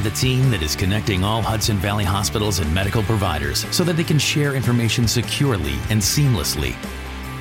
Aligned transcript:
are 0.00 0.04
the 0.04 0.10
team 0.10 0.50
that 0.50 0.62
is 0.62 0.76
connecting 0.76 1.24
all 1.24 1.42
Hudson 1.42 1.76
Valley 1.76 2.04
hospitals 2.04 2.58
and 2.58 2.74
medical 2.74 3.02
providers 3.02 3.66
so 3.70 3.84
that 3.84 3.96
they 3.96 4.04
can 4.04 4.18
share 4.18 4.54
information 4.54 5.06
securely 5.06 5.74
and 5.90 6.00
seamlessly. 6.00 6.74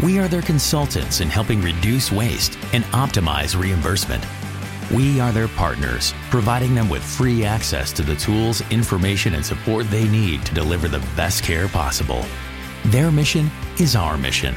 We 0.04 0.19
are 0.19 0.27
their 0.27 0.42
consultants 0.42 1.22
in 1.22 1.30
helping 1.30 1.61
reduce 1.61 2.11
waste 2.11 2.58
and 2.74 2.83
optimize 2.85 3.59
reimbursement. 3.59 4.25
We 4.92 5.19
are 5.19 5.32
their 5.32 5.48
partners, 5.48 6.14
providing 6.30 6.75
them 6.75 6.90
with 6.90 7.03
free 7.03 7.45
access 7.45 7.93
to 7.93 8.04
the 8.04 8.16
tools, 8.16 8.61
information, 8.71 9.35
and 9.35 9.45
support 9.45 9.89
they 9.89 10.07
need 10.07 10.45
to 10.45 10.53
deliver 10.53 10.87
the 10.87 11.05
best 11.15 11.43
care 11.43 11.67
possible. 11.67 12.25
Their 12.85 13.11
mission 13.11 13.49
is 13.79 13.95
our 13.95 14.17
mission. 14.17 14.55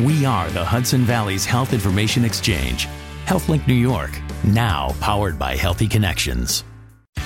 We 0.00 0.24
are 0.24 0.48
the 0.50 0.64
Hudson 0.64 1.02
Valley's 1.02 1.44
Health 1.44 1.72
Information 1.72 2.24
Exchange, 2.24 2.86
HealthLink 3.24 3.66
New 3.66 3.74
York, 3.74 4.20
now 4.44 4.94
powered 5.00 5.38
by 5.38 5.56
Healthy 5.56 5.88
Connections. 5.88 6.62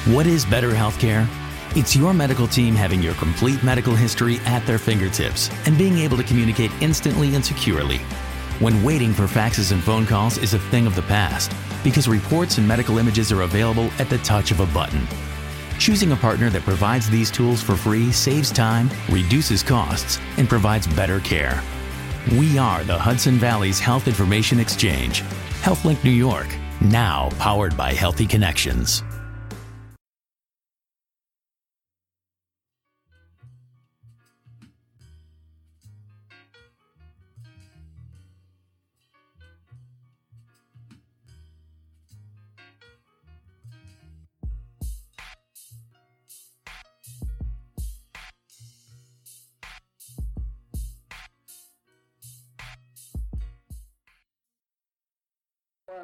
What 0.07 0.27
is 0.27 0.47
better 0.47 0.71
healthcare? 0.71 1.29
It's 1.77 1.95
your 1.95 2.15
medical 2.15 2.49
team 2.49 2.75
having 2.75 3.03
your 3.03 3.13
complete 3.15 3.63
medical 3.63 3.95
history 3.95 4.39
at 4.47 4.67
their 4.67 4.79
fingertips 4.79 5.51
and 5.67 5.77
being 5.77 5.99
able 5.99 6.17
to 6.17 6.25
communicate 6.25 6.73
instantly 6.81 7.35
and 7.35 7.45
securely. 7.45 7.99
When 8.61 8.83
waiting 8.83 9.13
for 9.13 9.25
faxes 9.25 9.71
and 9.71 9.81
phone 9.81 10.07
calls 10.07 10.39
is 10.39 10.55
a 10.55 10.59
thing 10.59 10.87
of 10.87 10.97
the 10.97 11.03
past 11.03 11.55
because 11.85 12.09
reports 12.09 12.57
and 12.57 12.67
medical 12.67 12.97
images 12.97 13.31
are 13.31 13.43
available 13.43 13.91
at 13.99 14.09
the 14.09 14.17
touch 14.19 14.51
of 14.51 14.61
a 14.61 14.67
button. 14.75 15.07
Choosing 15.79 16.13
a 16.13 16.17
partner 16.17 16.49
that 16.49 16.63
provides 16.63 17.09
these 17.09 17.31
tools 17.31 17.63
for 17.63 17.77
free 17.77 18.11
saves 18.11 18.51
time, 18.51 18.91
reduces 19.11 19.63
costs, 19.63 20.19
and 20.39 20.49
provides 20.49 20.87
better 20.87 21.21
care. 21.21 21.63
We 22.33 22.59
are 22.59 22.83
the 22.85 22.99
Hudson 22.99 23.35
Valley's 23.35 23.79
Health 23.79 24.09
Information 24.09 24.61
Exchange, 24.61 25.23
HealthLink 25.61 26.03
New 26.03 26.11
York, 26.11 26.49
now 26.81 27.29
powered 27.39 27.77
by 27.77 27.93
Healthy 27.93 28.27
Connections. 28.27 29.05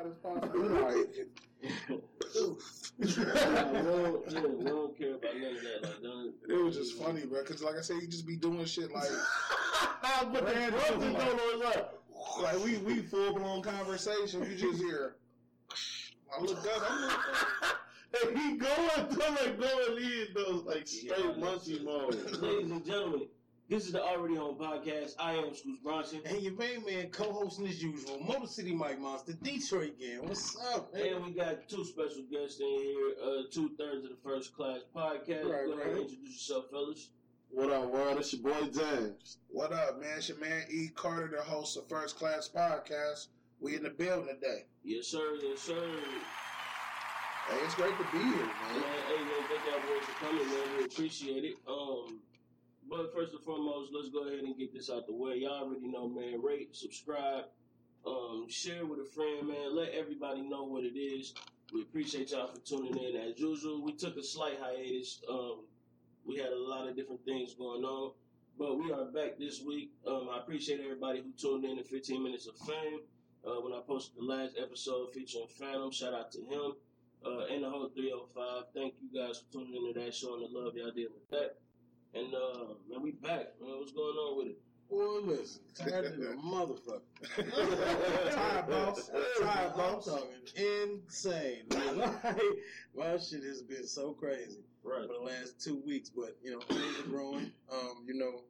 As 0.07 0.17
possible. 0.23 0.61
Like, 0.61 0.97
we 2.99 3.07
don't, 3.15 4.33
yeah, 4.33 4.41
we 4.41 4.65
don't 4.65 4.99
care 4.99 5.15
about 5.15 5.35
none 5.37 5.57
of 5.57 5.63
that. 5.63 5.83
Like, 5.83 6.03
don't, 6.03 6.35
it 6.49 6.65
was 6.65 6.77
just 6.77 6.99
funny, 6.99 7.27
bro. 7.27 7.43
Because 7.43 7.63
like 7.63 7.77
I 7.77 7.83
said, 7.83 7.97
you 8.01 8.09
just 8.09 8.27
be 8.27 8.37
doing 8.37 8.65
shit 8.65 8.93
like. 8.93 9.09
but 10.33 10.45
Man, 10.45 10.71
the 10.71 10.77
brothers 10.77 11.13
my- 11.13 11.25
don't 11.25 11.37
know 11.37 11.59
what's 11.59 11.77
up. 11.77 12.03
Like 12.43 12.65
we 12.65 12.79
we 12.79 13.01
full 13.03 13.35
blown 13.35 13.63
conversation. 13.63 14.43
You 14.51 14.57
just 14.57 14.83
hear. 14.83 15.17
I 16.37 16.41
looked 16.41 16.67
up. 16.67 16.83
I'm 16.91 17.09
like, 17.09 17.17
And 18.25 18.39
he 18.39 18.57
going 18.57 19.09
through 19.11 19.29
like 19.31 19.61
going 19.61 19.99
in 20.03 20.27
those 20.35 20.63
like 20.65 20.87
straight 20.87 21.39
monkey 21.39 21.81
mode. 21.85 22.15
Ladies 22.41 22.71
and 22.71 22.85
gentlemen, 22.85 23.29
this 23.69 23.85
is 23.87 23.93
the 23.93 24.03
Already 24.03 24.37
On 24.37 24.55
podcast. 24.55 25.15
I 25.19 25.35
am 25.35 25.53
Scoots 25.55 25.81
Bronson. 25.83 26.21
And 26.25 26.41
your 26.41 26.53
main 26.55 26.85
man, 26.85 27.09
co-hosting 27.11 27.67
as 27.67 27.83
usual, 27.83 28.21
Motor 28.21 28.47
City 28.47 28.73
Mike 28.75 29.01
Monster, 29.01 29.33
Detroit 29.43 29.99
gang. 29.99 30.21
What's 30.23 30.57
up, 30.73 30.95
man? 30.95 31.15
And 31.15 31.25
we 31.25 31.33
got 31.33 31.69
two 31.69 31.85
special 31.85 32.23
guests 32.31 32.61
in 32.61 32.67
here, 32.67 33.11
uh, 33.25 33.43
two 33.51 33.71
thirds 33.79 34.05
of 34.05 34.11
the 34.11 34.19
first 34.23 34.55
class 34.55 34.81
podcast. 34.95 35.19
Right, 35.19 35.27
Go 35.27 35.51
ahead 35.51 35.65
and 35.71 35.79
right. 35.79 35.89
introduce 36.03 36.33
yourself, 36.33 36.67
fellas. 36.71 37.11
What 37.51 37.71
up, 37.73 37.91
world? 37.91 38.19
It's 38.19 38.33
your 38.33 38.43
boy 38.43 38.67
James. 38.69 39.39
what 39.49 39.73
up, 39.73 40.01
man? 40.01 40.19
It's 40.19 40.29
your 40.29 40.39
man 40.39 40.65
E 40.71 40.89
Carter, 40.95 41.33
the 41.37 41.43
host 41.43 41.77
of 41.77 41.89
First 41.89 42.19
Class 42.19 42.49
Podcast. 42.55 43.29
We 43.61 43.75
in 43.77 43.83
the 43.83 43.91
building 43.91 44.29
today. 44.35 44.67
Yes, 44.85 45.07
sir. 45.09 45.39
Yes, 45.43 45.61
sir. 45.61 45.75
Hey, 47.49 47.57
it's 47.65 47.75
great 47.75 47.97
to 47.97 48.05
be 48.13 48.19
here, 48.19 48.27
Man, 48.27 48.47
man. 48.75 48.83
hey, 49.07 49.23
man, 49.23 49.49
thank 49.49 49.61
y'all 49.71 49.81
boys 49.89 50.05
for 50.05 50.25
coming, 50.27 50.47
man. 50.49 50.79
We 50.79 50.85
appreciate 50.85 51.45
it. 51.45 51.55
Um, 51.69 52.19
but 52.89 53.13
first 53.13 53.33
and 53.33 53.43
foremost, 53.43 53.91
let's 53.93 54.11
go 54.11 54.27
ahead 54.29 54.45
and 54.45 54.57
get 54.57 54.73
this 54.73 54.91
out 54.91 55.07
the 55.07 55.15
way. 55.15 55.39
Y'all 55.39 55.65
already 55.65 55.89
know, 55.89 56.09
man. 56.09 56.41
Rate, 56.43 56.75
subscribe, 56.75 57.45
um, 58.07 58.47
share 58.49 58.87
with 58.87 59.01
a 59.01 59.05
friend, 59.05 59.49
man. 59.49 59.75
Let 59.75 59.91
everybody 59.91 60.43
know 60.43 60.65
what 60.65 60.85
it 60.85 60.99
is. 60.99 61.35
We 61.73 61.83
appreciate 61.83 62.31
y'all 62.31 62.47
for 62.47 62.61
tuning 62.61 62.97
in. 62.97 63.17
As 63.17 63.39
usual, 63.39 63.83
we 63.83 63.93
took 63.93 64.17
a 64.17 64.23
slight 64.23 64.59
hiatus. 64.61 65.21
Um, 65.29 65.65
we 66.25 66.37
had 66.37 66.53
a 66.53 66.59
lot 66.59 66.89
of 66.89 66.97
different 66.97 67.25
things 67.25 67.55
going 67.55 67.85
on, 67.85 68.13
but 68.59 68.79
we 68.79 68.93
are 68.93 69.05
back 69.07 69.39
this 69.39 69.63
week. 69.63 69.91
Um, 70.07 70.29
I 70.33 70.39
appreciate 70.39 70.81
everybody 70.81 71.23
who 71.23 71.33
tuned 71.37 71.65
in 71.65 71.77
to 71.79 71.85
15 71.85 72.23
Minutes 72.23 72.47
of 72.47 72.57
Fame. 72.59 73.01
Uh, 73.45 73.61
when 73.61 73.73
I 73.73 73.81
posted 73.87 74.17
the 74.17 74.25
last 74.25 74.57
episode 74.61 75.13
featuring 75.13 75.47
Phantom, 75.59 75.91
shout 75.91 76.15
out 76.15 76.33
to 76.33 76.41
him 76.41 76.73
uh, 77.25 77.47
and 77.53 77.63
the 77.65 77.71
whole 77.71 77.89
305. 77.95 78.65
Thank 78.75 78.95
you 79.01 79.09
guys 79.21 79.39
for 79.39 79.53
tuning 79.53 79.75
into 79.75 80.01
that 80.01 80.15
show 80.15 80.35
and 80.35 80.43
the 80.43 80.59
love 80.59 80.75
y'all 80.77 80.91
did 80.91 81.09
with 81.13 81.29
that. 81.31 81.57
And 82.15 82.35
uh, 82.35 82.75
man, 82.89 83.03
we 83.03 83.13
back. 83.13 83.47
Man, 83.61 83.79
what's 83.79 83.93
going 83.93 84.17
on 84.17 84.39
with 84.39 84.47
it? 84.49 84.59
Boy, 84.89 85.19
listen, 85.25 85.63
tired 85.75 86.05
of 86.07 86.17
the 86.17 86.27
motherfucker. 86.45 87.01
Tired, 88.33 88.69
boss. 88.69 89.11
Tired, 89.41 89.73
I'm 89.73 89.77
boss. 89.77 90.05
talking 90.07 90.29
insane. 90.57 91.63
Man. 91.73 91.99
Like, 92.25 92.39
my 92.97 93.19
shit 93.19 93.43
has 93.43 93.63
been 93.63 93.87
so 93.87 94.13
crazy 94.13 94.61
Right. 94.85 95.07
for 95.09 95.15
the 95.15 95.19
last 95.25 95.61
two 95.61 95.83
weeks, 95.85 96.09
but 96.09 96.37
you 96.43 96.53
know, 96.53 96.61
things 96.61 97.01
are 97.01 97.09
growing. 97.09 97.51
Um, 97.73 98.05
you 98.07 98.15
know, 98.15 98.43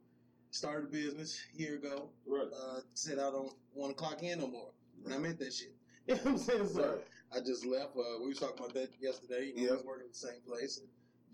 started 0.51 0.89
a 0.91 0.93
business 0.93 1.43
a 1.55 1.59
year 1.59 1.77
ago. 1.77 2.11
Right. 2.27 2.47
Uh, 2.53 2.81
said 2.93 3.19
I 3.19 3.31
don't 3.31 3.53
want 3.75 3.97
to 3.97 4.03
clock 4.03 4.23
in 4.23 4.39
no 4.41 4.47
more, 4.47 4.71
and 5.07 5.15
I 5.15 5.19
meant 5.19 5.39
that 5.39 5.53
shit. 5.55 5.75
You 6.07 6.17
know 6.17 6.21
what 6.23 6.31
I'm 6.33 6.39
saying? 6.39 6.69
So 6.69 6.83
Right. 6.83 7.01
I 7.35 7.41
just 7.45 7.65
left. 7.65 7.97
Uh, 7.97 8.21
we 8.21 8.29
was 8.29 8.39
talking 8.39 8.59
about 8.59 8.75
that 8.75 8.91
yesterday. 9.01 9.53
You 9.57 9.57
know, 9.57 9.63
Yeah. 9.63 9.69
I 9.71 9.73
was 9.77 9.85
working 9.87 10.05
at 10.07 10.13
the 10.13 10.19
same 10.19 10.41
place, 10.47 10.79
and 10.79 10.87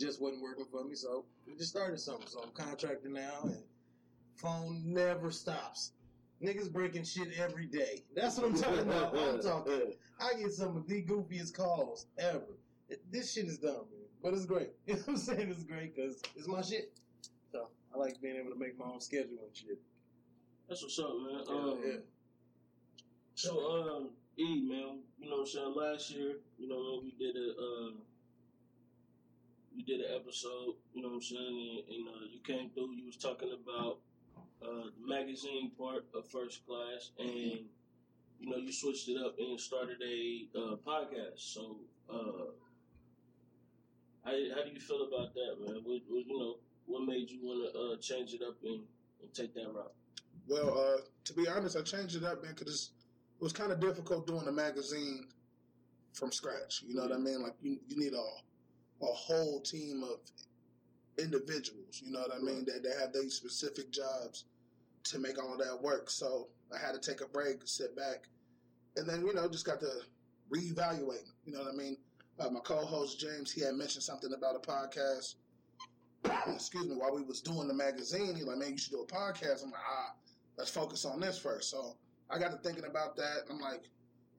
just 0.03 0.21
wasn't 0.21 0.43
working 0.43 0.67
for 0.71 0.85
me. 0.85 0.95
So 0.95 1.25
we 1.47 1.55
just 1.57 1.71
started 1.71 1.99
something. 2.01 2.27
So 2.27 2.43
I'm 2.43 2.51
contracted 2.51 3.11
now, 3.13 3.41
and 3.45 3.63
phone 4.37 4.83
never 4.85 5.31
stops. 5.31 5.93
Niggas 6.43 6.73
breaking 6.73 7.05
shit 7.05 7.29
every 7.39 7.67
day. 7.67 8.03
That's 8.15 8.37
what 8.37 8.47
I'm 8.47 8.55
talking 8.61 8.81
about. 8.81 9.17
I'm 9.17 9.41
talking. 9.43 9.93
I 10.21 10.35
get 10.41 10.53
some 10.53 10.77
of 10.77 10.87
the 10.89 11.03
goofiest 11.03 11.55
calls 11.55 12.07
ever. 12.19 12.59
This 13.11 13.33
shit 13.33 13.47
is 13.47 13.59
dumb, 13.59 13.87
man. 13.91 14.09
But 14.23 14.35
it's 14.35 14.45
great. 14.47 14.71
You 14.87 14.95
know 14.95 15.01
what 15.01 15.09
I'm 15.09 15.17
saying? 15.17 15.49
It's 15.51 15.63
great 15.65 15.95
because 15.95 16.21
it's 16.37 16.49
my 16.49 16.63
shit. 16.63 16.93
So 17.53 17.69
I 17.95 17.99
like 17.99 18.21
being 18.21 18.37
able 18.37 18.51
to 18.51 18.59
make 18.59 18.79
my 18.79 18.87
own 18.87 19.01
schedule 19.01 19.39
and 19.47 19.57
shit. 19.57 19.81
That's 20.69 20.83
what's 20.83 20.99
up, 20.99 21.11
man. 21.21 21.43
Yeah, 21.47 21.55
Um, 21.55 21.79
yeah. 21.84 21.97
So, 23.34 23.59
um, 23.61 24.11
E, 24.39 24.63
man, 24.69 25.01
you 25.19 25.29
know 25.29 25.37
what 25.37 25.41
I'm 25.41 25.47
saying? 25.47 25.75
Last 25.77 26.11
year, 26.11 26.37
you 26.59 26.69
know, 26.69 27.03
we 27.03 27.13
did 27.19 27.37
a, 27.37 27.51
uh, 27.51 27.91
we 29.75 29.83
did 29.83 30.00
an 30.00 30.15
episode, 30.15 30.75
you 30.93 31.03
know 31.03 31.09
what 31.09 31.15
I'm 31.16 31.22
saying? 31.22 31.84
And, 31.88 31.97
and 31.97 32.09
uh, 32.09 32.25
you 32.31 32.41
came 32.44 32.71
through, 32.71 32.93
you 32.94 33.06
was 33.06 33.16
talking 33.16 33.50
about 33.53 33.99
uh, 34.62 34.91
the 35.00 35.06
magazine 35.06 35.72
part 35.78 36.06
of 36.15 36.28
First 36.28 36.66
Class, 36.66 37.10
and, 37.19 37.66
you 38.38 38.50
know, 38.50 38.56
you 38.56 38.72
switched 38.72 39.09
it 39.09 39.16
up 39.25 39.37
and 39.38 39.59
started 39.59 39.97
a 40.03 40.49
uh, 40.56 40.77
podcast. 40.87 41.38
So, 41.38 41.78
uh, 42.10 42.53
how, 44.25 44.31
how 44.55 44.65
do 44.65 44.71
you 44.72 44.81
feel 44.81 45.09
about 45.09 45.34
that, 45.34 45.56
man? 45.60 45.81
What, 45.84 46.03
what, 46.09 46.27
you 46.27 46.39
know, 46.39 46.56
what 46.87 47.06
made 47.06 47.31
you 47.31 47.41
want 47.43 47.72
to 47.72 47.78
uh, 47.78 47.97
change 48.00 48.34
it 48.34 48.43
up 48.47 48.56
and, 48.65 48.83
and 49.22 49.34
take 49.34 49.54
that 49.54 49.66
route? 49.72 49.93
Well, 50.49 50.78
uh, 50.78 51.00
to 51.25 51.33
be 51.34 51.49
honest, 51.49 51.77
I 51.77 51.83
changed 51.83 52.16
it 52.16 52.25
up, 52.25 52.43
man, 52.43 52.54
because 52.56 52.91
it 53.41 53.43
was 53.43 53.53
kind 53.53 53.72
of 53.72 53.81
difficult 53.81 54.27
doing 54.27 54.47
a 54.47 54.53
magazine 54.53 55.27
from 56.12 56.31
scratch. 56.33 56.83
You 56.87 56.94
know 56.94 57.03
what 57.03 57.12
I 57.12 57.19
mean? 57.19 57.43
Like 57.43 57.54
you, 57.62 57.78
you 57.89 57.97
need 57.97 58.12
a 58.12 58.25
a 59.03 59.07
whole 59.07 59.61
team 59.61 60.03
of 60.04 60.19
individuals. 61.19 62.01
You 62.04 62.13
know 62.13 62.21
what 62.21 62.33
I 62.34 62.39
mean? 62.39 62.65
That 62.66 62.83
that 62.83 62.99
have 63.01 63.13
these 63.13 63.34
specific 63.34 63.91
jobs 63.91 64.45
to 65.04 65.19
make 65.19 65.43
all 65.43 65.57
that 65.59 65.83
work. 65.83 66.10
So 66.10 66.49
I 66.75 66.78
had 66.78 67.01
to 67.01 67.01
take 67.01 67.21
a 67.21 67.28
break, 67.28 67.60
sit 67.65 67.97
back, 67.97 68.28
and 68.97 69.09
then 69.09 69.27
you 69.27 69.34
know 69.34 69.49
just 69.49 69.66
got 69.66 69.81
to 69.81 69.91
reevaluate. 70.51 71.28
You 71.45 71.53
know 71.53 71.60
what 71.60 71.72
I 71.72 71.77
mean? 71.77 71.97
Uh, 72.39 72.51
my 72.51 72.60
co-host 72.60 73.21
James, 73.21 73.53
he 73.53 73.60
had 73.60 73.75
mentioned 73.75 74.03
something 74.03 74.33
about 74.33 74.57
a 74.57 74.59
podcast. 74.59 75.34
Excuse 76.55 76.87
me. 76.87 76.97
While 76.97 77.15
we 77.15 77.22
was 77.22 77.41
doing 77.41 77.69
the 77.69 77.75
magazine, 77.75 78.34
he 78.34 78.43
like, 78.45 78.59
man, 78.59 78.71
you 78.72 78.78
should 78.78 78.93
do 78.93 79.03
a 79.03 79.07
podcast. 79.07 79.65
I'm 79.65 79.71
like, 79.71 79.81
ah, 79.89 80.15
let's 80.57 80.71
focus 80.71 81.05
on 81.05 81.21
this 81.21 81.39
first. 81.39 81.71
So 81.71 81.97
I 82.31 82.39
got 82.39 82.51
to 82.53 82.57
thinking 82.59 82.84
about 82.84 83.16
that. 83.16 83.43
I'm 83.51 83.59
like, 83.60 83.83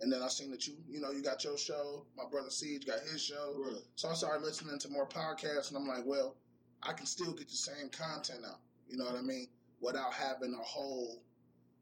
and 0.01 0.11
then 0.11 0.21
I 0.21 0.27
seen 0.27 0.51
that 0.51 0.67
you, 0.67 0.73
you 0.89 0.99
know, 0.99 1.11
you 1.11 1.21
got 1.21 1.43
your 1.43 1.57
show. 1.57 2.05
My 2.17 2.23
brother 2.29 2.49
Siege 2.49 2.85
got 2.85 2.99
his 2.99 3.21
show. 3.21 3.53
Right. 3.57 3.81
So 3.95 4.09
I 4.09 4.13
started 4.13 4.43
listening 4.43 4.79
to 4.79 4.89
more 4.89 5.07
podcasts, 5.07 5.69
and 5.69 5.77
I'm 5.77 5.87
like, 5.87 6.05
well, 6.05 6.35
I 6.81 6.93
can 6.93 7.05
still 7.05 7.33
get 7.33 7.47
the 7.47 7.55
same 7.55 7.89
content 7.89 8.41
out. 8.45 8.59
You 8.89 8.97
know 8.97 9.05
what 9.05 9.15
I 9.15 9.21
mean? 9.21 9.47
Without 9.79 10.13
having 10.13 10.53
a 10.53 10.63
whole, 10.63 11.21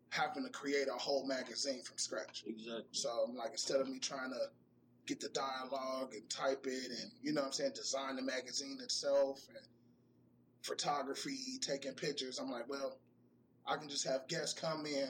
having 0.09 0.43
to 0.43 0.49
create 0.49 0.87
a 0.87 0.97
whole 0.97 1.25
magazine 1.25 1.81
from 1.83 1.97
scratch. 1.97 2.43
Exactly. 2.45 2.83
So 2.91 3.09
I'm 3.27 3.35
like, 3.35 3.51
instead 3.51 3.81
of 3.81 3.89
me 3.89 3.99
trying 3.99 4.31
to 4.31 4.49
get 5.07 5.19
the 5.19 5.29
dialogue 5.29 6.13
and 6.13 6.29
type 6.29 6.65
it 6.67 6.91
and 6.91 7.11
you 7.23 7.33
know 7.33 7.41
what 7.41 7.47
I'm 7.47 7.53
saying, 7.53 7.71
design 7.75 8.15
the 8.15 8.21
magazine 8.21 8.77
itself 8.83 9.41
and 9.49 9.65
photography, 10.61 11.37
taking 11.59 11.93
pictures. 11.93 12.39
I'm 12.39 12.51
like, 12.51 12.69
well, 12.69 12.99
I 13.65 13.77
can 13.77 13.89
just 13.89 14.07
have 14.07 14.27
guests 14.27 14.59
come 14.59 14.85
in, 14.85 15.09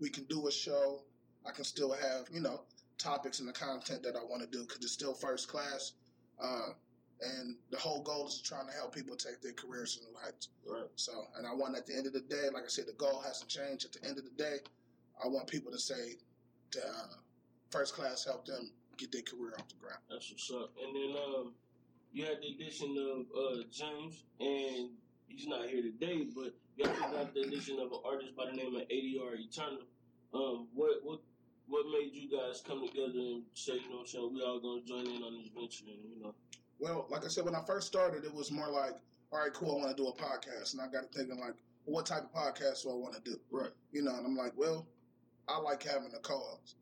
we 0.00 0.08
can 0.08 0.24
do 0.24 0.46
a 0.46 0.52
show, 0.52 1.02
I 1.46 1.50
can 1.50 1.64
still 1.64 1.92
have, 1.92 2.26
you 2.32 2.40
know, 2.40 2.62
topics 2.98 3.40
and 3.40 3.48
the 3.48 3.52
content 3.52 4.02
that 4.02 4.16
I 4.16 4.22
want 4.22 4.42
to 4.42 4.48
do 4.48 4.64
because 4.64 4.82
it's 4.82 4.92
still 4.92 5.14
first 5.14 5.48
class. 5.48 5.92
Uh, 6.40 6.70
and 7.20 7.56
the 7.70 7.78
whole 7.78 8.02
goal 8.02 8.26
is 8.26 8.40
trying 8.40 8.66
to 8.66 8.72
help 8.72 8.94
people 8.94 9.16
take 9.16 9.40
their 9.40 9.52
careers 9.52 9.96
to 9.96 10.04
new 10.04 10.16
heights. 10.22 10.48
Right. 10.66 10.88
So, 10.96 11.12
and 11.36 11.46
I 11.46 11.54
want 11.54 11.76
at 11.76 11.86
the 11.86 11.94
end 11.94 12.06
of 12.06 12.12
the 12.12 12.20
day, 12.20 12.48
like 12.52 12.64
I 12.64 12.68
said, 12.68 12.86
the 12.86 12.94
goal 12.94 13.22
hasn't 13.24 13.48
changed. 13.48 13.84
At 13.84 13.92
the 13.92 14.08
end 14.08 14.18
of 14.18 14.24
the 14.24 14.30
day, 14.30 14.56
I 15.22 15.28
want 15.28 15.46
people 15.46 15.70
to 15.70 15.78
say, 15.78 16.16
uh, 16.76 17.14
first 17.70 17.94
class 17.94 18.24
helped 18.24 18.48
them 18.48 18.70
get 18.96 19.12
their 19.12 19.22
career 19.22 19.54
off 19.58 19.68
the 19.68 19.76
ground. 19.76 20.00
That's 20.10 20.30
what's 20.30 20.50
up. 20.50 20.72
And 20.82 20.96
then 20.96 21.16
um, 21.22 21.52
you 22.12 22.24
had 22.24 22.38
the 22.42 22.48
addition 22.48 22.96
of 22.98 23.26
uh, 23.36 23.62
James, 23.70 24.24
and 24.40 24.90
he's 25.28 25.46
not 25.46 25.68
here 25.68 25.82
today, 25.82 26.26
but 26.34 26.54
you 26.76 26.84
also 26.88 27.00
got 27.12 27.34
the 27.34 27.42
addition 27.42 27.78
of 27.78 27.92
an 27.92 27.98
artist 28.04 28.36
by 28.36 28.46
the 28.46 28.52
name 28.52 28.74
of 28.74 28.82
ADR 28.82 29.38
Eternal. 29.38 29.82
Um, 30.34 30.68
what 30.74 30.96
what 31.02 31.20
what 31.72 31.86
made 31.88 32.12
you 32.12 32.28
guys 32.28 32.62
come 32.66 32.86
together 32.86 33.18
and 33.18 33.42
say, 33.54 33.72
you 33.74 33.88
know, 33.88 33.96
what 33.96 34.00
I'm 34.02 34.06
saying 34.06 34.34
we 34.34 34.42
all 34.42 34.60
gonna 34.60 34.82
join 34.82 35.06
in 35.06 35.22
on 35.22 35.34
this 35.38 35.48
venture, 35.48 35.84
and 35.88 36.04
you 36.04 36.22
know, 36.22 36.34
Well, 36.78 37.06
like 37.10 37.24
I 37.24 37.28
said, 37.28 37.44
when 37.44 37.54
I 37.54 37.62
first 37.66 37.86
started, 37.86 38.24
it 38.24 38.34
was 38.34 38.50
more 38.52 38.68
like, 38.68 38.92
all 39.32 39.38
right, 39.40 39.52
cool, 39.54 39.78
I 39.80 39.84
want 39.84 39.96
to 39.96 40.02
do 40.02 40.08
a 40.08 40.12
podcast. 40.14 40.74
And 40.74 40.82
I 40.82 40.86
got 40.88 41.10
to 41.10 41.18
thinking, 41.18 41.40
like, 41.40 41.54
what 41.86 42.04
type 42.06 42.24
of 42.24 42.32
podcast 42.32 42.82
do 42.82 42.90
I 42.90 42.94
want 42.94 43.14
to 43.14 43.20
do? 43.22 43.40
right, 43.50 43.70
You 43.90 44.02
know, 44.02 44.14
and 44.14 44.26
I'm 44.26 44.36
like, 44.36 44.52
well, 44.56 44.86
I 45.48 45.58
like 45.58 45.82
having 45.82 46.12
a 46.14 46.18
co 46.18 46.38
host. 46.38 46.76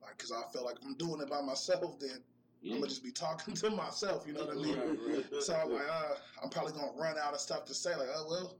Like, 0.00 0.16
because 0.16 0.30
I 0.30 0.42
feel 0.52 0.64
like 0.64 0.76
if 0.80 0.84
I'm 0.86 0.94
doing 0.94 1.20
it 1.20 1.28
by 1.28 1.40
myself, 1.40 1.98
then 1.98 2.22
yeah, 2.62 2.74
I'm 2.74 2.78
going 2.78 2.88
to 2.88 2.88
just 2.88 3.02
be 3.04 3.10
talking 3.10 3.54
to 3.62 3.70
myself, 3.70 4.24
you 4.26 4.34
know 4.34 4.44
what 4.44 4.56
I 4.56 4.60
mean? 4.60 4.78
Right, 4.78 5.42
So 5.42 5.54
I'm 5.54 5.72
like, 5.72 5.88
uh, 5.90 6.14
I'm 6.42 6.50
probably 6.50 6.72
going 6.72 6.92
to 6.92 6.98
run 7.00 7.16
out 7.18 7.34
of 7.34 7.40
stuff 7.40 7.64
to 7.66 7.74
say. 7.74 7.96
Like, 7.96 8.08
oh, 8.14 8.26
well, 8.30 8.56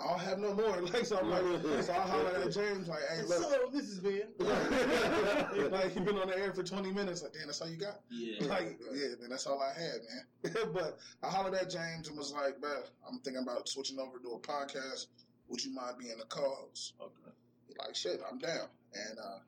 I 0.00 0.08
don't 0.08 0.18
have 0.20 0.38
no 0.38 0.54
more. 0.54 0.80
Like, 0.92 1.06
so 1.06 1.18
I'm 1.18 1.30
like, 1.30 1.82
so 1.84 1.92
I 1.92 2.00
holler 2.00 2.30
at 2.44 2.50
James, 2.52 2.88
like, 2.88 3.00
hey, 3.10 3.22
look. 3.22 3.42
So 3.42 3.68
this 3.72 3.86
has 3.88 4.00
been. 4.00 4.22
like, 5.70 5.94
you've 5.94 6.04
been 6.04 6.18
on 6.18 6.28
the 6.28 6.36
air 6.38 6.52
for 6.52 6.62
20 6.62 6.90
minutes. 6.92 7.22
Like, 7.22 7.32
damn, 7.32 7.46
that's 7.46 7.60
all 7.60 7.68
you 7.68 7.76
got? 7.76 8.00
yeah, 8.10 8.46
Like, 8.48 8.78
yeah, 8.92 9.08
man, 9.20 9.30
that's 9.30 9.46
all 9.46 9.60
I 9.62 9.72
had, 9.72 10.52
man. 10.52 10.52
but 10.72 10.98
I 11.22 11.28
hollered 11.30 11.54
at 11.54 11.70
James 11.70 12.08
and 12.08 12.18
was 12.18 12.32
like, 12.32 12.60
man, 12.60 12.82
I'm 13.08 13.18
thinking 13.20 13.42
about 13.42 13.68
switching 13.68 13.98
over 14.00 14.18
to 14.18 14.28
a 14.30 14.38
podcast. 14.40 15.06
Would 15.48 15.64
you 15.64 15.72
mind 15.72 15.98
being 15.98 16.16
a 16.20 16.24
co-host? 16.26 16.94
okay, 17.00 17.32
He 17.68 17.74
like, 17.78 17.94
shit, 17.94 18.20
I'm 18.30 18.38
down. 18.38 18.66
And, 18.94 19.18
uh, 19.18 19.38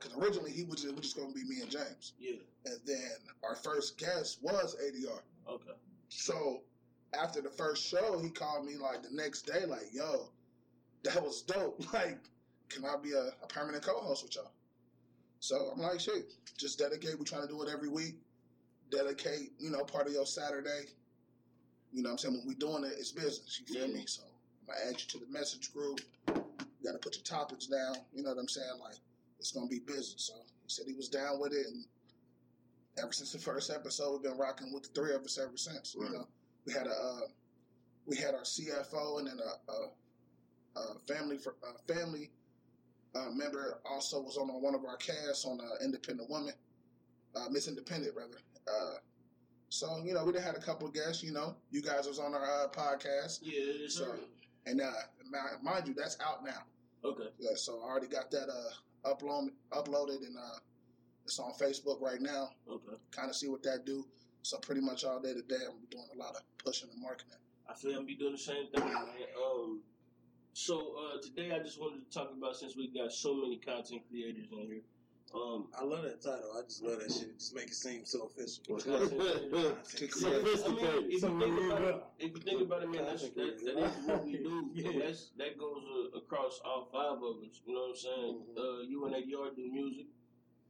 because 0.00 0.16
originally 0.18 0.52
he 0.52 0.64
was 0.64 0.82
just, 0.82 0.94
was 0.94 1.04
just 1.04 1.16
going 1.16 1.28
to 1.32 1.34
be 1.34 1.44
me 1.48 1.60
and 1.62 1.70
James. 1.70 2.12
yeah, 2.18 2.36
And 2.66 2.78
then 2.86 3.10
our 3.42 3.56
first 3.56 3.96
guest 3.98 4.38
was 4.42 4.76
ADR. 4.84 5.20
okay, 5.48 5.72
So 6.08 6.62
after 7.12 7.40
the 7.40 7.50
first 7.50 7.86
show, 7.86 8.18
he 8.18 8.30
called 8.30 8.64
me 8.66 8.76
like 8.76 9.02
the 9.02 9.10
next 9.12 9.42
day, 9.42 9.64
like, 9.66 9.92
yo, 9.92 10.28
that 11.04 11.22
was 11.22 11.42
dope. 11.42 11.82
Like, 11.92 12.18
can 12.68 12.84
I 12.84 12.96
be 13.02 13.12
a, 13.12 13.28
a 13.42 13.46
permanent 13.48 13.82
co-host 13.82 14.24
with 14.24 14.36
y'all? 14.36 14.50
So 15.40 15.70
I'm 15.74 15.80
like, 15.80 16.00
shit, 16.00 16.32
just 16.58 16.78
dedicate. 16.78 17.18
We're 17.18 17.24
trying 17.24 17.42
to 17.42 17.48
do 17.48 17.62
it 17.62 17.70
every 17.72 17.88
week. 17.88 18.16
Dedicate, 18.90 19.52
you 19.58 19.70
know, 19.70 19.84
part 19.84 20.06
of 20.06 20.12
your 20.12 20.26
Saturday. 20.26 20.86
You 21.92 22.02
know 22.02 22.10
what 22.10 22.12
I'm 22.12 22.18
saying? 22.18 22.34
When 22.38 22.46
we 22.46 22.54
doing 22.54 22.84
it, 22.84 22.92
it's 22.98 23.12
business. 23.12 23.58
You 23.60 23.74
feel 23.74 23.86
Yeah. 23.88 23.94
me? 23.94 24.04
So 24.06 24.22
I'm 24.22 24.74
gonna 24.74 24.90
add 24.90 25.00
you 25.00 25.06
to 25.08 25.18
the 25.18 25.32
message 25.32 25.72
group. 25.72 26.00
You 26.28 26.44
gotta 26.84 26.98
put 26.98 27.16
your 27.16 27.24
topics 27.24 27.66
down. 27.66 27.96
You 28.12 28.22
know 28.22 28.30
what 28.30 28.38
I'm 28.38 28.48
saying? 28.48 28.78
Like, 28.82 28.96
it's 29.38 29.52
gonna 29.52 29.68
be 29.68 29.78
business. 29.78 30.24
So 30.26 30.34
he 30.62 30.68
said 30.68 30.86
he 30.86 30.92
was 30.94 31.08
down 31.08 31.40
with 31.40 31.52
it 31.54 31.66
and 31.66 31.84
ever 32.98 33.12
since 33.12 33.32
the 33.32 33.38
first 33.38 33.70
episode, 33.70 34.12
we've 34.12 34.22
been 34.22 34.36
rocking 34.38 34.72
with 34.72 34.82
the 34.82 34.88
three 35.00 35.14
of 35.14 35.22
us 35.22 35.38
ever 35.38 35.56
since. 35.56 35.94
Right. 35.96 36.10
You 36.10 36.16
know, 36.18 36.28
we 36.68 36.74
had 36.74 36.86
a 36.86 36.90
uh, 36.90 37.20
we 38.06 38.16
had 38.16 38.34
our 38.34 38.42
CFO 38.42 39.18
and 39.20 39.26
then 39.28 39.38
a, 39.40 39.72
a, 39.72 40.80
a 40.80 40.98
family 41.12 41.38
for 41.38 41.56
a 41.62 41.92
family 41.94 42.30
uh, 43.14 43.30
member 43.30 43.80
also 43.90 44.20
was 44.20 44.36
on 44.36 44.48
one 44.48 44.74
of 44.74 44.84
our 44.84 44.96
casts 44.98 45.46
on 45.46 45.58
uh, 45.60 45.82
Independent 45.84 46.28
Woman, 46.28 46.52
uh, 47.34 47.48
Miss 47.50 47.68
Independent 47.68 48.14
rather. 48.14 48.38
Uh, 48.66 48.96
so 49.70 50.02
you 50.04 50.12
know, 50.12 50.24
we 50.24 50.32
had 50.40 50.56
a 50.56 50.60
couple 50.60 50.86
of 50.86 50.92
guests. 50.94 51.22
You 51.22 51.32
know, 51.32 51.56
you 51.70 51.80
guys 51.80 52.06
was 52.06 52.18
on 52.18 52.34
our 52.34 52.64
uh, 52.64 52.68
podcast, 52.68 53.38
yeah. 53.42 53.88
So- 53.88 54.14
and 54.66 54.82
uh, 54.82 54.90
mind 55.62 55.88
you, 55.88 55.94
that's 55.94 56.18
out 56.20 56.44
now. 56.44 56.62
okay, 57.02 57.28
Yeah, 57.38 57.52
so 57.56 57.80
I 57.82 57.88
already 57.88 58.08
got 58.08 58.30
that 58.32 58.48
uh, 58.50 59.10
upload, 59.14 59.48
uploaded 59.72 60.18
and 60.26 60.36
uh, 60.36 60.58
it's 61.24 61.38
on 61.38 61.52
Facebook 61.54 62.02
right 62.02 62.20
now. 62.20 62.50
okay. 62.70 62.96
Kind 63.10 63.30
of 63.30 63.36
see 63.36 63.48
what 63.48 63.62
that 63.62 63.86
do. 63.86 64.04
So 64.42 64.58
pretty 64.58 64.80
much 64.80 65.04
all 65.04 65.20
day 65.20 65.34
today, 65.34 65.64
I'm 65.66 65.76
doing 65.90 66.04
a 66.14 66.18
lot 66.18 66.34
of 66.36 66.42
pushing 66.64 66.88
and 66.92 67.02
marketing. 67.02 67.38
I 67.68 67.74
feel 67.74 67.98
I'm 67.98 68.06
be 68.06 68.14
doing 68.14 68.32
the 68.32 68.38
same 68.38 68.66
thing, 68.68 68.84
man. 68.84 68.96
Um, 69.44 69.80
so 70.54 70.94
uh, 70.98 71.20
today 71.22 71.54
I 71.54 71.58
just 71.58 71.78
wanted 71.80 72.10
to 72.10 72.18
talk 72.18 72.32
about 72.36 72.56
since 72.56 72.76
we 72.76 72.88
got 72.88 73.12
so 73.12 73.34
many 73.34 73.58
content 73.58 74.02
creators 74.08 74.46
in 74.52 74.58
here. 74.66 74.80
Um, 75.34 75.66
I 75.78 75.84
love 75.84 76.04
that 76.04 76.22
title. 76.22 76.50
I 76.58 76.62
just 76.62 76.82
love 76.82 77.00
that 77.00 77.12
shit. 77.12 77.28
It 77.28 77.38
just 77.38 77.54
make 77.54 77.66
it 77.68 77.74
seem 77.74 78.06
so 78.06 78.30
official. 78.32 78.80
Yeah, 78.86 78.96
I 78.96 80.70
mean, 80.72 81.12
if 81.12 81.22
you 81.22 81.38
think 81.38 81.70
about 81.70 81.82
it, 81.82 82.02
if 82.18 82.32
you 82.32 82.40
think 82.40 82.62
about 82.62 82.82
it, 82.82 82.88
man, 82.90 83.04
that's, 83.04 83.28
that, 83.28 83.34
that 83.36 83.76
is 83.76 84.06
what 84.06 84.24
we 84.24 84.32
do. 84.38 84.70
Yeah. 84.74 84.88
And 84.88 85.02
that's 85.02 85.28
that 85.36 85.58
goes 85.58 85.82
uh, 85.84 86.16
across 86.16 86.60
all 86.64 86.88
five 86.90 87.20
of 87.22 87.42
us. 87.44 87.60
You 87.66 87.74
know 87.74 87.80
what 87.80 87.90
I'm 87.90 87.96
saying? 87.96 88.40
Mhm. 88.56 88.58
Uh, 88.58 88.80
you 88.88 89.04
and 89.04 89.14
ADR 89.14 89.54
do 89.54 89.70
music, 89.70 90.06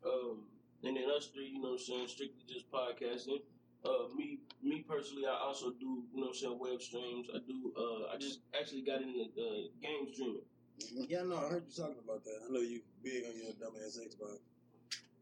um, 0.05 0.43
and 0.82 0.97
then 0.97 1.05
us 1.17 1.26
three, 1.32 1.47
you 1.55 1.61
know 1.62 1.79
what 1.79 1.81
I'm 1.81 1.87
saying, 1.87 2.09
strictly 2.09 2.43
just 2.53 2.69
podcasting. 2.73 3.43
Uh, 3.88 4.14
me, 4.14 4.38
me 4.62 4.85
personally, 4.87 5.25
I 5.26 5.38
also 5.40 5.70
do, 5.73 6.05
you 6.12 6.20
know 6.20 6.26
what 6.26 6.29
I'm 6.29 6.35
saying, 6.35 6.58
web 6.58 6.82
streams. 6.82 7.29
I 7.35 7.38
do. 7.38 7.73
Uh, 7.76 8.12
I 8.14 8.19
just 8.19 8.40
actually 8.58 8.82
got 8.82 9.00
into 9.00 9.23
uh, 9.23 9.69
game 9.81 10.12
streaming. 10.12 10.43
Yeah, 11.08 11.23
no, 11.23 11.37
I 11.38 11.49
heard 11.49 11.64
you 11.67 11.75
talking 11.75 11.96
about 12.05 12.23
that. 12.25 12.40
I 12.46 12.52
know 12.52 12.61
you 12.61 12.82
big 13.02 13.25
on 13.25 13.37
your 13.37 13.52
dumbass 13.52 13.99
Xbox. 13.99 14.38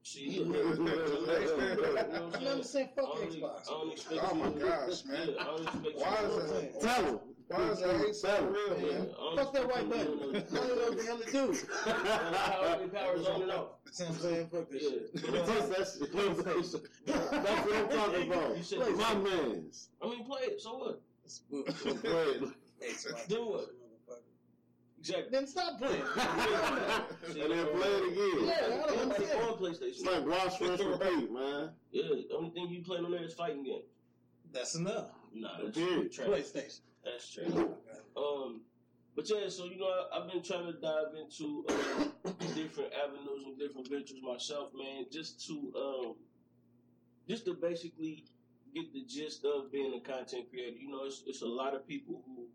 See, 0.03 0.29
you 0.29 0.45
know 0.45 0.51
what 0.51 2.43
I'm 2.43 2.57
You 2.57 2.63
saying? 2.63 2.91
Fuck 2.95 3.07
I 3.07 3.27
Xbox. 3.27 3.69
I 3.69 3.71
Oh 3.71 4.35
my 4.35 4.51
gosh, 4.51 5.05
man. 5.05 5.29
Yeah, 5.29 5.41
I 5.41 5.45
don't 5.45 5.63
expect 5.63 5.97
Why 5.97 6.17
is 6.25 6.51
that? 6.51 6.81
Tell 6.81 7.05
him. 7.05 7.26
Why 7.49 7.63
is 7.69 7.81
that 7.81 7.97
hate 7.99 8.15
so 8.17 8.45
real, 8.45 8.93
man? 8.93 9.09
Fuck 9.37 9.53
that 9.53 9.69
white 9.69 9.85
you 9.85 9.91
button. 9.91 10.37
I 10.37 10.67
don't 10.67 10.79
know 10.79 10.89
what 10.89 10.99
the 10.99 11.05
hell 11.05 11.19
to 11.19 11.31
do. 11.31 11.55
Power, 11.85 12.89
power's 12.89 13.27
on 13.27 13.43
and 13.43 13.53
off. 13.53 13.69
That's 13.85 14.01
I'm 14.01 14.15
saying. 14.17 14.49
Fuck 14.49 14.69
this 14.71 14.83
shit. 14.83 15.15
That's, 15.15 15.69
that's, 15.69 15.99
that's 15.99 16.11
what 16.11 17.75
I'm 17.75 17.89
talking 17.89 18.33
about. 18.33 18.57
said- 18.65 18.97
My 18.97 19.15
man's. 19.15 19.89
I 20.03 20.09
mean, 20.09 20.25
play 20.25 20.41
it. 20.43 20.61
So 20.61 20.77
what? 20.77 21.01
Play 22.03 22.41
Xbox. 22.89 23.29
Do 23.29 23.47
what? 23.47 23.67
Exactly. 24.99 25.27
Then 25.31 25.47
stop 25.47 25.79
playing. 25.79 26.03
And 26.03 27.37
then 27.53 27.67
play 27.67 27.89
it 27.89 28.13
again. 28.13 28.47
Yeah, 28.47 28.55
I 28.55 28.69
don't 28.69 28.91
Everybody 28.91 29.03
understand. 29.03 29.43
on 29.43 29.59
PlayStation. 29.59 29.83
It's 29.83 30.05
like 30.05 30.27
wash, 30.27 30.61
rinse, 30.61 30.83
repeat, 30.83 31.31
man. 31.33 31.71
Yeah, 31.93 32.03
the 32.29 32.37
only 32.37 32.51
thing 32.51 32.69
you 32.71 32.83
play 32.83 32.99
on 32.99 33.11
there 33.11 33.23
is 33.25 33.35
fighting 33.35 33.63
games. 33.65 33.85
That's 34.53 34.75
enough. 34.75 35.11
Nah, 35.35 35.49
that's 35.65 35.77
PlayStation. 35.79 36.81
That's 37.07 37.33
true. 37.33 37.77
Um, 38.17 38.63
but 39.17 39.31
yeah, 39.31 39.49
so 39.49 39.67
you 39.67 39.79
know, 39.79 39.87
I, 39.87 40.19
I've 40.19 40.31
been 40.33 40.43
trying 40.43 40.67
to 40.67 40.81
dive 40.81 41.15
into 41.21 41.65
uh, 41.71 42.33
different 42.55 42.93
avenues 42.95 43.45
and 43.47 43.59
different 43.59 43.89
ventures 43.91 44.21
myself, 44.23 44.73
man, 44.77 45.07
just 45.13 45.47
to 45.49 45.73
um, 45.77 46.17
just 47.29 47.47
to 47.47 47.55
basically 47.55 48.25
get 48.75 48.93
the 48.93 49.05
gist 49.07 49.45
of 49.47 49.73
being 49.73 49.95
a 49.95 50.01
content 50.01 50.51
creator. 50.51 50.77
You 50.79 50.91
know, 50.91 51.05
it's 51.07 51.25
it's 51.27 51.43
a 51.43 51.47
lot 51.49 51.75
of 51.75 51.89
people 51.89 52.23
who 52.27 52.49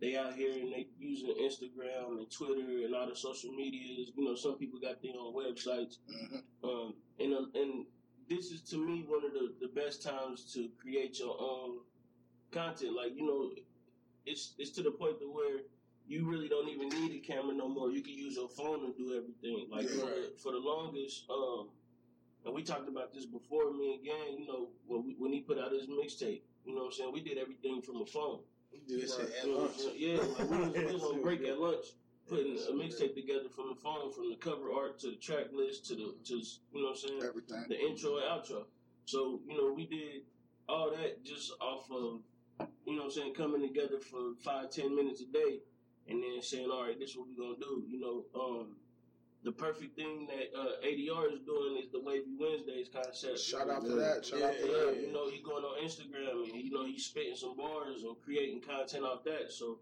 they 0.00 0.16
out 0.16 0.34
here 0.34 0.52
and 0.52 0.72
they 0.72 0.88
using 0.98 1.34
Instagram 1.42 2.18
and 2.18 2.30
Twitter 2.30 2.84
and 2.86 2.94
all 2.94 3.08
the 3.08 3.16
social 3.16 3.52
medias. 3.52 4.12
You 4.16 4.24
know, 4.24 4.36
some 4.36 4.58
people 4.58 4.80
got 4.80 5.02
their 5.02 5.12
own 5.20 5.34
websites. 5.34 5.98
Mhm. 6.10 6.42
Um, 6.64 6.94
and 7.20 7.34
um, 7.34 7.52
and 7.54 7.86
this 8.28 8.52
is 8.52 8.62
to 8.70 8.76
me 8.78 9.04
one 9.08 9.24
of 9.24 9.32
the, 9.32 9.54
the 9.60 9.68
best 9.80 10.02
times 10.02 10.52
to 10.54 10.70
create 10.80 11.20
your 11.20 11.36
own 11.40 11.80
content. 12.52 12.96
Like 12.96 13.12
you 13.16 13.26
know, 13.26 13.50
it's 14.26 14.54
it's 14.58 14.70
to 14.72 14.82
the 14.82 14.90
point 14.90 15.18
to 15.20 15.26
where 15.26 15.60
you 16.06 16.28
really 16.28 16.48
don't 16.48 16.68
even 16.68 16.88
need 16.88 17.12
a 17.14 17.18
camera 17.20 17.54
no 17.54 17.68
more. 17.68 17.90
You 17.90 18.02
can 18.02 18.14
use 18.14 18.34
your 18.36 18.48
phone 18.48 18.80
to 18.80 18.92
do 18.98 19.14
everything. 19.16 19.68
Like 19.70 19.84
Yeah. 19.84 20.00
for, 20.00 20.06
the, 20.06 20.32
for 20.42 20.52
the 20.52 20.58
longest, 20.58 21.24
um, 21.30 21.68
and 22.44 22.54
we 22.54 22.62
talked 22.62 22.88
about 22.88 23.12
this 23.14 23.26
before. 23.26 23.72
Me 23.72 23.94
again, 24.02 24.38
you 24.38 24.46
know, 24.46 24.68
when 24.86 25.06
we, 25.06 25.14
when 25.18 25.32
he 25.32 25.40
put 25.40 25.58
out 25.58 25.72
his 25.72 25.86
mixtape, 25.86 26.42
you 26.64 26.74
know 26.74 26.82
what 26.82 26.86
I'm 26.86 26.92
saying. 26.92 27.12
We 27.12 27.20
did 27.20 27.38
everything 27.38 27.82
from 27.82 28.02
a 28.02 28.06
phone. 28.06 28.40
We 28.72 28.80
do 28.88 29.00
this 29.00 29.18
at 29.18 29.44
You 29.44 29.52
know 29.52 29.60
what 29.62 29.78
lunch. 29.78 29.96
Yeah, 29.96 30.16
like 30.16 30.50
we 30.50 30.58
was, 30.58 30.74
we 30.74 30.84
was 30.92 31.02
on 31.02 31.22
break 31.26 31.44
at 31.44 31.58
lunch 31.60 31.86
putting 32.28 32.56
a 32.56 32.72
mixtape 32.72 33.14
together 33.14 33.48
from 33.54 33.70
the 33.70 33.74
phone, 33.74 34.12
from 34.12 34.30
the 34.30 34.36
cover 34.36 34.72
art 34.72 35.00
to 35.00 35.10
the 35.10 35.16
track 35.16 35.46
list 35.52 35.86
to 35.86 35.94
the 35.94 36.14
to 36.24 36.34
you 36.36 36.42
know 36.74 36.88
what 36.88 36.90
I'm 36.90 36.96
saying 36.96 37.22
Everything. 37.26 37.64
the 37.68 37.78
intro 37.78 38.16
and 38.18 38.24
outro. 38.26 38.64
So, 39.04 39.40
you 39.48 39.56
know, 39.56 39.72
we 39.74 39.86
did 39.86 40.22
all 40.68 40.90
that 40.90 41.24
just 41.24 41.52
off 41.60 41.90
of, 41.90 42.20
you 42.90 42.96
know 42.96 43.02
what 43.04 43.14
I'm 43.16 43.22
saying, 43.22 43.34
coming 43.34 43.62
together 43.62 44.00
for 44.00 44.34
five, 44.42 44.70
ten 44.70 44.94
minutes 44.94 45.22
a 45.22 45.26
day 45.32 45.60
and 46.08 46.22
then 46.22 46.42
saying, 46.42 46.68
all 46.70 46.84
right, 46.84 46.98
this 46.98 47.10
is 47.10 47.16
what 47.16 47.28
we're 47.28 47.44
going 47.44 47.54
to 47.56 47.60
do. 47.60 47.84
You 47.88 48.00
know, 48.00 48.24
um, 48.34 48.76
the 49.44 49.52
perfect 49.52 49.94
thing 49.96 50.26
that 50.26 50.58
uh, 50.58 50.84
ADR 50.84 51.32
is 51.32 51.40
doing 51.46 51.78
is 51.82 51.90
the 51.92 52.00
Wavy 52.02 52.34
Wednesdays 52.38 52.88
concept. 52.92 53.38
Shout 53.38 53.70
out 53.70 53.82
to 53.84 53.94
that. 53.94 54.24
Shout 54.26 54.42
out 54.42 54.54
to 54.54 54.66
Yeah, 54.66 54.72
that. 54.72 54.94
Yeah, 54.96 55.06
you 55.06 55.12
know, 55.12 55.30
he's 55.30 55.42
going 55.44 55.64
on 55.64 55.82
Instagram 55.84 56.44
and 56.52 56.62
you 56.64 56.70
know 56.72 56.84
he's 56.84 57.04
spitting 57.06 57.36
some 57.36 57.56
bars 57.56 58.02
and 58.02 58.16
creating 58.24 58.60
content 58.60 59.04
off 59.04 59.22
that. 59.24 59.52
So, 59.52 59.78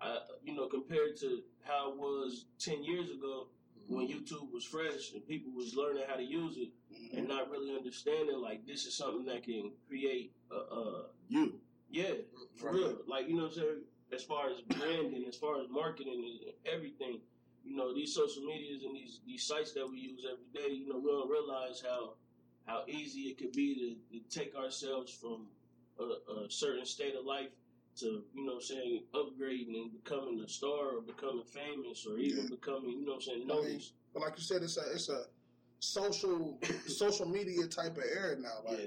I, 0.00 0.18
you 0.44 0.54
know, 0.54 0.66
compared 0.68 1.16
to 1.20 1.40
how 1.62 1.92
it 1.92 1.96
was 1.98 2.44
ten 2.58 2.84
years 2.84 3.10
ago 3.10 3.48
when 3.88 4.06
YouTube 4.06 4.52
was 4.52 4.64
fresh 4.64 5.12
and 5.14 5.26
people 5.26 5.50
was 5.52 5.74
learning 5.74 6.04
how 6.06 6.14
to 6.16 6.22
use 6.22 6.56
it 6.58 6.68
Mhm. 6.94 7.18
and 7.18 7.28
not 7.28 7.50
really 7.50 7.74
understanding 7.74 8.38
like 8.40 8.64
this 8.66 8.84
is 8.86 8.94
something 8.94 9.24
that 9.24 9.42
can 9.42 9.72
create 9.88 10.32
a, 10.50 10.54
a 10.54 11.06
You. 11.28 11.58
Yeah, 11.90 12.14
for 12.56 12.66
Right. 12.66 12.74
real. 12.74 12.98
Like 13.06 13.28
you 13.28 13.36
know, 13.36 13.44
what 13.44 13.52
I'm 13.52 13.58
saying 13.58 13.80
as 14.12 14.22
far 14.24 14.50
as 14.50 14.60
branding, 14.62 15.24
as 15.28 15.36
far 15.36 15.60
as 15.60 15.68
marketing 15.70 16.40
and 16.44 16.54
everything, 16.66 17.20
you 17.64 17.76
know, 17.76 17.94
these 17.94 18.14
social 18.14 18.42
medias 18.44 18.82
and 18.84 18.94
these 18.96 19.20
these 19.26 19.44
sites 19.44 19.72
that 19.74 19.88
we 19.88 19.98
use 19.98 20.24
every 20.30 20.46
day, 20.52 20.74
you 20.74 20.88
know, 20.88 20.98
we 20.98 21.10
don't 21.10 21.30
realize 21.30 21.82
how 21.86 22.14
how 22.66 22.84
easy 22.86 23.22
it 23.30 23.38
could 23.38 23.52
be 23.52 23.98
to, 24.10 24.18
to 24.18 24.38
take 24.40 24.54
ourselves 24.54 25.12
from 25.12 25.46
a, 25.98 26.32
a 26.44 26.50
certain 26.50 26.86
state 26.86 27.14
of 27.14 27.24
life 27.24 27.48
to 27.96 28.22
you 28.34 28.46
know, 28.46 28.58
saying 28.60 29.02
upgrading 29.14 29.74
and 29.74 29.92
becoming 29.92 30.40
a 30.40 30.48
star 30.48 30.96
or 30.96 31.00
becoming 31.00 31.44
famous 31.44 32.06
or 32.06 32.18
even 32.18 32.44
Yeah. 32.44 32.48
becoming 32.50 32.90
you 33.00 33.04
know, 33.06 33.12
what 33.12 33.16
I'm 33.16 33.22
saying 33.22 33.50
I 33.50 33.62
mean. 33.68 33.82
But 34.12 34.22
like 34.22 34.36
you 34.36 34.42
said, 34.44 34.62
it's 34.62 34.76
a 34.76 34.92
it's 34.92 35.08
a 35.08 35.24
social 35.80 36.58
social 36.86 37.28
media 37.28 37.66
type 37.66 37.96
of 37.96 38.04
era 38.04 38.36
now. 38.38 38.60
Like 38.64 38.78
Yeah, 38.78 38.86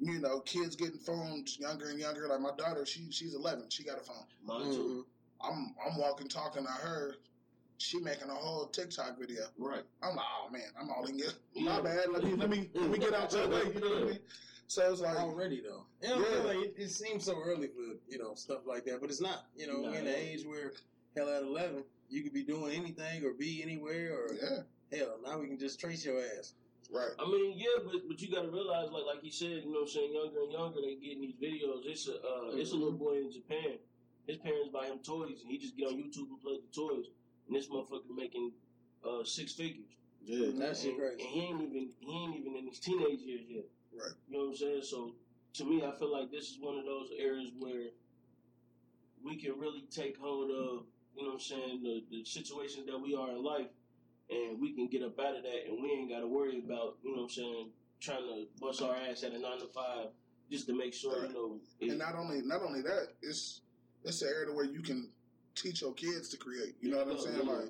you 0.00 0.18
know, 0.18 0.40
kids 0.40 0.76
getting 0.76 0.98
phones 0.98 1.58
younger 1.58 1.90
and 1.90 1.98
younger. 1.98 2.26
Like 2.28 2.40
my 2.40 2.52
daughter, 2.56 2.86
she 2.86 3.06
she's 3.10 3.34
eleven. 3.34 3.64
She 3.68 3.84
got 3.84 3.98
a 3.98 4.02
phone. 4.02 4.24
mine 4.44 4.72
too. 4.72 5.04
Mm-hmm. 5.42 5.52
I'm 5.52 5.74
I'm 5.86 5.98
walking 5.98 6.28
talking 6.28 6.64
to 6.64 6.70
her. 6.70 7.16
She 7.78 7.98
making 8.00 8.28
a 8.28 8.34
whole 8.34 8.66
TikTok 8.66 9.18
video. 9.18 9.44
Right. 9.58 9.82
I'm 10.02 10.16
like, 10.16 10.24
oh 10.44 10.50
man, 10.50 10.62
I'm 10.78 10.90
all 10.90 11.06
in 11.06 11.16
here. 11.16 11.28
Yeah. 11.54 11.76
My 11.76 11.80
bad. 11.80 12.06
Let 12.12 12.24
me 12.24 12.34
let 12.34 12.50
me 12.50 12.70
let 12.74 12.90
me 12.90 12.98
get 12.98 13.14
out 13.14 13.32
your 13.32 13.48
way. 13.48 13.72
You 13.74 13.80
know 13.80 13.88
what 13.90 14.02
I 14.02 14.04
mean? 14.06 14.18
So 14.66 14.92
it's 14.92 15.00
like, 15.00 15.16
already 15.16 15.62
though. 15.62 15.84
You 16.02 16.08
know, 16.08 16.16
I 16.16 16.18
Yeah. 16.18 16.34
feel 16.34 16.44
like 16.44 16.66
it, 16.66 16.74
it 16.76 16.90
seems 16.90 17.24
so 17.24 17.36
early 17.42 17.68
for 17.68 17.96
you 18.08 18.18
know 18.18 18.34
stuff 18.34 18.60
like 18.66 18.84
that, 18.84 19.00
but 19.00 19.10
it's 19.10 19.20
not. 19.20 19.46
You 19.56 19.66
know, 19.66 19.80
we're 19.82 19.98
in 19.98 20.04
No. 20.04 20.10
the 20.10 20.16
age 20.16 20.44
where 20.46 20.72
hell 21.16 21.28
at 21.28 21.42
eleven 21.42 21.84
you 22.08 22.22
could 22.22 22.32
be 22.34 22.42
doing 22.42 22.74
anything 22.74 23.24
or 23.24 23.32
be 23.32 23.62
anywhere 23.62 24.12
or 24.14 24.34
yeah, 24.34 24.98
hell 24.98 25.16
now 25.24 25.38
we 25.38 25.46
can 25.46 25.58
just 25.58 25.80
trace 25.80 26.04
your 26.04 26.20
ass. 26.38 26.54
Right. 26.92 27.12
I 27.18 27.24
mean, 27.26 27.54
yeah, 27.56 27.82
but 27.84 28.06
but 28.08 28.20
you 28.20 28.30
got 28.30 28.42
to 28.42 28.50
realize, 28.50 28.90
like 28.90 29.04
like 29.06 29.22
he 29.22 29.30
said, 29.30 29.62
you 29.64 29.72
know, 29.72 29.86
what 29.86 29.90
I'm 29.90 29.94
saying 29.94 30.12
younger 30.14 30.40
and 30.42 30.52
younger 30.52 30.80
they 30.80 30.96
getting 30.96 31.22
these 31.22 31.38
videos. 31.40 31.86
It's 31.86 32.08
a 32.08 32.14
uh, 32.16 32.54
it's 32.54 32.72
a 32.72 32.76
little 32.76 32.98
boy 32.98 33.18
in 33.18 33.32
Japan. 33.32 33.78
His 34.26 34.36
parents 34.36 34.70
buy 34.72 34.86
him 34.86 34.98
toys, 35.02 35.42
and 35.42 35.50
he 35.50 35.58
just 35.58 35.76
get 35.76 35.88
on 35.88 35.94
YouTube 35.94 36.28
and 36.30 36.40
play 36.40 36.58
the 36.60 36.70
toys. 36.74 37.06
And 37.48 37.56
this 37.56 37.68
motherfucker 37.68 38.14
making 38.14 38.52
uh, 39.04 39.24
six 39.24 39.52
figures. 39.52 39.90
Yeah. 40.22 40.52
that's 40.54 40.82
shit 40.82 40.90
and, 40.92 40.98
crazy. 41.00 41.22
and 41.22 41.30
he 41.30 41.40
ain't 41.40 41.62
even 41.62 41.88
he 41.98 42.12
ain't 42.12 42.36
even 42.36 42.56
in 42.56 42.68
his 42.68 42.78
teenage 42.78 43.20
years 43.20 43.46
yet. 43.48 43.64
Right. 43.92 44.12
You 44.28 44.36
know 44.36 44.44
what 44.44 44.50
I'm 44.50 44.56
saying? 44.56 44.82
So 44.82 45.14
to 45.54 45.64
me, 45.64 45.82
I 45.84 45.90
feel 45.98 46.12
like 46.12 46.30
this 46.30 46.50
is 46.50 46.58
one 46.60 46.78
of 46.78 46.84
those 46.84 47.10
areas 47.18 47.50
where 47.58 47.90
we 49.24 49.36
can 49.36 49.58
really 49.58 49.84
take 49.90 50.16
hold 50.18 50.50
of, 50.50 50.84
you 51.16 51.22
know 51.22 51.28
what 51.28 51.34
I'm 51.34 51.40
saying, 51.40 51.82
the, 51.82 52.04
the 52.10 52.24
situations 52.24 52.86
that 52.86 52.98
we 52.98 53.14
are 53.14 53.30
in 53.30 53.42
life, 53.42 53.66
and 54.30 54.60
we 54.60 54.72
can 54.72 54.88
get 54.88 55.02
up 55.02 55.18
out 55.18 55.36
of 55.36 55.42
that, 55.42 55.66
and 55.68 55.82
we 55.82 55.90
ain't 55.90 56.10
got 56.10 56.20
to 56.20 56.26
worry 56.28 56.58
about, 56.64 56.96
you 57.02 57.10
know 57.14 57.22
what 57.22 57.24
I'm 57.24 57.30
saying, 57.30 57.70
trying 58.00 58.22
to 58.22 58.46
bust 58.60 58.82
our 58.82 58.94
ass 58.94 59.22
at 59.24 59.32
a 59.32 59.38
nine 59.38 59.58
to 59.60 59.66
five 59.74 60.08
just 60.50 60.66
to 60.66 60.76
make 60.76 60.94
sure, 60.94 61.20
Right. 61.22 61.28
you 61.30 61.34
know. 61.34 61.60
It, 61.80 61.90
And 61.90 61.98
not 61.98 62.14
only 62.14 62.40
not 62.42 62.62
only 62.62 62.82
that, 62.82 63.08
it's 63.22 63.60
it's 64.04 64.22
an 64.22 64.28
area 64.28 64.52
where 64.54 64.64
you 64.64 64.80
can 64.80 65.10
teach 65.54 65.82
your 65.82 65.92
kids 65.92 66.28
to 66.30 66.36
create. 66.36 66.74
You 66.80 66.90
know 66.92 66.98
what 67.04 67.08
I'm 67.08 67.18
saying? 67.20 67.46
yeah. 67.46 67.52
Like 67.52 67.68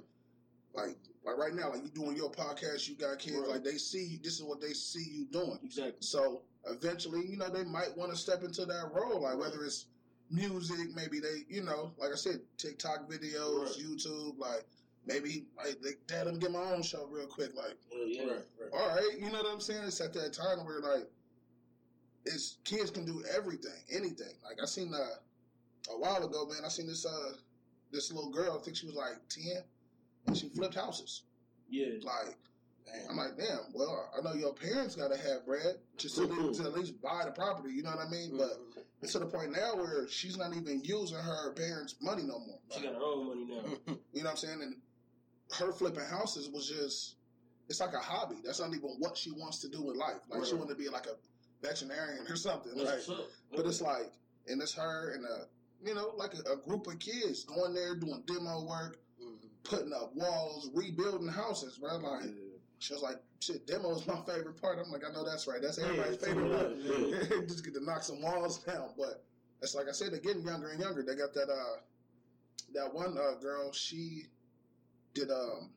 like 0.73 0.97
like 1.25 1.37
right 1.37 1.55
now, 1.55 1.71
like 1.71 1.83
you 1.83 1.91
doing 1.91 2.17
your 2.17 2.31
podcast, 2.31 2.89
you 2.89 2.95
got 2.97 3.19
kids, 3.19 3.37
Right. 3.39 3.49
like 3.49 3.65
they 3.65 3.77
see 3.79 4.21
this 4.23 4.35
is 4.35 4.43
what 4.43 4.61
they 4.61 4.73
see 4.73 5.05
you 5.11 5.25
doing. 5.27 5.59
exactly. 5.65 5.97
So 6.01 6.43
eventually, 6.67 7.27
you 7.27 7.37
know, 7.37 7.49
they 7.51 7.65
might 7.65 7.97
want 7.97 8.13
to 8.13 8.17
step 8.19 8.43
into 8.45 8.65
that 8.67 8.91
role, 8.95 9.21
like 9.23 9.37
whether 9.39 9.65
it's 9.65 9.87
music, 10.31 10.95
maybe 10.95 11.19
they, 11.19 11.45
you 11.49 11.63
know, 11.65 11.93
like 11.99 12.13
I 12.13 12.17
said, 12.17 12.41
TikTok 12.57 13.11
videos, 13.11 13.65
Right. 13.67 13.77
YouTube, 13.85 14.39
like 14.39 14.65
maybe 15.07 15.47
like 15.57 15.79
dad, 16.07 16.27
let 16.27 16.35
me 16.35 16.41
get 16.41 16.53
my 16.53 16.59
own 16.61 16.83
show 16.83 17.07
real 17.11 17.27
quick, 17.27 17.55
like 17.57 17.77
Uh, 17.93 18.05
yeah. 18.07 18.23
Right, 18.23 18.45
right. 18.61 18.71
all 18.73 18.89
right, 18.89 19.19
you 19.19 19.27
know 19.31 19.43
what 19.43 19.53
I'm 19.53 19.61
saying? 19.61 19.85
It's 19.85 20.01
at 20.01 20.13
that 20.15 20.33
time 20.33 20.65
where 20.65 20.81
like 20.81 21.09
it's 22.27 22.59
kids 22.65 22.91
can 22.91 23.05
do 23.05 23.23
everything, 23.35 23.73
anything. 23.91 24.35
Like 24.45 24.59
I 24.63 24.67
seen 24.67 24.93
uh, 24.95 24.99
a 25.93 25.99
while 25.99 26.25
ago, 26.25 26.47
man. 26.47 26.65
I 26.65 26.69
seen 26.69 26.87
this 26.87 27.07
uh 27.07 27.33
this 27.93 28.13
little 28.13 28.31
girl. 28.31 28.59
I 28.61 28.63
think 28.63 28.77
she 28.77 28.87
was 28.87 28.95
like 28.95 29.17
ten, 29.29 29.63
and 30.27 30.37
she 30.37 30.49
flipped 30.49 30.75
houses. 30.75 31.23
Yeah. 31.69 31.95
Like 32.03 32.37
Damn. 32.87 33.11
I'm 33.11 33.17
like, 33.17 33.37
damn. 33.37 33.73
Well, 33.73 34.11
I 34.17 34.23
know 34.23 34.35
your 34.35 34.53
parents 34.55 34.97
gotta 34.97 35.17
have 35.17 35.47
bread 35.47 35.77
just 35.97 36.17
to, 36.17 36.27
to 36.55 36.63
at 36.65 36.73
least 36.73 37.01
buy 37.01 37.23
the 37.25 37.31
property. 37.31 37.73
You 37.75 37.83
know 37.83 37.91
what 37.91 38.07
I 38.07 38.11
mean? 38.11 38.37
But 38.37 38.59
it's 39.03 39.13
to 39.13 39.21
the 39.21 39.27
point 39.27 39.53
now 39.53 39.77
where 39.77 40.09
she's 40.09 40.37
not 40.37 40.57
even 40.57 40.83
using 40.85 41.19
her 41.19 41.53
parents' 41.53 41.95
money 42.01 42.23
no 42.23 42.39
more. 42.41 42.59
She 42.71 42.83
got 42.83 42.95
her 42.95 43.01
own 43.03 43.27
money 43.29 43.45
now. 43.45 43.95
you 44.13 44.23
know 44.23 44.25
what 44.25 44.31
I'm 44.31 44.37
saying? 44.37 44.63
And 44.63 44.77
her 45.59 45.73
flipping 45.73 46.05
houses 46.05 46.49
was 46.49 46.69
just, 46.69 47.17
it's 47.69 47.81
like 47.81 47.95
a 47.95 47.99
hobby. 47.99 48.37
That's 48.45 48.61
not 48.61 48.71
even 48.71 48.91
what 48.99 49.17
she 49.17 49.31
wants 49.33 49.59
to 49.61 49.69
do 49.69 49.91
in 49.91 49.97
life. 49.99 50.21
Like, 50.29 50.45
she 50.45 50.53
Right. 50.53 50.61
wanted 50.61 50.75
to 50.75 50.79
be 50.83 50.89
like 50.89 51.07
a 51.07 51.17
veterinarian 51.63 52.27
or 52.29 52.37
something. 52.37 52.73
That's 52.77 53.09
Like, 53.09 53.19
what's 53.19 53.21
up. 53.21 53.27
but 53.57 53.67
it's 53.67 53.81
like, 53.81 54.13
and 54.49 54.61
it's 54.63 54.75
her 54.75 55.11
and 55.13 55.25
a, 55.25 55.47
you 55.85 55.95
know, 55.95 56.13
like 56.17 56.35
a, 56.35 56.53
a 56.53 56.57
group 56.57 56.87
of 56.87 56.99
kids 56.99 57.45
going 57.45 57.75
there 57.75 57.95
doing 57.95 58.23
demo 58.27 58.65
work, 58.65 58.99
Mhm. 59.21 59.49
putting 59.65 59.93
up 59.93 60.15
walls, 60.15 60.71
rebuilding 60.75 61.29
houses, 61.29 61.79
bro. 61.79 61.97
Like, 61.99 62.31
she 62.79 62.93
was 62.95 63.03
like, 63.03 63.21
shit, 63.41 63.67
demo 63.67 63.95
is 63.95 64.07
my 64.07 64.21
favorite 64.23 64.61
part. 64.61 64.79
I'm 64.79 64.91
like, 64.91 65.05
I 65.09 65.13
know 65.13 65.25
that's 65.25 65.47
right. 65.47 65.61
That's 65.61 65.79
everybody's 65.79 66.15
it's 66.15 66.25
favorite 66.25 66.51
part. 66.51 67.31
right, 67.31 67.49
Just 67.49 67.65
get 67.65 67.75
to 67.75 67.85
knock 67.85 68.03
some 68.03 68.23
walls 68.23 68.63
down. 68.65 68.95
But 68.97 69.25
it's 69.63 69.75
like 69.75 69.89
I 69.89 69.93
said, 69.93 70.13
they're 70.13 70.21
getting 70.21 70.43
younger 70.45 70.69
and 70.71 70.81
younger. 70.81 71.03
They 71.03 71.15
got 71.15 71.35
that, 71.35 71.51
uh, 71.51 71.81
that 72.75 72.93
one 72.95 73.19
uh, 73.19 73.35
girl, 73.41 73.73
she 73.73 74.27
did 75.15 75.31
um, 75.31 75.71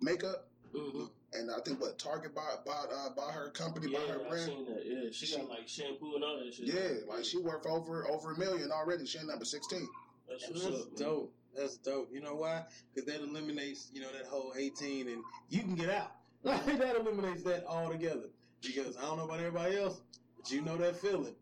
makeup. 0.00 0.48
hmm 0.74 1.04
And 1.32 1.50
I 1.50 1.60
think 1.64 1.80
what 1.80 1.98
Target 1.98 2.34
bought 2.34 2.64
bought 2.64 2.88
uh, 2.92 3.10
bought 3.14 3.32
her 3.32 3.50
company, 3.50 3.90
Yeah, 3.92 3.98
bought 4.00 4.08
her 4.08 4.26
I 4.26 4.28
brand. 4.28 4.44
seen 4.46 4.64
that. 4.66 4.82
Yeah, 4.84 5.10
she, 5.12 5.26
She- 5.26 5.36
got 5.36 5.48
like 5.48 5.68
shampoo 5.68 6.14
and 6.14 6.24
all 6.24 6.38
that 6.44 6.52
shit. 6.54 6.66
Yeah, 6.66 7.06
like 7.12 7.24
she 7.24 7.38
worth 7.38 7.66
over 7.66 8.06
over 8.08 8.32
a 8.32 8.38
million 8.38 8.70
already. 8.72 9.06
She 9.06 9.18
number 9.24 9.44
sixteen. 9.44 9.88
That's 10.28 10.46
That's 10.46 10.64
what's 10.64 10.66
up. 10.66 10.72
man. 10.88 11.08
dope. 11.08 11.34
That's 11.56 11.76
dope. 11.78 12.10
You 12.12 12.20
know 12.20 12.34
why? 12.34 12.62
Because 12.94 13.10
that 13.12 13.22
eliminates, 13.22 13.88
you 13.92 14.00
know, 14.02 14.12
that 14.12 14.26
whole 14.26 14.52
18 14.56 15.08
and 15.08 15.22
you 15.48 15.60
can 15.62 15.74
get 15.74 15.90
out. 15.90 16.12
Like, 16.44 16.64
that 16.78 16.94
eliminates 16.96 17.42
that 17.44 17.64
altogether. 17.66 18.28
Because 18.62 18.96
I 18.96 19.00
don't 19.02 19.16
know 19.16 19.24
about 19.24 19.38
everybody 19.40 19.76
else, 19.76 20.00
but 20.36 20.48
you 20.52 20.60
know 20.62 20.76
that 20.76 20.94
feeling. 20.96 21.34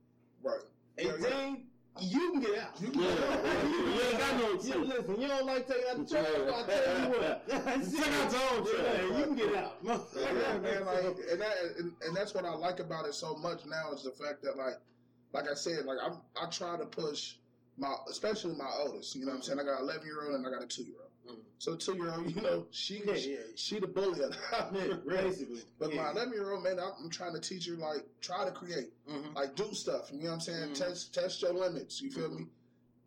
Right. 0.42 0.60
18, 0.98 1.20
Yeah, 1.20 1.56
you 2.00 2.32
can 2.32 2.40
get 2.40 2.58
out. 2.58 2.80
You 2.80 2.90
can 2.90 3.00
get 3.00 3.22
out. 3.22 3.44
You 3.66 4.00
ain't 4.02 4.18
got 4.18 4.38
no 4.38 4.48
You, 4.50 4.84
listen, 4.84 5.20
you 5.20 5.28
don't 5.28 5.46
like 5.46 5.66
taking 5.66 5.84
out 5.90 5.96
the 5.98 6.04
trash, 6.04 6.26
I 6.26 6.62
tell 6.66 7.00
you 7.00 7.08
what. 7.08 7.48
Take 7.48 8.12
out 8.12 8.32
your 8.32 8.42
own 8.52 8.66
trash. 8.66 9.18
You 9.18 9.24
can 9.24 9.36
get 9.36 9.54
out. 9.54 9.76
yeah, 9.82 10.58
man. 10.58 10.84
Like, 10.84 11.04
and 11.30 11.40
that 11.40 11.54
and, 11.78 11.92
and 12.02 12.16
that's 12.16 12.34
what 12.34 12.44
I 12.44 12.54
like 12.54 12.80
about 12.80 13.06
it 13.06 13.14
so 13.14 13.34
much 13.36 13.64
now 13.66 13.92
is 13.92 14.02
the 14.02 14.10
fact 14.10 14.42
that 14.42 14.56
like, 14.56 14.74
like 15.32 15.50
I 15.50 15.54
said, 15.54 15.84
like 15.86 15.98
I'm 16.04 16.18
I 16.40 16.48
try 16.50 16.76
to 16.76 16.86
push 16.86 17.34
my, 17.78 17.94
especially 18.10 18.54
my 18.56 18.70
oldest. 18.80 19.14
You 19.14 19.24
know 19.26 19.32
what 19.32 19.36
I'm 19.36 19.42
saying? 19.42 19.60
I 19.60 19.64
got 19.64 19.80
an 19.80 19.84
11 19.84 20.06
year 20.06 20.24
old 20.24 20.34
and 20.34 20.46
I 20.46 20.50
got 20.50 20.62
a 20.62 20.66
two 20.66 20.82
year 20.84 20.96
old. 21.00 21.05
Mhm. 21.26 21.40
So 21.58 21.76
two 21.76 21.94
year 21.96 22.12
old, 22.14 22.34
you 22.34 22.40
know, 22.42 22.66
she 22.70 23.02
Yeah, 23.04 23.14
yeah. 23.14 23.36
she 23.54 23.78
the 23.80 23.86
bully 23.86 24.22
of. 24.22 24.36
Yeah, 24.52 24.94
basically. 25.06 25.62
But 25.78 25.92
Yeah. 25.92 26.02
my 26.02 26.10
11 26.12 26.32
year 26.34 26.52
old 26.52 26.62
man, 26.62 26.78
I'm, 26.78 27.08
trying 27.10 27.32
to 27.34 27.40
teach 27.40 27.66
her 27.66 27.74
like 27.76 28.04
try 28.20 28.44
to 28.44 28.50
create, 28.52 28.92
Mhm. 29.08 29.34
like 29.34 29.54
do 29.56 29.72
stuff. 29.72 30.10
You 30.12 30.18
know 30.24 30.26
what 30.28 30.34
I'm 30.34 30.40
saying? 30.40 30.70
Mhm. 30.70 30.74
Test 30.78 31.14
test 31.14 31.42
your 31.42 31.52
limits. 31.54 32.00
You 32.00 32.10
feel 32.10 32.28
me? 32.30 32.46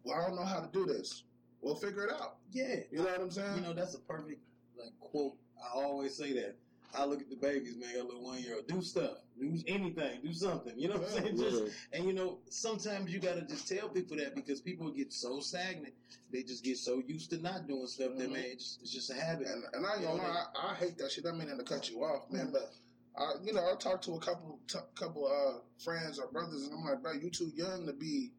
Well, 0.04 0.20
I 0.20 0.28
don't 0.28 0.36
know 0.36 0.46
how 0.46 0.60
to 0.62 0.72
do 0.72 0.86
this. 0.86 1.24
We'll 1.62 1.76
figure 1.76 2.06
it 2.06 2.12
out. 2.12 2.38
Yeah. 2.52 2.84
You 2.92 3.00
know 3.00 3.06
what 3.06 3.22
I'm 3.22 3.32
saying? 3.32 3.56
You 3.58 3.62
know, 3.62 3.74
that's 3.74 3.94
a 3.96 4.00
perfect 4.00 4.42
like 4.78 4.98
quote. 5.00 5.36
I 5.62 5.70
always 5.74 6.16
say 6.16 6.34
that. 6.34 6.56
I 6.98 7.06
look 7.06 7.22
at 7.22 7.30
the 7.30 7.36
babies, 7.36 7.76
man, 7.78 7.94
got 7.94 8.04
a 8.04 8.08
little 8.08 8.24
one 8.24 8.40
year 8.40 8.56
old. 8.56 8.68
Do 8.68 8.82
stuff. 8.82 9.18
Do 9.40 9.58
anything. 9.68 10.20
Do 10.24 10.34
something. 10.34 10.74
You 10.78 10.88
know 10.90 10.98
what 10.98 11.10
I'm 11.18 11.24
saying? 11.24 11.38
Just 11.38 11.64
and 11.94 12.06
you 12.06 12.14
know, 12.14 12.40
sometimes 12.50 13.14
you 13.14 13.20
gotta 13.20 13.42
just 13.42 13.68
tell 13.68 13.90
people 13.90 14.18
that 14.18 14.36
because 14.36 14.60
people 14.60 14.90
get 14.92 15.14
so 15.14 15.40
stagnant. 15.40 15.94
They 16.32 16.44
just 16.44 16.64
get 16.64 16.78
so 16.78 17.02
used 17.06 17.30
to 17.32 17.42
not 17.42 17.68
doing 17.68 17.88
stuff 17.88 18.12
that 18.18 18.30
Mhm. 18.30 18.34
man, 18.34 18.44
it's 18.46 18.64
just, 18.64 18.82
it's 18.82 18.92
just 18.92 19.10
a 19.12 19.14
habit. 19.16 19.48
And, 19.48 19.64
and 19.74 19.86
I 19.86 19.96
ain't 19.96 20.04
gonna 20.04 20.22
lie, 20.22 20.46
I, 20.56 20.72
I 20.72 20.76
hate 20.76 20.98
that 20.98 21.12
shit. 21.12 21.26
I 21.26 21.32
mean 21.32 21.56
to 21.56 21.64
cut 21.64 21.90
you 21.90 22.04
off, 22.04 22.30
man. 22.32 22.50
But 22.52 22.72
I, 23.18 23.34
you 23.44 23.54
know, 23.54 23.72
I 23.72 23.76
talked 23.76 24.04
to 24.06 24.14
a 24.16 24.20
couple, 24.20 24.60
t- 24.68 24.80
couple 24.96 25.28
uh, 25.28 25.60
friends 25.84 26.20
or 26.20 26.28
brothers, 26.32 26.66
and 26.66 26.74
I'm 26.74 26.84
like, 26.86 27.02
bro, 27.02 27.14
you 27.14 27.30
too 27.30 27.52
young 27.56 27.86
to 27.86 27.94
be 27.94 28.32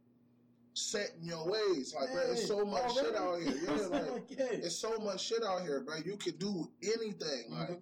set 0.74 1.12
in 1.20 1.26
your 1.26 1.46
ways. 1.46 1.94
Like, 1.98 2.12
bro, 2.12 2.22
it's 2.30 2.46
so 2.46 2.64
much 2.64 2.94
shit 2.94 3.14
out 3.16 3.40
here. 3.40 3.54
Yeah, 3.64 3.86
like, 3.90 4.24
yeah. 4.30 4.46
it's 4.52 4.76
so 4.76 4.96
much 4.98 5.24
shit 5.26 5.42
out 5.42 5.62
here, 5.62 5.80
bro. 5.80 5.96
You 6.04 6.16
could 6.16 6.38
do 6.38 6.70
anything. 6.82 7.50
Like, 7.50 7.70
uh, 7.70 7.74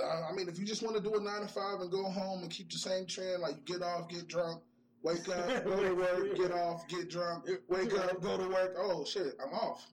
I 0.00 0.32
mean, 0.34 0.48
if 0.48 0.58
you 0.58 0.64
just 0.64 0.82
want 0.82 0.96
to 0.96 1.02
do 1.02 1.14
a 1.16 1.20
nine 1.20 1.42
to 1.42 1.48
five 1.48 1.80
and 1.80 1.90
go 1.90 2.04
home 2.04 2.42
and 2.42 2.50
keep 2.50 2.70
the 2.70 2.78
same 2.78 3.06
trend, 3.06 3.42
like 3.42 3.56
you 3.56 3.74
get 3.78 3.82
off, 3.82 4.08
get 4.08 4.26
drunk, 4.28 4.62
wake 5.02 5.28
up, 5.28 5.64
go 5.64 5.80
to 5.82 5.94
work, 5.94 6.36
get 6.36 6.52
off, 6.52 6.86
get 6.88 7.10
drunk, 7.10 7.48
wake 7.68 7.92
up, 7.98 8.20
go 8.22 8.36
to 8.38 8.48
work. 8.48 8.74
Oh 8.78 9.04
shit, 9.04 9.34
I'm 9.44 9.52
off. 9.52 9.86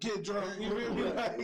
get 0.00 0.22
drunk. 0.24 0.60
You 0.60 0.70
feel 0.78 0.94
me? 0.94 1.02
Like, 1.02 1.38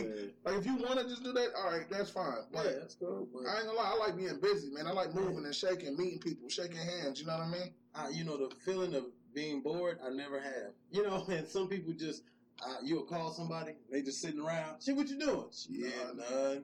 like 0.45 0.55
if 0.55 0.65
you 0.65 0.77
want 0.77 0.99
to 0.99 1.05
just 1.07 1.23
do 1.23 1.33
that, 1.33 1.49
all 1.57 1.71
right, 1.71 1.85
that's 1.89 2.09
fine. 2.09 2.33
Yeah, 2.53 2.61
But 2.63 2.79
that's 2.79 2.95
cool. 2.95 3.27
But 3.33 3.47
I 3.49 3.57
ain't 3.57 3.65
gonna 3.65 3.77
lie, 3.77 3.93
I 3.93 3.97
like 3.97 4.15
being 4.17 4.39
busy, 4.39 4.69
man. 4.71 4.87
I 4.87 4.91
like 4.91 5.13
moving 5.13 5.43
and 5.45 5.53
shaking, 5.55 5.97
meeting 5.97 6.19
people, 6.19 6.47
shaking 6.49 6.77
hands. 6.77 7.19
You 7.19 7.25
know 7.27 7.33
what 7.37 7.47
I 7.47 7.49
mean? 7.49 7.71
I, 7.93 8.09
you 8.09 8.23
know, 8.23 8.37
the 8.37 8.55
feeling 8.63 8.93
of 8.95 9.03
being 9.33 9.61
bored, 9.61 9.99
I 10.05 10.09
never 10.11 10.39
have. 10.39 10.71
You 10.91 11.03
know, 11.03 11.25
and 11.29 11.45
some 11.45 11.67
people 11.67 11.91
just, 11.91 12.23
uh, 12.65 12.75
you'll 12.81 13.03
call 13.03 13.33
somebody, 13.33 13.73
they 13.91 14.01
just 14.01 14.21
sitting 14.21 14.39
around. 14.39 14.81
Shit, 14.81 14.95
what 14.95 15.09
you 15.09 15.19
doing? 15.19 15.47
Yeah, 15.69 15.89
none. 16.15 16.63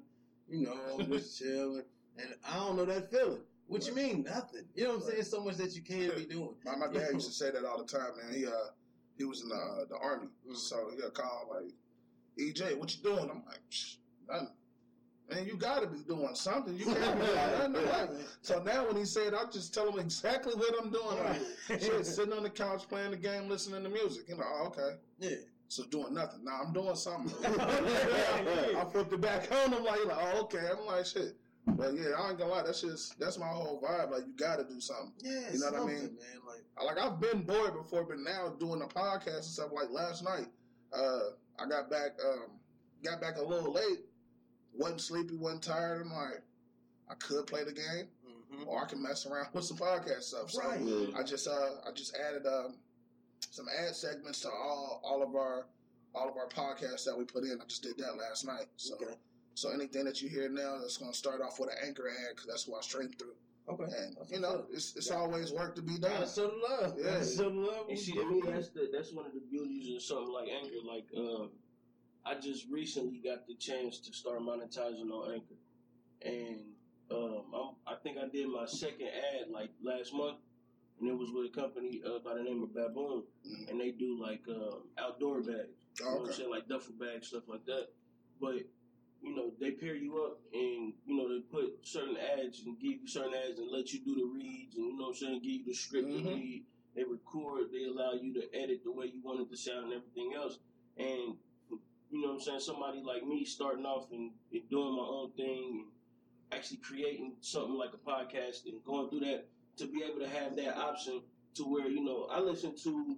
You 0.52 0.66
know, 0.66 1.06
just 1.10 1.40
chilling. 1.40 1.84
And 2.18 2.28
I 2.48 2.56
don't 2.58 2.76
know 2.76 2.86
that 2.86 3.10
feeling. 3.10 3.42
What 3.68 3.88
you 3.88 3.96
mean, 3.96 4.24
nothing? 4.24 4.66
You 4.76 4.84
know 4.84 4.96
what 4.96 5.06
I'm 5.06 5.10
saying? 5.12 5.24
So 5.24 5.40
much 5.42 5.56
that 5.58 5.74
you 5.74 5.82
can't 5.82 6.16
be 6.16 6.26
doing. 6.26 6.56
My, 6.66 6.76
my 6.76 6.88
dad 6.88 7.14
used 7.14 7.28
to 7.28 7.34
say 7.34 7.52
that 7.52 7.64
all 7.64 7.78
the 7.78 7.86
time, 7.86 8.10
man. 8.22 8.34
He 8.38 8.46
uh 8.46 8.52
he 9.18 9.24
was 9.24 9.42
in 9.44 9.50
the 9.50 9.56
uh, 9.56 9.86
the 9.90 9.98
army, 9.98 10.28
Mhm. 10.50 10.58
so 10.58 10.92
he'll 10.98 11.10
call 11.12 11.48
like, 11.54 11.72
EJ, 12.38 12.78
what 12.78 12.96
you 12.96 13.02
doing? 13.04 13.30
I'm 13.30 13.44
like, 13.46 13.62
Psh, 13.70 13.96
nothing. 14.28 14.50
Man, 15.30 15.46
you 15.46 15.56
gotta 15.56 15.88
be 15.88 16.00
doing 16.00 16.36
something. 16.36 16.76
You 16.76 16.86
can't 16.86 17.20
be 17.20 17.26
doing 17.26 17.72
nothing. 17.72 17.90
Like, 17.90 18.10
so 18.42 18.62
now 18.62 18.86
when 18.86 18.98
he 18.98 19.06
said, 19.06 19.34
I 19.34 19.46
just 19.50 19.74
tell 19.74 19.90
him 19.90 19.98
exactly 20.00 20.54
what 20.56 20.76
I'm 20.84 20.90
doing. 20.90 21.18
Like, 21.24 21.82
shit, 21.82 22.06
sitting 22.06 22.34
on 22.34 22.44
the 22.44 22.50
couch 22.50 22.90
playing 22.90 23.12
the 23.12 23.18
game, 23.18 23.48
listening 23.48 23.84
to 23.84 23.90
music. 23.90 24.28
You 24.28 24.36
know, 24.36 24.44
oh, 24.46 24.68
okay. 24.68 24.98
Yeah. 25.20 25.36
So 25.72 25.86
doing 25.86 26.14
nothing. 26.14 26.44
Now 26.44 26.60
I'm 26.66 26.74
doing 26.74 26.96
something. 26.98 27.34
I 27.50 28.86
flipped 28.92 29.14
it 29.14 29.22
back 29.22 29.50
on 29.54 29.72
him 29.72 29.86
like, 29.86 30.04
like, 30.06 30.18
oh, 30.20 30.42
okay. 30.42 30.68
I'm 30.70 30.86
like, 30.86 31.06
shit. 31.06 31.38
But 31.66 31.94
yeah, 31.94 32.10
I 32.20 32.30
ain't 32.32 32.38
gonna 32.40 32.52
lie. 32.52 32.64
That's 32.64 32.82
just 32.82 33.18
that's 33.18 33.38
my 33.40 33.48
whole 33.48 33.82
vibe. 33.82 34.12
Like, 34.12 34.24
you 34.28 34.34
gotta 34.36 34.66
do 34.66 34.82
something. 34.82 35.14
Yeah, 35.22 35.54
You 35.54 35.60
know 35.60 35.68
what 35.72 35.76
I 35.84 35.86
mean? 35.86 35.96
man. 36.02 36.42
Like, 36.46 36.66
I- 36.78 36.84
Like 36.84 36.98
I've 37.00 37.22
been 37.22 37.44
bored 37.44 37.74
before, 37.74 38.04
but 38.04 38.20
now 38.20 38.50
doing 38.60 38.82
a 38.82 38.86
podcast 38.86 39.36
and 39.36 39.44
stuff. 39.46 39.70
Like 39.72 39.90
last 39.92 40.26
night, 40.26 40.48
uh, 40.92 41.20
I 41.58 41.70
got 41.70 41.90
back, 41.90 42.18
um, 42.22 42.60
got 43.02 43.22
back 43.22 43.38
a 43.38 43.42
little 43.42 43.72
late. 43.72 44.00
wasn't 44.74 45.00
sleepy, 45.00 45.38
wasn't 45.38 45.64
tired. 45.64 46.02
I'm 46.02 46.12
like, 46.12 46.42
I 47.10 47.14
could 47.16 47.48
play 47.48 47.64
the 47.64 47.72
game, 47.72 48.08
mhm. 48.28 48.68
or 48.68 48.84
I 48.84 48.90
can 48.90 49.02
mess 49.02 49.26
around 49.26 49.48
with 49.54 49.64
some 49.64 49.78
podcast 49.78 50.24
stuff. 50.24 50.52
So 50.52 50.60
Right. 50.62 51.14
I 51.16 51.24
just, 51.24 51.48
uh, 51.48 51.76
I 51.88 51.92
just 51.94 52.14
added 52.18 52.46
um, 52.46 52.76
some 53.50 53.66
ad 53.86 53.96
segments 53.96 54.42
to 54.42 54.50
all, 54.50 55.02
all 55.04 55.24
of 55.24 55.36
our, 55.36 55.66
all 56.14 56.30
of 56.30 56.38
our 56.38 56.48
podcasts 56.48 57.06
that 57.06 57.18
we 57.18 57.24
put 57.24 57.44
in. 57.44 57.60
I 57.62 57.66
just 57.66 57.84
did 57.84 57.98
that 57.98 58.18
last 58.18 58.46
night. 58.46 58.68
So, 58.78 58.96
Okay. 58.96 59.16
so 59.56 59.70
anything 59.72 60.06
that 60.06 60.22
you 60.22 60.30
hear 60.30 60.50
now, 60.50 60.78
that's 60.80 60.98
going 60.98 61.12
to 61.12 61.18
start 61.18 61.42
off 61.42 61.60
with 61.60 61.70
an 61.72 61.78
anchor 61.88 62.08
ad 62.10 62.36
because 62.36 62.48
that's 62.48 62.68
what 62.68 62.80
I 62.80 62.82
stream 62.82 63.10
through. 63.18 63.34
Okay. 63.70 63.84
And 63.84 64.18
That's 64.18 64.32
you 64.32 64.40
know, 64.40 64.56
up. 64.56 64.68
it's 64.74 64.96
it's 64.96 65.10
Yeah. 65.10 65.18
always 65.18 65.52
work 65.54 65.76
to 65.76 65.82
be 65.84 65.98
done. 66.00 66.12
Gotta 66.12 66.28
show 66.28 66.48
the 66.50 66.58
love. 66.58 66.98
Yeah. 66.98 67.04
Gotta 67.14 67.26
show 67.26 67.50
the 67.50 67.56
love. 67.60 67.90
And 67.90 68.00
see, 68.00 68.12
to 68.14 68.26
me, 68.26 68.42
that's 68.44 68.70
the 68.70 68.90
that's 68.92 69.14
one 69.14 69.26
of 69.28 69.34
the 69.34 69.40
beauties 69.40 69.96
of 69.96 70.02
something 70.02 70.34
like 70.34 70.50
Anchor. 70.50 70.82
Like, 70.84 71.06
um, 71.16 71.52
I 72.26 72.36
just 72.40 72.68
recently 72.70 73.20
got 73.20 73.46
the 73.48 73.54
chance 73.56 74.00
to 74.00 74.14
start 74.14 74.40
monetizing 74.42 75.12
on 75.12 75.34
Anchor, 75.36 75.56
and 76.24 76.60
um, 77.12 77.44
I'm, 77.54 77.76
I 77.94 77.96
think 78.02 78.18
I 78.18 78.28
did 78.28 78.48
my 78.50 78.66
second 78.66 79.08
ad 79.10 79.52
like 79.52 79.70
last 79.84 80.12
month, 80.12 80.38
and 81.02 81.10
it 81.10 81.18
was 81.18 81.32
with 81.34 81.48
a 81.52 81.60
company 81.60 82.02
uh, 82.06 82.20
by 82.24 82.36
the 82.36 82.44
name 82.44 82.62
of 82.64 82.74
Baboon, 82.74 83.24
Mhm. 83.46 83.70
and 83.70 83.82
they 83.82 83.92
do 83.92 84.20
like 84.22 84.48
um, 84.48 84.84
outdoor 84.98 85.42
bags. 85.42 85.76
You 86.00 86.06
know 86.06 86.18
what 86.22 86.28
I'm 86.30 86.34
saying? 86.34 86.50
Like 86.50 86.68
duffel 86.68 86.94
bags, 86.94 87.28
stuff 87.28 87.48
like 87.48 87.66
that. 87.66 87.88
But, 88.40 88.64
you 89.22 89.36
know, 89.36 89.52
they 89.60 89.72
pair 89.72 89.96
you 89.96 90.24
up 90.24 90.40
and, 90.54 90.94
you 91.06 91.16
know, 91.18 91.28
they 91.28 91.42
put 91.42 91.86
certain 91.86 92.18
ads 92.18 92.62
and 92.66 92.80
give 92.80 93.02
you 93.02 93.08
certain 93.08 93.34
ads 93.34 93.60
and 93.60 93.70
let 93.70 93.92
you 93.94 94.00
do 94.06 94.16
the 94.16 94.24
reads 94.26 94.76
and, 94.76 94.86
you 94.86 94.98
know 94.98 95.06
what 95.08 95.10
I'm 95.10 95.16
saying, 95.16 95.42
give 95.42 95.52
you 95.52 95.66
the 95.66 95.74
script 95.74 96.08
to 96.08 96.14
Mhm. 96.18 96.36
read. 96.36 96.66
They 96.96 97.04
record, 97.04 97.72
they 97.72 97.84
allow 97.86 98.14
you 98.14 98.34
to 98.34 98.54
edit 98.56 98.84
the 98.84 98.92
way 98.92 99.08
you 99.08 99.22
want 99.22 99.42
it 99.42 99.50
to 99.50 99.58
sound 99.58 99.86
and 99.86 99.94
everything 99.94 100.34
else. 100.34 100.60
And, 100.98 101.38
you 102.10 102.22
know 102.22 102.30
what 102.30 102.34
I'm 102.36 102.40
saying, 102.42 102.60
somebody 102.62 103.02
like 103.02 103.26
me 103.26 103.44
starting 103.46 103.86
off 103.86 104.12
and, 104.12 104.32
and 104.52 104.70
doing 104.70 104.96
my 104.96 105.04
own 105.04 105.32
thing 105.34 105.70
and 105.82 105.92
actually 106.52 106.78
creating 106.78 107.36
something 107.42 107.76
like 107.76 107.94
a 107.94 107.98
podcast 107.98 108.66
and 108.66 108.84
going 108.84 109.10
through 109.10 109.22
that 109.22 109.48
to 109.78 109.88
be 109.88 110.04
able 110.04 110.20
to 110.20 110.28
have 110.30 110.56
that 110.56 110.78
option 110.78 111.22
to 111.56 111.64
where, 111.64 111.88
you 111.90 112.04
know, 112.04 112.28
I 112.32 112.40
listen 112.40 112.76
to 112.84 113.18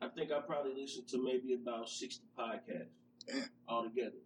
I 0.00 0.08
think 0.08 0.32
I 0.32 0.40
probably 0.40 0.72
listen 0.80 1.04
to 1.10 1.24
maybe 1.24 1.54
about 1.54 1.88
60 1.88 2.24
podcasts 2.36 2.86
Damn. 3.26 3.44
altogether. 3.68 4.16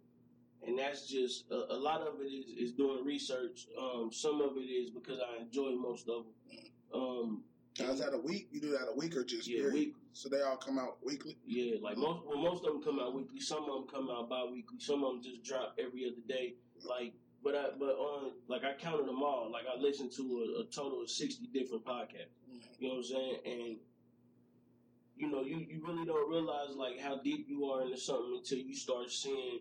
And 0.65 0.77
that's 0.79 1.07
just, 1.07 1.45
a, 1.51 1.73
a 1.73 1.77
lot 1.77 2.01
of 2.01 2.19
it 2.19 2.25
is, 2.25 2.45
is 2.57 2.71
doing 2.73 3.05
research. 3.05 3.67
Um, 3.79 4.09
some 4.11 4.41
of 4.41 4.57
it 4.57 4.61
is 4.61 4.89
because 4.89 5.19
I 5.19 5.43
enjoy 5.43 5.71
most 5.75 6.09
of 6.09 6.23
them. 6.25 6.63
Um, 6.93 7.43
Now, 7.79 7.91
is 7.91 7.99
that 7.99 8.13
a 8.15 8.17
week? 8.17 8.47
You 8.51 8.59
do 8.59 8.71
that 8.71 8.87
a 8.91 8.95
week 8.97 9.15
or 9.15 9.23
just 9.23 9.47
yeah, 9.47 9.69
week, 9.71 9.93
So 10.13 10.29
they 10.29 10.41
all 10.41 10.57
come 10.57 10.79
out 10.79 10.97
weekly. 11.05 11.37
yeah, 11.45 11.75
like 11.79 11.95
most, 11.97 12.25
well, 12.25 12.39
most 12.39 12.65
of 12.65 12.73
them 12.73 12.81
come 12.83 12.99
out 12.99 13.13
weekly. 13.13 13.39
Some 13.39 13.65
of 13.69 13.75
them 13.75 13.85
come 13.87 14.09
out 14.09 14.29
bi-weekly. 14.29 14.79
Some 14.79 15.03
of 15.03 15.13
them 15.13 15.21
just 15.21 15.43
drop 15.43 15.77
every 15.77 16.05
other 16.07 16.21
day. 16.27 16.55
Like, 16.83 17.13
but 17.47 17.55
I, 17.55 17.65
but 17.79 17.95
on, 17.95 18.31
like 18.49 18.63
I 18.65 18.73
counted 18.73 19.07
them 19.07 19.23
all. 19.23 19.49
Like 19.49 19.63
I 19.73 19.79
listened 19.79 20.11
to 20.17 20.23
a, 20.57 20.61
a 20.61 20.65
total 20.65 21.01
of 21.01 21.09
60 21.09 21.47
different 21.53 21.85
podcasts. 21.85 22.35
You 22.77 22.89
know 22.89 22.95
what 22.95 22.97
I'm 22.97 23.03
saying? 23.03 23.37
And 23.45 23.77
you 25.15 25.31
know, 25.31 25.43
you, 25.43 25.57
you 25.57 25.81
really 25.87 26.05
don't 26.05 26.29
realize 26.29 26.75
like 26.75 26.99
how 26.99 27.19
deep 27.23 27.45
you 27.47 27.65
are 27.65 27.83
into 27.83 27.97
something 27.97 28.35
until 28.37 28.57
you 28.57 28.75
start 28.75 29.09
seeing 29.09 29.59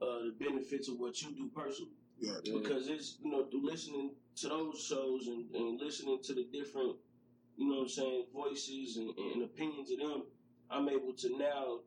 uh, 0.00 0.24
the 0.24 0.34
benefits 0.40 0.88
of 0.88 0.98
what 0.98 1.20
you 1.20 1.32
do 1.32 1.50
personally. 1.54 1.92
Yeah. 2.18 2.32
Because 2.42 2.88
it's 2.88 3.18
you 3.22 3.30
know 3.30 3.44
through 3.44 3.66
listening 3.66 4.12
to 4.36 4.48
those 4.48 4.86
shows 4.88 5.26
and, 5.26 5.54
and 5.54 5.78
listening 5.78 6.20
to 6.24 6.34
the 6.34 6.46
different 6.50 6.96
you 7.58 7.68
know 7.68 7.76
what 7.76 7.82
I'm 7.82 7.88
saying 7.88 8.24
voices 8.34 8.96
and, 8.96 9.10
and 9.18 9.42
opinions 9.42 9.90
of 9.90 9.98
them, 9.98 10.22
I'm 10.70 10.88
able 10.88 11.12
to 11.12 11.38
now 11.38 11.80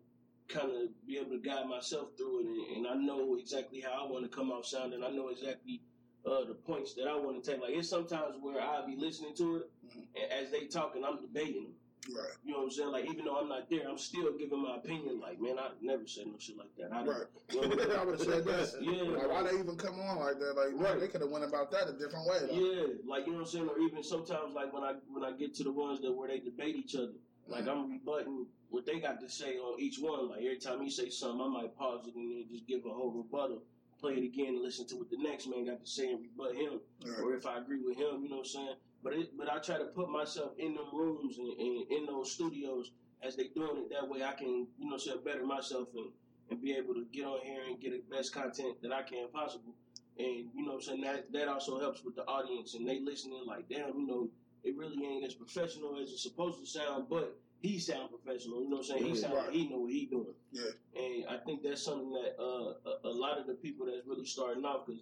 kind 0.49 0.71
of 0.71 1.07
be 1.07 1.17
able 1.17 1.31
to 1.31 1.37
guide 1.39 1.67
myself 1.69 2.09
through 2.17 2.39
it, 2.41 2.45
and, 2.45 2.77
and 2.77 2.87
I 2.87 2.95
know 2.95 3.37
exactly 3.39 3.79
how 3.81 4.05
I 4.05 4.11
want 4.11 4.29
to 4.29 4.35
come 4.35 4.51
out 4.51 4.65
sounding. 4.65 5.03
I 5.03 5.09
know 5.11 5.29
exactly 5.29 5.81
uh, 6.25 6.43
the 6.45 6.55
points 6.55 6.93
that 6.95 7.07
I 7.07 7.15
want 7.15 7.41
to 7.41 7.51
take. 7.51 7.61
Like 7.61 7.71
it's 7.73 7.89
sometimes 7.89 8.35
where 8.41 8.59
I'll 8.61 8.85
be 8.87 8.95
listening 8.97 9.35
to 9.35 9.57
it, 9.57 9.71
Mhm. 9.87 10.05
and 10.21 10.31
as 10.45 10.51
they 10.51 10.65
talking, 10.65 11.03
I'm 11.05 11.21
debating 11.21 11.63
them. 11.63 11.73
Right. 12.15 12.31
You 12.43 12.53
know 12.53 12.59
what 12.59 12.63
I'm 12.65 12.71
saying? 12.71 12.89
Like 12.91 13.05
even 13.11 13.25
though 13.25 13.35
I'm 13.37 13.49
not 13.49 13.69
there, 13.69 13.87
I'm 13.87 13.97
still 13.97 14.31
giving 14.37 14.61
my 14.63 14.77
opinion. 14.77 15.19
Like 15.19 15.39
man, 15.39 15.59
I'd 15.59 15.81
never 15.81 16.07
said 16.07 16.25
no 16.27 16.37
shit 16.39 16.57
like 16.57 16.73
that. 16.77 16.91
I 16.91 17.03
Right. 17.05 17.27
You 17.53 17.61
know, 17.61 17.95
I 17.99 18.03
would 18.05 18.19
have 18.19 18.27
said 18.27 18.45
that. 18.45 18.73
Yeah. 18.81 19.03
Like, 19.03 19.29
why 19.29 19.43
they 19.43 19.59
even 19.59 19.75
come 19.75 19.99
on 19.99 20.17
like 20.19 20.39
that? 20.39 20.55
Like, 20.55 20.69
Right. 20.73 20.99
they 20.99 21.07
could 21.07 21.21
have 21.21 21.29
went 21.29 21.43
about 21.45 21.71
that 21.71 21.89
a 21.89 21.93
different 21.93 22.25
way. 22.27 22.39
Like, 22.41 22.51
Yeah, 22.51 22.93
like 23.05 23.25
you 23.27 23.33
know 23.33 23.39
what 23.39 23.41
I'm 23.41 23.45
saying, 23.47 23.69
or 23.69 23.79
even 23.79 24.03
sometimes 24.03 24.53
like 24.55 24.73
when 24.73 24.83
I 24.83 24.93
when 25.13 25.23
I 25.23 25.31
get 25.37 25.53
to 25.55 25.63
the 25.63 25.71
ones 25.71 26.01
that 26.01 26.11
where 26.11 26.27
they 26.29 26.39
debate 26.39 26.75
each 26.75 26.95
other, 26.95 27.13
like. 27.49 27.67
I'm 27.67 27.89
rebutting 27.91 28.45
what 28.69 28.85
they 28.85 28.99
got 28.99 29.19
to 29.21 29.29
say 29.29 29.57
on 29.57 29.79
each 29.79 29.97
one. 29.99 30.29
Like 30.29 30.39
every 30.39 30.57
time 30.57 30.81
he 30.81 30.89
say 30.89 31.09
something, 31.09 31.41
I 31.41 31.47
might 31.47 31.75
pause 31.75 32.07
it 32.07 32.15
and 32.15 32.31
then 32.31 32.45
just 32.51 32.67
give 32.67 32.85
a 32.85 32.89
whole 32.89 33.11
rebuttal, 33.11 33.63
play 33.99 34.13
it 34.13 34.23
again, 34.23 34.55
and 34.55 34.61
listen 34.61 34.87
to 34.87 34.95
what 34.95 35.09
the 35.09 35.17
next 35.17 35.47
man 35.47 35.65
got 35.65 35.81
to 35.81 35.87
say 35.87 36.11
and 36.11 36.21
rebut 36.21 36.55
him, 36.55 36.79
Right. 37.05 37.19
or 37.23 37.33
if 37.35 37.45
I 37.45 37.57
agree 37.57 37.81
with 37.83 37.97
him, 37.97 38.21
you 38.23 38.29
know 38.29 38.37
what 38.37 38.47
I'm 38.47 38.53
saying. 38.53 38.75
But 39.03 39.13
it, 39.13 39.37
but 39.37 39.49
I 39.49 39.59
try 39.59 39.77
to 39.77 39.85
put 39.85 40.09
myself 40.09 40.51
in 40.57 40.75
them 40.75 40.87
rooms 40.93 41.37
and, 41.37 41.53
and 41.59 41.91
in 41.91 42.05
those 42.05 42.31
studios 42.31 42.91
as 43.23 43.35
they 43.35 43.47
doing 43.47 43.77
it. 43.77 43.89
That 43.91 44.07
way 44.09 44.23
I 44.23 44.33
can 44.33 44.67
you 44.77 44.89
know 44.89 44.97
say 44.97 45.11
better 45.23 45.45
myself 45.45 45.87
and 45.95 46.11
and 46.51 46.61
be 46.61 46.73
able 46.73 46.95
to 46.95 47.05
get 47.13 47.25
on 47.25 47.39
here 47.43 47.61
and 47.67 47.79
get 47.79 47.91
the 47.91 48.15
best 48.15 48.33
content 48.33 48.81
that 48.81 48.91
I 48.91 49.03
can 49.03 49.27
possible. 49.31 49.75
And 50.17 50.49
you 50.53 50.65
know 50.65 50.73
what 50.73 50.75
I'm 50.75 50.81
saying 50.81 51.01
that 51.01 51.31
that 51.31 51.47
also 51.47 51.79
helps 51.79 52.03
with 52.03 52.15
the 52.15 52.23
audience 52.23 52.73
and 52.75 52.87
they 52.87 52.99
listening 52.99 53.43
like 53.47 53.69
damn 53.69 53.97
you 53.99 54.05
know 54.07 54.29
it 54.63 54.75
really 54.77 55.05
ain't 55.05 55.25
as 55.25 55.33
professional 55.33 55.97
as 56.01 56.11
it's 56.11 56.23
supposed 56.23 56.59
to 56.59 56.65
sound 56.65 57.05
but 57.09 57.37
he 57.61 57.79
sound 57.79 58.09
professional 58.09 58.61
you 58.61 58.69
know 58.69 58.77
what 58.77 58.85
I'm 58.91 58.99
saying 58.99 59.05
he 59.05 59.15
sound 59.15 59.33
like 59.35 59.51
he 59.51 59.67
know 59.69 59.79
what 59.79 59.91
he 59.91 60.05
doing 60.05 60.33
Yeah. 60.51 60.71
and 60.95 61.25
I 61.29 61.37
think 61.45 61.63
that's 61.63 61.81
something 61.83 62.11
that 62.13 62.35
uh, 62.39 62.73
a, 62.89 63.07
a 63.07 63.13
lot 63.13 63.37
of 63.37 63.47
the 63.47 63.53
people 63.53 63.85
that's 63.85 64.05
really 64.07 64.25
starting 64.25 64.63
off 64.65 64.85
because 64.85 65.01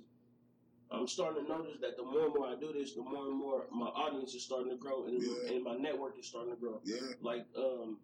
I'm 0.90 1.08
starting 1.08 1.44
to 1.44 1.50
notice 1.50 1.78
that 1.82 1.98
the 1.98 2.04
more 2.04 2.26
and 2.26 2.34
more 2.34 2.48
I 2.48 2.56
do 2.60 2.72
this 2.74 2.94
the 2.94 3.02
more 3.02 3.28
and 3.28 3.38
more 3.38 3.66
my 3.72 3.88
audience 3.88 4.34
is 4.34 4.44
starting 4.44 4.70
to 4.72 4.78
grow 4.78 5.06
and, 5.06 5.22
Yeah. 5.22 5.54
and 5.56 5.64
my 5.64 5.76
network 5.76 6.18
is 6.20 6.28
starting 6.28 6.54
to 6.54 6.60
grow 6.60 6.82
Yeah. 6.86 6.98
like 7.22 7.46
um 7.58 7.98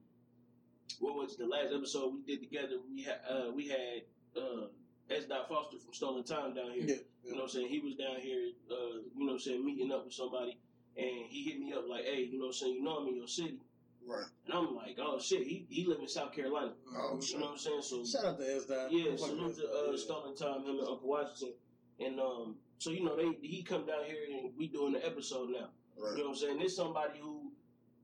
what 1.00 1.16
was 1.16 1.38
the 1.38 1.46
last 1.46 1.74
episode 1.76 2.14
we 2.14 2.22
did 2.22 2.42
together 2.44 2.76
we 2.94 3.04
had 3.04 3.20
uh 3.30 3.52
we 3.56 3.68
had 3.68 4.02
uh 4.38 4.68
S. 5.10 5.26
Dot 5.26 5.50
Foster 5.50 5.78
from 5.80 5.94
Stolen 5.94 6.24
Time 6.24 6.54
down 6.56 6.72
here. 6.72 6.86
Yeah, 6.88 6.96
You 7.26 7.32
know 7.32 7.36
what 7.40 7.44
I'm 7.44 7.50
saying? 7.50 7.68
He 7.68 7.80
was 7.80 7.96
down 7.96 8.22
here 8.22 8.52
uh, 8.72 8.76
you 9.16 9.26
know 9.26 9.26
what 9.26 9.32
I'm 9.34 9.40
saying, 9.40 9.66
meeting 9.66 9.92
up 9.92 10.06
with 10.06 10.14
somebody 10.14 10.58
and 10.98 11.26
he 11.30 11.44
hit 11.44 11.60
me 11.60 11.74
up 11.74 11.86
like, 11.90 12.06
Hey, 12.06 12.30
you 12.32 12.38
know 12.40 12.46
what 12.46 12.50
I'm 12.50 12.54
saying, 12.54 12.74
you 12.76 12.84
know 12.84 12.98
I'm 12.98 13.08
in 13.08 13.18
your 13.18 13.28
city. 13.28 13.60
Right. 14.06 14.26
And 14.46 14.54
I'm 14.54 14.76
like, 14.76 14.98
Oh 15.00 15.20
shit, 15.20 15.44
he 15.48 15.66
he 15.70 15.86
live 15.86 16.00
in 16.02 16.08
South 16.08 16.34
Carolina. 16.34 16.74
Oh, 16.96 17.16
You 17.16 17.22
shit. 17.22 17.40
know 17.40 17.46
what 17.48 17.52
I'm 17.54 17.58
saying? 17.58 17.82
So 17.82 18.06
Shout 18.06 18.26
out 18.26 18.40
to 18.40 18.56
S. 18.56 18.66
Dot. 18.66 18.92
yeah, 18.92 19.16
salute 19.16 19.56
to 19.58 19.68
uh, 19.94 19.98
Stolen 19.98 20.36
Time, 20.36 20.64
him 20.64 20.80
and 20.80 20.88
Uncle 20.88 21.08
Washington. 21.08 21.54
And 22.00 22.20
um, 22.20 22.56
so 22.80 22.90
you 22.92 23.04
know, 23.04 23.16
they 23.16 23.32
he 23.46 23.64
come 23.64 23.86
down 23.86 24.04
here 24.06 24.18
and 24.30 24.52
we 24.58 24.68
doing 24.68 24.94
the 24.94 25.06
episode 25.06 25.50
now. 25.52 25.70
You 25.96 26.04
know 26.18 26.24
what 26.24 26.30
I'm 26.30 26.36
saying? 26.36 26.58
There's 26.58 26.76
somebody 26.76 27.20
who 27.22 27.52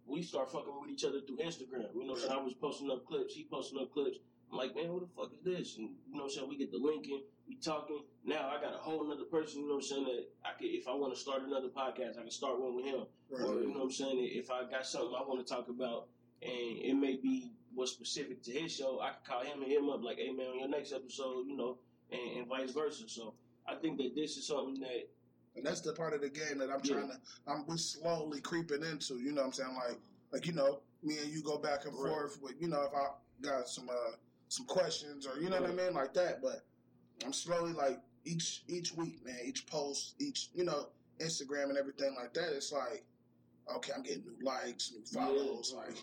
we 0.06 0.22
start 0.24 0.52
fucking 0.52 0.74
with 0.80 0.90
each 0.92 1.04
other 1.04 1.20
through 1.22 1.38
Instagram. 1.38 1.94
You 1.96 2.06
know 2.06 2.14
what 2.14 2.32
I'm? 2.32 2.40
I 2.40 2.42
was 2.44 2.54
posting 2.54 2.90
up 2.92 3.06
clips, 3.06 3.34
he 3.34 3.48
posting 3.52 3.80
up 3.82 3.92
clips. 3.92 4.18
I'm 4.52 4.58
like, 4.58 4.76
man, 4.76 4.92
what 4.92 5.02
the 5.02 5.08
fuck 5.16 5.32
is 5.34 5.44
this? 5.44 5.78
And 5.78 5.90
you 6.08 6.16
know 6.16 6.24
what 6.24 6.24
I'm 6.26 6.30
saying? 6.32 6.50
We 6.50 6.58
get 6.58 6.72
the 6.72 6.78
link 6.80 7.08
in, 7.08 7.22
we 7.48 7.56
talking. 7.56 8.02
Now 8.26 8.50
I 8.50 8.62
got 8.62 8.74
a 8.74 8.78
whole 8.78 9.12
other 9.12 9.24
person, 9.26 9.62
you 9.62 9.68
know 9.68 9.76
what 9.76 9.84
I'm 9.84 9.90
saying, 9.90 10.06
that 10.06 10.24
I 10.46 10.52
could 10.58 10.68
if 10.70 10.88
I 10.88 10.94
want 10.96 11.14
to 11.14 11.20
start 11.20 11.44
another 11.44 11.70
podcast, 11.70 12.18
I 12.18 12.22
can 12.22 12.32
start 12.32 12.60
one 12.60 12.76
with 12.76 12.86
him. 12.86 13.06
Or 13.32 13.38
Right. 13.38 13.62
you 13.62 13.68
know 13.74 13.80
what 13.80 13.84
I'm 13.86 13.92
saying, 13.92 14.18
if 14.34 14.50
I 14.50 14.64
got 14.70 14.86
something 14.86 15.14
I 15.16 15.22
want 15.22 15.46
to 15.46 15.54
talk 15.54 15.70
about, 15.70 16.08
and 16.42 16.78
it 16.82 16.96
may 16.96 17.16
be 17.18 17.52
what's 17.76 17.92
specific 17.92 18.42
to 18.44 18.52
his 18.52 18.74
show. 18.76 19.00
I 19.02 19.12
could 19.12 19.26
call 19.26 19.42
him 19.42 19.62
and 19.62 19.72
him 19.72 19.90
up 19.90 20.04
like, 20.04 20.18
"Hey 20.18 20.32
man, 20.32 20.48
on 20.48 20.60
your 20.60 20.68
next 20.70 20.94
episode," 20.94 21.46
you 21.48 21.56
know, 21.56 21.78
and, 22.12 22.40
and 22.40 22.48
vice 22.48 22.72
versa. 22.72 23.08
So 23.08 23.36
I 23.68 23.76
think 23.76 23.98
that 23.98 24.16
this 24.16 24.38
is 24.38 24.48
something 24.48 24.80
that 24.82 25.10
And 25.56 25.66
that's 25.66 25.82
the 25.82 25.94
part 25.94 26.14
of 26.14 26.22
the 26.22 26.30
game 26.30 26.58
that 26.60 26.70
I'm 26.72 26.82
Yeah. 26.84 26.94
trying 26.96 27.10
to. 27.10 27.18
I'm 27.46 27.66
we're 27.68 27.78
slowly 27.78 28.40
creeping 28.42 28.84
into. 28.84 29.20
You 29.20 29.32
know 29.34 29.42
what 29.42 29.48
I'm 29.48 29.54
saying? 29.54 29.76
Like, 29.76 30.00
like 30.32 30.46
you 30.48 30.54
know, 30.54 30.82
me 31.04 31.18
and 31.18 31.32
you 31.32 31.42
go 31.44 31.58
back 31.58 31.86
and 31.86 31.94
Right. 31.94 32.10
forth 32.12 32.42
with. 32.42 32.56
You 32.60 32.70
know, 32.70 32.82
if 32.84 32.94
I 32.94 33.08
got 33.42 33.68
some 33.68 33.90
uh 33.90 34.16
some 34.50 34.66
questions 34.66 35.26
or 35.26 35.40
you 35.40 35.50
know 35.50 35.62
what 35.62 35.70
I 35.70 35.74
mean, 35.74 35.94
like 35.94 36.14
that. 36.16 36.42
But 36.42 36.66
I'm 37.26 37.34
slowly 37.34 37.72
like 37.74 38.00
each 38.26 38.64
each 38.68 38.94
week, 38.94 39.24
man, 39.26 39.38
each 39.46 39.66
post, 39.68 40.16
each 40.20 40.50
you 40.54 40.66
know 40.66 40.88
Instagram 41.20 41.70
and 41.70 41.78
everything 41.78 42.16
like 42.20 42.34
that. 42.34 42.54
It's 42.54 42.72
like, 42.72 43.06
okay, 43.76 43.94
I'm 43.96 44.04
getting 44.04 44.24
new 44.26 44.46
likes, 44.46 44.92
new 44.92 45.04
follows, 45.06 45.72
Yeah. 45.74 45.80
like 45.86 45.96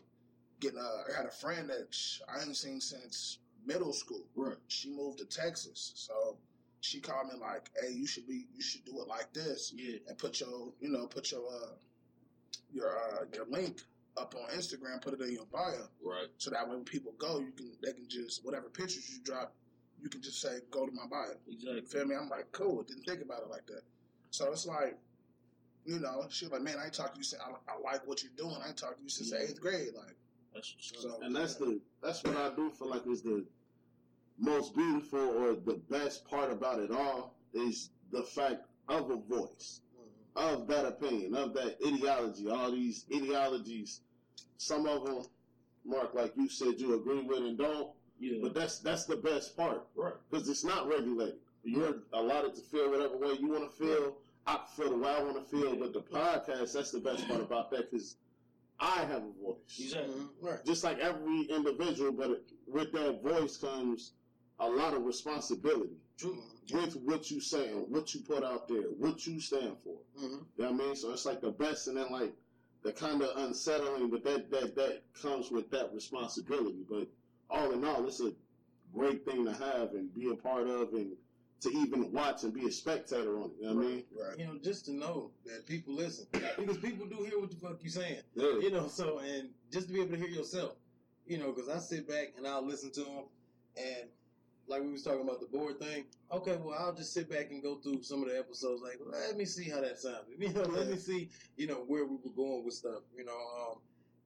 getting. 0.61 0.79
Uh, 0.79 1.13
I 1.13 1.17
had 1.17 1.27
a 1.27 1.31
friend 1.31 1.69
that 1.71 1.95
I 2.29 2.43
ain't 2.43 2.57
seen 2.57 2.81
since 2.81 3.39
middle 3.67 3.93
school. 3.93 4.25
right, 4.37 4.57
She 4.69 4.91
moved 4.91 5.19
to 5.19 5.25
Texas, 5.25 5.93
so 5.97 6.39
she 6.81 7.01
called 7.01 7.27
me 7.33 7.39
like, 7.41 7.69
"Hey, 7.81 7.91
you 7.93 8.07
should 8.07 8.29
be, 8.29 8.47
you 8.55 8.63
should 8.63 8.85
do 8.85 9.01
it 9.03 9.09
like 9.09 9.33
this." 9.33 9.73
yeah, 9.75 9.97
and 10.07 10.17
put 10.17 10.41
your 10.41 10.73
you 10.81 10.89
know 10.89 11.07
put 11.09 11.33
your 11.33 11.47
uh 11.49 11.75
your 12.73 12.97
uh 12.97 13.25
your 13.35 13.47
link 13.47 13.83
up 14.19 14.35
on 14.35 14.57
Instagram, 14.57 15.01
put 15.01 15.15
it 15.15 15.21
in 15.21 15.33
your 15.33 15.47
bio, 15.53 15.89
right, 16.05 16.29
so 16.39 16.51
that 16.51 16.69
when 16.69 16.85
people 16.85 17.13
go, 17.19 17.39
you 17.39 17.53
can 17.53 17.73
they 17.83 17.93
can 17.93 18.09
just 18.09 18.45
whatever 18.45 18.69
pictures 18.69 19.11
you 19.11 19.23
drop, 19.23 19.55
you 20.01 20.09
can 20.09 20.23
just 20.23 20.41
say 20.41 20.59
go 20.71 20.87
to 20.87 20.93
my 20.93 21.07
bio. 21.11 21.33
exactly. 21.49 21.81
You 21.81 21.87
feel 21.87 22.07
me? 22.07 22.15
I'm 22.15 22.29
like 22.29 22.51
cool. 22.53 22.83
Didn't 22.83 23.05
think 23.05 23.23
about 23.23 23.43
it 23.43 23.51
like 23.51 23.67
that. 23.67 23.83
So 24.31 24.51
it's 24.53 24.67
like, 24.67 24.99
you 25.85 25.99
know, 25.99 26.27
she's 26.29 26.51
like, 26.51 26.63
man, 26.63 26.77
I 26.81 26.85
ain't 26.85 26.93
talked 26.93 27.15
to 27.15 27.19
you 27.19 27.25
since 27.25 27.43
I, 27.43 27.51
I 27.73 27.79
like 27.81 28.07
what 28.07 28.23
you're 28.23 28.33
doing. 28.37 28.57
I 28.63 28.69
ain't 28.69 28.77
talked 28.77 28.99
to 28.99 29.03
you 29.03 29.09
since 29.09 29.31
the 29.31 29.43
eighth 29.43 29.61
grade. 29.61 29.95
Like, 29.97 30.17
That's 30.55 30.75
what's 30.75 31.03
so 31.03 31.11
up. 31.15 31.23
And 31.23 31.35
that's 31.35 31.55
the 31.55 31.81
that's 32.03 32.23
what 32.25 32.37
I 32.37 32.55
do 32.55 32.71
feel 32.71 32.91
like 32.91 33.07
is 33.07 33.23
the 33.23 33.45
most 34.39 34.75
beautiful 34.75 35.21
or 35.21 35.55
the 35.55 35.81
best 35.91 36.29
part 36.29 36.53
about 36.53 36.81
it 36.81 36.91
all 36.91 37.35
is 37.55 37.91
the 38.13 38.23
fact 38.23 38.67
of 38.89 39.11
a 39.11 39.17
voice, 39.17 39.81
mm-hmm. 39.97 40.55
of 40.55 40.67
that 40.69 40.85
opinion, 40.87 41.35
of 41.35 41.55
that 41.55 41.79
ideology. 41.87 42.49
All 42.49 42.71
these 42.71 43.07
ideologies, 43.15 44.03
some 44.59 44.87
of 44.87 45.05
them, 45.05 45.23
Mark, 45.85 46.15
like 46.15 46.33
you 46.37 46.49
said, 46.49 46.75
you 46.79 46.95
agree 46.95 47.23
with 47.23 47.39
and 47.39 47.59
don't. 47.59 47.91
yeah, 48.19 48.39
But 48.43 48.55
that's 48.55 48.79
that's 48.81 49.05
the 49.07 49.17
best 49.17 49.57
part 49.57 49.87
right, 49.95 50.15
because 50.31 50.49
it's 50.49 50.65
not 50.65 50.89
regulated. 50.89 51.37
You're 51.65 51.97
allowed 52.13 52.55
to 52.55 52.61
feel 52.61 52.91
whatever 52.91 53.17
way 53.17 53.33
you 53.41 53.49
want 53.49 53.71
to 53.71 53.77
feel. 53.77 54.17
I 54.47 54.55
can 54.55 54.67
feel 54.77 54.91
the 54.91 54.99
way 54.99 55.11
I 55.11 55.23
want 55.23 55.37
to 55.37 55.51
feel. 55.57 55.75
But 55.77 55.93
the 55.93 56.01
podcast, 56.01 56.73
that's 56.75 56.93
the 56.93 57.01
best 57.01 57.27
part 57.27 57.41
about 57.41 57.71
that 57.73 57.91
because 57.91 58.17
I 58.79 59.01
have 59.05 59.23
a 59.25 59.45
voice 59.45 59.57
exactly. 59.81 60.15
Right. 60.41 60.65
just 60.65 60.85
like 60.85 60.99
every 61.01 61.43
individual, 61.43 62.13
but 62.13 62.45
with 62.69 62.93
that 62.93 63.21
voice 63.23 63.57
comes 63.57 64.13
a 64.61 64.69
lot 64.69 64.95
of 64.95 65.05
responsibility 65.05 65.97
True. 66.19 66.39
with 66.73 66.95
what 66.97 67.31
you 67.31 67.41
saying, 67.41 67.87
what 67.89 68.15
you 68.15 68.21
put 68.21 68.45
out 68.45 68.69
there, 68.69 68.83
what 68.99 69.27
you 69.27 69.41
stand 69.41 69.77
for. 69.83 69.97
Mm-hmm. 70.19 70.35
You 70.57 70.65
know 70.65 70.71
what 70.73 70.83
I 70.83 70.87
mean? 70.87 70.97
So 70.97 71.13
it's 71.13 71.27
like 71.27 71.41
the 71.41 71.51
best 71.51 71.89
and 71.89 71.97
then 71.97 72.07
like 72.11 72.33
the 72.87 72.93
kind 72.93 73.21
of 73.21 73.37
unsettling, 73.37 74.09
but 74.09 74.23
that, 74.23 74.49
that, 74.49 74.77
that 74.77 75.03
comes 75.21 75.51
with 75.51 75.69
that 75.73 75.93
responsibility. 75.93 76.85
But 76.89 77.09
all 77.51 77.73
in 77.73 77.85
all, 77.85 78.07
it's 78.07 78.21
a 78.21 78.31
great 78.95 79.25
thing 79.25 79.45
to 79.45 79.53
have 79.53 79.91
and 79.95 80.15
be 80.15 80.31
a 80.31 80.37
part 80.37 80.69
of 80.69 80.93
and 80.93 81.11
to 81.63 81.71
even 81.71 82.13
watch 82.13 82.45
and 82.45 82.55
be 82.55 82.65
a 82.67 82.71
spectator 82.71 83.39
on 83.39 83.51
it. 83.51 83.57
You 83.61 83.67
know 83.67 83.75
what 83.75 83.85
I 83.85 83.89
mean? 83.89 84.05
right. 84.17 84.39
You 84.39 84.47
know, 84.47 84.59
just 84.63 84.85
to 84.85 84.93
know 84.93 85.33
that 85.47 85.67
people 85.67 85.95
listen 85.95 86.27
because 86.33 86.79
people 86.79 87.07
do 87.07 87.25
hear 87.25 87.41
what 87.41 87.51
the 87.51 87.57
fuck 87.57 87.83
you 87.83 87.91
saying. 87.91 88.21
Yeah. 88.37 88.61
You 88.61 88.71
know, 88.71 88.87
so 88.87 89.19
and 89.19 89.49
just 89.73 89.89
to 89.89 89.93
be 89.93 90.01
able 90.01 90.13
to 90.13 90.19
hear 90.19 90.29
yourself, 90.29 90.75
you 91.27 91.39
know, 91.39 91.51
because 91.51 91.69
I 91.69 91.79
sit 91.79 92.09
back 92.09 92.35
and 92.37 92.47
I'll 92.47 92.65
listen 92.65 92.93
to 92.93 93.01
them, 93.01 93.25
and 93.77 94.09
like 94.69 94.83
we 94.83 94.91
was 94.91 95.03
talking 95.03 95.23
about 95.23 95.41
the 95.41 95.47
board 95.47 95.79
thing. 95.79 96.05
Okay, 96.33 96.57
well, 96.57 96.77
I'll 96.79 96.95
just 96.95 97.13
sit 97.13 97.31
back 97.31 97.51
and 97.51 97.63
go 97.63 97.77
through 97.77 98.03
some 98.03 98.23
of 98.23 98.29
the 98.29 98.39
episodes. 98.39 98.83
Like, 98.83 98.99
let 99.05 99.37
me 99.37 99.45
see 99.45 99.69
how 99.71 99.81
that 99.81 99.99
sounded. 99.99 100.25
You 100.39 100.53
know, 100.53 100.63
let 100.63 100.89
me 100.89 100.97
see, 100.97 101.29
you 101.57 101.67
know, 101.67 101.85
where 101.87 102.05
we 102.05 102.17
were 102.17 102.31
going 102.37 102.65
with 102.65 102.75
stuff. 102.75 103.03
You 103.17 103.25
know, 103.25 103.33
um, 103.33 103.79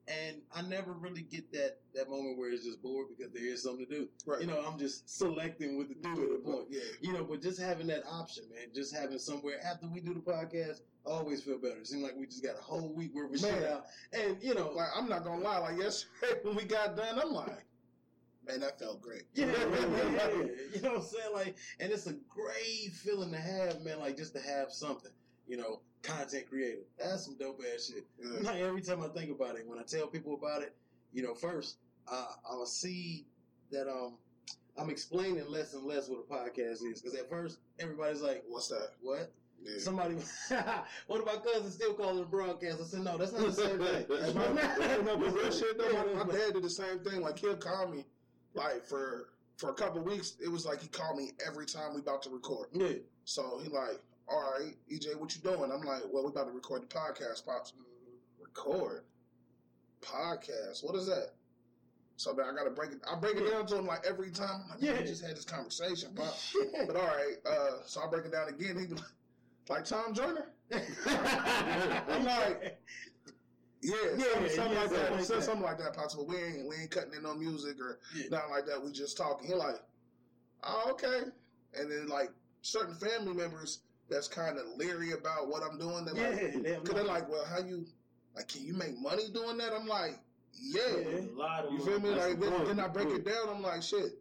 and 0.09 0.37
I 0.55 0.63
never 0.63 0.93
really 0.93 1.23
get 1.23 1.53
that 1.53 1.79
that 1.95 2.09
moment 2.09 2.39
where 2.39 2.51
it's 2.51 2.65
just 2.65 2.83
bored 2.83 3.07
because 3.17 3.33
there 3.33 3.45
is 3.45 3.63
something 3.63 3.87
to 3.87 3.95
do. 3.95 4.09
Right. 4.27 4.41
You 4.41 4.47
know, 4.47 4.61
I'm 4.67 4.79
just 4.79 5.09
selecting 5.19 5.77
what 5.77 5.89
to 5.89 5.95
do 5.95 6.25
at 6.25 6.31
the 6.33 6.43
point. 6.45 6.67
Yeah. 6.71 6.81
You 7.01 7.13
know, 7.13 7.25
but 7.25 7.43
just 7.43 7.61
having 7.61 7.87
that 7.89 8.05
option, 8.11 8.45
man, 8.51 8.69
just 8.75 8.95
having 8.95 9.19
somewhere 9.19 9.57
after 9.65 9.87
we 9.87 10.01
do 10.01 10.15
the 10.15 10.21
podcast, 10.21 10.81
I 11.07 11.11
always 11.11 11.43
feel 11.43 11.59
better. 11.59 11.79
It 11.79 11.87
seems 11.87 12.03
like 12.03 12.17
we 12.17 12.27
just 12.27 12.43
got 12.43 12.59
a 12.59 12.63
whole 12.63 12.93
week 12.93 13.11
where 13.15 13.27
we 13.27 13.39
shit 13.39 13.53
Man. 13.53 13.73
out, 13.73 13.87
and 14.13 14.37
you 14.43 14.55
know, 14.55 14.71
Like 14.71 14.89
I'm 14.97 15.09
not 15.09 15.25
gonna 15.25 15.43
lie. 15.43 15.59
Like 15.59 15.79
yesterday 15.79 16.35
when 16.43 16.57
we 16.57 16.65
got 16.65 16.97
done, 16.97 17.19
I'm 17.19 17.33
like, 17.33 17.65
man, 18.47 18.61
that 18.61 18.79
felt 18.79 19.01
great. 19.01 19.25
yeah, 19.35 19.47
yeah, 19.47 19.55
yeah, 19.55 20.11
yeah. 20.13 20.45
you 20.75 20.83
know 20.83 20.91
what 20.91 20.99
I'm 20.99 21.03
saying? 21.03 21.35
Like, 21.35 21.57
and 21.79 21.93
it's 21.93 22.07
a 22.07 22.15
great 22.29 22.93
feeling 22.95 23.33
to 23.33 23.39
have, 23.39 23.81
man. 23.83 24.01
Like 24.01 24.17
just 24.17 24.35
to 24.35 24.41
have 24.41 24.73
something, 24.73 25.13
you 25.47 25.57
know, 25.57 25.81
content 26.03 26.49
creator. 26.49 26.83
That's 26.99 27.25
some 27.25 27.37
dope 27.39 27.61
ass 27.75 27.87
shit. 27.93 28.07
Yeah. 28.23 28.51
Like 28.51 28.61
every 28.61 28.83
time 28.83 29.03
I 29.03 29.09
think 29.09 29.31
about 29.31 29.57
it, 29.57 29.67
when 29.67 29.79
I 29.79 29.83
tell 29.83 30.07
people 30.07 30.35
about 30.35 30.63
it, 30.63 30.75
you 31.13 31.23
know, 31.23 31.35
first 31.35 31.77
uh, 32.11 32.27
I'll 32.49 32.67
see 32.67 33.27
that 33.71 33.89
um 33.89 34.19
I'm 34.79 34.91
explaining 34.91 35.47
less 35.49 35.75
and 35.75 35.85
less 35.85 36.09
what 36.09 36.21
a 36.21 36.33
podcast 36.33 36.83
is 36.85 37.01
because 37.03 37.19
at 37.19 37.29
first 37.29 37.59
everybody's 37.79 38.23
like, 38.23 38.43
What's 38.49 38.69
that? 38.69 38.91
"What?" 39.01 39.33
Yeah. 39.63 39.79
Somebody, 39.79 40.15
one 41.07 41.21
of 41.21 41.27
my 41.27 41.37
cousins 41.37 41.75
still 41.75 41.93
call 41.93 42.17
it 42.17 42.23
a 42.23 42.25
broadcast. 42.25 42.81
I 42.81 42.85
said, 42.85 43.01
"No, 43.01 43.19
that's 43.19 43.33
not 43.33 43.43
the 43.43 43.53
same 43.53 43.79
thing." 43.79 44.07
That's 44.09 44.33
my, 44.33 44.49
my 44.49 45.27
real 45.27 45.53
shit 45.53 45.77
though. 45.77 46.15
My, 46.15 46.25
my 46.25 46.33
dad 46.33 46.55
did 46.55 46.63
the 46.63 46.71
same 46.71 47.01
thing. 47.01 47.21
Like 47.21 47.39
he'll 47.39 47.57
call 47.57 47.89
me, 47.89 48.07
like 48.55 48.85
for 48.85 49.31
for 49.57 49.71
a 49.71 49.75
couple 49.75 50.03
weeks. 50.03 50.37
It 50.43 50.49
was 50.49 50.65
like 50.65 50.81
he 50.81 50.89
called 50.89 51.17
me 51.17 51.33
every 51.47 51.67
time 51.67 51.95
we 51.95 52.01
about 52.01 52.23
to 52.23 52.31
record. 52.31 52.69
Yeah. 52.73 52.93
So 53.25 53.61
he 53.63 53.69
like, 53.69 54.01
all 54.29 54.55
right, 54.59 54.75
EJ, 54.93 55.19
what 55.19 55.35
you 55.35 55.43
doing? 55.43 55.71
I'm 55.71 55.83
like, 55.83 56.03
well, 56.11 56.25
we 56.25 56.31
about 56.31 56.47
to 56.47 56.53
record 56.53 56.83
the 56.83 56.87
podcast, 56.87 57.45
pops. 57.45 57.73
Record 58.41 59.05
podcast. 60.01 60.85
What 60.85 60.95
is 60.97 61.07
that? 61.07 61.35
So 62.17 62.33
then 62.35 62.47
I 62.47 62.55
gotta 62.55 62.71
break 62.71 62.91
it. 62.91 63.01
I 63.11 63.19
break 63.19 63.37
it 63.37 63.51
down 63.51 63.67
to 63.67 63.79
him 63.79 63.87
like 63.87 64.05
every 64.07 64.31
time. 64.31 64.63
I'm 64.65 64.71
like, 64.71 64.83
yeah, 64.83 64.99
we 64.99 65.07
just 65.07 65.25
had 65.25 65.37
this 65.37 65.45
conversation, 65.45 66.11
pop. 66.15 66.35
But 66.87 66.97
all 66.97 67.07
right, 67.07 67.37
uh, 67.47 67.83
so 67.87 68.03
I 68.03 68.09
break 68.09 68.27
it 68.27 68.33
down 68.33 68.49
again. 68.49 68.79
He 68.79 68.87
like, 68.87 69.05
like 69.69 69.85
Tom 69.85 70.13
Joyner. 70.13 70.47
I'm 71.07 72.25
like, 72.25 72.79
yeah, 73.83 73.95
Yeah, 74.17 74.25
something, 74.33 74.51
something 74.51 74.73
yeah, 74.73 74.81
like 74.81 74.89
something 74.89 74.91
that. 74.91 75.13
like 75.13 75.21
Something, 75.25 75.37
that. 75.37 75.43
something 75.45 75.63
like 75.63 75.79
that, 75.79 75.95
possible. 75.95 76.27
We 76.27 76.37
ain't 76.37 76.69
we 76.69 76.77
ain't 76.77 76.91
cutting 76.91 77.15
in 77.15 77.23
no 77.23 77.35
music 77.35 77.81
or 77.81 77.99
Yeah. 78.15 78.25
nothing 78.31 78.51
like 78.51 78.67
that. 78.67 78.83
We 78.83 78.93
just 78.93 79.17
talking. 79.17 79.47
He 79.49 79.55
like, 79.55 79.77
oh 80.63 80.91
okay, 80.93 81.23
and 81.75 81.91
then 81.91 82.09
like 82.09 82.31
certain 82.63 82.95
family 82.95 83.33
members 83.35 83.81
that's 84.09 84.29
kind 84.29 84.59
of 84.59 84.67
leery 84.77 85.13
about 85.13 85.49
what 85.49 85.63
I'm 85.63 85.79
doing. 85.79 86.05
They're 86.05 86.15
yeah, 86.17 86.71
like, 86.75 86.85
cause 86.85 86.95
they're 86.95 87.05
like, 87.05 87.29
well, 87.29 87.45
how 87.45 87.59
you 87.61 87.87
like? 88.35 88.49
Can 88.49 88.65
you 88.65 88.75
make 88.75 88.99
money 88.99 89.25
doing 89.33 89.57
that? 89.59 89.73
I'm 89.73 89.87
like, 89.87 90.19
yeah. 90.61 90.81
Yeah. 90.89 91.19
A 91.19 91.39
lot 91.39 91.65
of 91.67 91.73
You 91.73 91.79
feel 91.81 92.01
me? 92.01 92.11
That's 92.11 92.29
Like 92.35 92.41
then, 92.41 92.65
then 92.65 92.81
I 92.81 92.89
break 92.89 93.09
it 93.09 93.25
down. 93.25 93.49
I'm 93.49 93.63
like, 93.63 93.83
shit, 93.83 94.19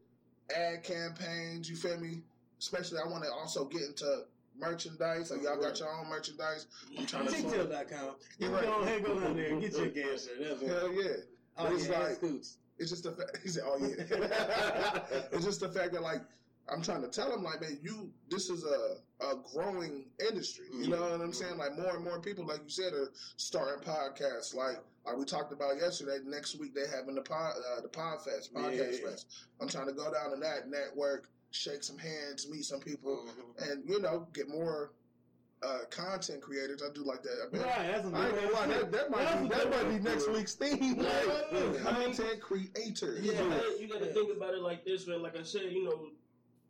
ad 0.56 0.84
campaigns. 0.84 1.70
You 1.70 1.76
feel 1.76 2.00
me? 2.00 2.22
Especially, 2.60 3.00
I 3.00 3.08
want 3.10 3.24
to 3.24 3.32
also 3.32 3.66
get 3.66 3.82
into 3.82 4.24
merchandise. 4.60 5.32
Like 5.32 5.44
y'all 5.44 5.60
got 5.62 5.80
your 5.80 5.90
own 5.90 6.10
merchandise. 6.10 6.68
I'm 6.98 7.06
trying 7.06 7.28
to. 7.28 7.38
You 7.38 7.50
You're 8.40 8.50
right. 8.52 8.64
go 8.66 8.82
ahead, 8.82 9.04
go 9.06 9.20
down 9.20 9.36
there 9.36 9.50
and 9.50 9.62
get 9.62 9.74
your 9.74 9.88
gas 9.88 10.26
shirt. 10.28 10.38
That's. 10.60 10.62
Hell 10.62 10.92
yeah. 10.94 11.10
Oh, 11.58 11.74
It's 11.76 11.88
yeah, 11.88 12.00
like- 12.00 12.08
like, 12.10 12.16
Scoots. 12.18 12.58
It's 12.78 12.90
just 12.92 13.04
the 13.04 13.12
fact. 13.12 13.40
He 13.44 13.50
said, 13.50 13.64
"Oh 13.66 13.78
yeah." 13.78 15.02
it's 15.34 15.44
just 15.46 15.60
the 15.60 15.70
fact 15.70 15.92
that 15.94 16.02
like 16.02 16.22
I'm 16.72 16.82
trying 16.82 17.02
to 17.02 17.10
tell 17.10 17.34
him 17.34 17.44
like, 17.44 17.60
man, 17.62 17.78
you 17.82 18.10
this 18.30 18.50
is 18.50 18.64
a 18.64 19.26
a 19.26 19.36
growing 19.54 20.06
industry. 20.30 20.66
You 20.74 20.88
know 20.90 21.02
what 21.02 21.20
I'm 21.20 21.34
saying? 21.34 21.58
Like 21.58 21.76
more 21.78 21.96
and 21.96 22.04
more 22.06 22.22
people, 22.22 22.46
like 22.46 22.62
you 22.64 22.70
said, 22.70 22.94
are 22.94 23.10
starting 23.36 23.84
podcasts. 23.84 24.56
Like 24.56 24.78
like 25.06 25.18
we 25.18 25.26
talked 25.26 25.52
about 25.52 25.76
yesterday. 25.78 26.20
Next 26.26 26.58
week 26.58 26.74
they 26.74 26.86
having 26.96 27.16
the 27.16 27.22
pod 27.22 27.54
uh, 27.78 27.82
the 27.82 27.90
Podfest 27.90 28.54
podcast 28.54 29.02
Yeah. 29.02 29.10
fest. 29.10 29.46
I'm 29.60 29.68
trying 29.68 29.88
to 29.88 29.94
go 29.94 30.06
down 30.14 30.32
to 30.32 30.38
that 30.40 30.70
network, 30.70 31.28
shake 31.52 31.84
some 31.84 31.98
hands, 31.98 32.48
meet 32.50 32.64
some 32.66 32.80
people, 32.80 33.26
Mhm. 33.28 33.72
and 33.72 33.90
you 33.90 34.00
know 34.00 34.28
get 34.34 34.48
more. 34.50 34.94
Uh, 35.62 35.80
content 35.90 36.42
creators, 36.42 36.82
I 36.82 36.90
do 36.94 37.04
like 37.04 37.22
that. 37.22 37.36
I, 37.46 37.52
mean, 37.52 37.62
Right, 37.62 37.92
that's 37.92 38.08
a 38.08 38.16
I 38.16 38.28
ain't 38.28 38.36
gonna 38.36 38.52
lie, 38.54 38.68
that, 38.68 38.92
that 38.94 39.12
might 39.12 39.42
be 39.44 39.50
that 39.50 39.70
might 39.70 39.90
be 39.90 40.00
next 40.00 40.26
one. 40.28 40.38
week's 40.38 40.56
theme. 40.56 40.96
Yeah, 41.02 41.04
Like, 41.04 41.52
yeah. 41.52 41.82
content 41.82 42.40
creators. 42.40 43.26
You 43.26 43.34
Yeah. 43.34 43.40
gotta, 43.50 43.78
you 43.78 43.88
gotta 43.90 44.06
Yeah. 44.06 44.14
think 44.14 44.38
about 44.38 44.54
it 44.54 44.62
like 44.62 44.86
this, 44.86 45.06
man. 45.06 45.22
Like 45.22 45.36
I 45.36 45.44
said, 45.44 45.64
you 45.74 45.84
know, 45.84 46.12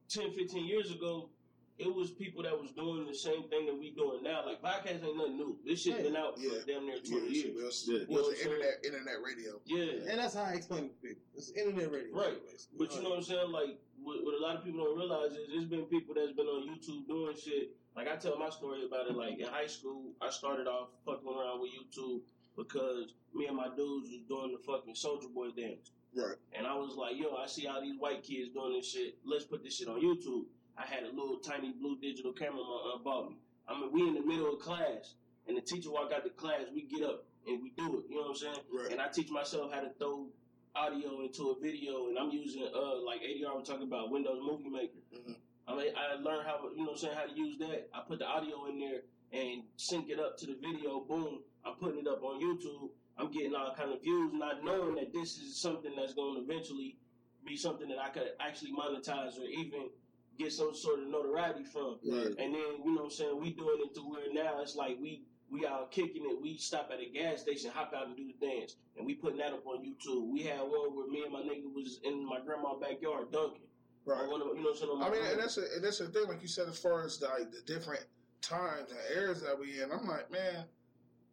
10, 0.08 0.34
15 0.34 0.66
years 0.66 0.90
ago, 0.90 1.30
it 1.78 1.94
was 1.94 2.10
people 2.10 2.42
that 2.42 2.60
was 2.60 2.72
doing 2.72 3.06
the 3.06 3.14
same 3.14 3.44
thing 3.50 3.68
that 3.68 3.78
we 3.78 3.92
doing 3.92 4.24
now. 4.24 4.44
Like 4.44 4.60
podcast 4.60 5.04
ain't 5.04 5.16
nothing 5.16 5.38
new. 5.38 5.60
This 5.64 5.84
shit 5.84 6.02
been 6.02 6.16
out 6.16 6.40
Yeah. 6.40 6.50
for 6.60 6.66
damn 6.66 6.88
near 6.88 6.96
Yeah, 6.96 7.02
twenty 7.12 7.28
it 7.28 7.46
years. 7.46 7.64
was, 7.64 7.88
Yeah. 7.88 8.00
it 8.00 8.10
was 8.10 8.10
You 8.10 8.16
know 8.16 8.22
what 8.24 8.32
the 8.38 8.42
I'm 8.42 8.52
internet 8.54 8.86
internet 8.86 9.22
radio. 9.24 9.62
Yeah. 9.66 10.10
And 10.10 10.20
that's 10.20 10.34
how 10.34 10.46
I 10.46 10.54
explain 10.54 10.86
it 10.86 11.00
to 11.00 11.08
people. 11.10 11.22
It's 11.36 11.52
internet 11.52 11.92
radio. 11.92 12.16
Right. 12.16 12.44
basically. 12.44 12.78
But 12.80 12.96
you 12.96 13.04
know 13.04 13.10
what 13.12 13.18
I'm 13.20 13.24
saying? 13.24 13.52
Like, 13.52 13.78
what, 14.04 14.24
what 14.24 14.36
a 14.36 14.42
lot 14.42 14.56
of 14.58 14.64
people 14.64 14.84
don't 14.84 14.98
realize 14.98 15.32
is 15.32 15.48
there's 15.52 15.66
been 15.66 15.86
people 15.86 16.16
that's 16.16 16.34
been 16.34 16.48
on 16.48 16.68
YouTube 16.68 17.08
doing 17.08 17.36
shit. 17.36 17.76
Like, 17.96 18.08
I 18.08 18.16
tell 18.16 18.38
my 18.38 18.50
story 18.50 18.86
about 18.86 19.08
it. 19.08 19.16
Like, 19.16 19.40
in 19.40 19.48
high 19.48 19.68
school, 19.68 20.14
I 20.22 20.30
started 20.30 20.68
off 20.68 20.90
fucking 21.06 21.28
around 21.28 21.62
with 21.62 21.72
YouTube, 21.72 22.22
because 22.56 23.14
me 23.34 23.48
and 23.48 23.58
my 23.58 23.68
dudes 23.76 24.10
was 24.10 24.22
doing 24.28 24.56
the 24.56 24.60
fucking 24.66 24.94
Soulja 24.94 25.34
Boy 25.34 25.50
dance. 25.52 25.92
Right. 26.16 26.36
And 26.54 26.66
I 26.66 26.76
was 26.76 26.96
like, 26.96 27.16
yo, 27.18 27.36
I 27.36 27.48
see 27.48 27.68
all 27.68 27.82
these 27.82 28.00
white 28.00 28.24
kids 28.24 28.50
doing 28.54 28.74
this 28.74 28.92
shit. 28.92 29.18
Let's 29.26 29.46
put 29.46 29.64
this 29.64 29.78
shit 29.78 29.88
on 29.88 30.02
YouTube. 30.02 30.46
I 30.78 30.86
had 30.86 31.04
a 31.04 31.10
little 31.10 31.38
tiny 31.38 31.74
blue 31.74 31.98
digital 32.02 32.34
camera 32.34 32.64
my 32.64 32.94
aunt 32.94 33.04
bought 33.04 33.30
me. 33.30 33.38
I 33.68 33.80
mean, 33.80 33.92
we 33.92 34.08
in 34.08 34.16
the 34.16 34.26
middle 34.26 34.54
of 34.54 34.60
class, 34.60 35.16
and 35.48 35.56
the 35.56 35.62
teacher 35.62 35.92
walk 35.92 36.12
out 36.14 36.24
the 36.24 36.32
class, 36.32 36.62
we 36.74 36.84
get 36.84 37.04
up 37.04 37.26
and 37.48 37.62
we 37.62 37.72
do 37.78 38.00
it. 38.00 38.06
You 38.10 38.16
know 38.16 38.22
what 38.24 38.30
I'm 38.30 38.36
saying? 38.36 38.56
Right. 38.74 38.92
And 38.92 39.02
I 39.02 39.08
teach 39.08 39.30
myself 39.30 39.72
how 39.74 39.82
to 39.82 39.90
throw 40.00 40.28
audio 40.76 41.22
into 41.22 41.50
a 41.50 41.60
video, 41.60 42.08
and 42.08 42.18
I'm 42.18 42.30
using 42.32 42.64
uh 42.74 43.02
like 43.04 43.22
ADR. 43.22 43.56
We're 43.56 43.64
talking 43.64 43.88
about 43.88 44.12
Windows 44.12 44.40
Movie 44.42 44.70
Maker. 44.70 45.00
Mhm. 45.14 45.36
I 45.68 45.76
mean, 45.76 45.94
I 45.96 46.14
learned 46.16 46.48
how 46.48 46.70
you 46.72 46.78
know 46.78 46.84
what 46.86 46.92
I'm 46.92 46.98
saying 46.98 47.16
how 47.16 47.26
to 47.26 47.36
use 47.36 47.58
that. 47.60 47.90
I 47.94 48.02
put 48.08 48.20
the 48.20 48.26
audio 48.26 48.66
in 48.66 48.80
there 48.80 49.02
and 49.32 49.64
sync 49.78 50.10
it 50.10 50.20
up 50.20 50.38
to 50.38 50.46
the 50.48 50.56
video. 50.56 51.02
Boom, 51.02 51.44
I'm 51.66 51.76
putting 51.76 52.00
it 52.00 52.08
up 52.08 52.24
on 52.24 52.42
YouTube. 52.42 52.90
I'm 53.18 53.32
getting 53.32 53.54
all 53.54 53.74
kind 53.76 53.92
of 53.92 54.02
views, 54.02 54.32
not 54.34 54.64
knowing 54.64 54.96
that 54.96 55.12
this 55.14 55.38
is 55.38 55.60
something 55.62 55.94
that's 55.96 56.14
going 56.14 56.36
to 56.36 56.42
eventually 56.42 56.98
be 57.46 57.58
something 57.58 57.88
that 57.90 58.00
I 58.00 58.10
could 58.10 58.32
actually 58.40 58.72
monetize 58.72 59.38
or 59.38 59.44
even 59.46 59.90
get 60.38 60.54
some 60.54 60.74
sort 60.74 61.00
of 61.00 61.08
notoriety 61.08 61.66
from. 61.66 62.00
Right. 62.06 62.28
And 62.28 62.54
then, 62.56 62.80
you 62.86 62.96
know 62.96 63.02
what 63.02 63.04
I'm 63.04 63.10
saying, 63.12 63.40
we 63.42 63.52
doing 63.52 63.82
it 63.82 63.94
to 63.96 64.02
where 64.02 64.32
now 64.34 64.62
it's 64.62 64.76
like 64.76 64.98
we 65.02 65.24
we 65.52 65.66
out 65.66 65.92
kicking 65.92 66.24
it. 66.26 66.42
We 66.42 66.58
stop 66.58 66.92
at 66.94 67.00
a 67.00 67.10
gas 67.10 67.42
station, 67.42 67.72
hop 67.74 67.94
out 67.96 68.08
and 68.08 68.16
do 68.16 68.26
the 68.28 68.46
dance. 68.46 68.76
And 68.98 69.06
we 69.06 69.16
putting 69.16 69.40
that 69.40 69.54
up 69.54 69.66
on 69.66 69.84
YouTube. 69.84 70.32
We 70.32 70.44
had 70.44 70.60
one 70.62 70.96
where 70.96 71.08
me 71.08 71.24
and 71.24 71.34
my 71.34 71.40
nigga 71.40 71.74
was 71.74 72.00
in 72.04 72.26
my 72.26 72.40
grandma's 72.46 72.80
backyard 72.82 73.32
dunking. 73.32 73.62
Right. 74.06 74.22
Of- 74.22 74.30
you 74.30 74.38
know 74.38 74.46
what 74.46 74.70
I'm 74.70 74.78
saying? 74.78 75.02
I 75.02 75.10
mean, 75.10 75.32
and 75.32 75.40
that's 75.40 75.58
a, 75.58 75.62
and 75.76 75.84
that's 75.84 76.00
the 76.00 76.08
thing, 76.08 76.28
like 76.28 76.42
you 76.42 76.48
said, 76.48 76.68
as 76.68 76.78
far 76.78 77.04
as 77.04 77.22
like 77.22 77.52
the 77.52 77.62
different 77.66 78.06
times 78.42 78.92
and 78.92 79.18
eras 79.18 79.42
that 79.42 79.60
we 79.60 79.82
in. 79.82 79.92
I'm 79.92 80.08
like, 80.08 80.32
man, 80.32 80.66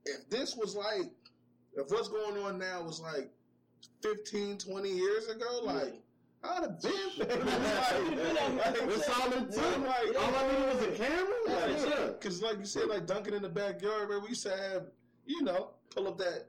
if 0.05 0.29
this 0.29 0.57
was 0.57 0.75
like, 0.75 1.11
if 1.75 1.91
what's 1.91 2.09
going 2.09 2.43
on 2.43 2.59
now 2.59 2.83
was 2.83 3.01
like 3.01 3.31
15, 4.03 4.59
20 4.59 4.89
years 4.91 5.29
ago, 5.29 5.61
like 5.63 5.95
I'd 6.51 6.63
have 6.63 6.81
been. 6.81 7.13
like, 8.57 8.77
It's 8.89 9.09
all 9.09 9.33
it 9.33 9.53
took. 9.53 9.79
Like, 9.79 10.17
All 10.19 10.35
I 10.35 10.53
needed 10.53 10.75
was 10.75 10.83
a 10.83 10.91
camera. 10.93 11.35
Like, 11.47 11.89
yeah. 11.89 12.07
Because, 12.07 12.43
like 12.43 12.59
you 12.59 12.65
said, 12.67 12.89
like 12.89 13.07
dunking 13.07 13.35
in 13.35 13.43
the 13.43 13.49
backyard, 13.49 14.09
where 14.09 14.21
we 14.21 14.29
used 14.31 14.43
to 14.45 14.57
have, 14.57 14.85
you 15.27 15.43
know, 15.43 15.71
pull 15.95 16.09
up 16.09 16.19
that 16.19 16.47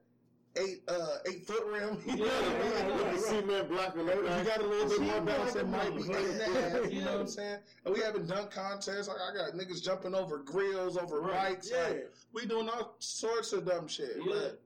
eight 0.57 0.81
uh 0.87 1.17
eight 1.29 1.45
foot 1.45 1.63
rim. 1.71 1.97
You 2.07 2.17
know 2.17 2.25
what 2.25 2.45
I 2.45 2.87
mean? 2.87 2.97
With 2.97 3.11
the 3.13 3.19
cement 3.27 3.69
block 3.69 3.95
and 3.95 4.07
you 4.07 4.43
got 4.43 4.59
a 4.59 4.65
little 4.65 4.89
bit 4.89 5.01
more 5.01 5.21
balance, 5.21 5.55
it 5.55 5.67
might 5.67 5.95
be 5.95 6.01
eight 6.03 6.25
and 6.25 6.41
a 6.41 6.69
half. 6.69 6.91
You 6.93 7.01
know 7.01 7.11
what 7.11 7.21
I'm 7.21 7.27
saying? 7.27 7.59
And 7.85 7.93
we 7.93 8.01
having 8.01 8.25
dunk 8.25 8.51
contests. 8.51 9.07
Like 9.07 9.17
I 9.17 9.35
got 9.35 9.53
niggas 9.53 9.83
jumping 9.83 10.15
over 10.15 10.39
grills, 10.39 10.97
over 10.97 11.19
Right. 11.21 11.49
bikes. 11.55 11.69
Yeah. 11.71 11.87
Like, 11.87 12.11
we 12.33 12.45
doing 12.45 12.69
all 12.69 12.95
sorts 12.99 13.53
of 13.53 13.65
dumb 13.67 13.87
shit. 13.87 14.17
Yeah. 14.17 14.33
But, 14.33 14.61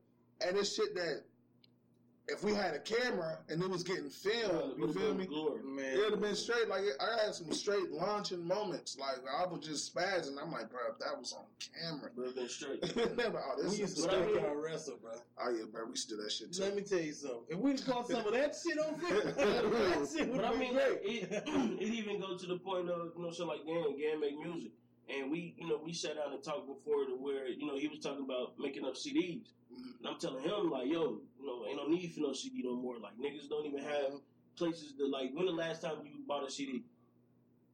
and 0.47 0.57
it's 0.57 0.73
shit 0.75 0.95
that 0.95 1.23
if 2.31 2.43
we 2.43 2.53
had 2.53 2.73
a 2.73 2.79
camera 2.79 3.37
and 3.49 3.61
it 3.61 3.69
was 3.69 3.83
getting 3.83 4.09
filmed, 4.09 4.79
you 4.79 4.91
feel 4.93 5.13
me? 5.13 5.25
Glory. 5.25 5.61
Man. 5.63 5.85
It 5.93 5.97
would 5.97 6.11
have 6.11 6.21
been 6.21 6.35
straight. 6.35 6.67
Like 6.69 6.83
I 6.99 7.25
had 7.25 7.35
some 7.35 7.51
straight 7.51 7.91
launching 7.91 8.45
moments. 8.45 8.97
Like 8.97 9.17
I 9.29 9.45
was 9.45 9.65
just 9.67 9.93
spazzing. 9.93 10.35
I'm 10.41 10.51
like, 10.51 10.69
bro, 10.69 10.79
if 10.91 10.99
that 10.99 11.17
was 11.17 11.33
on 11.33 11.43
camera. 11.59 12.09
Would 12.15 12.27
have 12.27 12.35
been 12.35 12.47
straight. 12.49 12.81
Never. 13.17 13.39
Oh, 13.45 13.53
We 13.57 13.63
this 13.63 13.79
used 13.79 13.97
to 13.97 14.03
But 14.03 14.11
stuff 14.11 14.25
mean- 14.27 14.45
our 14.45 14.57
wrestle, 14.61 14.97
bro. 15.01 15.11
Oh 15.43 15.49
yeah, 15.49 15.63
bro. 15.71 15.83
We 15.85 15.91
used 15.91 16.09
to 16.09 16.15
do 16.15 16.23
that 16.23 16.31
shit 16.31 16.53
too. 16.53 16.63
Let 16.63 16.75
me 16.75 16.81
tell 16.83 16.99
you 16.99 17.13
something. 17.13 17.41
If 17.49 17.57
we'd 17.57 17.85
caught 17.85 18.07
some 18.07 18.25
of 18.25 18.33
that 18.33 18.55
shit 18.55 18.79
on 18.79 18.95
film, 18.95 19.35
that 19.35 20.09
shit 20.15 20.27
would 20.29 20.37
But 20.41 20.45
I 20.45 20.55
mean, 20.57 20.73
great. 20.73 20.99
it, 21.03 21.31
it 21.47 21.81
even 21.93 22.19
go 22.21 22.37
to 22.37 22.45
the 22.45 22.57
point 22.57 22.89
of, 22.89 23.11
you 23.17 23.23
know, 23.23 23.31
so 23.31 23.45
like, 23.45 23.65
Dan, 23.65 23.95
Dan 23.99 24.19
make 24.21 24.37
music. 24.39 24.71
And 25.09 25.29
we, 25.31 25.55
you 25.57 25.67
know, 25.67 25.79
we 25.83 25.93
sat 25.93 26.15
down 26.15 26.33
and 26.33 26.43
talked 26.43 26.67
before 26.67 27.05
to 27.05 27.15
where, 27.17 27.47
you 27.47 27.65
know, 27.65 27.77
he 27.77 27.87
was 27.87 27.99
talking 27.99 28.23
about 28.23 28.53
making 28.57 28.85
up 28.85 28.95
CDs. 28.95 29.53
Mhm. 29.71 29.97
And 29.99 30.07
I'm 30.07 30.19
telling 30.19 30.43
him, 30.43 30.69
like, 30.69 30.87
yo, 30.87 31.21
you 31.39 31.45
know, 31.45 31.65
ain't 31.65 31.77
no 31.77 31.87
need 31.87 32.13
for 32.13 32.21
no 32.21 32.33
CD 32.33 32.61
no 32.63 32.75
more. 32.75 32.97
Like, 32.99 33.17
niggas 33.17 33.49
don't 33.49 33.65
even 33.65 33.79
have 33.81 34.21
places 34.55 34.93
to, 34.97 35.07
like, 35.07 35.31
when 35.33 35.45
the 35.45 35.51
last 35.51 35.81
time 35.81 36.05
you 36.05 36.23
bought 36.25 36.47
a 36.47 36.51
CD? 36.51 36.83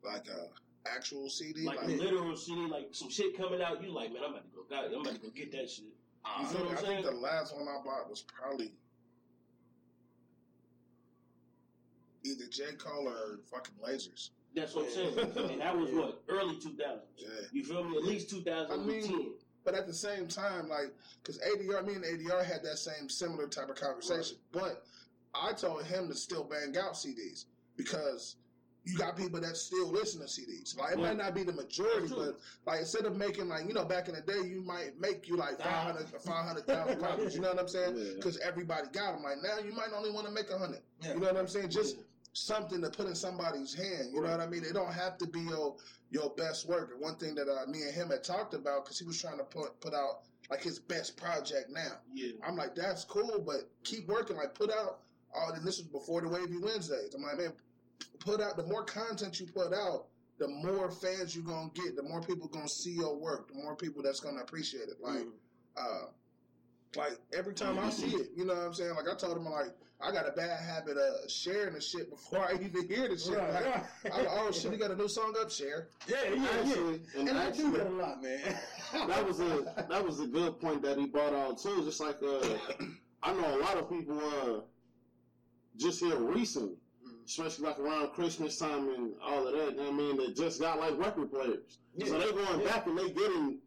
Like 0.03 0.27
a 0.29 0.49
actual 0.87 1.29
CD. 1.29 1.63
Like, 1.63 1.77
Like, 1.77 1.89
a 1.89 1.91
literal 1.91 2.35
CD, 2.35 2.61
like, 2.67 2.89
some 2.91 3.09
shit 3.09 3.35
coming 3.37 3.61
out, 3.61 3.83
you 3.83 3.91
like, 3.91 4.11
man, 4.13 4.23
I'm 4.23 4.31
about 4.31 4.43
to 4.43 4.55
go, 4.55 4.63
God, 4.69 4.85
I'm 4.85 5.01
about 5.01 5.15
to 5.15 5.19
go 5.19 5.29
get 5.29 5.51
that 5.51 5.69
shit. 5.69 5.85
You 5.85 6.45
feel 6.45 6.47
think, 6.47 6.69
what 6.69 6.71
I'm 6.71 6.77
I 6.77 6.87
think 6.87 7.03
saying? 7.05 7.15
the 7.15 7.21
last 7.21 7.55
one 7.55 7.67
I 7.67 7.81
bought 7.83 8.09
was 8.09 8.21
probably 8.23 8.73
either 12.23 12.45
J. 12.47 12.73
Cole 12.77 13.07
or 13.07 13.39
fucking 13.51 13.75
Lasers. 13.83 14.29
That's 14.55 14.73
what 14.75 14.85
I'm 14.85 14.91
saying. 14.91 15.19
and 15.51 15.61
that 15.61 15.77
was 15.77 15.91
what? 15.91 16.21
Early 16.27 16.55
2000s. 16.55 16.99
Yeah. 17.17 17.27
You 17.51 17.63
feel 17.63 17.83
me? 17.83 17.97
At 17.97 18.03
least 18.03 18.29
2010. 18.29 18.79
I 18.79 18.83
mean, 18.83 19.31
But 19.63 19.75
at 19.75 19.85
the 19.87 19.93
same 19.93 20.27
time, 20.27 20.67
like, 20.69 20.93
because 21.21 21.39
ADR, 21.39 21.85
me 21.85 21.95
and 21.95 22.03
ADR 22.03 22.43
had 22.43 22.63
that 22.63 22.77
same 22.77 23.09
similar 23.09 23.47
type 23.47 23.69
of 23.69 23.75
conversation. 23.75 24.37
But 24.51 24.83
I 25.35 25.53
told 25.53 25.83
him 25.85 26.07
to 26.07 26.15
still 26.15 26.43
bang 26.43 26.75
out 26.77 26.93
CDs 26.93 27.45
because 27.75 28.37
you 28.85 28.97
got 28.97 29.17
people 29.17 29.41
that 29.41 29.57
still 29.57 29.89
listen 29.91 30.21
to 30.21 30.27
CDs. 30.27 30.77
Like, 30.77 30.93
it 30.93 30.99
Yeah. 30.99 31.07
might 31.07 31.17
not 31.17 31.35
be 31.35 31.43
the 31.43 31.51
majority, 31.51 32.07
but 32.07 32.39
like, 32.65 32.79
instead 32.79 33.05
of 33.05 33.17
making 33.17 33.49
like, 33.49 33.67
you 33.67 33.73
know, 33.73 33.83
back 33.83 34.07
in 34.07 34.15
the 34.15 34.21
day, 34.21 34.41
you 34.47 34.61
might 34.61 34.97
make 34.99 35.27
you 35.27 35.35
like 35.35 35.59
500 35.59 36.05
or 36.13 36.19
500,000 36.19 36.99
copies. 37.01 37.35
You 37.35 37.41
know 37.41 37.49
what 37.49 37.59
I'm 37.59 37.67
saying? 37.67 37.95
Yeah. 37.97 38.13
Because 38.15 38.37
everybody 38.39 38.87
got 38.93 39.13
them. 39.13 39.23
Like, 39.23 39.43
now 39.43 39.59
you 39.63 39.73
might 39.73 39.89
only 39.93 40.09
want 40.11 40.25
to 40.27 40.31
make 40.31 40.49
a 40.49 40.53
100. 40.53 40.79
Yeah. 41.01 41.13
You 41.13 41.19
know 41.19 41.27
what 41.27 41.35
I'm 41.37 41.47
saying? 41.49 41.69
Just 41.69 41.97
Yeah. 41.97 42.03
Something 42.37 42.81
to 42.81 42.89
put 42.89 43.07
in 43.07 43.15
somebody's 43.15 43.73
hand. 43.73 44.09
You 44.13 44.21
know 44.21 44.29
what 44.31 44.39
I 44.39 44.47
mean? 44.47 44.63
It 44.63 44.73
don't 44.73 44.93
have 44.93 45.17
to 45.19 45.27
be 45.27 45.41
your 45.41 45.75
your 46.09 46.29
best 46.31 46.67
work. 46.67 46.91
And 46.91 47.01
one 47.01 47.15
thing 47.15 47.35
that 47.35 47.47
uh, 47.49 47.69
me 47.69 47.81
and 47.83 47.93
him 47.93 48.09
had 48.09 48.23
talked 48.23 48.53
about 48.53 48.85
because 48.85 48.99
he 48.99 49.05
was 49.05 49.19
trying 49.19 49.37
to 49.37 49.43
put 49.43 49.79
put 49.81 49.93
out 49.93 50.21
like 50.49 50.61
his 50.61 50.79
best 50.79 51.17
project 51.17 51.69
now. 51.69 51.97
Yeah. 52.13 52.31
I'm 52.47 52.55
like, 52.55 52.75
that's 52.75 53.03
cool, 53.03 53.43
but 53.45 53.69
keep 53.83 54.07
working. 54.07 54.37
Like, 54.37 54.53
put 54.53 54.71
out. 54.71 54.99
Oh, 55.35 55.51
and 55.53 55.65
this 55.67 55.77
was 55.77 55.87
before 55.87 56.21
the 56.21 56.29
Wavy 56.29 56.57
Wednesdays. 56.57 57.13
I'm 57.13 57.21
like, 57.23 57.37
man, 57.37 57.53
put 58.19 58.39
out. 58.39 58.55
The 58.55 58.63
more 58.63 58.83
content 58.83 59.39
you 59.39 59.47
put 59.47 59.73
out, 59.73 60.05
the 60.39 60.47
more 60.47 60.89
fans 60.89 61.35
you're 61.35 61.43
gonna 61.45 61.69
get. 61.73 61.95
The 61.95 62.03
more 62.03 62.21
people 62.21 62.47
gonna 62.47 62.69
see 62.69 62.91
your 62.91 63.15
work. 63.17 63.49
The 63.49 63.55
more 63.55 63.75
people 63.75 64.01
that's 64.03 64.19
gonna 64.21 64.41
appreciate 64.41 64.87
it. 64.89 65.01
Like, 65.01 65.25
Mm. 65.25 65.31
uh, 65.75 66.05
like 66.95 67.17
every 67.37 67.53
time 67.53 67.77
I 67.79 67.89
see 67.89 68.07
it, 68.15 68.29
you 68.35 68.45
know 68.45 68.53
what 68.55 68.63
I'm 68.67 68.73
saying? 68.73 68.95
Like 68.95 69.07
I 69.11 69.15
told 69.15 69.37
him, 69.37 69.45
like 69.45 69.71
I 69.99 70.11
got 70.11 70.27
a 70.27 70.31
bad 70.31 70.59
habit 70.61 70.95
of 70.97 71.29
sharing 71.29 71.73
the 71.73 71.81
shit 71.81 72.09
before 72.09 72.39
I 72.39 72.53
even 72.53 72.87
hear 72.87 73.07
the 73.09 73.17
shit. 73.17 73.35
Right, 73.37 73.51
Like, 73.53 73.65
right. 73.65 73.83
I'm 74.13 74.25
oh 74.29 74.51
shit, 74.51 74.71
he 74.71 74.77
got 74.77 74.91
a 74.91 74.95
new 74.95 75.07
song 75.07 75.33
up, 75.41 75.49
share. 75.51 75.89
Yeah, 76.07 76.17
yeah, 76.29 76.35
yeah. 76.35 76.49
Actually, 76.69 77.01
and, 77.17 77.29
And 77.29 77.37
I 77.37 77.51
do 77.51 77.65
actually, 77.65 77.77
that 77.79 77.87
a 77.87 77.89
lot, 77.89 78.21
man. 78.23 78.55
that 79.07 79.27
was 79.27 79.39
a 79.39 79.85
that 79.89 80.05
was 80.05 80.19
a 80.19 80.27
good 80.27 80.59
point 80.61 80.81
that 80.83 80.97
he 80.97 81.07
brought 81.07 81.33
out 81.33 81.59
too. 81.59 81.83
Just 81.83 81.99
like 81.99 82.17
uh, 82.23 82.55
I 83.23 83.33
know 83.33 83.57
a 83.57 83.61
lot 83.61 83.77
of 83.77 83.89
people 83.89 84.19
uh, 84.19 84.61
just 85.77 85.99
here 85.99 86.15
recently, 86.17 86.75
especially 87.25 87.65
like 87.67 87.79
around 87.79 88.09
Christmas 88.13 88.57
time 88.57 88.89
and 88.95 89.13
all 89.21 89.47
of 89.47 89.53
that. 89.53 89.71
You 89.71 89.77
know 89.81 89.89
I 89.89 89.91
mean, 89.91 90.17
they 90.17 90.31
just 90.33 90.61
got 90.61 90.79
like 90.79 90.97
record 90.97 91.31
players, 91.31 91.79
so 91.99 92.05
Yeah. 92.05 92.17
they 92.25 92.31
going 92.31 92.61
Yeah. 92.61 92.67
back 92.67 92.87
and 92.87 92.97
they 92.97 93.09
getting. 93.09 93.59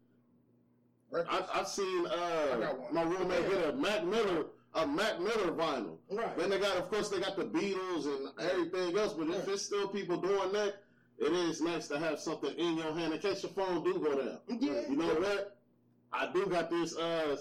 I, 1.15 1.45
I've 1.55 1.69
seen 1.69 2.07
uh, 2.07 2.57
got 2.57 2.79
one. 2.81 2.95
my 2.95 3.03
roommate 3.03 3.49
get 3.51 3.69
a 3.69 3.73
Mac 3.73 4.05
Miller 4.05 4.47
a 4.75 4.87
Mac 4.87 5.19
Miller 5.19 5.51
vinyl. 5.53 5.97
right. 6.11 6.37
Then 6.39 6.51
they 6.51 6.59
got, 6.61 6.77
of 6.77 6.89
course, 6.91 7.09
they 7.09 7.19
got 7.19 7.37
the 7.37 7.45
Beatles 7.45 8.05
and 8.07 8.29
everything 8.41 8.97
else. 8.97 9.15
But 9.15 9.29
if 9.29 9.47
Yeah. 9.47 9.55
it's 9.55 9.63
still 9.63 9.89
people 9.89 10.17
doing 10.19 10.53
that, 10.53 10.83
it 11.19 11.33
is 11.33 11.61
nice 11.61 11.89
to 11.89 11.99
have 11.99 12.21
something 12.21 12.55
in 12.57 12.77
your 12.77 12.93
hand 12.95 13.13
in 13.13 13.19
case 13.19 13.43
your 13.43 13.51
phone 13.53 13.83
do 13.83 13.99
go 13.99 14.17
down. 14.17 14.39
Yeah. 14.61 14.83
You 14.89 14.97
know 14.97 15.15
what? 15.15 15.57
I 16.13 16.31
do 16.33 16.47
got 16.47 16.71
this 16.71 16.97
uh 16.97 17.37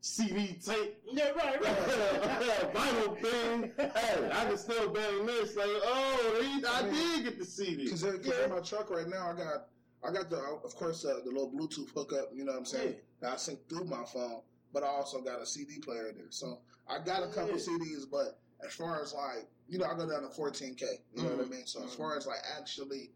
CD 0.00 0.58
tape 0.64 0.96
Yeah, 1.12 1.30
right, 1.30 1.60
right. 1.62 1.76
vinyl 2.74 3.20
thing. 3.20 3.72
Hey, 3.76 4.30
I 4.32 4.44
can 4.46 4.56
still 4.56 4.88
bang 4.90 5.26
this. 5.26 5.56
Like, 5.56 5.66
oh, 5.68 6.38
they, 6.40 6.68
I 6.68 6.82
did 6.90 7.24
get 7.24 7.38
the 7.38 7.44
CD. 7.44 7.84
Because 7.84 8.04
in 8.04 8.50
my 8.50 8.60
truck 8.60 8.90
right 8.90 9.08
now, 9.08 9.30
I 9.30 9.36
got 9.36 9.66
I 10.04 10.12
got 10.12 10.30
the 10.30 10.38
of 10.38 10.74
course 10.76 11.04
uh, 11.04 11.18
the 11.24 11.30
little 11.30 11.50
Bluetooth 11.50 11.90
hookup. 11.94 12.30
You 12.34 12.44
know 12.44 12.52
what 12.52 12.58
I'm 12.58 12.64
saying? 12.64 12.96
That 13.20 13.32
I 13.32 13.36
sync 13.36 13.68
through 13.68 13.84
my 13.84 14.04
phone, 14.04 14.42
but 14.72 14.82
I 14.82 14.86
also 14.88 15.20
got 15.20 15.40
a 15.42 15.46
CD 15.46 15.78
player 15.80 16.12
there. 16.14 16.30
So 16.30 16.60
I 16.88 16.98
got 16.98 17.22
a 17.22 17.28
couple 17.28 17.50
Yeah. 17.58 17.64
CDs, 17.66 18.04
but 18.10 18.38
as 18.64 18.72
far 18.74 19.02
as 19.02 19.12
like 19.12 19.48
you 19.68 19.78
know, 19.78 19.84
I 19.86 19.94
go 19.94 20.08
down 20.08 20.22
to 20.22 20.28
14k. 20.28 20.82
You 21.14 21.22
know 21.24 21.36
what 21.36 21.46
I 21.46 21.48
mean? 21.48 21.66
So 21.66 21.82
as 21.84 21.90
Mhm. 21.90 21.96
far 21.98 22.16
as 22.16 22.26
like 22.26 22.38
actually 22.56 23.12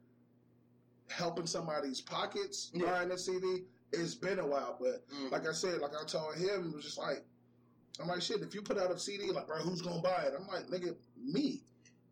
helping 1.08 1.46
somebody's 1.46 2.00
pockets 2.00 2.70
Yeah. 2.74 2.86
buying 2.86 3.10
a 3.10 3.18
CD, 3.18 3.66
it's 3.92 4.14
been 4.14 4.38
a 4.38 4.46
while. 4.46 4.76
But 4.80 5.06
Mm. 5.08 5.30
like 5.30 5.46
I 5.46 5.52
said, 5.52 5.80
like 5.80 5.92
I 5.94 6.04
told 6.04 6.34
him, 6.36 6.70
it 6.70 6.74
was 6.76 6.84
just 6.84 6.98
like. 6.98 7.24
I'm 8.00 8.08
like, 8.08 8.22
shit, 8.22 8.40
if 8.40 8.54
you 8.54 8.62
put 8.62 8.78
out 8.78 8.90
a 8.90 8.98
CD, 8.98 9.30
like, 9.30 9.46
bro, 9.46 9.58
who's 9.58 9.82
gonna 9.82 10.00
buy 10.00 10.22
it? 10.24 10.32
I'm 10.34 10.46
like, 10.48 10.66
nigga, 10.68 10.96
me. 11.14 11.62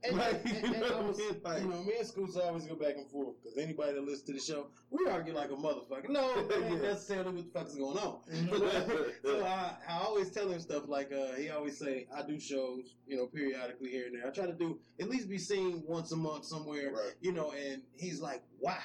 And, 0.03 0.17
Like, 0.17 0.45
and- 0.47 0.65
and 0.65 0.75
you 0.75 0.81
know 0.81 0.99
I 0.99 1.01
was. 1.03 1.21
Like- 1.43 1.63
you 1.63 1.69
know, 1.69 1.83
me 1.85 1.95
and 1.99 2.07
Scoots 2.07 2.37
always 2.37 2.65
go 2.67 2.75
back 2.75 2.97
and 2.97 3.07
forth 3.11 3.35
because 3.43 3.59
anybody 3.59 3.93
that 3.93 4.01
listens 4.03 4.23
to 4.23 4.33
the 4.33 4.41
show, 4.41 4.69
we 4.91 5.07
argue 5.07 5.35
like 5.35 5.51
a 5.51 5.55
motherfucker. 5.55 6.09
No, 6.09 6.43
that 6.49 6.63
ain't 6.63 6.83
Yeah. 6.83 6.89
necessarily 6.91 7.33
what 7.35 7.45
the 7.53 7.59
fuck 7.59 7.69
is 7.69 7.75
going 7.77 7.99
on. 7.99 8.21
So 9.23 9.45
I, 9.45 9.75
I 9.89 9.99
always 10.03 10.31
tell 10.31 10.49
him 10.49 10.59
stuff 10.61 10.85
like 10.89 11.13
uh, 11.13 11.35
he 11.35 11.51
always 11.51 11.79
say 11.79 12.07
I 12.15 12.23
do 12.23 12.41
shows, 12.41 12.95
you 13.07 13.17
know, 13.17 13.27
periodically 13.27 13.91
here 13.91 14.07
and 14.07 14.15
there. 14.17 14.27
I 14.27 14.31
try 14.31 14.47
to 14.47 14.53
do 14.55 14.79
at 14.99 15.09
least 15.11 15.29
be 15.29 15.39
seen 15.39 15.83
once 15.87 16.13
a 16.13 16.17
month 16.17 16.47
somewhere, 16.47 16.93
Right. 16.93 17.13
you 17.21 17.33
know. 17.33 17.53
And 17.53 17.83
he's 17.97 18.21
like, 18.21 18.43
"Why? 18.59 18.79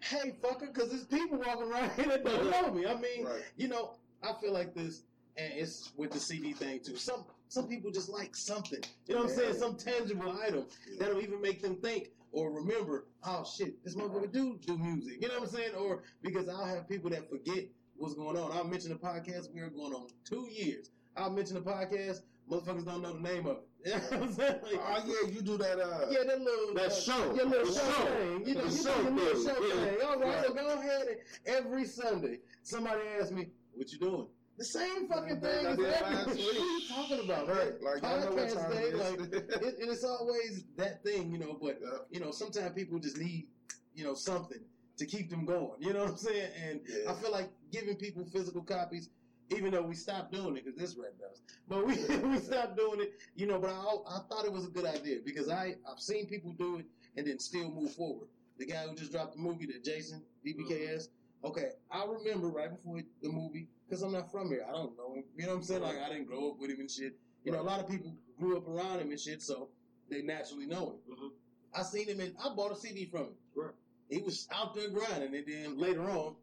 Hey, 0.00 0.34
fucker, 0.42 0.72
because 0.72 0.90
there's 0.90 1.04
people 1.06 1.38
walking 1.38 1.70
around 1.72 1.90
here 1.92 2.06
that 2.06 2.24
don't 2.24 2.50
know 2.50 2.70
me. 2.72 2.86
I 2.86 2.94
mean, 2.94 3.24
Right. 3.24 3.42
you 3.56 3.68
know, 3.68 3.94
I 4.22 4.34
feel 4.40 4.52
like 4.52 4.74
this. 4.74 5.02
and 5.38 5.52
it's 5.54 5.92
with 5.96 6.10
the 6.12 6.18
CD 6.20 6.52
thing 6.52 6.80
too. 6.80 6.96
Some 6.96 7.24
some 7.48 7.68
people 7.68 7.90
just 7.90 8.08
like 8.08 8.34
something. 8.36 8.80
You 9.06 9.14
know 9.14 9.22
what 9.22 9.30
I'm 9.30 9.36
saying? 9.36 9.54
Some 9.54 9.76
tangible 9.76 10.36
item 10.42 10.64
that'll 10.98 11.20
even 11.20 11.40
make 11.40 11.62
them 11.62 11.76
think 11.76 12.10
or 12.32 12.52
remember, 12.52 13.06
oh 13.24 13.44
shit, 13.44 13.82
this 13.84 13.94
motherfucker 13.94 14.30
do 14.32 14.58
do 14.66 14.76
music. 14.76 15.22
You 15.22 15.28
know 15.28 15.34
what 15.40 15.48
I'm 15.48 15.54
saying? 15.54 15.74
Or 15.74 16.02
because 16.22 16.48
I'll 16.48 16.66
have 16.66 16.88
people 16.88 17.08
that 17.10 17.30
forget 17.30 17.64
what's 17.96 18.14
going 18.14 18.36
on. 18.36 18.52
I'll 18.52 18.64
mention 18.64 18.90
the 18.90 18.96
podcast. 18.96 19.48
We're 19.54 19.70
going 19.70 19.92
on 19.94 20.08
two 20.24 20.46
years. 20.50 20.90
I'll 21.16 21.30
mention 21.30 21.54
the 21.54 21.62
podcast. 21.62 22.20
Motherfuckers 22.50 22.84
don't 22.84 23.02
know 23.02 23.14
the 23.14 23.20
name 23.20 23.46
of 23.46 23.56
it. 23.58 23.62
You 23.86 23.92
know 23.92 23.98
what 23.98 24.12
I'm 24.22 24.32
saying? 24.32 24.60
Like, 24.64 24.80
Oh 24.84 25.04
yeah, 25.06 25.30
you 25.30 25.40
do 25.42 25.56
that. 25.58 25.78
Uh, 25.78 26.06
yeah, 26.10 26.24
that 26.26 26.40
little 26.40 26.74
That 26.74 26.86
uh, 26.86 26.90
show. 26.90 27.34
your 27.36 27.46
little 27.46 27.72
show, 27.72 27.92
show. 27.92 28.04
thing. 28.06 28.46
You 28.46 28.54
know, 28.56 28.66
The 28.66 28.76
you 28.76 28.82
show 28.82 28.96
do 28.96 29.02
your 29.02 29.12
little 29.12 29.44
show 29.44 29.66
Yeah. 29.66 29.84
thing. 29.84 29.96
All 30.04 30.18
right, 30.20 30.44
so 30.44 30.54
go 30.54 30.66
ahead 30.72 31.06
and 31.08 31.18
every 31.46 31.84
Sunday 31.86 32.40
somebody 32.64 33.00
asks 33.20 33.30
me, 33.30 33.48
"What 33.74 33.92
you 33.92 33.98
doing?" 34.00 34.26
The 34.58 34.64
same 34.64 35.06
fucking 35.08 35.40
thing 35.40 35.52
thing 35.64 35.66
I 35.66 35.70
as 35.70 35.76
did 35.76 35.86
every. 35.86 36.16
What 36.16 36.56
are 36.56 36.58
you 36.58 36.80
talking 36.88 37.20
about? 37.20 37.48
Right, 37.48 37.82
like, 37.82 38.02
Podcast 38.02 38.72
day, 38.72 38.82
is. 38.84 38.98
like, 39.00 39.20
it, 39.62 39.78
and 39.80 39.90
it's 39.90 40.04
always 40.04 40.64
that 40.76 41.02
thing, 41.04 41.30
you 41.30 41.38
know. 41.38 41.58
But 41.60 41.78
Yeah. 41.82 41.98
you 42.10 42.20
know, 42.20 42.30
sometimes 42.30 42.72
people 42.74 42.98
just 42.98 43.18
need, 43.18 43.48
you 43.94 44.04
know, 44.04 44.14
something 44.14 44.60
to 44.96 45.04
keep 45.06 45.28
them 45.28 45.44
going. 45.44 45.80
You 45.80 45.92
know 45.92 46.00
what 46.00 46.10
I'm 46.12 46.16
saying? 46.16 46.50
And 46.62 46.80
Yeah. 46.88 47.10
I 47.10 47.14
feel 47.14 47.30
like 47.32 47.50
giving 47.70 47.96
people 47.96 48.24
physical 48.24 48.62
copies, 48.62 49.10
even 49.54 49.72
though 49.72 49.82
we 49.82 49.94
stopped 49.94 50.32
doing 50.32 50.56
it 50.56 50.64
because 50.64 50.78
this 50.80 50.96
red 50.96 51.12
does, 51.18 51.42
but 51.68 51.86
we 51.86 51.94
we 52.28 52.38
stopped 52.38 52.76
doing 52.78 53.00
it. 53.02 53.12
You 53.34 53.46
know, 53.46 53.58
but 53.58 53.70
I 53.70 54.16
I 54.16 54.20
thought 54.28 54.46
it 54.46 54.52
was 54.52 54.64
a 54.64 54.70
good 54.70 54.86
idea 54.86 55.18
because 55.22 55.50
I 55.50 55.76
I've 55.90 56.00
seen 56.00 56.26
people 56.26 56.52
do 56.58 56.78
it 56.78 56.86
and 57.16 57.26
then 57.26 57.38
still 57.38 57.70
move 57.70 57.92
forward. 57.92 58.28
The 58.58 58.64
guy 58.64 58.86
who 58.88 58.94
just 58.96 59.12
dropped 59.12 59.34
the 59.36 59.42
movie, 59.42 59.66
the 59.66 59.78
Jason 59.84 60.22
DBKS. 60.46 61.08
Okay, 61.44 61.68
I 61.90 62.04
remember 62.04 62.48
right 62.48 62.70
before 62.70 63.00
the 63.22 63.28
movie 63.28 63.68
because 63.88 64.02
I'm 64.02 64.12
not 64.12 64.30
from 64.32 64.48
here. 64.48 64.64
I 64.68 64.72
don't 64.72 64.96
know 64.96 65.14
him. 65.14 65.24
You 65.36 65.44
know 65.46 65.52
what 65.52 65.58
I'm 65.58 65.62
saying? 65.64 65.82
Like 65.82 65.98
I 65.98 66.08
didn't 66.08 66.26
grow 66.26 66.50
up 66.50 66.58
with 66.58 66.70
him 66.70 66.80
and 66.80 66.90
shit. 66.90 67.16
You 67.44 67.52
know, 67.52 67.60
a 67.60 67.62
lot 67.62 67.78
of 67.80 67.88
people 67.88 68.14
grew 68.38 68.56
up 68.56 68.66
around 68.68 69.00
him 69.00 69.10
and 69.10 69.20
shit, 69.20 69.42
so 69.42 69.68
they 70.10 70.22
naturally 70.22 70.66
know 70.66 70.98
him. 71.06 71.14
Mhm. 71.16 71.30
I 71.74 71.82
seen 71.82 72.08
him 72.08 72.20
and 72.20 72.34
I 72.42 72.54
bought 72.54 72.72
a 72.72 72.76
CD 72.76 73.06
from 73.06 73.20
him. 73.26 73.34
Right. 73.54 73.74
He 74.08 74.18
was 74.18 74.48
out 74.50 74.74
there 74.74 74.88
grinding, 74.88 75.34
and 75.34 75.46
then 75.46 75.78
later 75.78 76.02
on, 76.10 76.36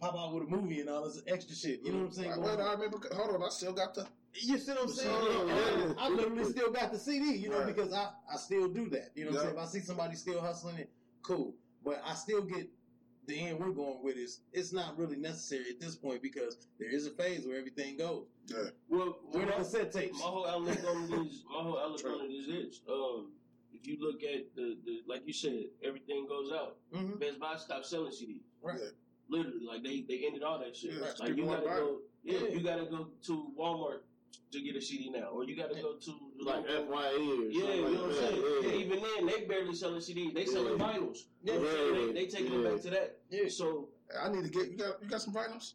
pop 0.00 0.14
out 0.14 0.34
with 0.34 0.44
a 0.44 0.50
movie 0.50 0.80
and 0.80 0.88
all 0.90 1.04
this 1.04 1.22
extra 1.26 1.54
shit. 1.56 1.80
You 1.82 1.92
know 1.92 1.98
what 2.00 2.04
I'm 2.06 2.12
saying? 2.12 2.30
Like, 2.30 2.40
Going 2.56 2.60
I 2.60 2.72
remember. 2.72 2.98
Hold 3.14 3.34
on, 3.36 3.42
I 3.42 3.48
still 3.48 3.72
got 3.72 3.94
the. 3.94 4.06
You 4.34 4.58
see 4.58 4.72
what 4.72 4.82
I'm 4.82 4.88
saying? 4.88 5.10
And 5.14 5.48
yeah. 5.48 5.94
I, 5.96 6.06
I 6.06 6.08
literally 6.08 6.44
still 6.44 6.72
got 6.72 6.92
the 6.92 6.98
CD, 6.98 7.36
you 7.36 7.50
know, 7.50 7.58
Right. 7.58 7.66
because 7.74 7.92
I, 7.92 8.10
I 8.32 8.36
still 8.36 8.68
do 8.68 8.88
that. 8.90 9.10
You 9.14 9.26
know 9.26 9.30
what 9.30 9.40
I'm 9.40 9.46
saying? 9.46 9.56
If 9.58 9.62
I 9.62 9.66
see 9.66 9.80
somebody 9.80 10.16
still 10.16 10.40
hustling 10.40 10.76
it, 10.78 10.90
cool. 11.22 11.54
But 11.84 12.02
I 12.04 12.14
still 12.14 12.42
get 12.42 12.68
the 13.26 13.38
end 13.38 13.58
we're 13.58 13.70
going 13.70 14.02
with 14.02 14.16
is 14.16 14.40
it's 14.52 14.72
not 14.72 14.98
really 14.98 15.16
necessary 15.16 15.64
at 15.70 15.80
this 15.80 15.96
point 15.96 16.22
because 16.22 16.58
there 16.78 16.88
is 16.90 17.06
a 17.06 17.10
phase 17.10 17.46
where 17.46 17.58
everything 17.58 17.96
goes. 17.96 18.24
Yeah. 18.46 18.64
Well, 18.88 19.18
Where 19.30 19.46
the 19.46 19.52
my, 19.52 19.56
cassette 19.58 19.92
tapes? 19.92 20.18
my 20.18 20.26
whole 20.26 20.46
outlook 20.46 20.78
on 20.88 21.10
this, 21.10 21.42
my 21.48 21.62
whole 21.62 21.78
outlook 21.78 22.04
on 22.06 22.26
it 22.26 22.32
is 22.32 22.46
this. 22.46 22.80
Um, 22.90 23.32
if 23.72 23.86
you 23.86 23.96
look 24.00 24.22
at 24.22 24.54
the, 24.54 24.76
the, 24.84 25.00
like 25.06 25.26
you 25.26 25.32
said, 25.32 25.64
everything 25.82 26.26
goes 26.28 26.50
out. 26.52 26.76
Mm-hmm. 26.94 27.18
Best 27.18 27.40
Buy 27.40 27.56
stopped 27.56 27.86
selling 27.86 28.12
CDs. 28.12 28.42
Right. 28.62 28.78
Yeah. 28.80 28.88
Literally, 29.28 29.64
like 29.66 29.82
they, 29.82 30.04
they 30.06 30.24
ended 30.26 30.42
all 30.42 30.58
that 30.58 30.76
shit. 30.76 30.92
Yeah, 30.92 31.06
like 31.18 31.36
you 31.36 31.46
gotta 31.46 31.62
go, 31.66 31.98
yeah, 32.22 32.38
Yeah. 32.40 32.48
you 32.48 32.62
gotta 32.62 32.84
go 32.84 33.08
to 33.26 33.46
Walmart 33.58 34.00
to 34.52 34.60
get 34.60 34.76
a 34.76 34.80
CD 34.82 35.10
now, 35.10 35.28
or 35.28 35.44
you 35.44 35.56
gotta 35.56 35.74
go 35.74 35.94
to 35.96 36.10
the 36.38 36.44
Like 36.44 36.68
local- 36.68 36.86
FYE 36.94 36.98
or 36.98 37.50
Yeah, 37.50 37.60
something 37.60 37.76
you 37.76 37.82
know 37.82 38.02
what 38.02 38.10
I'm 38.10 38.14
saying. 38.14 38.40
that. 38.42 38.60
Yeah, 38.64 38.74
even 38.84 39.02
then, 39.02 39.26
they 39.26 39.44
barely 39.46 39.74
selling 39.74 40.00
CDs. 40.00 40.34
They 40.34 40.46
selling 40.46 40.78
Yeah. 40.78 40.86
vinyls. 40.86 41.18
Yeah. 41.42 41.54
You 41.54 41.60
know 41.60 41.64
what 41.66 41.70
I'm 41.70 41.76
saying? 41.76 41.94
Yeah. 41.94 42.06
They, 42.06 42.12
they 42.12 42.26
taking 42.26 42.52
it 42.52 42.64
Yeah. 42.64 42.70
back 42.70 42.80
to 42.82 42.90
that. 42.90 43.18
Yeah. 43.30 43.48
So 43.48 43.88
I 44.20 44.28
need 44.30 44.44
to 44.44 44.50
get. 44.50 44.70
You 44.70 44.76
got. 44.78 45.02
You 45.02 45.08
got 45.08 45.22
some 45.22 45.34
vinyls. 45.34 45.74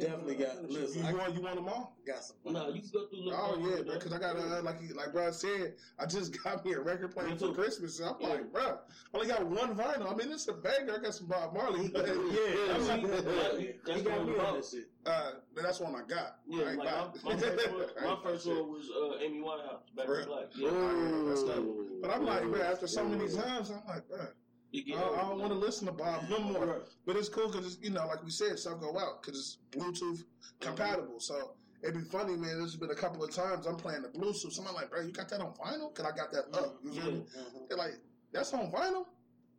Definitely 0.00 0.36
got- 0.36 0.62
You, 0.62 0.80
listen, 0.80 1.02
you 1.02 1.08
I- 1.08 1.12
want? 1.12 1.34
You 1.34 1.40
want 1.42 1.54
them 1.56 1.68
all? 1.68 1.96
Got 2.06 2.24
some. 2.24 2.36
no, 2.50 2.68
you 2.70 2.80
can 2.80 2.90
go 2.92 3.06
through. 3.08 3.30
Oh 3.32 3.54
over 3.56 3.70
yeah, 3.76 3.82
because 3.94 4.12
I 4.12 4.18
got 4.18 4.36
uh, 4.36 4.62
like 4.62 4.80
he- 4.80 4.92
like 4.94 5.12
bro 5.12 5.30
said, 5.30 5.74
I 5.98 6.06
just 6.06 6.36
got 6.44 6.64
me 6.64 6.72
a 6.72 6.80
record 6.80 7.12
player 7.12 7.36
for. 7.36 7.52
Christmas. 7.52 8.00
And 8.00 8.08
I'm 8.08 8.16
Yeah. 8.20 8.28
like, 8.28 8.52
bro, 8.52 8.62
I 8.62 8.76
only 9.16 9.26
got 9.28 9.46
one 9.46 9.76
vinyl. 9.76 10.10
I 10.10 10.14
mean, 10.16 10.32
it's 10.32 10.48
a 10.48 10.54
banger. 10.54 10.94
I 10.98 11.02
got 11.02 11.14
some 11.14 11.26
Bob 11.26 11.52
Marley. 11.52 11.88
But, 11.88 12.06
Yeah, 12.06 12.14
Yeah, 12.14 12.74
I'm 12.74 12.86
like- 12.88 13.02
that- 13.02 13.56
he 13.60 13.70
that's 13.86 14.02
got 14.02 14.18
what 14.18 14.26
me 14.26 14.32
I'm 14.34 14.40
on 14.40 14.40
about. 14.40 14.54
that 14.56 14.64
shit. 14.70 14.88
uh, 15.06 15.30
but 15.54 15.62
that's 15.62 15.80
one 15.80 15.94
I 15.94 16.00
got. 16.08 16.36
Yeah, 16.48 16.64
I 16.64 16.68
ain't 16.70 16.78
like 16.78 16.88
buy 16.88 17.08
my, 17.24 17.34
my 17.34 17.40
first 17.40 17.68
one, 17.70 17.86
my 18.04 18.16
first 18.22 18.46
one 18.46 18.68
was 18.72 18.90
uh, 18.90 19.18
Amy 19.24 19.40
Winehouse, 19.40 19.94
Back 19.94 20.06
in? 20.08 20.24
Black. 20.26 20.44
Yeah, 20.56 20.68
Oh, 20.72 21.28
that's 21.28 21.42
dope. 21.42 21.58
Ooh. 21.58 21.98
But 22.00 22.10
I'm 22.10 22.24
like, 22.24 22.46
man, 22.46 22.62
after 22.62 22.86
so 22.86 23.04
many 23.04 23.24
Ooh. 23.24 23.36
times, 23.36 23.70
I'm 23.70 23.82
like, 23.86 24.08
bro, 24.08 24.26
you 24.72 24.96
I, 24.96 24.98
get 24.98 25.18
I 25.18 25.22
don't 25.28 25.38
want 25.38 25.52
to 25.52 25.58
listen 25.58 25.86
to 25.86 25.92
Bob 25.92 26.22
no 26.28 26.40
more. 26.40 26.66
Right. 26.66 26.80
But 27.06 27.16
it's 27.16 27.28
cool 27.28 27.48
because 27.48 27.78
you 27.82 27.90
know, 27.90 28.06
like 28.06 28.22
we 28.24 28.30
said, 28.30 28.58
stuff 28.58 28.80
go 28.80 28.98
out 28.98 29.22
because 29.22 29.38
it's 29.38 29.58
Bluetooth 29.70 30.18
mm-hmm. 30.18 30.60
compatible. 30.60 31.20
So 31.20 31.52
it'd 31.82 31.94
be 31.94 32.02
funny, 32.02 32.36
man. 32.36 32.58
There's 32.58 32.76
been 32.76 32.90
a 32.90 32.94
couple 32.94 33.22
of 33.22 33.30
times 33.30 33.66
I'm 33.66 33.76
playing 33.76 34.02
the 34.02 34.08
Bluetooth. 34.08 34.52
Somebody 34.52 34.76
like, 34.76 34.90
bro, 34.90 35.02
you 35.02 35.12
got 35.12 35.28
that 35.28 35.40
on 35.40 35.52
vinyl? 35.52 35.94
Cause 35.94 36.06
I 36.06 36.16
got 36.16 36.32
that 36.32 36.46
up. 36.56 36.78
Mm-hmm. 36.78 36.92
You 36.92 37.00
feel 37.00 37.12
me? 37.12 37.18
Mhm. 37.18 37.68
They're 37.68 37.78
like, 37.78 37.98
that's 38.32 38.52
on 38.54 38.72
vinyl. 38.72 39.06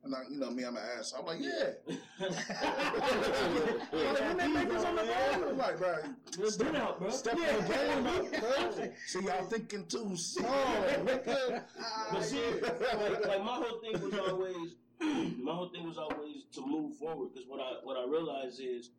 And 0.06 0.14
I, 0.14 0.24
you 0.30 0.38
know 0.38 0.52
me, 0.52 0.64
I'm 0.64 0.76
an 0.76 0.84
ass. 1.00 1.14
I'm 1.18 1.26
like, 1.26 1.40
yeah. 1.40 1.70
Yeah, 1.88 2.28
when 4.28 4.38
they 4.38 4.48
make 4.48 4.68
this 4.68 4.84
on 4.84 4.98
the 4.98 5.02
vinyl, 5.04 5.52
I'm 5.52 5.58
like, 5.58 5.78
bro, 5.78 5.96
Let's 6.38 6.58
do 6.58 6.68
it 6.68 6.76
out, 6.76 7.00
bro. 7.00 7.10
step 7.10 7.38
Yeah. 7.40 7.54
your 7.54 7.62
game 7.62 8.08
up, 8.08 8.30
bro. 8.42 8.90
See, 9.06 9.22
y'all 9.22 9.46
thinking 9.46 9.86
too 9.86 10.18
small. 10.18 10.52
But 11.06 11.26
see, 12.24 12.42
ah, 12.68 12.98
like, 12.98 13.26
like 13.28 13.44
my 13.46 13.54
whole 13.54 13.80
thing 13.80 13.94
was 14.02 14.14
always, 14.28 14.76
my 15.02 15.54
whole 15.54 15.70
thing 15.70 15.86
was 15.88 15.98
always 15.98 16.44
to 16.54 16.62
move 16.66 16.96
forward. 16.98 17.30
Because 17.34 17.48
what 17.48 17.60
I 17.60 17.74
what 17.84 17.98
I 17.98 18.06
realize 18.10 18.60
is 18.60 18.90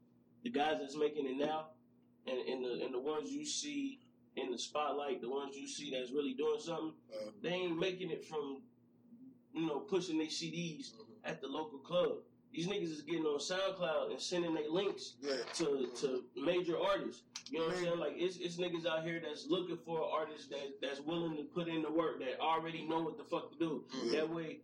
the 0.42 0.50
guys 0.50 0.76
that's 0.80 0.96
making 0.96 1.26
it 1.26 1.37
now, 1.37 1.66
and, 2.26 2.38
and 2.48 2.64
the 2.64 2.85
and 2.85 2.94
the 2.94 3.00
ones 3.00 3.30
you 3.30 3.44
see 3.44 4.00
in 4.37 4.50
the 4.50 4.59
spotlight, 4.59 5.20
the 5.20 5.30
ones 5.30 5.57
you 5.57 5.68
see 5.68 5.90
that's 5.90 6.11
really 6.11 6.35
doing 6.35 6.61
something, 6.61 6.92
Uh, 7.12 7.30
they 7.40 7.50
ain't 7.50 7.78
making 7.78 8.11
it 8.11 8.24
from, 8.24 8.62
you 9.54 9.64
know, 9.66 9.78
pushing 9.78 10.18
their 10.18 10.26
CDs 10.26 10.90
at 11.24 11.40
the 11.40 11.46
local 11.46 11.78
club. 11.78 12.16
These 12.52 12.66
niggas 12.68 12.90
is 12.90 13.02
getting 13.02 13.24
on 13.24 13.38
SoundCloud 13.40 14.11
and 14.11 14.20
sending 14.20 14.54
their 14.54 14.68
links 14.70 15.14
yeah. 15.20 15.37
to 15.54 15.88
to 16.00 16.24
major 16.37 16.78
artists. 16.78 17.22
You 17.50 17.59
know 17.59 17.66
what 17.66 17.76
I'm 17.76 17.85
saying? 17.85 17.98
Like 17.98 18.14
it's 18.16 18.37
it's 18.38 18.57
niggas 18.57 18.87
out 18.87 19.04
here 19.04 19.20
that's 19.24 19.46
looking 19.48 19.76
for 19.85 20.02
artists 20.11 20.48
that 20.48 20.80
that's 20.80 21.00
willing 21.00 21.37
to 21.37 21.44
put 21.44 21.68
in 21.68 21.83
the 21.83 21.90
work 21.90 22.18
that 22.20 22.40
already 22.40 22.87
know 22.87 23.00
what 23.02 23.16
the 23.18 23.24
fuck 23.24 23.52
to 23.52 23.59
do. 23.59 23.85
Mhm. 23.94 24.12
That 24.12 24.28
way 24.30 24.61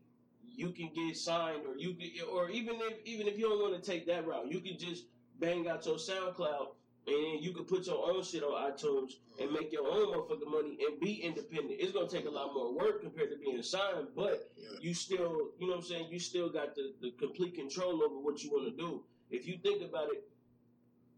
you 0.55 0.71
can 0.71 0.91
get 0.95 1.17
signed 1.17 1.63
or 1.67 1.77
you 1.77 1.95
can 1.95 2.11
or 2.33 2.51
even 2.51 2.77
if 2.81 3.05
even 3.05 3.27
if 3.29 3.39
you 3.39 3.49
don't 3.49 3.61
want 3.61 3.83
to 3.83 3.91
take 3.91 4.07
that 4.07 4.27
route, 4.27 4.51
you 4.51 4.61
can 4.61 4.79
just 4.79 5.05
bang 5.39 5.69
out 5.69 5.87
your 5.87 5.97
SoundCloud 5.97 6.69
and 7.07 7.43
you 7.43 7.53
can 7.53 7.65
put 7.65 7.87
your 7.87 8.11
own 8.11 8.23
shit 8.23 8.43
on 8.43 8.71
iTunes 8.71 9.13
and 9.41 9.51
make 9.53 9.73
your 9.73 9.87
own 9.89 10.13
motherfucking 10.15 10.51
money 10.51 10.79
and 10.87 11.01
be 11.01 11.15
independent. 11.15 11.81
It's 11.81 11.93
gonna 11.93 12.09
take 12.09 12.27
a 12.27 12.31
lot 12.31 12.53
more 12.55 12.75
work 12.75 13.01
compared 13.01 13.31
to 13.31 13.37
being 13.39 13.63
signed, 13.63 14.09
but 14.15 14.53
Yeah. 14.57 14.79
you 14.81 14.95
still, 14.95 15.53
you 15.59 15.67
know 15.67 15.77
what 15.77 15.77
I'm 15.79 15.83
saying, 15.83 16.09
you 16.11 16.19
still 16.19 16.51
got 16.51 16.75
the, 16.75 16.93
the 17.01 17.11
complete 17.13 17.55
control 17.55 18.03
over 18.05 18.19
what 18.21 18.43
you 18.45 18.51
want 18.51 18.67
to 18.67 18.77
do. 18.77 19.05
If 19.31 19.47
you 19.47 19.57
think 19.59 19.83
about 19.83 20.13
it, 20.13 20.25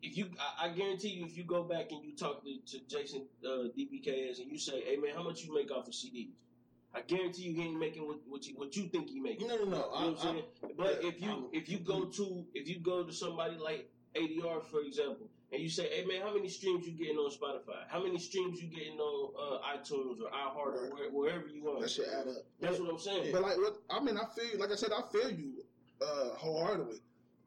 if 0.02 0.16
you, 0.16 0.26
I, 0.38 0.66
I 0.66 0.68
guarantee 0.70 1.08
you, 1.10 1.24
if 1.26 1.36
you 1.36 1.44
go 1.44 1.62
back 1.64 1.90
and 1.90 2.04
you 2.04 2.14
talk 2.16 2.44
to, 2.44 2.58
to 2.66 2.84
Jason 2.86 3.26
uh, 3.44 3.68
DBKS 3.76 4.40
and 4.40 4.50
you 4.50 4.58
say, 4.58 4.82
"Hey 4.82 4.96
man, 4.96 5.14
how 5.14 5.22
much 5.22 5.44
you 5.44 5.54
make 5.54 5.70
off 5.70 5.86
of 5.86 5.94
CDs?" 5.94 6.32
I 6.94 7.00
guarantee 7.00 7.42
you 7.42 7.54
he 7.54 7.62
ain't 7.68 7.78
making 7.78 8.06
what, 8.06 8.18
what 8.28 8.46
you 8.46 8.54
what 8.56 8.76
you 8.76 8.88
think 8.88 9.08
he 9.08 9.18
making. 9.20 9.48
No, 9.48 9.56
no, 9.56 9.64
no. 9.64 9.70
You 9.70 9.70
know 9.72 9.88
what 9.88 9.98
I'm 10.08 10.16
I- 10.16 10.22
saying? 10.22 10.42
But 10.76 10.98
if 11.02 11.20
you 11.20 11.48
if 11.52 11.68
you 11.68 11.78
go 11.78 12.04
to 12.04 12.44
if 12.54 12.68
you 12.68 12.80
go 12.80 13.02
to 13.04 13.12
somebody 13.12 13.56
like 13.56 13.90
ADR 14.14 14.62
for 14.64 14.80
example, 14.80 15.28
and 15.52 15.62
you 15.62 15.70
say, 15.70 15.88
"Hey 15.88 16.04
man, 16.04 16.20
how 16.22 16.34
many 16.34 16.48
streams 16.48 16.86
you 16.86 16.92
getting 16.92 17.16
on 17.16 17.30
Spotify? 17.30 17.88
How 17.88 18.02
many 18.02 18.18
streams 18.18 18.60
you 18.62 18.68
getting 18.68 18.98
on 18.98 19.32
uh, 19.38 19.76
iTunes 19.76 20.20
or 20.20 20.30
iHeart 20.30 20.74
or 20.76 20.90
where, 20.94 21.10
wherever 21.10 21.46
you 21.46 21.70
are?" 21.70 21.80
That 21.80 21.90
shit 21.90 22.08
add 22.08 22.28
up. 22.28 22.36
That's 22.60 22.78
what 22.78 22.90
I'm 22.90 22.98
saying. 22.98 23.32
But 23.32 23.42
like, 23.42 23.56
what 23.56 23.78
I 23.90 24.00
mean, 24.00 24.18
I 24.18 24.24
feel 24.34 24.50
you. 24.52 24.58
Like 24.58 24.70
I 24.70 24.74
said, 24.76 24.90
I 24.92 25.02
feel 25.10 25.30
you 25.30 25.64
uh, 26.02 26.30
wholeheartedly. 26.36 26.98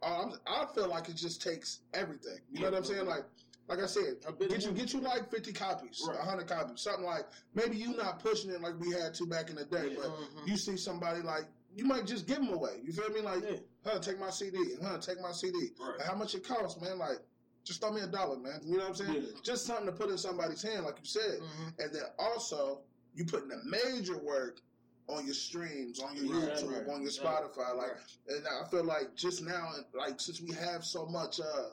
Uh, 0.02 0.32
I 0.48 0.66
feel 0.74 0.88
like 0.90 1.10
it 1.10 1.16
just 1.16 1.42
takes 1.42 1.80
everything. 1.94 2.38
You 2.52 2.62
know 2.62 2.70
what 2.72 2.78
I'm 2.78 2.84
saying? 2.84 3.06
Like, 3.06 3.24
like 3.68 3.80
I 3.80 3.86
said, 3.88 4.18
A 4.28 4.32
bit 4.32 4.50
get 4.50 4.64
you 4.66 4.72
get 4.72 4.94
you 4.94 5.00
like 5.02 5.30
50 5.32 5.52
copies, 5.54 6.04
Right. 6.08 6.18
100 6.18 6.48
copies, 6.48 6.82
something 6.82 7.06
like. 7.06 7.26
Maybe 7.54 7.78
you 7.78 7.96
not 7.96 8.20
pushing 8.20 8.52
it 8.52 8.62
like 8.62 8.80
we 8.80 8.92
had 8.92 9.14
to 9.16 9.26
back 9.26 9.50
in 9.50 9.56
the 9.56 9.66
day, 9.66 9.90
Yeah. 9.92 9.98
but 10.02 10.12
Mhm. 10.12 10.48
you 10.48 10.58
see 10.58 10.78
somebody 10.78 11.22
like 11.22 11.46
you 11.74 11.84
might 11.84 12.06
just 12.06 12.26
give 12.26 12.38
them 12.38 12.50
away. 12.54 12.80
You 12.86 12.94
feel 12.94 13.10
me? 13.10 13.20
Like, 13.20 13.44
Yeah. 13.44 13.58
huh, 13.84 14.00
take 14.00 14.18
my 14.18 14.30
CD, 14.30 14.76
huh, 14.82 14.98
take 15.00 15.20
my 15.20 15.34
CD. 15.34 15.74
Right. 15.78 16.00
How 16.02 16.16
much 16.16 16.34
it 16.34 16.48
costs, 16.48 16.80
man? 16.82 16.98
Like, 16.98 17.20
just 17.66 17.82
throw 17.82 17.92
me 17.92 18.00
a 18.00 18.08
dollar, 18.08 18.38
man. 18.38 18.62
You 18.64 18.78
know 18.78 18.88
what 18.88 19.02
I'm 19.02 19.08
saying? 19.08 19.24
Yeah. 19.24 19.40
Just 19.44 19.66
something 19.66 19.88
to 19.88 19.92
put 19.92 20.10
in 20.10 20.18
somebody's 20.18 20.62
hand, 20.62 20.86
like 20.86 21.00
you 21.00 21.06
said. 21.06 21.42
Mhm. 21.42 21.80
And 21.80 21.94
then 21.94 22.04
also, 22.18 22.84
you 23.14 23.26
putting 23.26 23.50
the 23.50 23.62
major 23.66 24.18
work 24.18 24.62
on 25.10 25.26
your 25.26 25.34
streams, 25.36 26.00
on 26.00 26.16
your 26.16 26.34
Right, 26.34 26.56
YouTube, 26.56 26.72
right, 26.72 26.88
on 26.96 27.02
your. 27.02 27.12
Spotify. 27.12 27.76
Like, 27.76 27.98
and 28.30 28.48
I 28.48 28.64
feel 28.70 28.86
like 28.86 29.14
just 29.16 29.42
now, 29.42 29.74
like 29.94 30.22
since 30.22 30.40
we 30.40 30.52
have 30.54 30.86
so 30.86 31.06
much 31.08 31.42
uh, 31.42 31.72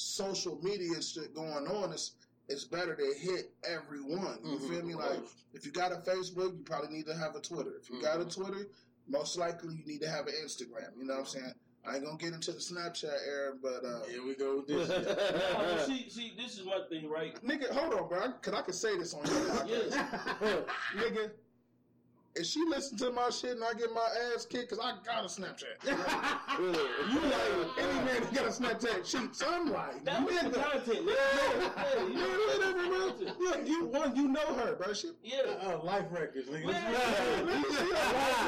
social 0.00 0.58
media 0.62 1.00
shit 1.02 1.34
going 1.34 1.66
on, 1.66 1.92
it's 1.92 2.12
it's 2.48 2.64
better 2.64 2.96
to 2.96 3.14
hit 3.20 3.52
everyone. 3.62 4.38
You 4.44 4.58
Mhm, 4.58 4.68
feel 4.68 4.82
me? 4.84 4.94
Like, 4.94 5.20
if 5.54 5.64
you 5.64 5.70
got 5.70 5.92
a 5.92 5.96
Facebook, 5.96 6.56
you 6.58 6.64
probably 6.64 6.88
need 6.96 7.06
to 7.06 7.14
have 7.14 7.36
a 7.36 7.40
Twitter. 7.40 7.74
If 7.80 7.88
you 7.90 8.02
got 8.02 8.20
a 8.20 8.24
Twitter, 8.24 8.66
most 9.06 9.38
likely 9.38 9.76
you 9.76 9.84
need 9.86 10.00
to 10.00 10.08
have 10.10 10.26
an 10.26 10.34
Instagram. 10.44 10.96
You 10.98 11.04
know 11.04 11.14
what 11.14 11.20
I'm 11.20 11.26
saying? 11.26 11.52
I 11.86 11.94
ain't 11.96 12.04
gonna 12.04 12.18
get 12.18 12.32
into 12.34 12.50
the 12.52 12.58
Snapchat 12.58 13.26
era, 13.26 13.52
but 13.62 13.84
uh, 13.84 14.02
Here 14.10 14.24
we 14.24 14.34
go 14.34 14.56
with 14.56 14.66
this. 14.66 14.88
Nah, 14.88 15.76
shit. 15.86 15.86
see, 15.86 16.10
see, 16.10 16.32
this 16.36 16.46
this 16.56 16.58
is 16.58 16.66
my 16.66 16.80
thing, 16.90 17.08
right? 17.08 17.34
Nigga, 17.44 17.70
hold 17.70 17.94
on, 17.94 18.08
bro. 18.08 18.32
Cause 18.42 18.54
I 18.54 18.62
can 18.62 18.74
say 18.74 18.98
this 18.98 19.14
on 19.14 19.24
your 19.26 19.46
Yes. 19.66 19.94
Nigga, 20.96 21.30
if 22.36 22.46
she 22.46 22.60
listen 22.68 22.96
to 22.98 23.10
my 23.10 23.28
shit 23.30 23.52
and 23.52 23.64
I 23.64 23.74
get 23.74 23.92
my 23.92 24.06
ass 24.34 24.46
kicked, 24.46 24.70
cause 24.70 24.78
I 24.82 24.94
got 25.04 25.24
a 25.24 25.28
Snapchat. 25.28 25.82
you 25.84 27.20
like 27.20 27.68
any 27.78 27.98
man 28.04 28.20
that 28.22 28.32
got 28.34 28.44
a 28.46 28.50
Snapchat 28.50 29.04
cheat. 29.10 29.34
So 29.34 29.46
I'm 29.52 29.70
like, 29.72 30.04
That 30.04 30.24
was 30.24 30.34
the 30.36 30.50
content. 30.50 31.06
nigga. 31.06 31.06
Yeah, 31.08 31.70
Yeah, 31.76 32.02
you 32.06 32.14
know, 32.14 32.20
yeah, 32.20 32.36
whatever, 32.56 32.82
man. 32.82 33.34
Look, 33.40 33.68
you 33.68 33.84
one, 33.86 34.14
you 34.16 34.28
know 34.28 34.54
her, 34.54 34.74
bro. 34.76 34.92
She, 34.92 35.10
Yeah. 35.24 35.38
Uh, 35.60 35.82
life 35.82 36.06
records, 36.10 36.48
nigga. 36.48 36.66
Yeah. 36.66 36.80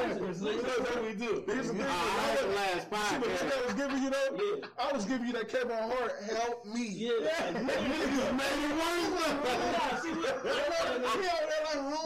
That's 0.07 0.21
what 0.21 1.03
we 1.05 1.15
do. 1.15 1.43
Here's 1.47 1.67
the 1.69 1.75
thing. 1.75 1.87
Ah, 1.89 2.25
that's 2.29 2.43
the 2.43 2.49
last 2.49 3.11
See, 3.11 3.17
the 3.19 3.37
thing 3.37 3.51
I 3.53 3.67
was 3.67 3.75
giving 3.75 4.03
you 4.03 4.11
though, 4.11 4.37
Yeah. 4.39 4.67
I 4.79 4.93
was 4.93 5.05
giving 5.05 5.27
you 5.27 5.33
that 5.35 5.49
Kevin 5.49 5.77
Hart 5.77 6.13
help 6.31 6.65
me. 6.67 6.87
Yeah. 6.89 7.11
Niggas 7.53 7.67
made 7.67 8.65
it 8.65 8.77
Nah, 9.43 9.97
see, 9.97 10.13
worse. 10.13 10.43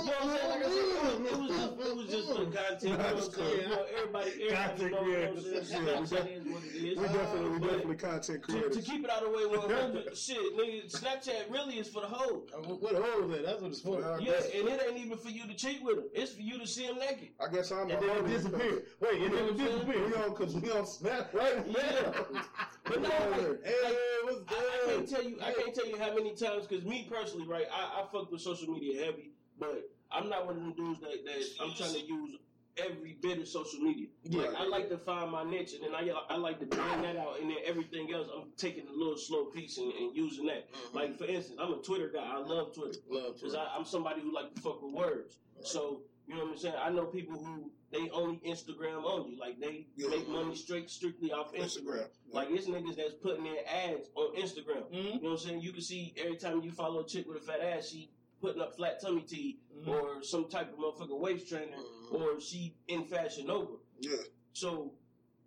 What 0.07 0.17
I'm 0.23 0.29
saying? 0.31 0.51
Like 0.51 0.63
I 0.63 0.69
said, 0.69 0.77
it 0.77 1.39
was 1.39 1.51
just, 1.51 1.76
it 1.81 1.97
was 1.97 2.07
just 2.09 2.29
for 2.29 2.45
content. 2.45 2.83
You 2.83 2.91
know 2.91 2.97
what 2.97 3.15
I'm 3.15 3.21
saying? 3.21 3.61
Everybody, 3.97 4.31
everybody 4.31 4.51
Content 4.51 4.93
know, 4.93 5.03
you 5.03 5.13
know 5.13 5.33
what 5.33 5.37
I'm 5.37 5.43
creators. 5.43 5.71
saying? 5.71 5.87
Yeah, 5.87 6.01
we 6.01 6.31
is 6.31 6.45
what 6.47 6.63
it 6.65 6.75
is. 6.77 6.99
We 6.99 7.05
definitely, 7.07 7.51
we 7.51 7.59
definitely 7.67 7.97
content 7.97 8.43
To, 8.49 8.71
to 8.71 8.83
keep 8.83 9.05
it 9.05 9.11
out 9.11 9.23
of 9.23 9.31
the 9.33 9.37
way, 9.37 9.47
well, 9.47 10.03
shit, 10.15 10.57
nigga, 10.57 10.91
Snapchat 10.91 11.51
really 11.51 11.79
is 11.79 11.89
for 11.89 12.01
the 12.03 12.07
hoe. 12.09 12.47
Uh, 12.55 12.59
What 12.63 12.93
the 12.95 13.03
hole 13.03 13.25
is 13.25 13.31
that? 13.37 13.45
That's 13.47 13.61
what 13.63 13.71
it's 13.71 13.81
for. 13.81 14.01
Yeah, 14.21 14.33
and 14.59 14.69
it 14.69 14.83
ain't 14.89 14.99
even 14.99 15.19
for 15.19 15.31
you 15.31 15.47
to 15.47 15.55
cheat 15.55 15.83
with 15.83 15.99
him. 15.99 16.05
It's 16.15 16.33
for 16.33 16.41
you 16.43 16.59
to 16.59 16.67
see 16.67 16.85
him 16.85 16.99
naked. 16.99 17.31
I 17.41 17.49
guess 17.49 17.71
I'm 17.73 17.91
And 17.91 18.01
the 18.03 18.07
then 18.07 18.25
disappeared. 18.27 18.83
Wait, 19.01 19.23
and 19.23 19.35
then 19.35 19.45
it 19.49 19.87
We 19.87 20.15
on, 20.15 20.35
cause 20.35 20.55
we 20.57 20.71
on 20.71 20.87
Snap 20.87 21.33
right 21.35 21.67
now. 21.67 21.75
Yeah. 21.77 22.43
But 22.85 23.03
no, 23.03 23.09
like, 23.09 23.65
Hey, 23.65 23.97
what's 24.23 24.43
I, 24.49 24.55
I 24.55 24.87
can't 24.87 24.99
good? 25.01 25.09
tell 25.09 25.25
you. 25.25 25.37
I 25.43 25.53
can't 25.53 25.75
tell 25.75 25.87
you 25.89 25.97
how 25.99 26.15
many 26.15 26.35
times 26.37 26.67
because 26.69 26.85
me 26.85 27.09
personally, 27.11 27.45
right? 27.49 27.67
I, 27.73 28.01
I 28.01 28.05
fuck 28.13 28.31
with 28.31 28.41
social 28.41 28.69
media 28.73 29.05
heavy, 29.05 29.33
but 29.59 29.89
I'm 30.11 30.29
not 30.29 30.47
one 30.47 30.57
of 30.57 30.63
them 30.63 30.73
dudes 30.75 31.01
that, 31.01 31.25
that 31.25 31.43
I'm 31.61 31.73
trying 31.75 31.95
to 31.95 32.01
use 32.07 32.37
every 32.79 33.17
bit 33.23 33.39
of 33.39 33.49
social 33.49 33.81
media. 33.81 34.09
Like, 34.31 34.55
I 34.55 34.67
like 34.67 34.89
to 34.91 34.99
find 34.99 35.31
my 35.33 35.45
niche, 35.45 35.73
and 35.75 35.83
then 35.83 35.95
I 35.95 36.11
I 36.29 36.37
like 36.37 36.61
to 36.61 36.67
bring 36.67 37.03
that 37.03 37.17
out, 37.17 37.41
and 37.41 37.51
then 37.51 37.57
everything 37.65 38.13
else 38.13 38.29
I'm 38.35 38.49
taking 38.57 38.87
a 38.87 38.93
little 38.93 39.17
slow 39.17 39.47
piece 39.47 39.79
and, 39.79 39.93
and 39.93 40.15
using 40.17 40.47
that. 40.47 40.69
Like 40.93 41.17
for 41.19 41.25
instance, 41.25 41.59
I'm 41.61 41.73
a 41.73 41.79
Twitter 41.83 42.11
guy. 42.13 42.25
I 42.25 42.39
love 42.39 42.75
Twitter 42.75 42.99
Love 43.11 43.37
because 43.37 43.55
I'm 43.55 43.85
somebody 43.85 44.21
who 44.21 44.33
like 44.35 44.55
to 44.55 44.61
fuck 44.61 44.83
with 44.83 44.93
words. 44.93 45.39
So 45.63 46.03
you 46.29 46.35
know 46.35 46.43
what 46.45 46.53
I'm 46.53 46.59
saying. 46.59 46.75
I 46.81 46.91
know 46.91 47.07
people 47.07 47.39
who 47.39 47.71
they 47.93 48.11
only 48.11 48.39
Instagram 48.47 49.05
only, 49.05 49.37
like 49.37 49.59
they 49.61 49.87
Yeah. 49.97 50.09
make 50.09 50.29
money 50.29 50.55
straight 50.57 50.91
strictly 50.91 51.33
off 51.33 51.55
Instagram. 51.55 51.85
Instagram. 51.87 52.09
Like 52.33 52.49
it's 52.51 52.67
niggas 52.67 52.97
that's 52.97 53.15
putting 53.15 53.45
their 53.45 53.63
ads 53.67 54.11
on 54.17 54.35
Instagram. 54.37 54.91
Mhm. 54.93 54.93
You 54.93 55.13
know 55.15 55.19
what 55.23 55.31
I'm 55.31 55.39
saying? 55.39 55.61
You 55.63 55.73
can 55.73 55.81
see 55.83 56.13
every 56.19 56.37
time 56.37 56.61
you 56.63 56.73
follow 56.73 57.01
a 57.01 57.07
chick 57.07 57.27
with 57.27 57.39
a 57.39 57.41
fat 57.41 57.61
ass, 57.61 57.89
she 57.89 58.11
putting 58.41 58.61
up 58.61 58.77
flat 58.77 59.01
tummy 59.01 59.23
tea 59.23 59.59
Mhm. 59.75 59.89
or 59.89 60.23
some 60.23 60.49
type 60.49 60.73
of 60.73 60.79
motherfucking 60.79 61.19
waist 61.19 61.49
trainer 61.49 61.77
or 62.11 62.41
she 62.41 62.75
in 62.89 63.05
Fashion 63.05 63.47
Nova. 63.47 63.77
Yeah. 64.01 64.17
So 64.53 64.93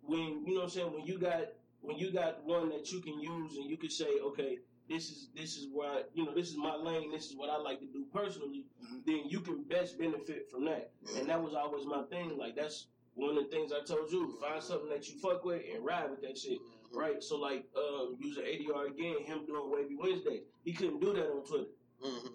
when 0.02 0.44
you 0.46 0.54
know 0.54 0.60
what 0.60 0.64
I'm 0.64 0.70
saying, 0.70 0.92
when 0.92 1.06
you 1.06 1.18
got 1.18 1.52
when 1.82 1.96
you 1.96 2.10
got 2.10 2.44
one 2.44 2.68
that 2.68 2.92
you 2.92 3.00
can 3.00 3.18
use 3.20 3.56
and 3.56 3.70
you 3.70 3.76
can 3.78 3.88
say, 3.90 4.18
okay, 4.20 4.58
this 4.88 5.10
is 5.10 5.28
this 5.34 5.56
is 5.56 5.68
why 5.72 6.02
you 6.14 6.24
know 6.24 6.34
this 6.34 6.48
is 6.50 6.56
my 6.56 6.74
lane, 6.76 7.10
this 7.10 7.26
is 7.30 7.36
what 7.36 7.48
I 7.48 7.56
like 7.56 7.80
to 7.80 7.86
do 7.86 8.04
personally, 8.12 8.66
Mhm. 8.82 9.04
then 9.06 9.22
you 9.28 9.40
can 9.40 9.62
best 9.64 9.98
benefit 9.98 10.50
from 10.50 10.64
that. 10.66 10.92
And 11.16 11.28
that 11.28 11.42
was 11.42 11.54
always 11.54 11.86
my 11.86 12.02
thing. 12.04 12.36
Like 12.36 12.54
that's 12.56 12.86
one 13.14 13.30
of 13.36 13.44
the 13.44 13.50
things 13.50 13.72
I 13.72 13.80
told 13.84 14.10
you. 14.12 14.36
Find 14.40 14.62
something 14.62 14.88
that 14.90 15.08
you 15.08 15.18
fuck 15.20 15.44
with 15.44 15.62
and 15.72 15.84
ride 15.84 16.10
with 16.10 16.20
that 16.22 16.36
shit. 16.36 16.58
Right? 16.92 17.22
So 17.22 17.36
like 17.38 17.64
um 17.76 18.16
using 18.20 18.44
ADR 18.44 18.86
again, 18.88 19.18
him 19.22 19.46
doing 19.46 19.70
Wavy 19.70 19.94
Wednesdays. 19.96 20.42
He 20.64 20.72
couldn't 20.72 21.00
do 21.00 21.12
that 21.14 21.30
on 21.30 21.44
Twitter. 21.44 21.66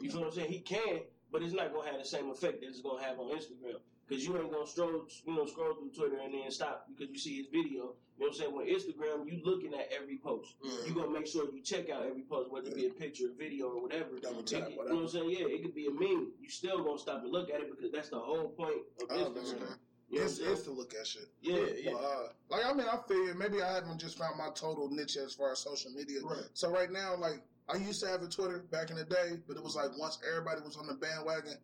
You 0.02 0.12
feel 0.12 0.22
what 0.22 0.28
I'm 0.28 0.34
saying? 0.34 0.52
He 0.52 0.60
can, 0.60 1.02
but 1.32 1.42
it's 1.42 1.54
not 1.54 1.74
gonna 1.74 1.90
have 1.90 2.00
the 2.00 2.06
same 2.08 2.30
effect 2.30 2.62
that 2.62 2.68
it's 2.68 2.82
gonna 2.82 3.04
have 3.04 3.20
on 3.20 3.32
Instagram. 3.32 3.80
Cause 4.08 4.24
you 4.24 4.38
ain't 4.38 4.52
gonna 4.52 4.68
scroll, 4.68 5.08
you 5.26 5.36
know, 5.36 5.48
scroll 5.48 5.74
through 5.74 5.90
Twitter 5.90 6.22
and 6.24 6.32
then 6.32 6.52
stop 6.52 6.86
because 6.88 7.12
you 7.12 7.18
see 7.18 7.38
his 7.38 7.48
video. 7.48 7.96
You 8.18 8.20
know 8.20 8.28
what 8.28 8.28
I'm 8.28 8.34
saying? 8.36 8.56
With 8.56 8.68
Instagram, 8.68 9.26
you 9.26 9.42
looking 9.44 9.74
at 9.74 9.90
every 10.00 10.18
post. 10.18 10.54
You 10.88 10.94
gonna 10.94 11.10
make 11.10 11.26
sure 11.26 11.52
you 11.52 11.62
check 11.64 11.90
out 11.90 12.06
every 12.06 12.22
post, 12.22 12.52
whether 12.52 12.68
it 12.68 12.76
be 12.76 12.86
a 12.86 12.92
picture, 12.92 13.26
a 13.34 13.36
video, 13.36 13.70
or 13.70 13.82
whatever. 13.82 14.20
Double 14.22 14.44
tap, 14.44 14.70
You 14.70 14.76
know 14.78 14.96
what 14.96 15.02
I'm 15.02 15.08
saying? 15.08 15.30
Yeah, 15.32 15.48
it 15.48 15.64
could 15.64 15.74
be 15.74 15.88
a 15.88 15.92
meme. 15.92 16.34
You 16.40 16.50
still 16.50 16.84
gonna 16.84 17.00
stop 17.00 17.24
and 17.24 17.32
look 17.32 17.50
at 17.50 17.62
it 17.62 17.72
because 17.76 17.92
that's 17.92 18.10
the 18.10 18.20
whole 18.20 18.50
point 18.50 18.84
of 19.02 19.10
Instagram. 19.10 19.78
You 20.10 20.20
know 20.20 20.26
It's, 20.26 20.38
it's 20.38 20.62
to 20.62 20.72
look 20.72 20.94
at 20.94 21.08
shit. 21.08 21.28
Yeah, 21.42 21.66
Yeah, 21.84 21.94
uh, 21.94 22.28
like 22.50 22.64
I 22.64 22.74
mean, 22.74 22.86
I 22.88 23.00
feel 23.08 23.34
maybe 23.34 23.62
I 23.64 23.74
haven't 23.74 24.00
just 24.00 24.20
found 24.20 24.38
my 24.38 24.50
total 24.54 24.88
niche 24.90 25.18
as 25.18 25.34
far 25.34 25.52
as 25.52 25.60
social 25.60 25.92
media. 25.92 26.20
Right. 26.24 26.46
So 26.54 26.70
right 26.70 26.92
now, 26.92 27.16
like 27.18 27.42
I 27.70 27.78
used 27.78 28.02
to 28.02 28.08
have 28.08 28.22
a 28.22 28.28
Twitter 28.28 28.60
back 28.72 28.90
in 28.92 28.96
the 28.98 29.04
day, 29.06 29.38
but 29.48 29.58
it 29.58 29.64
was 29.64 29.76
like 29.76 29.98
once 29.98 30.20
everybody 30.30 30.62
was 30.62 30.78
on 30.78 30.88
the 30.88 30.94
bandwagon, 30.94 31.58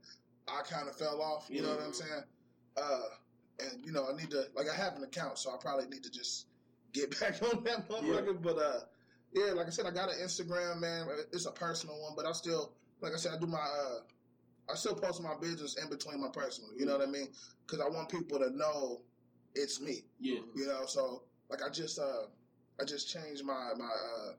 I 0.47 0.61
kind 0.63 0.87
of 0.87 0.95
fell 0.95 1.21
off. 1.21 1.47
You 1.49 1.61
know 1.61 1.69
what 1.69 1.81
I'm 1.85 1.93
saying? 1.93 2.23
Uh, 2.75 3.01
and 3.59 3.85
you 3.85 3.91
know, 3.91 4.07
I 4.11 4.15
need 4.15 4.31
to 4.31 4.45
like 4.55 4.67
I 4.71 4.75
have 4.75 4.95
an 4.95 5.03
account, 5.03 5.37
so 5.37 5.51
I 5.51 5.57
probably 5.61 5.87
need 5.87 6.03
to 6.03 6.11
just 6.11 6.47
get 6.93 7.11
back 7.19 7.41
on 7.43 7.63
that 7.65 7.87
motherfucker. 7.89 8.41
But 8.41 8.57
uh, 8.57 8.79
yeah, 9.33 9.51
like 9.53 9.67
I 9.67 9.69
said, 9.69 9.85
I 9.85 9.91
got 9.91 10.09
an 10.09 10.15
Instagram, 10.23 10.79
man. 10.79 11.07
It's 11.31 11.45
a 11.45 11.51
personal 11.51 11.95
one, 12.01 12.13
but 12.15 12.25
I 12.25 12.31
still, 12.31 12.73
like 13.01 13.13
I 13.13 13.17
said, 13.17 13.33
I 13.35 13.39
do 13.39 13.47
my 13.47 13.59
uh. 13.59 13.99
I 14.69 14.75
still 14.75 14.95
post 14.95 15.21
my 15.21 15.33
business 15.41 15.75
in 15.81 15.89
between 15.89 16.21
my 16.21 16.29
personal. 16.29 16.69
You 16.77 16.85
know 16.85 16.97
what 16.97 17.05
I 17.05 17.11
mean? 17.11 17.27
Because 17.65 17.81
I 17.85 17.89
want 17.89 18.07
people 18.09 18.39
to 18.39 18.49
know 18.55 19.01
it's 19.53 19.81
me. 19.81 20.05
yeah. 20.19 20.39
You 20.55 20.65
know, 20.67 20.85
so 20.85 21.23
like 21.49 21.61
I 21.61 21.69
just 21.69 21.99
uh 21.99 22.27
I 22.79 22.85
just 22.85 23.09
changed 23.11 23.43
my 23.43 23.71
my 23.77 23.85
uh 23.85 24.31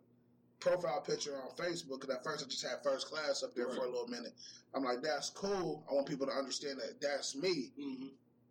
profile 0.62 1.00
picture 1.00 1.34
on 1.36 1.50
Facebook 1.56 2.00
because 2.00 2.14
at 2.14 2.24
first 2.24 2.44
I 2.44 2.48
just 2.48 2.62
had 2.64 2.82
first 2.82 3.08
class 3.08 3.42
up 3.42 3.54
there 3.54 3.68
for 3.68 3.84
a 3.84 3.90
little 3.90 4.06
minute. 4.08 4.32
I'm 4.74 4.84
like, 4.84 5.02
that's 5.02 5.30
cool. 5.30 5.84
I 5.90 5.94
want 5.94 6.06
people 6.06 6.26
to 6.26 6.32
understand 6.32 6.78
that 6.78 7.00
that's 7.00 7.34
me. 7.36 7.72
hmm 7.76 8.06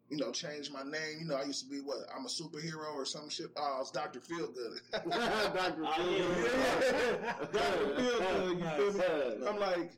You 0.09 0.17
know, 0.17 0.31
change 0.31 0.69
my 0.71 0.83
name. 0.83 1.19
You 1.21 1.25
know, 1.25 1.35
I 1.35 1.43
used 1.43 1.63
to 1.63 1.69
be 1.69 1.77
what? 1.79 1.99
I'm 2.15 2.25
a 2.25 2.29
superhero 2.29 2.93
or 2.93 3.05
some 3.05 3.29
shit. 3.29 3.47
Oh, 3.55 3.77
it's 3.81 3.91
Doctor 3.91 4.19
Feelgood. 4.19 4.81
Dr. 4.91 5.85
Phil. 5.95 6.25
Doctor 7.53 7.85
Feelgood. 7.95 8.59
You 8.59 8.91
feel 8.91 9.39
me? 9.39 9.47
I'm 9.47 9.59
like, 9.59 9.91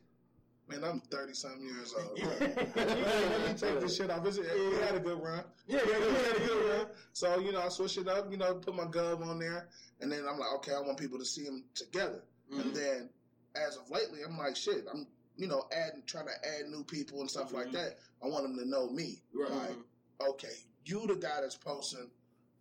man, 0.70 0.84
I'm 0.84 1.00
30 1.00 1.34
something 1.34 1.64
years 1.64 1.94
old. 1.98 2.20
Let 2.20 3.48
me 3.48 3.54
take 3.58 3.80
this 3.80 3.98
shit 3.98 4.10
off. 4.12 4.24
We 4.24 4.78
had 4.86 4.96
a 4.96 5.00
good 5.00 5.22
run. 5.22 5.44
Yeah, 5.68 5.80
yeah, 5.88 6.00
we 6.00 6.14
had 6.14 6.36
a 6.38 6.40
good 6.46 6.78
run. 6.78 6.88
So, 7.14 7.40
you 7.40 7.52
know, 7.52 7.62
I 7.62 7.70
switched 7.70 7.98
it 7.98 8.08
up, 8.08 8.32
you 8.32 8.38
know, 8.38 8.54
put 8.56 8.76
my 8.76 8.86
gov 8.86 9.26
on 9.26 9.40
there. 9.40 9.70
And 10.04 10.12
then 10.12 10.26
I'm 10.30 10.38
like, 10.38 10.52
okay, 10.58 10.74
I 10.74 10.82
want 10.82 11.00
people 11.00 11.18
to 11.18 11.26
see 11.26 11.46
them 11.46 11.64
together. 11.76 12.22
And 12.52 12.76
then 12.76 13.10
as 13.56 13.78
of 13.78 13.90
lately, 13.90 14.20
I'm 14.28 14.38
like, 14.38 14.56
shit, 14.56 14.86
I'm, 14.94 15.08
you 15.38 15.48
know, 15.48 15.64
adding, 15.72 16.04
trying 16.06 16.26
to 16.28 16.48
add 16.48 16.68
new 16.70 16.84
people 16.84 17.22
and 17.22 17.30
stuff 17.32 17.54
like 17.54 17.68
Mhm. 17.68 17.72
that. 17.74 17.98
I 18.22 18.28
want 18.28 18.44
them 18.44 18.58
to 18.58 18.66
know 18.66 18.90
me. 18.90 19.24
Right. 19.34 19.50
Like, 19.50 20.30
okay, 20.30 20.54
you 20.86 21.08
the 21.08 21.16
guy 21.16 21.40
that's 21.42 21.56
posting 21.56 22.12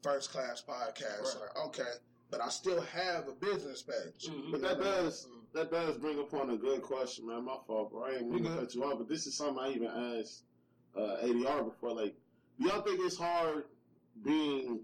first 0.02 0.30
class 0.30 0.62
podcast. 0.66 1.22
Right. 1.34 1.40
Like, 1.40 1.66
okay, 1.66 1.92
but 2.30 2.40
I 2.40 2.48
still 2.48 2.80
have 2.80 3.28
a 3.28 3.32
business 3.32 3.82
page. 3.82 4.28
Mhm. 4.30 4.52
But 4.52 4.60
that 4.62 4.78
does 4.78 5.26
that 5.52 5.70
does 5.70 5.98
bring 5.98 6.18
upon 6.20 6.48
a 6.50 6.56
good 6.56 6.80
question, 6.80 7.26
man. 7.26 7.44
My 7.44 7.58
fault, 7.66 7.90
bro. 7.90 8.04
I 8.04 8.12
ain't 8.16 8.30
mean 8.30 8.44
to 8.44 8.50
cut 8.56 8.74
you 8.74 8.84
off, 8.84 8.96
but 8.98 9.08
this 9.08 9.26
is 9.26 9.34
something 9.36 9.58
I 9.62 9.70
even 9.72 9.88
asked 9.88 10.44
uh, 10.96 11.16
ADR 11.22 11.64
before. 11.64 11.92
Like, 11.92 12.14
do 12.58 12.68
y'all 12.68 12.80
think 12.82 13.00
it's 13.02 13.16
hard 13.18 13.64
being 14.22 14.80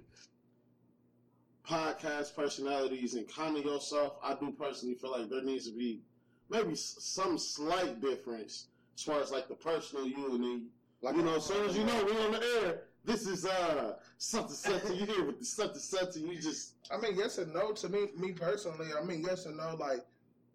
podcast 1.68 2.34
personalities 2.34 3.14
and 3.14 3.28
kind 3.28 3.56
of 3.56 3.64
yourself? 3.64 4.14
I 4.22 4.34
do 4.34 4.52
personally 4.58 4.94
feel 4.94 5.12
like 5.12 5.28
there 5.28 5.42
needs 5.42 5.68
to 5.70 5.76
be 5.76 6.02
maybe 6.48 6.74
some 6.74 7.38
slight 7.38 8.00
difference 8.00 8.68
as 8.96 9.02
far 9.02 9.20
as 9.20 9.30
like 9.30 9.48
the 9.48 9.54
personal 9.54 10.06
you 10.06 10.34
and 10.34 10.42
then 10.42 10.66
Like, 11.02 11.16
you 11.16 11.22
know, 11.22 11.36
as 11.36 11.44
soon 11.44 11.68
as 11.68 11.76
you 11.76 11.84
know 11.84 12.04
we're 12.04 12.26
on 12.26 12.32
the 12.32 12.42
air, 12.62 12.82
this 13.04 13.26
is 13.26 13.46
uh 13.46 13.94
something 14.18 14.54
something 14.54 14.96
you 14.96 15.06
hear 15.06 15.24
with 15.24 15.38
the 15.38 15.44
something 15.44 15.78
something 15.78 16.26
you 16.26 16.40
just 16.40 16.74
I 16.90 16.98
mean, 16.98 17.16
yes 17.16 17.38
and 17.38 17.52
no 17.52 17.72
to 17.72 17.88
me. 17.88 18.08
Me 18.16 18.32
personally, 18.32 18.88
I 18.98 19.04
mean, 19.04 19.22
yes 19.22 19.46
and 19.46 19.56
no. 19.56 19.76
Like, 19.78 20.04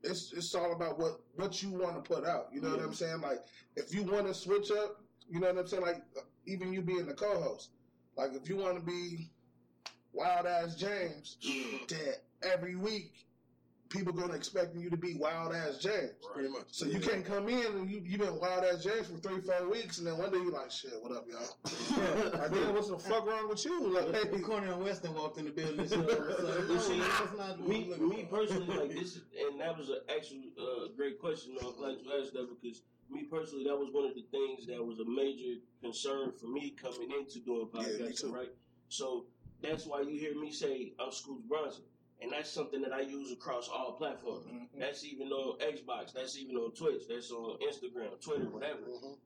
it's 0.03 0.33
it's 0.33 0.53
all 0.55 0.73
about 0.73 0.99
what 0.99 1.21
what 1.35 1.61
you 1.63 1.71
want 1.71 2.03
to 2.03 2.15
put 2.15 2.25
out. 2.25 2.47
You 2.51 2.61
know 2.61 2.71
what 2.71 2.81
I'm 2.81 2.93
saying? 2.93 3.21
Like, 3.21 3.39
if 3.75 3.93
you 3.93 4.03
want 4.03 4.27
to 4.27 4.33
switch 4.33 4.71
up, 4.71 5.01
you 5.29 5.39
know 5.39 5.47
what 5.47 5.57
I'm 5.59 5.67
saying? 5.67 5.83
Like, 5.83 6.03
even 6.45 6.73
you 6.73 6.81
being 6.81 7.05
the 7.05 7.13
co-host, 7.13 7.69
like 8.17 8.31
if 8.33 8.49
you 8.49 8.57
want 8.57 8.77
to 8.77 8.85
be 8.85 9.29
wild 10.13 10.45
ass 10.45 10.75
James, 10.75 11.37
that 11.89 12.21
every 12.43 12.75
week 12.75 13.11
people 13.89 14.11
gonna 14.11 14.33
expect 14.33 14.75
you 14.75 14.89
to 14.89 14.97
be 14.97 15.13
wild 15.15 15.53
ass 15.53 15.77
James. 15.77 16.13
Pretty 16.33 16.49
much. 16.49 16.63
So 16.71 16.85
you 16.87 16.99
can't 16.99 17.23
come 17.23 17.47
in 17.47 17.63
and 17.65 17.89
you 17.89 18.01
you 18.03 18.17
been 18.17 18.39
wild 18.39 18.63
ass 18.63 18.83
James 18.83 19.07
for 19.07 19.17
three 19.17 19.41
four 19.41 19.69
weeks, 19.69 19.99
and 19.99 20.07
then 20.07 20.17
one 20.17 20.31
day 20.31 20.37
you 20.37 20.51
like, 20.51 20.71
shit, 20.71 20.93
what 21.01 21.11
up, 21.11 21.25
y'all? 21.29 22.31
like, 22.39 22.51
man, 22.51 22.73
what's 22.73 22.89
the 22.89 22.97
fuck 22.97 23.27
wrong 23.27 23.47
with 23.49 23.63
you? 23.65 23.93
Like, 23.93 24.31
When 24.31 24.41
Cornell 24.41 24.79
Weston 24.79 25.13
walked 25.13 25.37
in 25.37 25.45
the 25.45 25.51
building, 25.51 25.79
and 25.81 25.89
shit, 25.89 25.99
all 25.99 26.09
of 26.09 26.29
a 26.29 26.41
sudden, 26.41 26.71
You 26.71 26.79
see, 26.79 26.97
no, 26.97 27.07
that's 27.07 27.37
not 27.37 27.67
me, 27.67 27.93
me 27.99 28.27
personally, 28.29 28.77
like 28.77 28.89
this, 28.89 29.15
is, 29.17 29.21
and 29.47 29.59
that 29.61 29.77
was 29.77 29.89
an 29.89 29.99
actual 30.15 30.39
uh, 30.59 30.87
great 30.97 31.19
question. 31.19 31.55
though. 31.61 31.69
I'm 31.69 31.75
glad 31.77 31.95
you 32.03 32.19
asked 32.19 32.33
that 32.33 32.47
because 32.49 32.81
me 33.11 33.23
personally, 33.29 33.65
that 33.65 33.77
was 33.77 33.89
one 33.91 34.05
of 34.05 34.15
the 34.15 34.25
things 34.31 34.65
that 34.65 34.83
was 34.83 34.99
a 34.99 35.05
major 35.05 35.59
concern 35.81 36.31
for 36.39 36.47
me 36.47 36.71
coming 36.81 37.11
into 37.11 37.39
doing 37.41 37.67
Yeah, 37.75 37.81
podcasting. 37.81 38.21
too. 38.21 38.33
right, 38.33 38.49
so 38.89 39.25
that's 39.63 39.85
why 39.87 40.01
you 40.01 40.19
hear 40.19 40.39
me 40.39 40.51
say 40.51 40.93
I'm 40.99 41.11
Scoots 41.11 41.43
Bronson, 41.47 41.83
and 42.21 42.31
that's 42.31 42.49
something 42.51 42.81
that 42.81 42.93
I 42.93 43.01
use 43.01 43.31
across 43.31 43.69
all 43.69 43.93
platforms. 43.93 44.45
Mhm. 44.47 44.67
That's 44.79 45.03
even 45.05 45.29
on 45.31 45.57
Xbox. 45.59 46.13
That's 46.13 46.37
even 46.37 46.57
on 46.57 46.71
Twitch. 46.73 47.07
That's 47.07 47.31
on 47.31 47.57
Instagram, 47.59 48.19
Twitter, 48.21 48.49
whatever. 48.49 48.81
Mhm. 48.81 49.17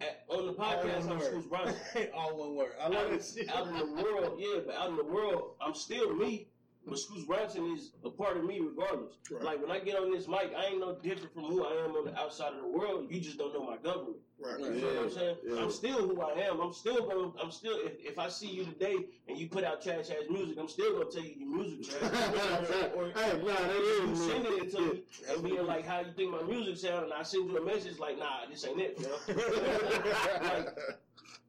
At, 0.00 0.24
on 0.28 0.46
the 0.46 0.52
podcast, 0.54 1.10
I'm. 1.10 1.20
Scoots 1.20 1.46
Bronson. 1.48 1.76
All 2.14 2.36
one 2.36 2.54
word. 2.54 2.72
I 2.80 2.86
love 2.86 3.12
out, 3.12 3.20
that 3.20 3.48
out 3.52 3.66
in 3.66 3.74
the 3.78 4.02
world, 4.02 4.38
yeah, 4.40 4.60
but 4.64 4.76
out 4.76 4.90
in 4.90 4.96
the 4.96 5.02
world, 5.04 5.56
I'm 5.60 5.74
still 5.74 6.14
me. 6.14 6.46
But 6.86 7.00
Scoots 7.00 7.24
Bronson 7.24 7.74
is 7.76 7.90
a 8.04 8.10
part 8.10 8.36
of 8.36 8.44
me 8.44 8.60
regardless. 8.60 9.14
Right. 9.28 9.42
Like 9.42 9.60
when 9.60 9.72
I 9.72 9.80
get 9.80 9.96
on 9.96 10.12
this 10.12 10.28
mic, 10.28 10.52
I 10.56 10.66
ain't 10.66 10.78
no 10.78 10.94
different 11.02 11.34
from 11.34 11.44
who 11.44 11.64
I 11.64 11.84
am 11.84 11.96
on 11.96 12.04
the 12.04 12.16
outside 12.16 12.52
of 12.54 12.62
the 12.62 12.68
world. 12.68 13.08
You 13.10 13.20
just 13.20 13.38
don't 13.38 13.52
know 13.52 13.64
my 13.64 13.76
government. 13.76 14.18
Right. 14.40 14.60
You 14.60 14.70
know 14.70 14.86
what 14.86 15.04
I'm 15.04 15.10
saying? 15.10 15.36
Yeah. 15.44 15.62
I'm 15.62 15.70
still 15.70 16.06
who 16.06 16.20
I 16.20 16.30
am. 16.42 16.60
I'm 16.60 16.72
still 16.72 17.08
going. 17.08 17.32
I'm 17.42 17.50
still. 17.50 17.76
If, 17.78 17.94
if 17.98 18.18
I 18.20 18.28
see 18.28 18.48
you 18.48 18.64
today 18.64 18.96
and 19.26 19.36
you 19.36 19.48
put 19.48 19.64
out 19.64 19.82
trash 19.82 20.10
ass 20.10 20.30
music, 20.30 20.56
I'm 20.60 20.68
still 20.68 20.92
gonna 20.92 21.10
tell 21.10 21.24
you 21.24 21.34
your 21.38 21.56
music 21.56 21.98
trash. 21.98 22.12
or 22.96 23.06
hey, 23.06 23.42
nah, 23.42 23.54
that 23.54 23.74
you 23.74 24.10
is 24.12 24.18
sending 24.18 24.56
man. 24.56 24.66
it 24.66 24.70
to 24.72 24.80
me 24.80 25.02
and 25.28 25.42
being 25.42 25.66
like, 25.66 25.84
"How 25.86 26.00
you 26.00 26.12
think 26.16 26.30
my 26.30 26.42
music 26.42 26.76
sound?" 26.76 27.04
And 27.04 27.12
I 27.12 27.22
send 27.24 27.50
you 27.50 27.56
a 27.56 27.64
message 27.64 27.98
like, 27.98 28.16
"Nah, 28.16 28.46
this 28.48 28.64
ain't 28.64 28.80
it, 28.80 28.96
bro." 28.96 29.34
like, 30.42 30.68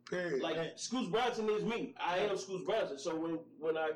Period. 0.09 0.41
like 0.41 0.57
Scoots 0.75 1.09
Bronson 1.09 1.47
is 1.51 1.63
me. 1.63 1.93
I 2.03 2.17
am 2.17 2.37
Scoots 2.37 2.65
Bronson. 2.65 2.97
So 2.97 3.15
when 3.15 3.37
when 3.59 3.77
I 3.77 3.91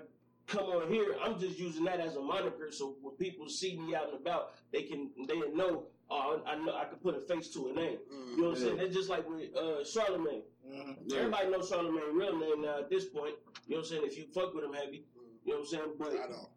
come 0.46 0.66
on 0.66 0.92
here, 0.92 1.16
I'm 1.24 1.40
just 1.40 1.58
using 1.58 1.86
that 1.86 2.00
as 2.00 2.16
a 2.16 2.22
moniker. 2.22 2.72
So 2.72 2.96
when 3.02 3.16
people 3.16 3.50
see 3.50 3.76
me 3.76 3.96
out 3.96 4.10
and 4.12 4.22
about, 4.22 4.54
they 4.72 4.84
can 4.84 5.10
they 5.28 5.40
know. 5.54 5.86
Oh, 6.12 6.42
I 6.46 6.56
know 6.56 6.76
I 6.76 6.86
can 6.86 6.98
put 7.00 7.16
a 7.16 7.22
face 7.22 7.50
to 7.54 7.70
a 7.70 7.74
name. 7.74 7.98
You 8.36 8.42
know 8.42 8.50
what 8.50 8.58
I'm 8.58 8.64
saying? 8.64 8.78
That's 8.78 8.94
just 8.94 9.10
like 9.10 9.28
with 9.28 9.56
uh, 9.56 9.84
Charlemagne. 9.86 10.44
Mhm. 10.68 10.98
Yeah. 11.06 11.18
Everybody 11.20 11.50
knows 11.50 11.70
Charlemagne 11.70 12.16
real 12.16 12.38
name 12.38 12.62
now 12.62 12.80
at 12.80 12.90
this 12.90 13.06
point. 13.06 13.36
You 13.68 13.76
know 13.76 13.78
what 13.78 13.78
I'm 13.80 13.86
saying? 13.86 14.02
If 14.06 14.18
you 14.18 14.26
fuck 14.34 14.54
with 14.54 14.64
him 14.66 14.74
heavy, 14.74 15.06
you 15.46 15.54
know 15.54 15.60
what 15.60 15.60
I'm 15.62 15.66
saying? 15.68 15.94
But 15.98 16.12
I 16.14 16.28
don't. 16.28 16.50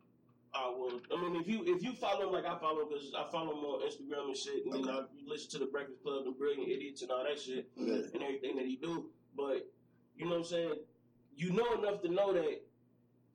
uh, 0.55 0.73
well, 0.77 1.01
I 1.17 1.23
mean, 1.23 1.41
if 1.41 1.49
you 1.49 1.63
if 1.65 1.83
you 1.83 1.93
follow 1.93 2.27
him 2.27 2.33
like 2.33 2.45
I 2.45 2.59
follow 2.59 2.83
him, 2.83 2.89
because 2.89 3.13
I 3.17 3.31
follow 3.31 3.53
him 3.53 3.65
on 3.65 3.83
Instagram 3.89 4.27
and 4.29 4.37
shit, 4.37 4.65
and 4.67 4.75
then 4.75 4.89
I 4.89 4.99
you 5.17 5.29
listen 5.29 5.51
to 5.53 5.59
the 5.59 5.67
Breakfast 5.67 6.03
Club 6.03 6.27
and 6.27 6.37
Brilliant 6.37 6.69
Idiots 6.69 7.03
and 7.03 7.11
all 7.11 7.25
that 7.25 7.41
shit 7.41 7.69
Yeah. 7.77 7.95
and 8.13 8.23
everything 8.23 8.57
that 8.57 8.67
he 8.67 8.77
do. 8.77 9.11
But 9.37 9.71
you 10.17 10.25
know 10.27 10.33
what 10.33 10.39
I'm 10.39 10.45
saying? 10.45 10.75
You 11.37 11.53
know 11.53 11.73
enough 11.79 12.03
to 12.03 12.09
know 12.09 12.33
that 12.33 12.63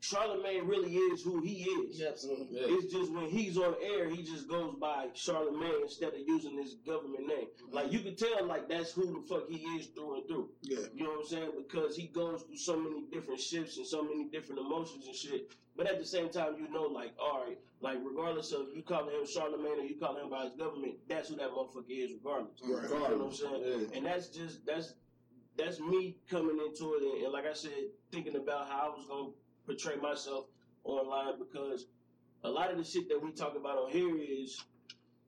Charlemagne 0.01 0.65
really 0.65 0.95
is 0.95 1.21
who 1.21 1.41
he 1.41 1.61
is. 1.61 1.99
Yeah, 1.99 2.09
absolutely. 2.09 2.47
Yeah. 2.49 2.65
It's 2.69 2.91
just 2.91 3.11
when 3.13 3.29
he's 3.29 3.55
on 3.55 3.75
air, 3.83 4.09
he 4.09 4.23
just 4.23 4.47
goes 4.49 4.73
by 4.81 5.09
Charlemagne 5.13 5.83
instead 5.83 6.13
of 6.13 6.19
using 6.25 6.57
his 6.57 6.73
government 6.85 7.27
name. 7.27 7.45
Mm-hmm. 7.45 7.75
Like 7.75 7.91
you 7.93 7.99
can 7.99 8.15
tell, 8.15 8.45
like 8.47 8.67
that's 8.67 8.91
who 8.91 9.05
the 9.05 9.21
fuck 9.29 9.47
he 9.47 9.57
is 9.77 9.87
through 9.87 10.15
and 10.15 10.27
through. 10.27 10.49
Yeah. 10.63 10.79
You 10.95 11.03
know 11.03 11.11
what 11.11 11.19
I'm 11.19 11.27
saying? 11.27 11.51
Because 11.55 11.95
he 11.95 12.07
goes 12.07 12.41
through 12.41 12.57
so 12.57 12.77
many 12.77 13.03
different 13.13 13.39
shifts 13.39 13.77
and 13.77 13.85
so 13.85 14.01
many 14.03 14.27
different 14.29 14.61
emotions 14.61 15.05
and 15.05 15.15
shit. 15.15 15.51
But 15.77 15.87
at 15.87 15.99
the 15.99 16.05
same 16.05 16.29
time, 16.29 16.55
you 16.57 16.67
know, 16.73 16.83
like, 16.83 17.13
all 17.21 17.45
right, 17.45 17.59
like 17.79 17.99
regardless 18.03 18.51
of 18.53 18.67
you 18.75 18.81
calling 18.81 19.15
him 19.15 19.25
Charlemagne 19.27 19.79
or 19.79 19.83
you 19.83 19.97
calling 19.99 20.23
him 20.23 20.31
by 20.31 20.45
his 20.45 20.53
government, 20.53 20.95
that's 21.07 21.29
who 21.29 21.35
that 21.35 21.51
motherfucker 21.51 21.85
is, 21.89 22.11
regardless. 22.13 22.59
Right. 22.63 22.89
You 22.89 22.89
know 22.89 23.17
what 23.17 23.27
I'm 23.27 23.33
saying? 23.33 23.63
Yeah. 23.63 23.97
And 23.97 24.05
that's 24.07 24.29
just 24.29 24.65
that's 24.65 24.95
that's 25.57 25.79
me 25.79 26.17
coming 26.29 26.57
into 26.65 26.95
it, 26.95 27.03
and, 27.03 27.23
and 27.25 27.33
like 27.33 27.45
I 27.45 27.53
said, 27.53 27.71
thinking 28.11 28.35
about 28.35 28.67
how 28.67 28.87
I 28.87 28.97
was 28.97 29.05
gonna 29.07 29.29
portray 29.71 29.95
myself 30.01 30.45
online 30.83 31.33
because 31.39 31.85
a 32.43 32.49
lot 32.49 32.71
of 32.71 32.77
the 32.77 32.83
shit 32.83 33.07
that 33.09 33.21
we 33.21 33.31
talk 33.31 33.55
about 33.55 33.77
on 33.77 33.91
here 33.91 34.15
is, 34.17 34.63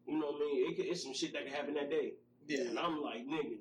you 0.08 0.20
know 0.20 0.28
what 0.28 0.36
I 0.36 0.40
mean? 0.40 0.74
It, 0.74 0.80
it's 0.88 1.04
some 1.04 1.14
shit 1.14 1.34
that 1.34 1.46
can 1.46 1.54
happen 1.54 1.74
that 1.76 1.90
day. 1.90 2.14
Yeah. 2.48 2.62
And 2.62 2.80
I'm 2.80 3.02
like, 3.02 3.26
nigga, 3.28 3.58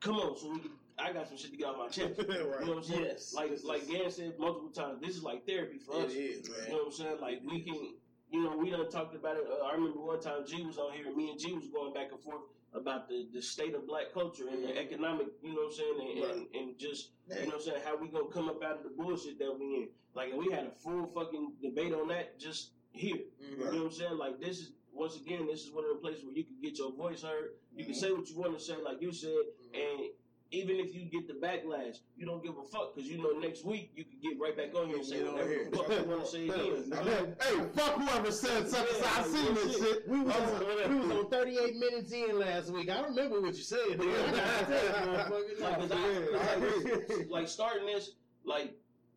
come 0.00 0.16
on, 0.16 0.36
so 0.36 0.50
we 0.52 0.60
I 0.98 1.12
got 1.12 1.26
some 1.26 1.36
shit 1.38 1.50
to 1.52 1.56
get 1.56 1.66
off 1.68 1.78
my 1.78 1.88
chest. 1.88 2.14
You 2.28 2.66
know 2.66 2.74
what 2.74 2.76
I'm 2.78 2.82
saying? 2.82 3.04
Yes. 3.04 3.34
Like 3.34 3.50
like 3.64 3.88
Gan 3.88 4.10
said 4.10 4.34
multiple 4.38 4.70
times, 4.70 5.00
this 5.00 5.16
is 5.16 5.22
like 5.22 5.46
therapy 5.46 5.78
for 5.78 6.00
It 6.00 6.06
us. 6.06 6.12
is, 6.12 6.48
You 6.48 6.72
know 6.72 6.76
what 6.78 6.86
I'm 6.86 6.92
saying? 6.92 7.20
Like 7.20 7.40
we 7.48 7.62
can, 7.62 7.94
you 8.30 8.42
know, 8.44 8.56
we 8.56 8.70
done 8.70 8.90
talked 8.90 9.14
about 9.14 9.36
it. 9.36 9.44
Uh, 9.50 9.64
I 9.66 9.72
remember 9.74 10.00
one 10.00 10.20
time 10.20 10.44
G 10.46 10.62
was 10.62 10.78
on 10.78 10.92
here, 10.92 11.06
and 11.06 11.16
me 11.16 11.30
and 11.30 11.38
G 11.40 11.52
was 11.52 11.68
going 11.68 11.92
back 11.94 12.08
and 12.12 12.20
forth 12.20 12.42
about 12.74 13.08
the, 13.08 13.28
the 13.32 13.42
state 13.42 13.74
of 13.74 13.86
black 13.86 14.12
culture 14.14 14.48
and 14.50 14.64
the 14.64 14.78
economic, 14.78 15.26
you 15.42 15.50
know 15.50 15.62
what 15.62 15.66
I'm 15.66 15.72
saying, 15.72 15.96
and, 16.00 16.30
and, 16.30 16.46
and 16.54 16.78
just 16.78 17.10
you 17.28 17.34
know 17.34 17.46
what 17.46 17.54
I'm 17.56 17.60
saying, 17.60 17.82
how 17.84 17.96
we 17.96 18.08
gonna 18.08 18.32
come 18.32 18.48
up 18.48 18.62
out 18.64 18.78
of 18.78 18.82
the 18.82 18.90
bullshit 18.96 19.38
that 19.38 19.56
we 19.58 19.66
in. 19.66 19.88
Like, 20.14 20.32
we 20.36 20.52
had 20.52 20.66
a 20.66 20.70
full 20.70 21.06
fucking 21.14 21.54
debate 21.62 21.92
on 21.92 22.08
that 22.08 22.38
just 22.38 22.70
here. 22.92 23.16
You 23.40 23.58
know 23.58 23.64
what 23.64 23.74
I'm 23.74 23.92
saying? 23.92 24.18
Like, 24.18 24.40
this 24.40 24.58
is 24.58 24.72
once 24.92 25.16
again, 25.16 25.46
this 25.46 25.64
is 25.64 25.72
one 25.72 25.84
of 25.84 25.96
the 25.96 26.00
places 26.02 26.24
where 26.24 26.34
you 26.34 26.44
can 26.44 26.56
get 26.62 26.78
your 26.78 26.92
voice 26.92 27.22
heard. 27.22 27.52
You 27.74 27.84
can 27.84 27.94
mm-hmm. 27.94 28.00
say 28.00 28.12
what 28.12 28.28
you 28.28 28.38
want 28.38 28.58
to 28.58 28.62
say, 28.62 28.74
like 28.84 29.00
you 29.00 29.12
said, 29.12 29.30
mm-hmm. 29.30 29.74
and 29.74 30.10
even 30.52 30.76
if 30.76 30.94
you 30.94 31.06
get 31.06 31.26
the 31.26 31.34
backlash, 31.34 31.98
you 32.16 32.26
don't 32.26 32.44
give 32.44 32.52
a 32.58 32.62
fuck 32.62 32.94
because 32.94 33.10
you 33.10 33.16
know 33.16 33.38
next 33.40 33.64
week 33.64 33.90
you 33.96 34.04
can 34.04 34.20
get 34.22 34.38
right 34.38 34.56
back 34.56 34.74
on 34.74 34.88
here 34.88 34.96
and 34.98 35.06
say 35.06 35.22
whatever 35.22 35.48
here. 35.48 35.68
the 35.70 35.76
fuck 35.76 35.88
you 35.88 36.04
want 36.04 36.24
to 36.24 36.30
say 36.30 36.48
again. 36.48 37.36
hey, 37.42 37.64
fuck 37.74 38.00
whoever 38.00 38.30
said 38.30 38.68
something. 38.68 38.96
Yeah, 39.00 39.10
I 39.16 39.22
seen 39.22 39.54
this 39.54 39.72
shit. 39.72 39.82
shit. 39.82 40.08
We 40.08 40.20
was, 40.20 40.34
on, 40.36 40.90
we 40.90 41.00
was 41.00 41.10
on 41.10 41.30
38 41.30 41.76
minutes 41.76 42.12
in 42.12 42.38
last 42.38 42.70
week. 42.70 42.90
I 42.90 43.02
remember 43.02 43.40
what 43.40 43.56
you 43.56 43.62
said. 43.62 43.78
nigga. 43.88 44.28
I 44.28 44.36
gotta 44.36 44.66
tell 44.66 44.84
you, 44.84 45.16
motherfucker. 45.16 45.58
Yeah, 45.58 46.38
I 46.38 46.52
I, 46.52 47.16
like, 47.18 47.28
like 47.30 47.48
starting 47.48 47.86
this, 47.86 48.10
like 48.44 48.74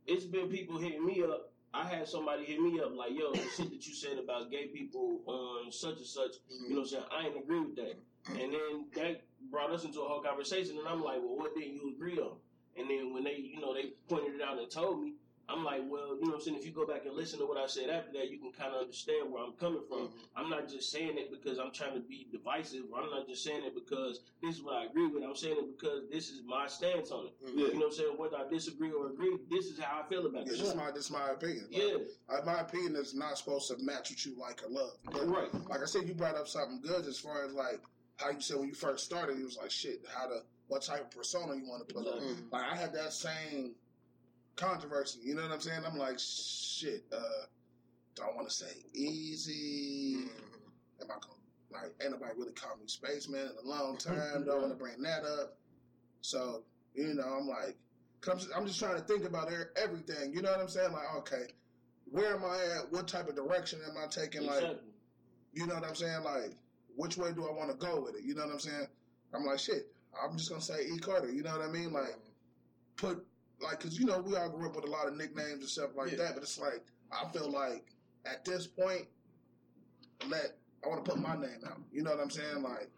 it's 0.08 0.26
been 0.26 0.48
people 0.48 0.80
hitting 0.80 1.06
me 1.06 1.22
up. 1.24 1.52
I 1.74 1.84
had 1.84 2.08
somebody 2.08 2.46
hit 2.46 2.62
me 2.62 2.80
up 2.80 2.96
like, 2.96 3.12
"Yo, 3.12 3.34
the 3.34 3.40
shit 3.40 3.70
that 3.70 3.86
you 3.86 3.94
said 3.94 4.18
about 4.18 4.50
gay 4.50 4.68
people 4.68 5.20
on 5.26 5.70
such 5.74 5.98
and 5.98 6.06
such, 6.06 6.32
you 6.50 6.70
know, 6.70 6.76
what 6.76 6.82
I'm 6.84 6.88
saying 6.88 7.04
I 7.12 7.26
ain't 7.26 7.44
agree 7.44 7.60
with 7.60 7.76
that." 7.76 7.96
And 8.30 8.54
then 8.54 8.86
that 8.96 9.22
brought 9.52 9.72
us 9.72 9.84
into 9.86 10.02
a 10.02 10.08
whole 10.08 10.22
conversation, 10.22 10.78
and 10.78 10.88
I'm 10.88 11.02
like, 11.04 11.18
"Well, 11.18 11.38
what 11.38 11.56
didn't 11.56 11.76
you 11.76 11.94
agree 11.96 12.18
on?" 12.20 12.38
And 12.78 12.90
then 12.90 13.14
when 13.14 13.24
they, 13.24 13.36
you 13.38 13.60
know, 13.62 13.74
they 13.74 13.94
pointed 14.10 14.36
it 14.36 14.42
out 14.42 14.58
and 14.60 14.70
told 14.70 15.02
me, 15.02 15.14
I'm 15.48 15.64
like, 15.64 15.82
"Well, 15.88 16.16
you 16.18 16.22
know, 16.24 16.30
what 16.30 16.36
I'm 16.36 16.42
saying 16.42 16.58
if 16.58 16.66
you 16.66 16.72
go 16.72 16.88
back 16.88 17.06
and 17.06 17.16
listen 17.16 17.38
to 17.40 17.46
what 17.46 17.58
I 17.58 17.68
said 17.68 17.90
after 17.90 18.12
that, 18.14 18.32
you 18.32 18.40
can 18.40 18.52
kind 18.52 18.74
of 18.74 18.82
understand 18.82 19.32
where 19.32 19.44
I'm 19.44 19.54
coming 19.54 19.84
from." 19.88 20.10
I'm 20.36 20.50
not 20.50 20.68
just 20.68 20.92
saying 20.92 21.18
it 21.20 21.30
because 21.32 21.60
I'm 21.60 21.72
trying 21.72 21.94
to 21.94 22.00
be 22.00 22.28
divisive. 22.32 22.86
Or 22.92 23.00
I'm 23.02 23.12
not 23.12 23.28
just 23.28 23.44
saying 23.44 23.64
it 23.64 23.76
because 23.76 24.22
this 24.42 24.56
is 24.56 24.64
what 24.64 24.76
I 24.76 24.86
agree 24.86 25.08
with. 25.08 25.24
I'm 25.24 25.36
saying 25.36 25.58
it 25.60 25.78
because 25.78 26.10
this 26.12 26.30
is 26.32 26.42
my 26.46 26.66
stance 26.68 27.12
on 27.12 27.28
it. 27.28 27.34
Yeah. 27.46 27.68
You 27.68 27.74
know 27.74 27.80
what 27.80 27.86
I'm 27.86 27.92
saying? 27.94 28.14
Whether 28.18 28.38
I 28.38 28.50
disagree 28.50 28.92
or 28.92 29.08
agree, 29.08 29.38
this 29.50 29.66
is 29.68 29.80
how 29.80 30.02
I 30.04 30.10
feel 30.10 30.26
about 30.26 30.48
It's 30.48 30.56
it. 30.56 30.58
just 30.58 30.76
my, 30.76 30.90
this 30.92 31.06
is 31.06 31.12
my 31.12 31.30
opinion. 31.30 31.68
Like, 31.72 31.82
Yeah, 31.82 31.96
uh, 32.36 32.42
my 32.44 32.62
opinion 32.62 32.96
is 32.96 33.14
not 33.14 33.38
supposed 33.38 33.68
to 33.70 33.78
match 33.84 34.10
what 34.10 34.26
you 34.26 34.36
like 34.40 34.64
or 34.66 34.70
love. 34.70 34.98
But 35.06 35.28
right. 35.28 35.70
like 35.70 35.82
I 35.82 35.86
said, 35.86 36.08
you 36.08 36.16
brought 36.16 36.36
up 36.36 36.48
something 36.48 36.82
good 36.82 37.06
as 37.06 37.20
far 37.20 37.46
as 37.46 37.54
like 37.54 37.82
how 38.18 38.30
you 38.32 38.40
said 38.42 38.58
when 38.58 38.68
you 38.68 38.74
first 38.76 39.06
started, 39.06 39.40
it 39.40 39.44
was 39.44 39.58
like, 39.58 39.72
shit, 39.72 40.02
how 40.16 40.28
to, 40.28 40.40
what 40.68 40.82
type 40.82 41.02
of 41.02 41.12
persona 41.12 41.56
you 41.56 41.68
want 41.68 41.88
to 41.88 41.94
put 41.94 42.08
on. 42.08 42.20
Mhm. 42.22 42.52
Like 42.52 42.72
I 42.72 42.76
had 42.76 42.94
that 42.94 43.14
same 43.14 43.76
controversy. 44.56 45.20
You 45.24 45.36
know 45.36 45.42
what 45.44 45.52
I'm 45.52 45.62
saying? 45.62 45.82
I'm 45.86 45.98
like, 45.98 46.20
shit, 46.20 47.04
uh, 47.12 47.46
don't 48.16 48.36
want 48.36 48.48
to 48.50 48.54
say 48.54 48.72
easy. 48.94 50.16
Am 51.02 51.08
I 51.10 51.14
gonna 51.14 51.34
like? 51.72 51.92
Ain't 52.02 52.12
nobody 52.12 52.32
really 52.38 52.54
called 52.54 52.80
me 52.80 52.88
spaceman 52.88 53.42
in 53.42 53.66
a 53.66 53.68
long 53.70 53.98
time. 54.00 54.46
Don't 54.46 54.62
want 54.62 54.72
to 54.72 54.78
bring 54.78 55.02
that 55.02 55.24
up. 55.24 55.58
So 56.22 56.64
you 56.94 57.14
know, 57.14 57.24
I'm 57.40 57.48
like, 57.48 57.76
I'm 58.32 58.38
just, 58.40 58.50
I'm 58.56 58.66
just 58.66 58.80
trying 58.80 58.96
to 58.96 59.02
think 59.04 59.26
about 59.26 59.52
everything. 59.76 60.34
You 60.34 60.42
know 60.42 60.52
what 60.52 60.62
I'm 60.62 60.70
saying? 60.70 60.94
Like, 60.94 61.14
okay, 61.18 61.48
where 62.10 62.34
am 62.36 62.46
I 62.46 62.78
at? 62.80 62.92
What 62.92 63.08
type 63.08 63.28
of 63.28 63.36
direction 63.36 63.80
am 63.88 63.98
I 64.02 64.08
taking? 64.08 64.46
Like, 64.48 64.80
you 65.54 65.68
know 65.68 65.76
what 65.76 65.84
I'm 65.86 65.96
saying? 65.96 66.24
Like, 66.24 66.54
which 66.96 67.18
way 67.18 67.32
do 67.34 67.48
I 67.48 67.52
want 67.54 67.70
to 67.72 67.76
go 67.78 68.02
with 68.02 68.16
it? 68.16 68.24
You 68.24 68.36
know 68.36 68.46
what 68.46 68.54
I'm 68.54 68.60
saying? 68.60 68.88
I'm 69.34 69.46
like, 69.46 69.60
shit. 69.60 69.92
I'm 70.22 70.38
just 70.38 70.50
gonna 70.50 70.62
say 70.62 70.86
E 70.94 70.98
Carter. 70.98 71.32
You 71.32 71.44
know 71.44 71.52
what 71.52 71.62
I 71.68 71.72
mean? 71.72 71.92
Like, 71.92 72.16
put 72.96 73.26
like, 73.62 73.80
cause 73.80 73.98
you 74.00 74.06
know 74.06 74.20
we 74.20 74.36
all 74.36 74.50
grew 74.50 74.68
up 74.70 74.76
with 74.76 74.86
a 74.86 74.90
lot 74.90 75.08
of 75.08 75.16
nicknames 75.18 75.60
and 75.60 75.68
stuff 75.70 75.90
like 75.96 76.12
Yeah. 76.12 76.18
that. 76.18 76.34
But 76.36 76.44
it's 76.44 76.58
like 76.60 76.84
I 77.12 77.30
feel 77.32 77.52
like 77.52 77.86
at 78.26 78.46
this 78.46 78.66
point, 78.68 79.06
let 80.30 80.58
I 80.84 80.88
want 80.88 81.04
to 81.04 81.12
put 81.12 81.20
my 81.22 81.36
name 81.36 81.60
out. 81.68 81.80
You 81.92 82.04
know 82.04 82.12
what 82.12 82.20
I'm 82.22 82.30
saying? 82.30 82.62
Like 82.64 82.90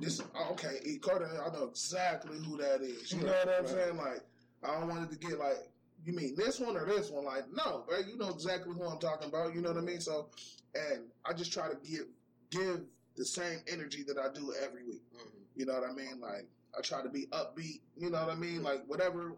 this. 0.00 0.22
oh, 0.34 0.52
Okay, 0.52 0.78
E 0.84 0.98
Carter. 0.98 1.28
I 1.44 1.52
know 1.52 1.64
exactly 1.64 2.38
who 2.38 2.56
that 2.58 2.80
is. 2.80 3.12
You 3.12 3.20
know 3.22 3.26
what 3.32 3.48
I'm 3.48 3.64
Right. 3.64 3.68
saying? 3.68 3.96
Like 3.96 4.20
I 4.62 4.78
don't 4.80 4.88
want 4.88 5.10
it 5.12 5.20
to 5.20 5.26
get 5.28 5.38
like. 5.38 5.68
You 6.06 6.12
mean 6.12 6.34
this 6.36 6.60
one 6.60 6.76
or 6.76 6.84
this 6.84 7.10
one? 7.10 7.24
Like, 7.24 7.44
no, 7.50 7.84
bro. 7.88 7.98
You 8.00 8.18
know 8.18 8.28
exactly 8.28 8.74
who 8.74 8.82
I'm 8.84 8.98
talking 8.98 9.28
about. 9.28 9.54
You 9.54 9.62
know 9.62 9.70
what 9.72 9.78
I 9.78 9.86
mean? 9.86 10.00
So, 10.00 10.28
and 10.74 11.04
I 11.24 11.32
just 11.32 11.50
try 11.52 11.68
to 11.68 11.76
give 11.82 12.06
give 12.50 12.80
the 13.16 13.24
same 13.24 13.60
energy 13.70 14.02
that 14.06 14.18
I 14.18 14.32
do 14.32 14.54
every 14.64 14.84
week. 14.84 15.02
You 15.54 15.66
know 15.66 15.74
what 15.74 15.88
I 15.88 15.92
mean? 15.92 16.20
Like 16.20 16.46
I 16.76 16.80
try 16.82 17.02
to 17.02 17.08
be 17.08 17.26
upbeat. 17.26 17.80
You 17.96 18.10
know 18.10 18.24
what 18.24 18.30
I 18.30 18.38
mean? 18.38 18.62
Like 18.62 18.84
whatever. 18.86 19.32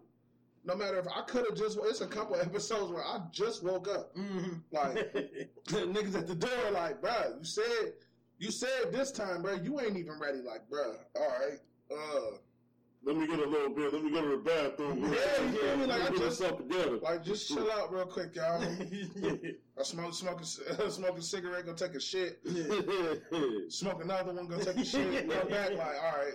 No 0.65 0.75
matter 0.75 0.99
if 0.99 1.05
I 1.07 1.21
could 1.21 1.45
have 1.47 1.57
just. 1.57 1.77
It's 1.83 2.01
a 2.01 2.07
couple 2.07 2.35
episodes 2.41 2.91
where 2.91 3.03
I 3.03 3.19
just 3.31 3.63
woke 3.63 3.87
up. 3.87 4.15
Mhm. 4.15 4.61
Like 4.71 4.95
the 5.13 5.81
niggas 5.87 6.15
at 6.17 6.27
the 6.27 6.35
door, 6.35 6.71
like, 6.73 7.01
bruh, 7.01 7.37
you 7.39 7.45
said 7.45 7.93
you 8.39 8.51
said 8.51 8.91
this 8.91 9.11
time, 9.11 9.43
bruh, 9.43 9.63
you 9.63 9.79
ain't 9.79 9.97
even 9.97 10.19
ready. 10.19 10.39
Like, 10.39 10.69
bruh, 10.69 10.95
all 11.15 11.27
right, 11.39 11.59
uh, 11.91 12.37
Let 13.03 13.15
me 13.15 13.25
get 13.27 13.39
a 13.39 13.47
little 13.47 13.69
bit. 13.69 13.93
Let 13.93 14.03
me 14.03 14.11
go 14.11 14.21
to 14.21 14.29
the 14.31 14.37
bathroom. 14.37 15.01
Yeah, 15.03 15.09
you 15.43 15.57
feel 15.57 15.77
me? 15.77 15.85
Like, 15.85 16.01
I 16.01 16.09
get 16.09 16.17
just- 16.17 16.41
myself 16.41 16.57
together. 16.57 16.97
like 16.97 17.23
just 17.23 17.47
chill 17.47 17.71
out 17.71 17.93
real 17.93 18.05
quick, 18.05 18.35
y'all. 18.35 18.61
I 19.79 19.83
smoke, 19.83 20.13
smoke, 20.13 20.41
a, 20.41 20.45
smoke 20.91 21.17
a 21.17 21.21
cigarette, 21.21 21.65
go 21.65 21.73
take 21.73 21.93
a 21.95 21.99
shit. 21.99 22.39
Smoke 23.69 24.03
another 24.03 24.33
one, 24.33 24.47
go 24.47 24.57
take 24.59 24.77
a 24.77 24.83
shit. 24.85 25.29
Come 25.29 25.47
back, 25.49 25.69
like, 25.71 25.79
all 26.03 26.17
right, 26.17 26.33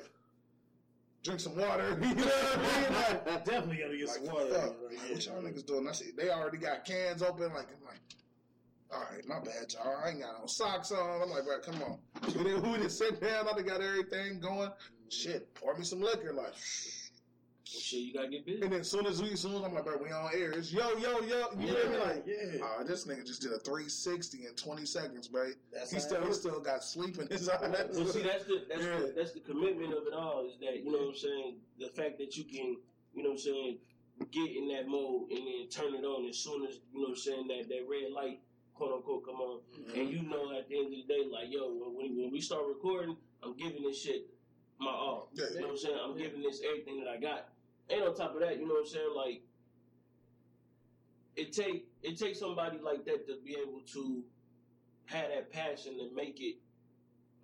drink 1.25 1.41
some 1.41 1.57
water. 1.57 1.99
You 2.01 2.15
know 2.15 2.25
what 2.25 2.59
I 2.59 2.81
mean? 2.81 2.95
Like, 3.27 3.45
Definitely 3.45 3.77
gotta 3.83 3.97
get 3.99 4.07
like 4.09 4.17
some 4.17 4.27
water. 4.27 4.55
fuck, 4.55 4.63
right 4.89 4.99
like, 4.99 5.11
what 5.11 5.27
y'all 5.27 5.43
niggas 5.43 5.67
doing? 5.67 5.89
I 5.89 5.93
see 5.93 6.11
they 6.17 6.31
already 6.31 6.59
got 6.59 6.85
cans 6.85 7.23
open. 7.23 7.53
Like, 7.53 7.69
I'm 7.69 7.85
like, 7.87 8.01
All 8.93 9.07
right, 9.11 9.27
my 9.27 9.39
bad, 9.41 9.73
y'all. 9.73 9.97
I 10.05 10.11
ain't 10.11 10.21
got 10.21 10.41
no 10.41 10.47
socks 10.47 10.93
on. 10.93 11.23
I'm 11.23 11.31
like, 11.31 11.45
bro, 11.45 11.61
come 11.61 11.83
on. 11.83 11.99
We 12.37 12.45
didn't, 12.45 12.63
we 12.63 12.79
didn't 12.79 12.91
sit 12.91 13.21
down. 13.21 13.49
I 13.49 13.53
done 13.53 13.67
got 13.67 13.81
everything 13.81 14.39
going. 14.41 14.71
Shit, 15.09 15.55
pour 15.55 15.77
me 15.77 15.85
some 15.85 16.01
liquor, 16.01 16.33
like. 16.33 16.55
Shit, 17.65 18.01
you 18.01 18.13
gotta 18.15 18.29
get 18.29 18.45
busy. 18.45 18.61
And 18.63 18.73
then 18.73 18.81
as 18.81 18.91
soon 18.91 19.07
as 19.07 19.23
we, 19.23 19.33
as 19.33 19.41
soon 19.41 19.55
as 19.55 19.63
I'm 19.63 19.73
like, 19.73 19.85
bro, 19.85 19.97
we 19.97 20.11
on 20.11 20.31
air. 20.35 20.51
It's 20.53 20.73
yo, 20.73 20.91
yo, 20.99 21.21
yo. 21.21 21.49
You 21.59 21.67
me? 21.69 21.99
Like, 21.99 22.25
yeah. 22.27 22.61
oh, 22.63 22.85
this 22.85 23.07
nigga 23.07 23.27
just 23.27 23.41
did 23.41 23.53
a 23.53 23.59
360 23.61 24.45
in 24.47 24.55
20 24.55 24.85
seconds, 24.85 25.29
bro. 25.29 25.49
That's 25.73 25.91
He 25.91 25.99
still, 25.99 26.25
he 26.27 26.33
still 26.35 26.61
got 26.61 26.85
sleep 26.85 27.19
in 27.19 27.29
his 27.29 27.49
eyes. 27.49 27.61
Well, 27.95 28.07
see, 28.07 28.23
that's 28.23 28.45
the 28.45 28.65
that's 28.69 28.83
Yeah. 28.83 28.99
the 28.99 29.13
that's 29.17 29.33
the 29.33 29.41
commitment 29.41 29.95
of 29.95 30.07
it 30.07 30.13
all. 30.13 30.47
Is 30.53 30.59
that 30.61 30.85
you 30.85 30.93
know 30.93 30.99
what 30.99 31.09
I'm 31.09 31.17
saying? 31.17 31.57
The 31.79 31.89
fact 31.89 32.19
that 32.19 32.37
you 32.37 32.45
can, 32.45 32.77
you 33.15 33.23
know 33.23 33.31
what 33.31 33.35
I'm 33.37 33.39
saying, 33.39 33.79
get 34.31 34.55
in 34.55 34.69
that 34.69 34.87
mode 34.87 35.31
and 35.31 35.41
then 35.47 35.69
turn 35.71 35.95
it 35.95 36.05
on 36.05 36.29
as 36.29 36.37
soon 36.39 36.67
as 36.67 36.77
you 36.93 37.01
know 37.01 37.09
what 37.09 37.11
I'm 37.11 37.17
saying 37.17 37.47
that 37.49 37.69
that 37.69 37.87
red 37.89 38.13
light, 38.13 38.41
quote 38.75 38.93
unquote, 38.93 39.25
come 39.25 39.37
on, 39.37 39.61
and 39.77 39.87
mm-hmm. 39.87 40.11
you 40.11 40.23
know 40.23 40.57
at 40.59 40.69
the 40.69 40.77
end 40.79 40.87
of 40.87 40.93
the 40.93 41.05
day, 41.07 41.23
like 41.31 41.51
yo, 41.51 41.69
when 41.97 42.17
when 42.17 42.31
we 42.31 42.41
start 42.41 42.63
recording, 42.67 43.17
I'm 43.43 43.57
giving 43.57 43.83
this 43.83 44.03
shit 44.03 44.29
my 44.81 44.91
all. 44.91 45.31
Yeah. 45.33 45.47
You 45.55 45.61
know 45.61 45.67
what 45.69 45.71
I'm 45.73 45.79
saying? 45.79 45.99
I'm 46.05 46.17
giving 46.17 46.43
this 46.43 46.61
everything 46.67 46.99
that 47.01 47.09
I 47.09 47.19
got. 47.19 47.49
And 47.91 48.03
on 48.03 48.15
top 48.15 48.35
of 48.35 48.41
that, 48.41 48.59
you 48.59 48.67
know 48.67 48.75
what 48.75 48.87
I'm 48.87 48.93
saying? 48.93 49.13
Like 49.17 49.43
it 51.37 51.53
take 51.53 51.89
it 52.03 52.19
takes 52.19 52.39
somebody 52.39 52.79
like 52.79 53.05
that 53.05 53.27
to 53.27 53.37
be 53.45 53.57
able 53.61 53.81
to 53.95 54.23
have 55.07 55.29
that 55.29 55.53
passion 55.53 55.99
to 55.99 56.15
make 56.15 56.41
it 56.41 56.57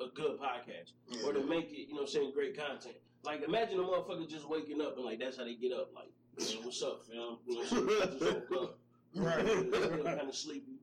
a 0.01 0.09
good 0.15 0.39
podcast 0.39 0.93
or 1.25 1.33
to 1.33 1.45
make 1.45 1.71
it, 1.73 1.89
you 1.89 1.95
know 1.95 2.03
what 2.03 2.03
I'm 2.03 2.07
saying, 2.09 2.33
great 2.35 2.57
content. 2.57 2.97
Like 3.25 3.43
imagine 3.43 3.79
a 3.79 3.83
motherfucker 3.83 4.29
just 4.29 4.49
waking 4.49 4.81
up 4.81 4.97
and 4.97 5.05
like 5.05 5.19
that's 5.19 5.37
how 5.37 5.45
they 5.45 5.55
get 5.55 5.73
up. 5.73 5.91
Like, 5.95 6.11
man, 6.39 6.65
what's 6.65 6.83
up, 6.83 7.03
fam? 7.05 7.39
You 7.47 7.55
know 7.55 7.61
what 7.63 7.73
I'm 7.73 7.89
saying? 7.89 8.19
Just 8.19 8.51
woke 8.51 8.63
up. 8.63 8.79
Right. 9.15 9.47
Still 9.69 10.05
kind 10.05 10.29
of 10.29 10.37
sleepy. 10.37 10.78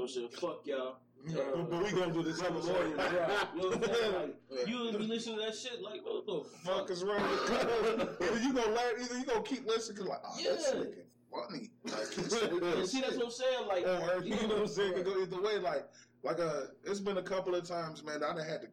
You 0.00 0.06
know 0.06 0.06
what 0.06 0.06
I'm 0.06 0.08
saying? 0.08 0.28
Fuck 0.40 0.66
y'all. 0.66 0.96
But, 1.26 1.70
but 1.70 1.84
we 1.84 1.90
gonna 1.90 2.12
do 2.14 2.22
this 2.22 2.40
I'm 2.40 2.54
morning, 2.54 2.96
right? 2.96 3.48
You 3.54 3.60
know 3.60 3.68
what 3.68 3.76
I'm 3.76 3.94
saying? 3.94 4.32
Like, 4.50 4.66
you 4.66 4.98
be 4.98 5.04
listening 5.06 5.36
to 5.36 5.42
that 5.44 5.54
shit 5.54 5.80
like, 5.82 6.00
what 6.04 6.26
the 6.26 6.44
fuck? 6.64 6.78
fuck 6.78 6.90
is 6.90 7.04
wrong 7.04 7.22
with 7.22 7.50
you? 7.50 8.26
Either 8.26 8.40
you 8.40 8.52
gonna 8.52 8.74
learn, 8.74 9.00
either 9.00 9.18
you 9.18 9.24
gonna 9.24 9.42
keep 9.42 9.66
listening, 9.66 9.98
cause 9.98 10.08
like, 10.08 10.20
oh, 10.24 10.36
that's 10.42 10.72
Yeah. 10.72 10.80
nigga 10.80 11.02
funny. 11.30 11.70
Like, 11.84 12.72
And 12.78 12.88
see, 12.88 13.00
that's 13.00 13.16
what 13.16 13.24
I'm 13.26 13.30
saying. 13.30 13.68
Like, 13.68 13.84
or 13.86 14.24
you 14.24 14.34
know 14.34 14.48
what 14.48 14.58
I'm 14.58 14.66
saying, 14.66 14.94
could 14.94 15.04
go 15.04 15.22
either 15.22 15.40
way. 15.40 15.58
Like, 15.58 15.84
like 16.22 16.40
uh, 16.40 16.62
it's 16.84 17.00
been 17.00 17.18
a 17.18 17.22
couple 17.22 17.54
of 17.54 17.68
times, 17.68 18.02
man. 18.02 18.24
I 18.24 18.34
done 18.34 18.46
had 18.46 18.62
to 18.62 18.68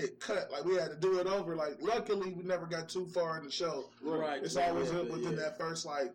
hit 0.00 0.20
cut. 0.20 0.50
Like 0.50 0.64
we 0.64 0.76
had 0.76 0.90
to 0.90 0.96
do 0.96 1.18
it 1.18 1.26
over. 1.26 1.56
Like, 1.56 1.76
luckily 1.80 2.32
we 2.32 2.44
never 2.44 2.66
got 2.66 2.88
too 2.88 3.06
far 3.08 3.38
in 3.38 3.44
the 3.44 3.50
show. 3.50 3.90
Right. 4.02 4.42
It's 4.42 4.54
yeah, 4.54 4.70
always 4.70 4.92
yeah, 4.92 5.00
within 5.02 5.32
yeah. 5.32 5.40
that 5.40 5.58
first 5.58 5.84
like 5.84 6.14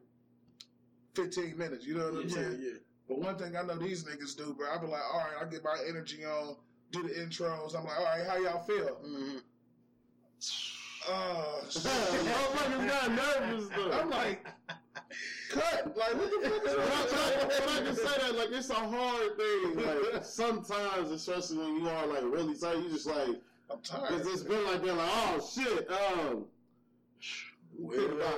fifteen 1.13 1.57
minutes. 1.57 1.85
You 1.85 1.95
know 1.97 2.11
what 2.11 2.23
I'm 2.23 2.29
saying? 2.29 2.59
Yeah, 2.61 2.77
But 3.07 3.19
one 3.19 3.37
thing 3.37 3.55
I 3.57 3.61
know 3.63 3.75
these 3.77 4.03
niggas 4.05 4.35
do, 4.37 4.53
bro. 4.53 4.67
I 4.73 4.77
be 4.77 4.87
like, 4.87 5.01
all 5.11 5.19
right, 5.19 5.45
I 5.45 5.49
get 5.49 5.63
my 5.63 5.77
energy 5.87 6.23
on, 6.25 6.55
do 6.91 7.03
the 7.03 7.09
intros. 7.09 7.75
I'm 7.77 7.83
like, 7.85 7.97
all 7.99 8.05
right, 8.05 8.25
how 8.27 8.37
y'all 8.37 8.63
feel? 8.63 8.97
yeah. 9.03 9.09
Mhm. 9.09 9.41
Oh, 11.09 11.61
shit. 11.69 11.81
Motherfuckers 11.83 12.87
got 12.87 13.11
nervous 13.11 13.67
though. 13.75 13.91
I'm 13.91 14.09
like, 14.09 14.45
cut. 15.49 15.97
Like, 15.97 16.13
what 16.15 16.31
the 16.31 16.49
fuck 16.49 16.65
is 16.65 16.73
But 16.73 16.79
I, 16.79 16.85
but 16.85 17.13
I- 17.13 17.45
but 17.45 17.69
I 17.69 17.85
can 17.85 17.95
say 17.95 18.03
that 18.21 18.35
like 18.37 18.49
it's 18.51 18.69
a 18.69 18.73
hard 18.75 19.37
thing. 19.37 19.75
Like 20.13 20.23
sometimes, 20.23 21.11
especially 21.11 21.57
when 21.57 21.75
you 21.83 21.89
are 21.89 22.07
like 22.07 22.23
really 22.23 22.57
tight, 22.57 22.77
you 22.77 22.89
just 22.89 23.05
like 23.07 23.27
I'm 23.69 23.79
tired. 23.83 24.09
because 24.17 24.27
it's 24.27 24.43
been 24.43 24.63
like 24.65 24.81
that. 24.83 24.93
Like 24.95 25.09
oh 25.11 25.49
shit, 25.53 25.89
um, 25.91 26.45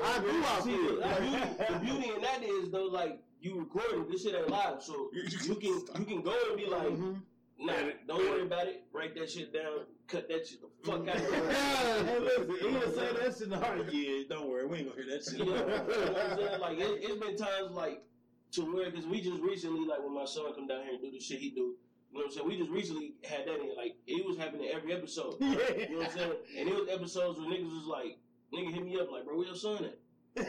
I 0.04 0.20
do 0.20 0.44
I 0.44 0.60
see, 0.64 0.76
feel. 0.76 0.96
the 0.98 1.80
beauty 1.84 2.12
in 2.16 2.22
that 2.22 2.42
is 2.44 2.72
though, 2.72 2.86
like 2.86 3.20
you 3.46 3.60
recording 3.60 4.10
this 4.10 4.24
shit 4.24 4.36
ain't 4.36 4.50
live, 4.50 4.82
so 4.82 5.10
You- 5.14 5.56
can 5.56 5.74
you 6.00 6.06
can 6.06 6.22
go 6.22 6.36
and 6.50 6.58
be 6.58 6.66
like, 6.66 6.88
Mhm. 6.88 7.22
nah, 7.60 7.74
don't 8.08 8.20
worry 8.30 8.42
about 8.42 8.68
it. 8.68 8.84
Write 8.92 9.14
that 9.16 9.30
shit 9.30 9.54
down. 9.54 9.86
Cut 10.08 10.28
that 10.30 10.46
shit 10.48 10.60
the 10.62 10.68
fuck 10.84 11.08
out. 11.08 11.16
of 11.16 11.22
Hey, 12.08 12.20
listen, 12.20 12.50
he 12.52 12.60
gonna 12.62 12.94
say 12.94 13.14
that 13.14 13.34
shit 13.34 13.42
in 13.44 13.50
the 13.50 13.58
heart. 13.58 13.92
Yeah, 13.94 14.24
don't 14.30 14.50
worry, 14.50 14.66
we 14.66 14.78
ain't 14.80 14.90
gonna 14.90 15.02
hear 15.04 15.12
that 15.18 15.24
shit. 15.24 15.40
You 15.40 15.46
know, 15.46 15.52
you 15.56 15.66
know 15.66 16.12
what 16.12 16.18
I'm 16.32 16.38
saying? 16.38 16.60
Like 16.62 16.78
it, 16.80 17.04
it's 17.10 17.20
been 17.26 17.38
times 17.38 17.72
like 17.72 18.04
to 18.52 18.62
where 18.74 18.90
because 18.90 19.06
we 19.08 19.22
just 19.22 19.42
recently 19.42 19.86
like 19.88 20.04
when 20.04 20.14
my 20.14 20.26
son 20.26 20.54
come 20.54 20.68
down 20.68 20.84
here 20.84 20.94
and 20.94 21.02
do 21.02 21.12
the 21.12 21.20
shit 21.20 21.40
he 21.40 21.50
do. 21.52 21.76
You 22.12 22.22
know 22.22 22.26
what 22.26 22.26
I'm 22.28 22.32
saying? 22.32 22.48
We 22.48 22.58
just 22.58 22.70
recently 22.72 23.16
had 23.24 23.46
that 23.48 23.60
in 23.60 23.76
like 23.76 23.96
it 24.08 24.26
was 24.26 24.38
happening 24.38 24.70
every 24.74 24.94
episode. 24.94 25.38
You 25.42 25.48
know 25.50 25.98
what 26.00 26.08
I'm 26.08 26.12
saying? 26.18 26.34
And 26.58 26.70
it 26.70 26.76
was 26.76 26.88
episodes 26.90 27.40
where 27.40 27.50
niggas 27.50 27.70
was 27.70 27.88
like, 27.88 28.18
nigga 28.54 28.74
hit 28.74 28.86
me 28.86 29.00
up 29.00 29.12
like, 29.12 29.26
bro, 29.26 29.36
where 29.38 29.48
your 29.48 29.56
son 29.56 29.84
at? 29.86 29.98
Like, 30.36 30.48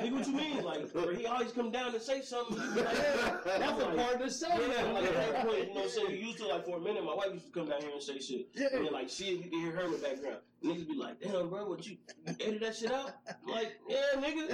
nigga, 0.00 0.12
what 0.12 0.26
you 0.26 0.34
mean? 0.34 0.62
Like, 0.64 0.92
bro, 0.92 1.14
he 1.14 1.26
always 1.26 1.52
come 1.52 1.70
down 1.70 1.94
and 1.94 2.02
say 2.02 2.20
something. 2.20 2.56
Like, 2.58 3.44
That's 3.44 3.82
a 3.82 3.86
part 3.86 4.14
of 4.14 4.20
the 4.20 4.30
show. 4.30 4.48
yeah, 4.48 4.92
like 4.92 5.04
at 5.04 5.14
that 5.14 5.46
point, 5.46 5.58
you 5.68 5.74
know 5.74 5.80
what 5.80 5.84
I'm 5.84 5.90
saying? 5.90 6.10
You 6.10 6.26
used 6.26 6.38
to 6.38 6.46
like 6.48 6.64
for 6.64 6.76
a 6.76 6.80
minute, 6.80 7.04
my 7.04 7.14
wife 7.14 7.32
used 7.32 7.46
to 7.46 7.52
come 7.52 7.68
down 7.68 7.80
here 7.80 7.90
and 7.92 8.02
say 8.02 8.18
shit. 8.20 8.48
Yeah. 8.54 8.68
And 8.72 8.86
then 8.86 8.92
like 8.92 9.08
shit, 9.08 9.28
you 9.28 9.50
can 9.50 9.60
hear 9.60 9.72
her 9.72 9.82
in 9.84 9.92
the 9.92 9.98
background. 9.98 10.38
Niggas 10.64 10.88
be 10.88 10.94
like, 10.94 11.20
damn 11.20 11.50
bro, 11.50 11.68
what 11.68 11.86
you, 11.86 11.98
you 12.26 12.34
edit 12.40 12.60
that 12.62 12.74
shit 12.74 12.90
out? 12.90 13.12
I'm 13.28 13.52
like, 13.52 13.74
yeah, 13.86 13.98
nigga. 14.16 14.48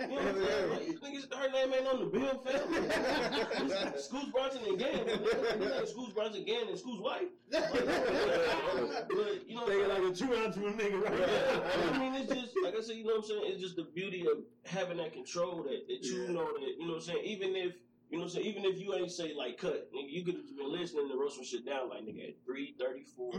You 0.06 0.08
know 0.08 0.14
what 0.14 0.28
I'm 0.28 0.46
saying? 0.46 0.70
Like, 0.70 1.00
niggas, 1.00 1.34
her 1.34 1.50
name 1.52 1.74
ain't 1.74 1.86
on 1.86 1.98
the 2.00 2.06
bill, 2.06 2.38
fam. 2.38 3.92
Scoots 3.98 4.30
Bronson 4.32 4.62
again. 4.74 5.04
Nigga, 5.06 5.86
Scoots 5.88 6.12
Bronson 6.14 6.44
Gann 6.44 6.68
and 6.68 6.78
School's 6.78 7.00
wife. 7.02 7.28
Like, 7.52 7.70
but, 9.08 9.48
you 9.48 9.56
know, 9.56 9.66
Thinking 9.66 9.88
like 9.88 9.98
a 9.98 10.14
true 10.16 10.52
true 10.52 10.72
nigga 10.72 11.02
right 11.04 11.18
yeah, 11.18 11.90
I 11.92 11.98
mean, 11.98 12.14
it's 12.14 12.32
just 12.32 12.54
like 12.62 12.74
I 12.74 12.80
said. 12.80 12.96
You 12.96 13.04
know 13.04 13.16
what 13.16 13.24
I'm 13.24 13.28
saying? 13.28 13.42
It's 13.44 13.60
just 13.60 13.76
the 13.76 13.84
beauty 13.94 14.22
of 14.26 14.38
having 14.64 14.96
that 14.98 15.12
control 15.12 15.62
that, 15.64 15.86
that 15.88 16.02
you 16.04 16.22
Yeah. 16.22 16.32
know 16.32 16.48
that 16.54 16.60
you 16.78 16.86
know 16.86 16.94
what 16.94 16.96
I'm 16.96 17.00
saying. 17.02 17.24
Even 17.24 17.56
if 17.56 17.72
you 18.10 18.18
know 18.18 18.24
what 18.24 18.30
I'm 18.30 18.34
saying, 18.36 18.46
even 18.46 18.64
if 18.64 18.78
you 18.80 18.94
ain't 18.94 19.10
say 19.10 19.34
like 19.34 19.58
cut, 19.58 19.92
nigga, 19.92 20.10
you 20.10 20.24
could 20.24 20.36
have 20.36 20.56
been 20.56 20.72
listening 20.72 21.08
to 21.08 21.16
roast 21.16 21.36
some 21.36 21.44
shit 21.44 21.66
down 21.66 21.88
like 21.88 22.02
nigga 22.02 22.28
at 22.28 22.34
three 22.44 22.74
thirty 22.78 23.02
four. 23.16 23.32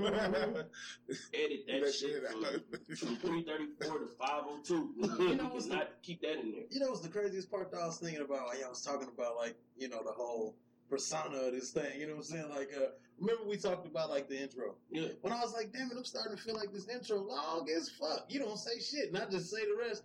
edit 1.34 1.66
that, 1.68 1.94
shit 1.94 2.24
from, 2.28 2.96
from 2.98 3.16
three 3.18 3.44
thirty 3.44 3.68
four 3.82 4.00
to 4.00 4.08
five 4.20 4.44
oh 4.46 4.60
two. 4.66 4.94
You 5.20 5.30
You 5.30 5.36
know 5.36 5.46
what's 5.46 5.68
not 5.68 5.92
keep 6.04 6.22
that 6.22 6.40
in 6.40 6.52
there. 6.52 6.64
You 6.70 6.80
know 6.82 6.90
what's 6.90 7.02
the 7.02 7.10
craziest 7.10 7.50
part 7.50 7.72
that 7.72 7.80
I 7.80 7.86
was 7.86 7.98
thinking 8.00 8.22
about? 8.22 8.48
Like, 8.48 8.64
I 8.66 8.70
was 8.70 8.82
talking 8.84 9.08
about 9.14 9.38
like, 9.38 9.56
you 9.78 9.88
know, 9.90 10.02
the 10.04 10.12
whole 10.12 10.56
persona 10.90 11.38
of 11.38 11.54
this 11.54 11.72
thing. 11.72 12.00
You 12.00 12.08
know 12.08 12.14
what 12.16 12.20
I'm 12.20 12.24
saying? 12.26 12.50
Like, 12.50 12.72
uh, 12.76 12.88
remember 13.20 13.44
we 13.48 13.58
talked 13.58 13.88
about 13.88 14.10
like 14.10 14.28
the 14.28 14.42
intro. 14.42 14.76
Yeah. 14.90 15.08
When 15.22 15.34
I 15.34 15.40
was 15.42 15.54
like, 15.54 15.72
damn 15.72 15.92
it, 15.92 15.98
I'm 15.98 16.04
starting 16.04 16.36
to 16.36 16.42
feel 16.44 16.56
like 16.56 16.74
this 16.74 16.88
intro 16.90 17.20
long 17.22 17.68
as 17.76 17.90
fuck. 17.90 18.26
You 18.30 18.40
don't 18.40 18.58
say 18.58 18.80
shit, 18.80 19.10
and 19.14 19.18
I 19.18 19.30
just 19.30 19.50
say 19.50 19.62
the 19.66 19.78
rest. 19.88 20.04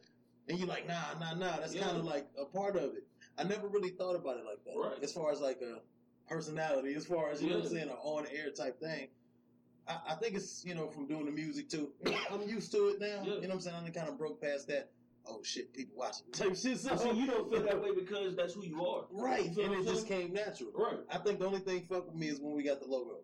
And 0.48 0.58
you're 0.58 0.68
like, 0.68 0.88
nah, 0.88 1.18
nah, 1.20 1.34
nah. 1.34 1.58
That's 1.58 1.74
Yeah. 1.74 1.84
kind 1.84 1.98
of 1.98 2.04
like 2.04 2.26
a 2.40 2.44
part 2.44 2.76
of 2.76 2.94
it. 2.94 3.06
I 3.42 3.48
never 3.48 3.68
really 3.68 3.90
thought 3.90 4.14
about 4.14 4.36
it 4.36 4.44
like 4.44 4.64
that. 4.64 4.78
Right. 4.78 5.02
As 5.02 5.12
far 5.12 5.32
as 5.32 5.40
like 5.40 5.60
a 5.62 5.80
personality, 6.28 6.94
as 6.94 7.06
far 7.06 7.30
as 7.30 7.42
you 7.42 7.50
know 7.50 7.56
what 7.56 7.66
I'm 7.66 7.72
saying, 7.72 7.88
an 7.88 7.96
on 8.02 8.26
air 8.32 8.50
type 8.50 8.80
thing. 8.80 9.08
I, 9.88 9.98
I 10.10 10.14
think 10.14 10.36
it's 10.36 10.64
you 10.64 10.74
know 10.74 10.88
from 10.88 11.06
doing 11.06 11.26
the 11.26 11.32
music 11.32 11.68
too. 11.68 11.90
I'm 12.30 12.42
used 12.48 12.70
to 12.72 12.88
it 12.88 13.00
now. 13.00 13.22
Yeah. 13.24 13.34
You 13.34 13.42
know 13.42 13.48
what 13.48 13.54
I'm 13.54 13.60
saying? 13.60 13.76
I 13.86 13.90
kind 13.90 14.08
of 14.08 14.18
broke 14.18 14.40
past 14.40 14.68
that. 14.68 14.90
Oh 15.26 15.40
shit, 15.44 15.72
people 15.72 15.94
watching 15.96 16.26
type 16.32 16.56
shit. 16.56 16.78
So 16.78 16.96
see, 16.96 17.10
you 17.12 17.26
don't 17.26 17.50
feel 17.50 17.62
that 17.62 17.80
way 17.80 17.90
because 17.94 18.34
that's 18.34 18.54
who 18.54 18.64
you 18.64 18.84
are. 18.84 19.04
right, 19.12 19.44
You 19.56 19.64
and 19.64 19.72
it 19.74 19.78
I'm 19.78 19.84
just 19.86 20.08
came 20.08 20.32
natural. 20.32 20.70
Right. 20.74 20.98
I 21.10 21.18
think 21.18 21.38
the 21.38 21.46
only 21.46 21.60
thing 21.60 21.86
fuck 21.88 22.06
with 22.06 22.16
me 22.16 22.28
is 22.28 22.40
when 22.40 22.54
we 22.54 22.64
got 22.64 22.80
the 22.80 22.86
logo. 22.86 23.18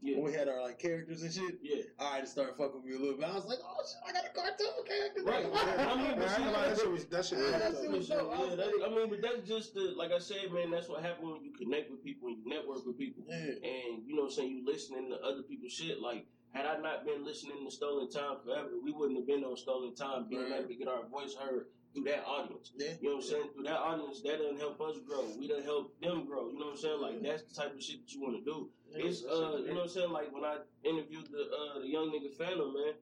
Yeah. 0.00 0.16
When 0.16 0.26
we 0.26 0.32
had 0.32 0.46
our 0.48 0.62
like 0.62 0.78
characters 0.78 1.22
and 1.22 1.32
shit. 1.32 1.58
Yeah. 1.60 1.82
All 1.98 2.12
right, 2.12 2.22
it 2.22 2.28
started 2.28 2.54
fucking 2.56 2.76
with 2.82 2.84
me 2.86 2.94
a 2.94 2.98
little 2.98 3.16
bit. 3.16 3.26
I 3.28 3.34
was 3.34 3.46
like, 3.46 3.58
oh 3.64 3.82
shit, 3.82 3.98
I 4.06 4.12
got 4.14 4.30
a 4.30 4.32
cartoon 4.32 4.86
character. 4.86 5.22
Right. 5.26 5.46
I 5.90 5.94
mean, 5.98 6.14
but 6.18 6.28
I 6.28 6.36
ain't 6.38 6.54
that 6.54 6.78
shit 6.78 6.90
was 6.90 7.04
that 7.06 7.24
shit. 7.26 7.38
Yeah, 7.38 7.44
was 7.44 7.52
that 7.52 7.72
dope. 7.72 7.82
shit 7.82 7.90
was 7.90 8.08
dope. 8.08 8.30
I 8.30 8.44
Yeah, 8.46 8.54
that, 8.56 8.70
I 8.86 8.88
mean, 8.94 9.10
but 9.10 9.20
that's 9.22 9.42
just 9.48 9.74
the 9.74 9.92
like 9.96 10.12
I 10.12 10.18
said, 10.18 10.52
man. 10.54 10.70
That's 10.70 10.88
what 10.88 11.02
happens 11.02 11.26
when 11.26 11.42
you 11.42 11.50
connect 11.50 11.90
with 11.90 12.02
people 12.04 12.28
and 12.28 12.38
you 12.38 12.46
network 12.46 12.86
with 12.86 12.96
people, 12.98 13.24
Yeah. 13.26 13.58
and 13.58 14.06
you 14.06 14.14
know, 14.14 14.22
what 14.30 14.30
I'm 14.30 14.38
saying 14.38 14.50
you 14.54 14.62
listening 14.64 15.10
to 15.10 15.18
other 15.26 15.42
people's 15.42 15.72
shit. 15.72 15.98
Like, 16.00 16.26
had 16.54 16.64
I 16.64 16.78
not 16.78 17.04
been 17.04 17.24
listening 17.24 17.66
to 17.66 17.70
Stolen 17.74 18.08
Time 18.08 18.38
forever, 18.46 18.70
we 18.82 18.92
wouldn't 18.92 19.18
have 19.18 19.26
been 19.26 19.42
on 19.42 19.56
Stolen 19.56 19.94
Time, 19.98 20.28
being 20.30 20.46
Right. 20.46 20.60
able 20.62 20.68
to 20.68 20.74
get 20.78 20.86
our 20.88 21.06
voice 21.10 21.34
heard 21.34 21.66
through 22.02 22.12
that 22.12 22.24
audience. 22.26 22.72
Yeah. 22.76 22.92
You 23.00 23.08
know 23.08 23.16
what 23.16 23.24
I'm 23.24 23.30
saying? 23.30 23.48
Through 23.54 23.64
that 23.64 23.78
audience, 23.78 24.22
that 24.22 24.38
doesn't 24.38 24.58
help 24.58 24.80
us 24.80 24.96
grow. 25.06 25.24
We 25.38 25.48
don't 25.48 25.64
help 25.64 26.00
them 26.00 26.26
grow. 26.26 26.48
You 26.50 26.58
know 26.58 26.66
what 26.66 26.72
I'm 26.72 26.78
saying? 26.78 27.00
Like 27.00 27.22
that's 27.22 27.42
the 27.42 27.54
type 27.54 27.74
of 27.74 27.82
shit 27.82 28.06
that 28.06 28.12
you 28.12 28.22
want 28.22 28.36
to 28.36 28.44
do. 28.44 28.68
It's 28.94 29.24
uh, 29.24 29.58
you 29.58 29.68
know 29.68 29.74
what 29.74 29.82
I'm 29.82 29.88
saying? 29.88 30.10
Like 30.10 30.32
when 30.32 30.44
I 30.44 30.58
interviewed 30.84 31.28
the 31.30 31.42
uh 31.50 31.80
the 31.80 31.88
young 31.88 32.10
nigga 32.10 32.32
Phantom, 32.36 32.72
man, 32.72 32.94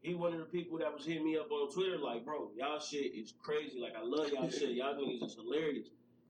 he 0.00 0.14
one 0.14 0.32
of 0.32 0.38
the 0.38 0.46
people 0.46 0.78
that 0.78 0.92
was 0.92 1.04
hitting 1.04 1.24
me 1.24 1.36
up 1.36 1.50
on 1.50 1.72
Twitter, 1.72 1.98
like, 1.98 2.24
bro, 2.24 2.50
y'all 2.56 2.80
shit 2.80 3.14
is 3.14 3.34
crazy. 3.42 3.78
Like 3.80 3.94
I 3.96 4.02
love 4.04 4.30
y'all 4.30 4.50
shit. 4.50 4.70
Y'all 4.70 4.94
niggas 4.94 5.24
is 5.24 5.34
hilarious. 5.34 5.88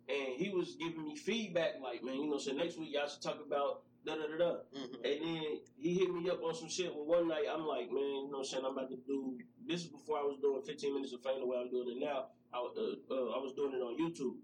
And 0.08 0.34
he 0.36 0.50
was 0.50 0.74
giving 0.74 1.04
me 1.04 1.16
feedback, 1.16 1.74
like, 1.80 2.02
man, 2.02 2.16
you 2.16 2.28
know, 2.28 2.36
so 2.36 2.52
next 2.52 2.76
week 2.76 2.90
y'all 2.92 3.08
should 3.08 3.22
talk 3.22 3.38
about 3.46 3.82
da 4.04 4.16
da 4.16 4.26
da 4.26 4.36
da. 4.36 4.50
Mhm. 4.74 4.94
And 5.04 5.24
then 5.24 5.60
he 5.78 5.94
hit 5.94 6.10
me 6.12 6.28
up 6.30 6.42
on 6.42 6.54
some 6.54 6.68
shit. 6.68 6.94
Well, 6.94 7.04
one 7.06 7.28
night 7.28 7.44
I'm 7.50 7.66
like, 7.66 7.90
man, 7.90 8.02
you 8.02 8.22
know 8.24 8.28
what 8.30 8.38
I'm 8.40 8.44
saying? 8.44 8.64
I'm 8.64 8.72
about 8.76 8.90
to 8.90 8.96
do. 8.96 9.38
This 9.66 9.82
is 9.82 9.88
before 9.88 10.18
I 10.18 10.22
was 10.22 10.38
doing 10.40 10.62
15 10.62 10.94
minutes 10.94 11.12
of 11.12 11.22
fame 11.22 11.40
the 11.40 11.46
way 11.46 11.58
I'm 11.58 11.70
doing 11.70 11.96
it 11.96 12.00
now. 12.04 12.26
I, 12.52 12.58
uh, 12.58 12.94
uh, 13.10 13.28
I 13.30 13.38
was 13.38 13.54
doing 13.54 13.72
it 13.72 13.80
on 13.80 13.96
YouTube, 13.96 14.36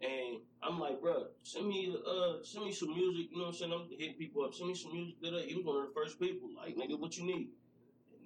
and 0.00 0.40
I'm 0.62 0.80
like, 0.80 1.00
bro, 1.00 1.26
send 1.42 1.68
me, 1.68 1.94
uh, 2.06 2.42
send 2.42 2.64
me 2.66 2.72
some 2.72 2.92
music. 2.94 3.30
You 3.30 3.36
know 3.38 3.44
what 3.44 3.48
I'm 3.50 3.54
saying? 3.54 3.72
I'm 3.72 3.88
hitting 3.98 4.14
people 4.16 4.44
up. 4.44 4.54
Send 4.54 4.68
me 4.70 4.74
some 4.74 4.92
music. 4.92 5.20
Da, 5.22 5.30
da. 5.30 5.38
He 5.38 5.54
was 5.54 5.64
one 5.64 5.76
of 5.82 5.88
the 5.88 5.94
first 5.94 6.18
people. 6.18 6.48
Like, 6.56 6.74
nigga, 6.76 6.98
what 6.98 7.16
you 7.16 7.24
need? 7.26 7.50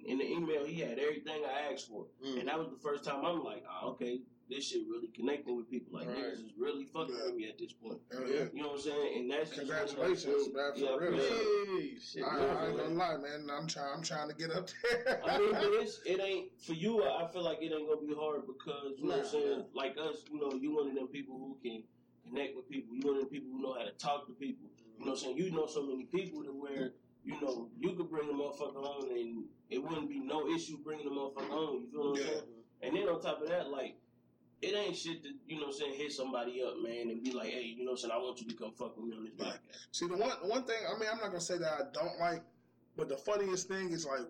In 0.05 0.17
the 0.17 0.25
email, 0.25 0.65
he 0.65 0.79
had 0.79 0.97
everything 0.97 1.43
I 1.45 1.71
asked 1.73 1.89
for, 1.89 2.07
Mm. 2.23 2.39
and 2.39 2.47
that 2.47 2.57
was 2.57 2.69
the 2.69 2.77
first 2.77 3.03
time 3.03 3.23
I'm 3.25 3.43
like, 3.43 3.63
oh, 3.69 3.89
okay, 3.89 4.21
this 4.49 4.67
shit 4.69 4.81
really 4.89 5.07
connecting 5.09 5.55
with 5.55 5.69
people. 5.69 5.93
Like 5.99 6.07
Right. 6.07 6.17
niggas 6.17 6.45
is 6.45 6.53
really 6.57 6.85
fucking 6.85 7.13
Yeah. 7.15 7.25
with 7.25 7.35
me 7.35 7.49
at 7.49 7.57
this 7.59 7.71
point. 7.73 8.01
Yeah. 8.11 8.19
yeah. 8.25 8.45
You 8.51 8.61
know 8.63 8.69
what 8.69 8.75
I'm 8.77 8.81
saying? 8.81 9.17
And 9.19 9.31
that's 9.31 9.49
just 9.51 9.57
one 9.61 9.67
Congratulations, 9.67 10.23
things- 10.23 10.53
man, 10.55 10.73
for 10.73 10.79
Yeah, 10.79 10.89
I 10.89 10.95
real. 10.97 11.13
appreciate. 11.13 11.67
Hey, 11.93 11.99
shit. 11.99 12.23
I, 12.23 12.27
I 12.37 12.67
ain't 12.67 12.77
gonna 12.77 12.95
lie, 12.95 13.17
man. 13.17 13.49
I'm 13.51 13.67
trying. 13.67 13.93
I'm 13.93 14.01
trying 14.03 14.29
to 14.29 14.35
get 14.35 14.51
up 14.51 14.67
there. 14.81 15.21
I 15.23 15.37
mean, 15.37 15.49
it's, 15.81 16.01
it 16.05 16.19
ain't 16.19 16.59
for 16.59 16.73
you. 16.73 17.03
I 17.03 17.27
feel 17.31 17.43
like 17.43 17.59
it 17.61 17.71
ain't 17.71 17.87
gonna 17.87 18.01
be 18.01 18.13
hard 18.15 18.41
because 18.47 18.97
you 18.97 19.05
know 19.05 19.17
what 19.17 19.25
I'm 19.25 19.31
saying. 19.31 19.57
nah. 19.59 19.65
Like 19.73 19.97
us, 19.97 20.25
you 20.31 20.39
know, 20.39 20.51
you 20.53 20.75
one 20.75 20.89
of 20.89 20.95
them 20.95 21.07
people 21.07 21.37
who 21.37 21.57
can 21.61 21.83
connect 22.27 22.55
with 22.55 22.67
people. 22.69 22.95
You 22.95 23.01
one 23.05 23.15
of 23.17 23.21
them 23.21 23.29
people 23.29 23.49
who 23.53 23.61
know 23.61 23.73
how 23.73 23.85
to 23.85 23.91
talk 23.91 24.25
to 24.27 24.33
people. 24.33 24.65
You 24.97 25.05
know 25.05 25.11
what 25.11 25.19
I'm 25.19 25.25
saying. 25.25 25.37
You 25.37 25.51
know 25.51 25.67
so 25.67 25.85
many 25.85 26.05
people 26.05 26.43
to 26.43 26.49
where 26.51 26.93
you 27.23 27.39
know 27.39 27.69
you 27.77 27.93
could 27.93 28.09
bring 28.09 28.27
the 28.27 28.33
motherfucker 28.33 28.81
on 28.83 29.11
and 29.11 29.45
it 29.69 29.77
wouldn't 29.77 30.09
be 30.09 30.19
no 30.19 30.47
issue 30.49 30.77
bringing 30.83 31.05
the 31.05 31.11
motherfucker 31.11 31.51
on. 31.51 31.81
You 31.83 31.87
feel 31.91 31.99
what 32.11 32.19
I'm 32.19 32.25
Yeah. 32.25 32.31
saying? 32.31 32.43
And 32.81 32.95
then 32.95 33.07
on 33.09 33.21
top 33.21 33.41
of 33.43 33.47
that, 33.49 33.69
like. 33.69 33.95
It 34.61 34.75
ain't 34.75 34.95
shit 34.95 35.23
to, 35.23 35.29
you 35.47 35.55
know 35.55 35.67
what 35.67 35.75
I'm 35.75 35.79
saying, 35.79 35.93
hit 35.95 36.11
somebody 36.11 36.61
up, 36.61 36.75
man, 36.83 37.09
and 37.09 37.23
be 37.23 37.31
like, 37.31 37.47
hey, 37.49 37.63
you 37.63 37.85
know 37.85 37.91
what 37.91 38.03
I'm 38.03 38.09
saying, 38.09 38.11
I 38.13 38.17
want 38.17 38.41
you 38.41 38.47
to 38.49 38.55
come 38.55 38.71
fuck 38.73 38.97
with 38.97 39.05
me 39.05 39.15
on 39.15 39.23
this 39.23 39.33
Yeah. 39.37 39.45
podcast. 39.45 39.87
See, 39.93 40.07
the 40.07 40.17
one 40.17 40.31
one 40.49 40.63
thing. 40.63 40.75
I 40.85 40.99
mean, 40.99 41.07
I'm 41.09 41.17
not 41.19 41.27
gonna 41.27 41.39
say 41.39 41.57
that 41.59 41.71
I 41.71 41.81
don't 41.93 42.19
like, 42.19 42.43
but 42.97 43.07
the 43.07 43.15
funniest 43.17 43.67
thing 43.69 43.91
is 43.91 44.05
like, 44.05 44.27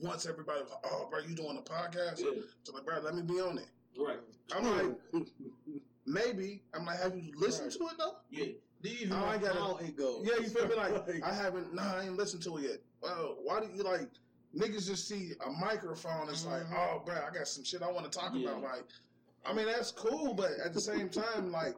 once 0.00 0.24
everybody 0.26 0.62
was 0.62 0.70
like, 0.70 0.80
"Oh, 0.84 1.08
bro, 1.10 1.20
you 1.20 1.34
doing 1.34 1.58
a 1.58 1.62
podcast?" 1.62 2.20
Yeah, 2.20 2.40
So 2.62 2.72
like, 2.72 2.84
bro, 2.86 3.00
let 3.00 3.14
me 3.14 3.22
be 3.22 3.40
on 3.40 3.58
it. 3.58 3.68
right. 3.98 4.18
I'm 4.54 4.64
like, 5.12 5.26
maybe. 6.06 6.62
I'm 6.74 6.84
like, 6.86 7.00
have 7.00 7.16
you 7.16 7.32
listened 7.36 7.72
to 7.72 7.78
it 7.88 7.98
though? 7.98 8.16
Yeah. 8.30 8.46
Do 8.82 8.88
you 8.90 8.96
even 9.06 9.12
Oh, 9.14 9.20
know 9.20 9.26
I 9.26 9.38
gotta- 9.38 9.58
how 9.60 9.76
it 9.76 9.96
goes? 9.96 10.26
Yeah, 10.26 10.36
you 10.42 10.48
feel 10.48 10.68
me? 10.68 10.74
Like, 10.76 11.22
I 11.22 11.32
haven't. 11.34 11.74
Nah, 11.74 11.96
I 11.96 12.04
ain't 12.04 12.16
listened 12.16 12.42
to 12.44 12.56
it 12.58 12.62
yet. 12.62 12.78
Well, 13.02 13.36
why 13.42 13.60
do 13.60 13.68
you 13.74 13.82
like? 13.82 14.08
Niggas 14.54 14.86
just 14.86 15.08
see 15.08 15.32
a 15.44 15.50
microphone. 15.50 16.28
It's 16.28 16.44
like, 16.46 16.62
Mhm. 16.64 16.74
oh, 16.76 17.02
bro, 17.04 17.14
I 17.16 17.34
got 17.34 17.48
some 17.48 17.64
shit 17.64 17.82
I 17.82 17.90
want 17.90 18.10
to 18.10 18.16
talk 18.18 18.32
Yeah. 18.34 18.50
about. 18.50 18.62
Like, 18.62 18.84
I 19.46 19.52
mean, 19.52 19.66
that's 19.66 19.90
cool, 19.90 20.34
but 20.34 20.52
at 20.64 20.72
the 20.74 20.80
same 20.80 21.08
time, 21.08 21.52
like. 21.52 21.74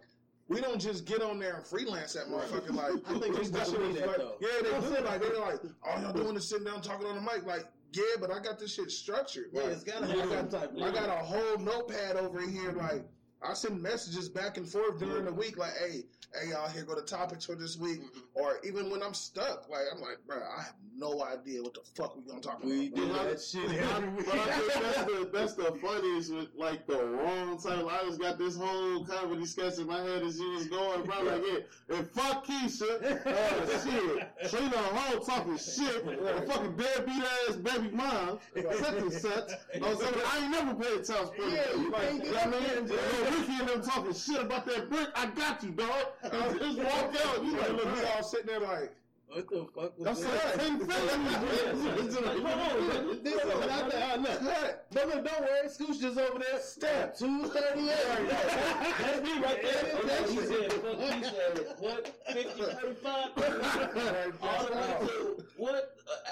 We 0.49 0.61
don't 0.61 0.81
just 0.81 1.07
get 1.07 1.23
on 1.23 1.41
there 1.41 1.57
and 1.57 1.67
freelance 1.67 2.13
that 2.13 2.27
motherfucker. 2.29 2.73
Like, 2.73 2.93
I 3.09 3.19
think 3.19 3.37
they 3.37 3.49
that, 3.49 4.07
like- 4.07 4.17
though. 4.17 4.37
yeah, 4.41 4.49
they 4.63 4.81
do. 4.81 5.03
Like, 5.05 5.21
they're 5.21 5.41
like, 5.41 5.59
all 5.83 6.01
y'all 6.01 6.13
doing 6.13 6.37
is 6.37 6.49
sitting 6.49 6.65
down 6.65 6.83
talking 6.83 7.05
on 7.09 7.17
the 7.17 7.21
mic. 7.21 7.45
Like, 7.45 7.65
yeah, 7.93 8.03
but 8.21 8.31
I 8.31 8.39
got 8.39 8.59
this 8.59 8.75
shit 8.75 8.91
structured. 8.93 9.47
Yeah, 9.53 9.63
it's 9.63 9.83
gotta 9.83 10.07
I 10.07 10.17
have 10.21 10.51
got, 10.51 10.51
type. 10.51 10.73
I 10.77 10.93
got 10.93 11.09
a 11.09 11.25
whole 11.25 11.59
notepad 11.59 12.15
over 12.15 12.41
here. 12.41 12.71
Like, 12.71 13.05
I 13.43 13.55
send 13.55 13.83
messages 13.83 14.29
back 14.29 14.57
and 14.57 14.69
forth 14.69 14.99
during 14.99 15.25
the 15.25 15.33
week. 15.33 15.57
Like, 15.59 15.73
hey, 15.79 16.05
hey, 16.35 16.51
y'all, 16.51 16.69
here 16.69 16.85
go 16.85 16.95
the 16.95 17.03
topics 17.03 17.45
for 17.47 17.55
this 17.55 17.77
week. 17.77 18.01
Mhm. 18.03 18.23
Or 18.35 18.59
even 18.65 18.91
when 18.91 19.03
I'm 19.03 19.15
stuck, 19.15 19.69
like, 19.69 19.85
I'm 19.93 20.01
like, 20.01 20.19
bro, 20.27 20.37
I 20.37 20.63
have 20.63 20.75
no 20.95 21.23
idea 21.25 21.63
what 21.63 21.75
the 21.75 21.81
fuck 21.95 22.17
we 22.17 22.23
gonna 22.23 22.41
talk 22.41 22.57
about. 22.59 22.69
We 22.71 22.89
bro. 22.91 23.05
I- 23.05 23.25
that 23.25 23.41
shit 23.43 23.67
But 23.67 23.77
I 23.81 23.99
week. 24.09 24.27
but 24.27 24.35
I 24.39 24.59
think 24.61 24.73
that's 24.83 25.05
the 25.05 25.31
that's 25.33 25.53
the 25.55 25.79
funniest 25.83 26.33
with 26.35 26.49
like 26.57 26.87
the 26.87 27.05
wrong 27.05 27.59
title. 27.59 27.89
I 27.91 28.03
just 28.05 28.21
got 28.21 28.39
this 28.39 28.57
whole 28.57 29.05
comedy 29.05 29.45
sketch 29.47 29.79
in 29.79 29.87
my 29.87 30.01
head 30.01 30.23
as 30.23 30.39
you 30.39 30.51
was 30.53 30.67
going, 30.69 31.03
bro. 31.05 31.21
Like, 31.23 31.43
yeah, 31.47 31.97
and 31.97 32.11
fuck 32.11 32.47
Keisha, 32.47 33.27
uh, 33.27 33.85
shit, 33.85 34.51
Trina 34.51 34.77
Hall 34.79 35.21
talking 35.21 35.59
shit, 35.59 36.05
and 36.05 36.47
fucking 36.51 36.77
deadbeat 36.77 37.23
ass 37.49 37.57
baby 37.57 37.91
mom, 37.95 38.39
such 38.55 38.95
and 38.95 39.13
such. 39.13 39.51
So 39.51 40.23
I 40.27 40.39
ain't 40.43 40.51
never 40.51 40.75
paid 40.75 41.05
child 41.05 41.29
support. 41.29 41.51
Yeah, 41.53 41.73
you 41.77 41.91
like, 41.91 42.13
you 42.25 42.33
know 42.33 42.33
what 42.33 42.47
I 42.47 42.77
mean? 42.77 42.87
bro. 42.87 42.97
Ricky 42.97 43.53
and 43.61 43.69
them 43.69 43.83
talking 43.83 44.15
shit 44.15 44.41
about 44.41 44.67
that 44.67 44.89
brick. 44.89 45.09
I 45.15 45.27
got 45.27 45.63
you, 45.63 45.71
dog. 45.71 46.07
I 46.33 46.59
just 46.59 46.79
walk 46.79 47.15
out. 47.27 47.45
You 47.45 47.51
You 47.51 47.57
like, 47.57 47.69
like, 47.69 47.73
look, 47.73 47.85
we 47.95 48.01
bro. 48.01 48.09
all 48.17 48.23
sitting 48.23 48.47
there 48.47 48.61
like, 48.61 48.93
What 49.29 49.49
the 49.49 49.67
fuck 49.75 49.99
was 49.99 50.05
That's 50.05 50.23
that? 50.25 50.55
it. 50.63 50.87
This 51.97 53.35
is 53.35 53.41
not 53.49 53.91
the 53.91 53.97
uh, 53.97 54.17
look. 54.19 54.39
cut. 54.41 54.87
But 54.93 55.05
look, 55.09 55.25
don't 55.27 55.41
worry, 55.41 55.69
Scooch 55.69 56.01
just 56.01 56.19
over 56.19 56.39
there. 56.39 56.61
Step. 56.61 57.17
two 57.19 57.45
thirty 57.47 57.89
eight. 57.91 58.29
That's 58.29 59.23
me 59.23 59.33
right 59.41 59.63
there. 59.63 59.83
That 60.07 60.23
is 60.25 60.35
That's 60.35 60.35
that 60.35 60.41
he 60.41 60.41
said, 60.47 60.73
fuck, 60.73 60.99
he 61.01 61.23
said, 61.25 61.55
what, 61.81 62.01
50, 62.33 62.63
35? 62.63 64.39
All 64.43 64.65
the 64.65 64.73
way 64.73 65.07
to, 65.09 65.45
what, 65.57 65.75
an 65.75 65.81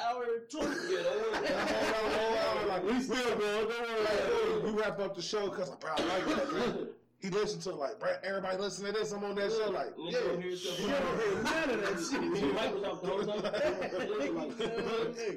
hour 0.06 0.22
and 0.24 0.50
20? 0.50 0.66
Yeah, 0.92 1.02
don't 1.02 1.32
worry. 1.32 2.68
Like, 2.68 2.84
We 2.84 3.00
still 3.00 3.36
going. 3.38 3.68
Don't 3.68 3.70
worry. 3.70 4.72
we 4.72 4.80
wrap 4.80 4.98
up 5.00 5.14
the 5.16 5.22
show 5.22 5.48
because 5.50 5.70
I 5.70 5.74
probably 5.76 6.04
like 6.06 6.24
that. 6.26 6.88
He 7.24 7.30
listened 7.30 7.62
to 7.62 7.74
like, 7.74 7.92
everybody 8.22 8.58
listen 8.58 8.84
to 8.84 8.92
this. 8.92 9.10
I'm 9.12 9.24
on 9.24 9.34
that 9.36 9.50
show. 9.50 9.70
Like, 9.70 9.94
yeah. 9.96 10.20
don't 10.20 10.42
hear 10.42 10.50
yourself. 10.50 10.78
You 10.78 10.88
don't 10.88 11.20
hear 11.22 11.42
none 11.42 11.70
of 11.70 11.80
that 11.80 11.98
shit. 12.10 12.22
Me 12.30 12.42
and 12.42 12.52
Mike 12.52 12.74
was 12.74 12.84
out 12.84 13.02
the 13.02 13.08
whole 13.08 13.24
time. 13.24 13.34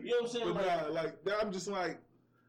You 0.03 0.11
know 0.11 0.17
what 0.17 0.23
I'm 0.23 0.27
saying? 0.27 0.53
But 0.53 0.91
Like, 0.93 1.25
nah, 1.25 1.31
like 1.31 1.41
I'm 1.41 1.49
just 1.49 1.69
like, 1.69 1.97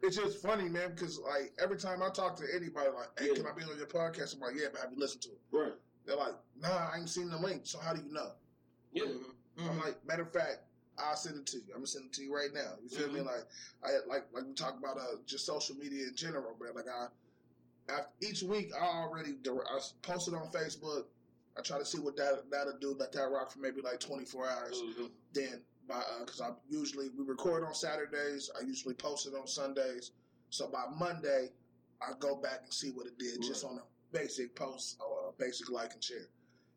it's 0.02 0.16
just 0.16 0.42
funny, 0.42 0.68
man, 0.68 0.90
because 0.92 1.20
like 1.20 1.52
every 1.62 1.76
time 1.76 2.02
I 2.02 2.08
talk 2.08 2.34
to 2.38 2.46
anybody, 2.52 2.88
like, 2.88 3.10
hey, 3.16 3.28
Yeah. 3.28 3.34
can 3.34 3.46
I 3.46 3.52
be 3.52 3.62
on 3.62 3.76
your 3.78 3.86
podcast? 3.86 4.34
I'm 4.34 4.40
like, 4.40 4.54
yeah, 4.56 4.66
but 4.72 4.80
have 4.80 4.90
you 4.90 4.98
listened 4.98 5.22
to 5.22 5.28
it? 5.28 5.38
right. 5.52 5.72
They're 6.04 6.16
like, 6.16 6.34
nah, 6.60 6.90
I 6.92 6.96
ain't 6.98 7.08
seen 7.08 7.30
the 7.30 7.38
link. 7.38 7.60
So 7.62 7.78
how 7.78 7.94
do 7.94 8.02
you 8.04 8.10
know? 8.12 8.32
Yeah. 8.92 9.04
Mm-hmm. 9.04 9.70
I'm 9.70 9.78
like, 9.78 10.04
matter 10.04 10.22
of 10.22 10.32
fact, 10.32 10.62
I'll 10.98 11.14
send 11.14 11.36
it 11.36 11.46
to 11.46 11.58
you. 11.58 11.62
I'm 11.68 11.74
gonna 11.74 11.86
send 11.86 12.06
it 12.06 12.12
to 12.14 12.22
you 12.24 12.34
right 12.34 12.52
now. 12.52 12.72
You 12.82 12.88
feel 12.88 13.06
me? 13.12 13.20
Mhm. 13.20 13.26
Like, 13.26 13.46
I 13.84 13.90
like 14.08 14.24
like 14.34 14.46
we 14.46 14.52
talk 14.54 14.76
about 14.80 14.96
uh 14.98 15.18
just 15.26 15.46
social 15.46 15.76
media 15.76 16.08
in 16.08 16.16
general, 16.16 16.56
man. 16.60 16.72
Like 16.74 16.88
I, 16.88 17.06
after 17.88 18.12
each 18.20 18.42
week, 18.42 18.70
I 18.74 18.84
already 18.84 19.32
dir- 19.42 19.66
I 19.66 19.80
post 20.02 20.28
it 20.28 20.34
on 20.34 20.50
Facebook. 20.50 21.06
I 21.56 21.62
try 21.62 21.78
to 21.78 21.84
see 21.84 21.98
what 21.98 22.16
that 22.16 22.50
that'll 22.50 22.78
do. 22.78 22.94
Let 22.94 23.12
that 23.12 23.30
rock 23.30 23.50
for 23.50 23.58
maybe 23.58 23.80
like 23.80 23.98
24 24.00 24.46
hours. 24.48 24.76
Mhm. 24.80 25.10
Then 25.32 25.64
by 25.86 26.04
because 26.20 26.40
I 26.40 26.52
usually 26.68 27.08
we 27.10 27.24
record 27.24 27.64
on 27.64 27.74
Saturdays. 27.74 28.50
I 28.58 28.64
usually 28.64 28.94
post 28.94 29.26
it 29.26 29.34
on 29.34 29.46
Sundays. 29.46 30.12
So 30.50 30.68
by 30.68 30.86
Monday, 30.96 31.52
I 32.00 32.12
go 32.18 32.36
back 32.36 32.60
and 32.64 32.72
see 32.72 32.90
what 32.90 33.06
it 33.06 33.18
did 33.18 33.42
just 33.42 33.64
on 33.64 33.78
a 33.78 33.82
basic 34.12 34.54
post, 34.54 35.00
or 35.00 35.30
a 35.30 35.32
basic 35.32 35.68
like 35.70 35.92
and 35.94 36.02
share, 36.04 36.28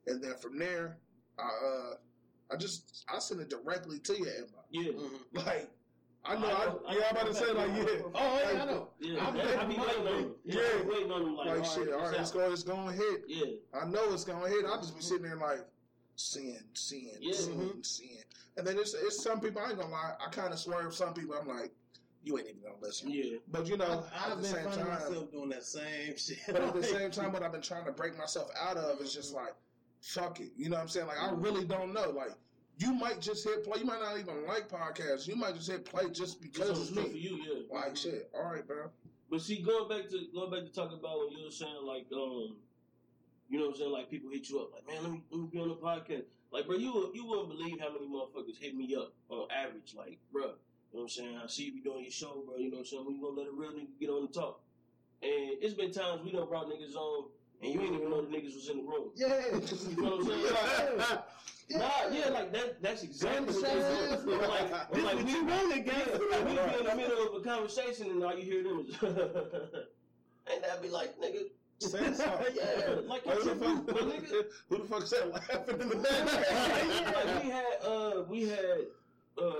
and 0.07 0.21
then 0.23 0.35
from 0.37 0.57
there, 0.57 0.97
I 1.37 1.43
uh 1.43 1.97
I 2.49 2.57
just 2.57 3.05
I 3.07 3.19
send 3.19 3.39
it 3.41 3.49
directly 3.49 3.99
to 3.99 4.17
your 4.17 4.27
inbox. 4.27 4.65
Yeah. 4.71 4.91
Mm-hmm. 4.93 5.37
Like 5.37 5.69
I 6.23 6.35
know, 6.35 6.47
I, 6.47 6.49
I, 6.49 6.91
I 6.91 6.95
yeah, 6.95 7.03
I'm 7.09 7.17
about 7.17 7.27
to 7.27 7.33
say 7.33 7.51
like 7.51 7.69
yeah, 7.75 7.85
Oh, 8.13 8.51
yeah, 8.53 8.61
I 8.61 8.65
know. 8.65 8.87
Yeah, 8.99 9.25
I'm 9.25 9.35
I, 9.35 9.61
I 9.61 9.65
be 9.65 9.75
waiting 9.75 9.79
waiting 9.79 10.07
on 10.07 10.21
them. 10.21 10.35
Yeah, 10.45 10.61
I 10.61 10.77
Yeah. 10.77 10.89
waiting 10.89 11.11
on 11.11 11.23
them 11.23 11.35
like, 11.35 11.47
like 11.47 11.57
all 11.57 11.63
shit. 11.63 11.87
right, 11.87 11.93
All 11.93 11.99
right, 12.01 12.09
it's 12.11 12.19
it's 12.19 12.31
going, 12.31 12.51
it's 12.53 12.63
going 12.63 12.87
to 12.87 12.93
hit. 12.93 13.23
Yeah, 13.27 13.45
I 13.81 13.85
know 13.85 14.13
it's 14.13 14.23
going 14.23 14.43
to 14.43 14.49
hit. 14.49 14.65
I'll 14.65 14.77
just 14.77 14.93
be 14.95 14.99
mm-hmm. 15.01 15.07
sitting 15.07 15.23
there 15.23 15.37
like 15.37 15.65
seeing, 16.15 16.59
seeing, 16.73 17.15
Yeah. 17.19 17.33
seeing, 17.33 17.57
mm-hmm. 17.57 17.81
seeing, 17.81 18.23
and 18.57 18.67
then 18.67 18.77
it's 18.77 18.93
it's 18.93 19.23
some 19.23 19.39
people. 19.39 19.61
I 19.61 19.69
ain't 19.69 19.79
gonna 19.79 19.91
lie. 19.91 20.13
I 20.25 20.29
kind 20.29 20.53
of 20.53 20.59
swerve 20.59 20.93
some 20.93 21.13
people. 21.13 21.35
I'm 21.39 21.47
like, 21.47 21.71
you 22.23 22.37
ain't 22.37 22.47
even 22.49 22.61
gonna 22.61 22.75
listen. 22.81 23.09
yeah. 23.09 23.37
But 23.51 23.67
you 23.67 23.77
know, 23.77 24.05
I, 24.13 24.17
at 24.17 24.29
have 24.29 24.29
the 24.37 24.43
been 24.43 24.51
same 24.51 24.63
finding 24.65 24.85
time, 24.85 24.93
myself 24.93 25.31
doing 25.31 25.49
that 25.49 25.63
same 25.63 26.13
shit. 26.17 26.37
but 26.47 26.61
at 26.61 26.73
the 26.75 26.83
same 26.83 27.11
time, 27.11 27.33
what 27.33 27.41
I've 27.41 27.51
been 27.51 27.61
trying 27.61 27.85
to 27.85 27.91
break 27.91 28.17
myself 28.17 28.49
out 28.59 28.77
of 28.77 29.01
is 29.01 29.13
just 29.13 29.33
mm-hmm. 29.33 29.45
like, 29.45 29.55
fuck 30.01 30.39
it. 30.39 30.51
You 30.55 30.69
know 30.69 30.75
what 30.75 30.83
I'm 30.83 30.87
saying? 30.89 31.07
Like, 31.07 31.19
I 31.19 31.31
really 31.31 31.65
don't 31.65 31.93
know. 31.93 32.11
Like, 32.11 32.31
you 32.81 32.93
might 32.93 33.21
just 33.21 33.43
hit 33.43 33.63
play. 33.63 33.79
You 33.79 33.85
might 33.85 34.01
not 34.01 34.17
even 34.17 34.45
like 34.47 34.67
podcasts. 34.67 35.27
You 35.27 35.35
might 35.35 35.55
just 35.55 35.69
hit 35.69 35.85
play 35.85 36.09
just 36.09 36.41
because 36.41 36.71
it's 36.71 36.79
it's 36.79 36.89
for 36.89 37.07
me. 37.07 37.19
you, 37.19 37.37
yeah. 37.37 37.79
Like, 37.79 37.95
shit. 37.95 38.31
All 38.33 38.51
right, 38.51 38.65
bro. 38.67 38.89
But 39.29 39.41
see, 39.41 39.61
going 39.61 39.87
back 39.87 40.09
to 40.09 40.19
going 40.33 40.51
back 40.51 40.61
to 40.61 40.73
talking 40.73 40.97
about 40.97 41.19
when 41.19 41.37
you 41.37 41.45
were 41.45 41.51
saying 41.51 41.85
like, 41.85 42.07
um, 42.11 42.55
you 43.49 43.59
know 43.59 43.67
what 43.67 43.75
I'm 43.75 43.79
saying, 43.79 43.91
like 43.91 44.09
people 44.09 44.31
hit 44.31 44.49
you 44.49 44.59
up, 44.59 44.73
like, 44.73 44.87
man, 44.87 45.03
let 45.03 45.11
me, 45.11 45.23
let 45.29 45.41
me 45.41 45.47
be 45.51 45.59
on 45.59 45.69
the 45.69 45.75
podcast. 45.75 46.23
Like, 46.51 46.65
bro, 46.65 46.75
you 46.75 47.11
you 47.13 47.25
wouldn't 47.25 47.49
believe 47.49 47.79
how 47.79 47.93
many 47.93 48.07
motherfuckers 48.07 48.57
hit 48.59 48.75
me 48.75 48.95
up 48.95 49.13
on 49.29 49.47
average. 49.51 49.93
Like, 49.95 50.17
bro, 50.33 50.41
you 50.41 50.47
know 50.47 50.55
what 50.91 51.01
I'm 51.03 51.09
saying? 51.09 51.39
I 51.41 51.47
see 51.47 51.65
you 51.65 51.73
be 51.73 51.79
doing 51.81 52.03
your 52.03 52.11
show, 52.11 52.43
bro. 52.45 52.57
You 52.57 52.71
know 52.71 52.77
what 52.77 52.79
I'm 52.79 52.85
saying? 52.85 53.05
When 53.05 53.15
you 53.15 53.21
gonna 53.21 53.39
let 53.39 53.47
a 53.47 53.51
real 53.51 53.71
nigga 53.71 53.99
get 53.99 54.09
on 54.09 54.23
the 54.23 54.33
talk? 54.33 54.59
And 55.21 55.61
it's 55.61 55.75
been 55.75 55.91
times 55.91 56.23
we 56.25 56.31
done 56.31 56.47
brought 56.49 56.65
niggas 56.65 56.95
on, 56.95 57.29
and 57.61 57.71
you 57.71 57.79
ain't 57.79 57.93
even 57.93 58.09
know 58.09 58.21
the 58.21 58.27
niggas 58.35 58.55
was 58.55 58.69
in 58.69 58.77
the 58.77 58.83
room. 58.83 59.11
yeah. 59.15 59.45
You 59.45 60.01
know 60.01 60.17
what 60.17 60.33
I'm 60.33 61.07
saying? 61.07 61.19
Nah, 61.77 61.89
yeah, 62.11 62.29
like 62.29 62.51
that. 62.53 62.81
That's 62.81 63.03
exactly 63.03 63.53
what 63.53 63.63
they 63.63 63.73
do. 64.25 64.33
up. 64.33 64.49
Like, 64.49 64.91
This 64.93 65.03
like 65.03 65.17
we, 65.17 65.31
yeah, 65.31 65.79
guys. 65.79 66.19
like, 66.31 66.45
we 66.45 66.53
be 66.53 66.79
in 66.79 66.85
the 66.85 66.95
middle 66.95 67.27
of 67.27 67.41
a 67.41 67.43
conversation 67.43 68.09
and 68.11 68.23
all 68.23 68.33
you 68.35 68.43
hear 68.43 68.63
them 68.63 68.85
is, 68.87 68.95
and 69.01 70.63
that'd 70.63 70.81
be 70.81 70.89
like, 70.89 71.17
nigga, 71.19 71.43
Say 71.79 72.13
something. 72.13 72.45
yeah, 72.55 72.95
like 73.07 73.23
Who 73.23 73.43
the 73.43 73.55
fuck? 73.55 73.87
my 73.87 74.01
nigga. 74.11 74.43
Who 74.69 74.77
the 74.77 74.83
fuck 74.85 75.07
said 75.07 75.29
laughing 75.29 75.79
in 75.81 75.89
the 75.89 75.95
background? 75.95 77.15
like 77.15 77.43
we 77.43 77.49
had, 77.49 77.65
uh, 77.83 78.23
we 78.29 78.43
had, 78.47 78.65
uh, 79.41 79.51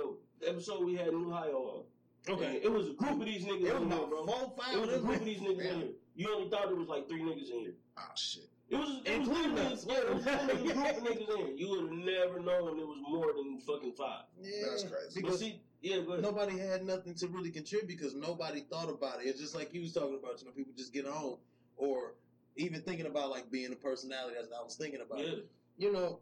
episode 0.46 0.84
we 0.84 0.94
had 0.94 1.08
New 1.12 1.30
High 1.30 1.48
on. 1.48 1.82
Okay. 2.28 2.46
And 2.46 2.54
it 2.56 2.70
was 2.72 2.90
a 2.90 2.92
group 2.92 3.18
of 3.20 3.26
these 3.26 3.44
niggas 3.44 3.66
It 3.66 3.74
was 3.74 3.82
in 3.82 3.90
here, 3.90 4.06
bro. 4.06 4.24
four, 4.26 4.52
five 4.56 4.74
It 4.76 4.80
was 4.80 4.90
a 4.94 4.98
group 5.00 5.16
of 5.16 5.24
these 5.24 5.40
niggas 5.40 5.64
Yeah. 5.64 5.70
in 5.72 5.76
here. 5.80 5.88
You 6.14 6.34
only 6.36 6.48
thought 6.50 6.70
it 6.70 6.76
was 6.76 6.86
like 6.88 7.08
three 7.08 7.22
niggas 7.22 7.50
in 7.50 7.58
here. 7.60 7.74
Oh 7.98 8.02
shit. 8.14 8.44
It 8.72 8.78
was, 8.78 8.88
it 9.04 9.18
was 9.18 9.28
Including 9.28 9.56
yeah, 9.56 9.64
it 9.64 10.14
was 10.14 10.26
literally 10.26 10.70
a 10.70 10.74
group 10.74 10.86
of 10.86 11.02
niggas 11.04 11.50
in. 11.50 11.58
You 11.58 11.68
would 11.68 11.80
have 11.80 11.92
never 11.92 12.40
known 12.40 12.78
it 12.80 12.86
was 12.86 12.98
more 13.06 13.26
than 13.34 13.60
fucking 13.60 13.92
five. 13.92 14.24
Yeah. 14.40 14.50
That's 14.70 14.84
crazy. 14.84 15.06
But 15.06 15.14
Because 15.14 15.40
see, 15.40 15.60
yeah, 15.82 15.98
go 15.98 16.16
nobody 16.16 16.58
had 16.58 16.82
nothing 16.86 17.14
to 17.16 17.26
really 17.28 17.50
contribute 17.50 17.88
because 17.88 18.14
nobody 18.14 18.60
thought 18.60 18.88
about 18.88 19.20
it. 19.20 19.26
It's 19.26 19.38
just 19.38 19.54
like 19.54 19.74
you 19.74 19.82
was 19.82 19.92
talking 19.92 20.18
about, 20.18 20.40
you 20.40 20.46
know, 20.46 20.52
people 20.52 20.72
just 20.74 20.94
get 20.94 21.06
on 21.06 21.36
or 21.76 22.14
even 22.56 22.80
thinking 22.80 23.04
about 23.04 23.28
like 23.28 23.50
being 23.50 23.72
a 23.72 23.76
personality 23.76 24.36
That's 24.36 24.48
as 24.48 24.48
I 24.58 24.62
was 24.64 24.74
thinking 24.74 25.02
about. 25.02 25.18
Yeah. 25.18 25.34
You 25.76 25.92
know, 25.92 26.20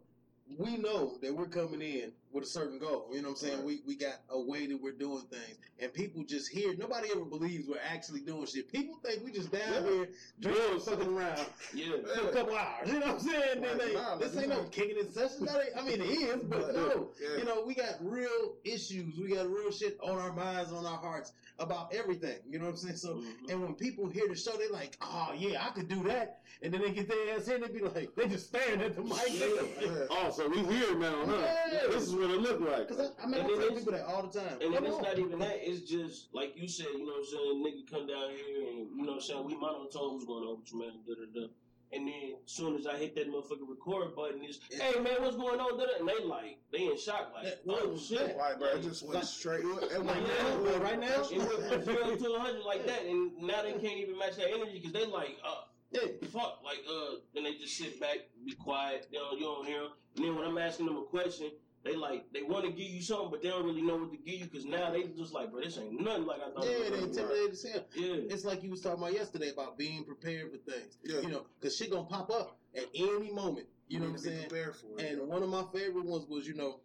we 0.57 0.75
know 0.75 1.17
that 1.21 1.33
we're 1.33 1.45
coming 1.45 1.81
in 1.81 2.11
with 2.33 2.43
a 2.43 2.47
certain 2.47 2.79
goal. 2.79 3.09
You 3.11 3.21
know 3.21 3.29
what 3.29 3.41
I'm 3.41 3.47
saying? 3.47 3.57
Right. 3.57 3.65
We 3.65 3.81
we 3.85 3.95
got 3.95 4.15
a 4.29 4.39
way 4.41 4.67
that 4.67 4.81
we're 4.81 4.91
doing 4.93 5.23
things, 5.29 5.57
and 5.79 5.93
people 5.93 6.23
just 6.23 6.49
hear. 6.49 6.75
Nobody 6.77 7.09
ever 7.11 7.25
believes 7.25 7.67
we're 7.67 7.77
actually 7.87 8.21
doing 8.21 8.45
shit. 8.45 8.71
People 8.71 8.95
think 9.03 9.23
we 9.23 9.31
just 9.31 9.51
down 9.51 9.61
Yeah. 9.73 9.81
here 9.89 10.09
drinking, 10.39 10.79
fucking 10.79 11.07
around 11.17 11.45
Yeah. 11.73 11.91
for 12.15 12.29
a 12.29 12.33
couple 12.33 12.55
hours. 12.55 12.87
You 12.87 12.99
know 12.99 13.07
what 13.07 13.15
I'm 13.15 13.19
saying? 13.19 13.61
Then 13.61 13.77
they, 13.77 13.93
Nah, 13.93 14.15
this 14.17 14.37
ain't 14.37 14.49
no 14.49 14.61
this 14.61 14.69
kicking 14.69 14.97
in 14.97 15.11
session. 15.11 15.45
That 15.45 15.61
I 15.77 15.81
mean, 15.81 16.01
it 16.01 16.05
is, 16.05 16.43
but 16.43 16.73
no. 16.75 17.09
Yeah. 17.21 17.37
You 17.39 17.45
know, 17.45 17.63
we 17.65 17.73
got 17.75 17.95
real 18.01 18.55
issues. 18.63 19.17
We 19.19 19.35
got 19.35 19.49
real 19.49 19.71
shit 19.71 19.97
on 20.01 20.17
our 20.17 20.33
minds, 20.33 20.71
on 20.71 20.85
our 20.85 20.97
hearts 20.97 21.33
about 21.59 21.93
everything. 21.93 22.37
You 22.49 22.59
know 22.59 22.65
what 22.65 22.71
I'm 22.71 22.77
saying? 22.77 22.95
So, 22.95 23.15
Mhm. 23.15 23.49
and 23.49 23.61
when 23.61 23.75
people 23.75 24.07
hear 24.09 24.27
the 24.27 24.35
show, 24.35 24.55
they're 24.57 24.69
like, 24.71 24.97
oh 25.01 25.33
yeah, 25.37 25.65
I 25.65 25.69
could 25.71 25.87
do 25.87 26.01
that. 26.03 26.39
And 26.63 26.73
then 26.73 26.81
they 26.81 26.91
get 26.91 27.07
their 27.07 27.35
ass 27.35 27.47
in, 27.47 27.61
they 27.61 27.67
be 27.67 27.79
like, 27.79 28.15
they 28.15 28.27
just 28.27 28.47
staring 28.47 28.81
at 28.81 28.95
the 28.95 29.03
mic. 29.03 29.17
Yeah. 29.29 29.47
Yeah. 29.81 30.05
Oh, 30.09 30.31
so 30.31 30.47
we 30.47 30.59
here 30.73 30.95
now, 30.95 31.25
huh? 31.25 31.37
Yeah. 31.71 31.87
This 31.89 32.03
is 32.03 32.13
what 32.21 32.31
it 32.31 32.41
look 32.41 32.59
like. 32.61 32.87
Cause 32.87 32.99
I, 32.99 33.23
I 33.23 33.25
mean, 33.27 33.41
And 33.41 33.51
I 33.51 33.55
tell 33.57 33.75
people 33.75 33.91
that 33.93 34.05
all 34.05 34.23
the 34.27 34.39
time. 34.39 34.57
And 34.61 34.73
then 34.73 34.85
it's 34.85 35.01
not 35.01 35.17
even 35.19 35.39
that. 35.39 35.57
It's 35.61 35.89
just 35.89 36.27
like 36.33 36.53
you 36.55 36.67
said. 36.67 36.87
You 36.93 37.05
know 37.05 37.13
what 37.13 37.19
I'm 37.19 37.25
saying? 37.25 37.63
Nigga 37.65 37.91
come 37.91 38.07
down 38.07 38.29
here 38.31 38.69
and 38.69 38.77
you 38.95 39.03
know 39.03 39.13
what 39.13 39.15
I'm 39.15 39.21
saying. 39.21 39.45
We 39.45 39.55
monotone 39.55 40.13
what's 40.13 40.25
going 40.25 40.43
on 40.43 40.59
with 40.59 40.71
you, 40.73 40.79
man. 40.79 40.91
Da 41.07 41.13
da 41.15 41.41
da. 41.41 41.47
And 41.93 42.07
then 42.07 42.35
as 42.45 42.51
soon 42.53 42.77
as 42.77 42.87
I 42.87 42.95
hit 42.95 43.15
that 43.15 43.27
motherfucking 43.27 43.67
record 43.67 44.15
button, 44.15 44.39
it's 44.43 44.59
hey 44.71 44.97
man, 45.01 45.15
what's 45.21 45.35
going 45.35 45.59
on? 45.59 45.77
Da, 45.77 45.85
da. 45.85 45.91
And 45.99 46.07
they 46.07 46.23
like 46.23 46.57
they 46.71 46.85
in 46.87 46.97
shock, 46.97 47.31
like 47.35 47.45
Yeah, 47.65 47.73
oh 47.83 47.97
shit. 47.97 48.37
Like, 48.37 48.59
bro, 48.59 48.69
it 48.69 48.83
just 48.83 49.03
went 49.03 49.15
Like- 49.15 49.23
straight. 49.25 49.65
It 49.65 49.65
went 49.91 50.05
like 50.07 50.23
now, 50.23 50.47
it 50.55 50.61
well, 50.63 50.79
right 50.79 50.99
now? 50.99 51.21
It 51.29 51.37
went 51.37 51.67
from 51.67 51.83
zero 51.83 52.15
to 52.15 52.39
hundred 52.39 52.63
like 52.63 52.85
that, 52.87 53.03
and 53.05 53.31
now 53.41 53.61
they 53.63 53.73
can't 53.73 53.97
even 53.99 54.17
match 54.17 54.37
that 54.37 54.47
energy 54.53 54.79
because 54.79 54.93
they 54.93 55.05
like, 55.05 55.35
uh, 55.43 55.63
Yeah. 55.91 56.07
fuck, 56.31 56.61
like, 56.63 56.79
uh, 56.89 57.15
then 57.33 57.43
they 57.43 57.55
just 57.55 57.75
sit 57.75 57.99
back, 57.99 58.19
be 58.45 58.53
quiet, 58.53 59.07
you 59.11 59.19
know, 59.19 59.33
you 59.33 59.41
don't 59.41 59.65
hear 59.67 59.81
'em. 59.81 59.89
And 60.15 60.23
then 60.25 60.35
when 60.37 60.45
I'm 60.47 60.57
asking 60.57 60.85
them 60.85 60.95
a 60.97 61.03
question, 61.03 61.51
they 61.83 61.95
like, 61.95 62.25
they 62.33 62.43
want 62.43 62.65
to 62.65 62.71
give 62.71 62.91
you 62.91 63.01
something, 63.01 63.29
but 63.31 63.41
they 63.41 63.49
don't 63.49 63.65
really 63.65 63.81
know 63.81 63.97
what 63.97 64.11
to 64.11 64.17
give 64.17 64.39
you 64.39 64.45
because 64.45 64.65
now 64.65 64.91
they 64.91 65.03
just 65.17 65.33
like, 65.33 65.51
bro, 65.51 65.61
this 65.61 65.77
ain't 65.77 65.99
nothing 65.99 66.25
like 66.25 66.39
I 66.39 66.51
thought. 66.51 66.65
Yeah, 66.65 66.71
it 66.71 66.91
they 66.91 66.99
was. 66.99 67.17
intimidated 67.17 67.51
as 67.51 67.63
hell. 67.63 67.85
Yeah. 67.95 68.15
It's 68.29 68.45
like 68.45 68.63
you 68.63 68.69
was 68.69 68.81
talking 68.81 68.99
about 68.99 69.13
yesterday 69.13 69.49
about 69.49 69.77
being 69.77 70.03
prepared 70.03 70.51
for 70.51 70.57
things. 70.71 70.97
Yeah. 71.03 71.21
You 71.21 71.29
know, 71.29 71.45
cause 71.61 71.75
shit 71.75 71.91
gonna 71.91 72.03
pop 72.05 72.29
up 72.29 72.57
at 72.75 72.85
any 72.93 73.31
moment. 73.31 73.67
You 73.87 73.99
know 73.99 74.05
what 74.05 74.11
I'm 74.13 74.17
saying? 74.19 74.47
Prepared 74.47 74.75
for 74.75 74.99
it. 74.99 75.11
And 75.11 75.27
one 75.27 75.43
of 75.43 75.49
my 75.49 75.63
favorite 75.73 76.05
ones 76.05 76.25
was, 76.29 76.47
you 76.47 76.53
know, 76.53 76.79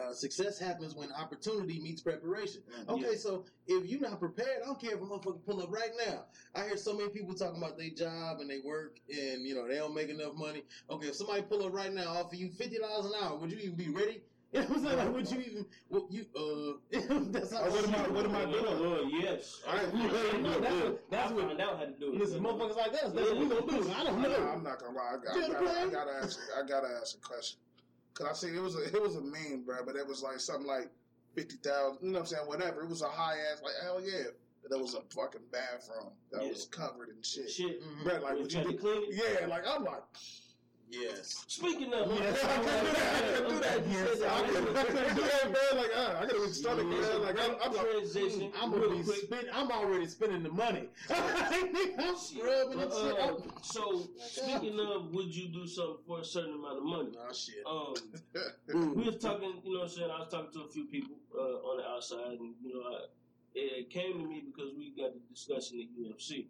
uh, 0.00 0.12
success 0.12 0.58
happens 0.58 0.94
when 0.94 1.10
opportunity 1.12 1.80
meets 1.80 2.00
preparation. 2.02 2.62
Okay, 2.88 3.12
Yeah. 3.12 3.16
so 3.16 3.44
if 3.66 3.86
you're 3.86 4.00
not 4.00 4.18
prepared, 4.18 4.62
I 4.62 4.66
don't 4.66 4.80
care 4.80 4.94
if 4.94 5.00
a 5.00 5.04
motherfucker 5.04 5.44
pull 5.44 5.62
up 5.62 5.70
right 5.70 5.90
now. 6.06 6.24
I 6.54 6.64
hear 6.66 6.76
so 6.76 6.94
many 6.96 7.10
people 7.10 7.34
talking 7.34 7.58
about 7.62 7.78
their 7.78 7.90
job 7.90 8.40
and 8.40 8.50
they 8.50 8.58
work 8.64 8.98
and 9.08 9.46
you 9.46 9.54
know 9.54 9.66
they 9.68 9.76
don't 9.76 9.94
make 9.94 10.08
enough 10.08 10.34
money. 10.34 10.64
Okay, 10.90 11.08
if 11.08 11.14
somebody 11.14 11.42
pull 11.42 11.64
up 11.64 11.72
right 11.72 11.92
now, 11.92 12.08
offer 12.08 12.34
you 12.36 12.50
fifty 12.50 12.78
dollars 12.78 13.06
an 13.06 13.12
hour, 13.22 13.36
would 13.38 13.50
you 13.52 13.58
even 13.58 13.76
be 13.76 13.88
ready? 13.88 14.22
You 14.54 14.60
know 14.60 14.66
what 14.68 14.76
I'm 14.78 14.84
saying? 14.84 14.98
Like, 14.98 15.12
would 15.14 15.30
you 15.32 15.40
even? 15.40 15.66
Well, 15.88 16.06
you 16.10 16.26
uh, 16.36 16.78
that's 17.32 17.50
not 17.50 17.70
what 17.72 17.88
am 17.88 17.94
I- 17.96 18.08
what 18.08 18.24
am 18.24 18.36
I 18.36 18.44
doing? 18.44 18.64
Oh, 18.68 19.08
yes. 19.20 19.60
I 19.66 19.82
ain't- 19.82 19.94
I 19.94 20.38
No, 20.38 20.60
that's 20.60 20.74
what- 20.84 21.10
that's 21.10 21.30
I 21.32 21.34
what- 21.34 21.46
found 21.48 21.60
out 21.60 21.78
how 21.78 21.84
to 21.86 21.90
do 21.90 22.12
it. 22.12 22.18
Listen, 22.20 22.40
motherfuckers 22.40 22.76
like 22.76 22.92
us. 22.92 23.12
That's 23.12 23.30
what 23.30 23.36
we 23.38 23.46
gonna 23.48 23.66
do. 23.66 23.90
I 23.90 24.04
don't 24.04 24.22
Nah, 24.22 24.28
know. 24.28 24.48
I'm 24.54 24.62
not 24.62 24.78
gonna 24.78 24.96
lie. 24.96 25.14
I, 25.14 25.24
got, 25.24 25.34
You 25.34 25.42
I, 25.42 25.46
know 25.48 25.52
gotta, 25.54 25.64
what 25.64 25.76
I 25.76 25.82
I'm 25.82 25.90
gotta 25.90 26.12
ask. 26.22 26.38
I 26.56 26.62
gotta 26.68 26.88
ask 27.00 27.16
a 27.16 27.20
question. 27.20 27.58
Cause 28.14 28.26
I 28.30 28.32
see 28.32 28.54
it 28.56 28.60
was 28.62 28.76
a 28.76 28.84
it 28.84 29.00
was 29.02 29.16
a 29.16 29.20
meme, 29.20 29.64
bro. 29.66 29.84
But 29.84 29.96
it 29.96 30.06
was 30.06 30.22
like 30.22 30.38
something 30.40 30.66
like 30.66 30.88
fifty 31.34 31.56
thousand. 31.56 31.98
You 32.06 32.12
know 32.12 32.20
what 32.20 32.20
I'm 32.20 32.26
saying? 32.26 32.46
Whatever. 32.46 32.82
It 32.82 32.88
was 32.88 33.02
a 33.02 33.08
high 33.08 33.36
ass. 33.52 33.60
Like 33.62 33.74
hell 33.82 34.00
yeah. 34.00 34.24
But 34.62 34.70
there 34.70 34.80
was 34.80 34.94
a 34.94 35.02
fucking 35.14 35.42
bathroom 35.52 36.12
that 36.30 36.42
Yeah. 36.42 36.48
was 36.48 36.66
covered 36.66 37.08
in 37.10 37.22
shit. 37.22 37.50
Shit. 37.50 37.82
Mhm. 37.82 38.04
Bro, 38.04 38.20
like 38.20 38.38
would 38.38 38.52
you 38.52 38.62
to 38.62 38.72
do? 38.72 39.06
Yeah, 39.10 39.46
like 39.46 39.64
I'm 39.68 39.84
like. 39.84 40.02
Yes. 40.90 41.44
Speaking 41.48 41.92
of, 41.92 42.12
Yes, 42.12 42.44
I 42.44 42.56
couldn't 42.56 42.84
do 42.84 42.92
that. 42.92 43.14
I 43.14 43.36
couldn't 43.36 43.48
do 43.48 43.58
that. 43.60 43.86
Yes, 43.88 44.22
I 44.22 44.40
couldn't, 44.46 44.76
I 44.76 44.84
couldn't 44.84 45.16
do 45.16 45.22
that, 45.22 45.44
man. 45.44 45.82
Like, 45.82 45.90
uh, 45.96 46.18
I 46.20 46.26
could 46.26 46.40
have 46.42 46.54
started, 46.54 46.86
man. 46.86 47.22
Like, 47.22 47.38
I'm, 47.40 47.56
I'm 47.62 47.72
like, 47.72 47.90
transition. 47.90 48.52
I'm 48.60 48.72
real 48.72 48.82
gonna 48.88 48.96
be 48.98 49.04
quick. 49.04 49.16
spend, 49.22 49.46
I'm 49.52 49.70
already 49.70 50.06
spending 50.06 50.42
the 50.42 50.50
money. 50.50 50.88
I'm 51.10 52.16
scrubbing 52.16 52.80
and. 52.80 52.92
Uh, 52.92 53.14
I'm- 53.16 53.42
so 53.62 54.08
speaking 54.20 54.78
of, 54.78 55.12
would 55.12 55.34
you 55.34 55.48
do 55.48 55.66
something 55.66 55.96
for 56.06 56.20
a 56.20 56.24
certain 56.24 56.54
amount 56.54 56.78
of 56.78 56.84
money? 56.84 57.12
Oh 57.18 57.32
shit. 57.32 57.64
Um, 57.66 58.94
we 58.96 59.04
was 59.04 59.18
talking, 59.18 59.60
you 59.64 59.72
know, 59.72 59.80
what 59.80 59.84
I'm 59.84 59.90
saying 59.90 60.10
I 60.10 60.18
was 60.20 60.28
talking 60.30 60.52
to 60.52 60.60
a 60.60 60.68
few 60.68 60.84
people 60.84 61.16
uh, 61.36 61.40
on 61.40 61.78
the 61.78 61.84
outside, 61.88 62.38
and 62.38 62.54
you 62.62 62.74
know, 62.74 62.82
I, 62.82 63.06
it 63.54 63.90
came 63.90 64.18
to 64.20 64.26
me 64.26 64.44
because 64.46 64.72
we 64.76 64.90
got 64.96 65.12
to 65.12 65.18
discussing 65.32 65.78
the 65.78 65.88
UFC. 66.02 66.46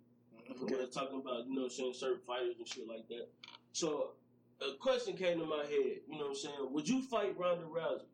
We 0.61 0.77
were 0.77 0.87
talking 0.87 1.21
about, 1.21 1.47
you 1.47 1.55
know, 1.59 1.69
saying 1.69 1.95
certain 1.95 2.21
fighters 2.27 2.57
and 2.59 2.69
shit 2.69 2.87
like 2.87 3.09
that. 3.09 3.29
So 3.73 4.11
a 4.61 4.77
question 4.81 5.17
came 5.17 5.39
to 5.41 5.47
my 5.47 5.65
head. 5.65 6.01
You 6.09 6.19
know, 6.19 6.25
what 6.27 6.29
I'm 6.31 6.35
saying, 6.37 6.55
would 6.71 6.89
you 6.89 7.03
fight 7.03 7.35
Ronda 7.39 7.65
Rousey? 7.65 8.05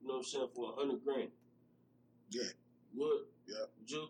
You 0.00 0.08
know, 0.08 0.14
what 0.14 0.16
I'm 0.18 0.24
saying 0.24 0.48
for 0.54 0.72
a 0.72 0.76
hundred 0.80 1.04
grand. 1.04 1.28
Yeah. 2.30 2.42
Would? 2.96 3.20
Yeah. 3.46 3.54
Would 3.80 3.90
you? 3.90 4.08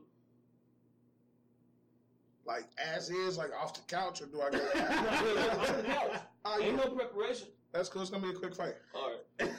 like 2.46 2.64
as 2.78 3.08
is, 3.08 3.38
like 3.38 3.50
off 3.58 3.72
the 3.72 3.80
couch, 3.94 4.20
or 4.20 4.26
do 4.26 4.40
I 4.42 4.44
Off 4.48 4.52
the 4.52 5.82
go? 5.82 5.88
couch. 5.88 6.20
oh, 6.44 6.60
Ain't 6.60 6.72
yeah. 6.72 6.76
no 6.76 6.88
preparation. 6.90 7.48
That's 7.72 7.88
cool. 7.88 8.02
It's 8.02 8.10
gonna 8.10 8.22
be 8.22 8.30
a 8.30 8.34
quick 8.34 8.54
fight. 8.54 8.74
All 8.94 9.10
right. 9.10 9.50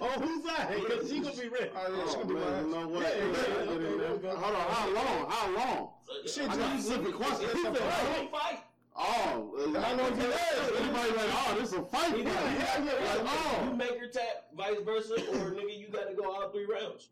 oh, 0.00 0.08
who's 0.20 0.42
that? 0.44 0.70
Because 0.74 1.08
she 1.10 1.20
gonna 1.20 1.36
be 1.36 1.48
ready. 1.48 1.70
Oh, 1.76 1.94
yeah, 1.94 2.02
it's 2.02 2.14
Oh, 2.14 2.22
gonna 2.22 2.26
be 2.26 2.34
man, 2.34 2.42
you 2.42 2.74
right. 2.74 2.82
know 2.82 2.88
what? 2.88 3.02
Yeah, 3.02 3.24
yeah, 3.24 3.26
yeah, 3.26 3.64
Hold 3.66 3.68
on, 3.70 3.98
there 3.98 4.12
we 4.14 4.18
go. 4.18 4.36
how 4.36 4.50
long? 4.90 5.30
How 5.30 5.50
long? 5.54 5.90
Uh, 6.08 6.28
Shit, 6.28 6.48
I 6.50 6.56
got 6.56 6.76
a 6.78 6.80
specific 6.82 7.14
question. 7.14 7.48
It's 7.52 7.64
a 7.64 8.28
fight. 8.32 8.58
Fight. 8.94 9.04
Oh, 9.34 9.72
How 9.80 9.96
long 9.96 10.16
you 10.16 10.22
had? 10.30 10.58
Everybody 10.76 11.10
like, 11.10 11.30
oh, 11.32 11.56
this 11.58 11.68
is 11.72 11.78
a 11.78 11.82
fight. 11.82 12.18
Yeah, 12.18 12.30
fight. 12.30 12.58
yeah, 12.58 12.84
yeah, 12.84 13.14
Like, 13.14 13.26
oh. 13.26 13.60
You 13.64 13.70
oh, 13.72 13.76
make 13.76 13.98
her 13.98 14.06
tap, 14.08 14.44
vice 14.56 14.76
versa, 14.84 15.14
or 15.14 15.50
nigga, 15.52 15.78
you 15.78 15.88
got 15.88 16.08
to 16.08 16.14
go 16.14 16.32
all 16.32 16.50
three 16.50 16.66
rounds. 16.66 17.08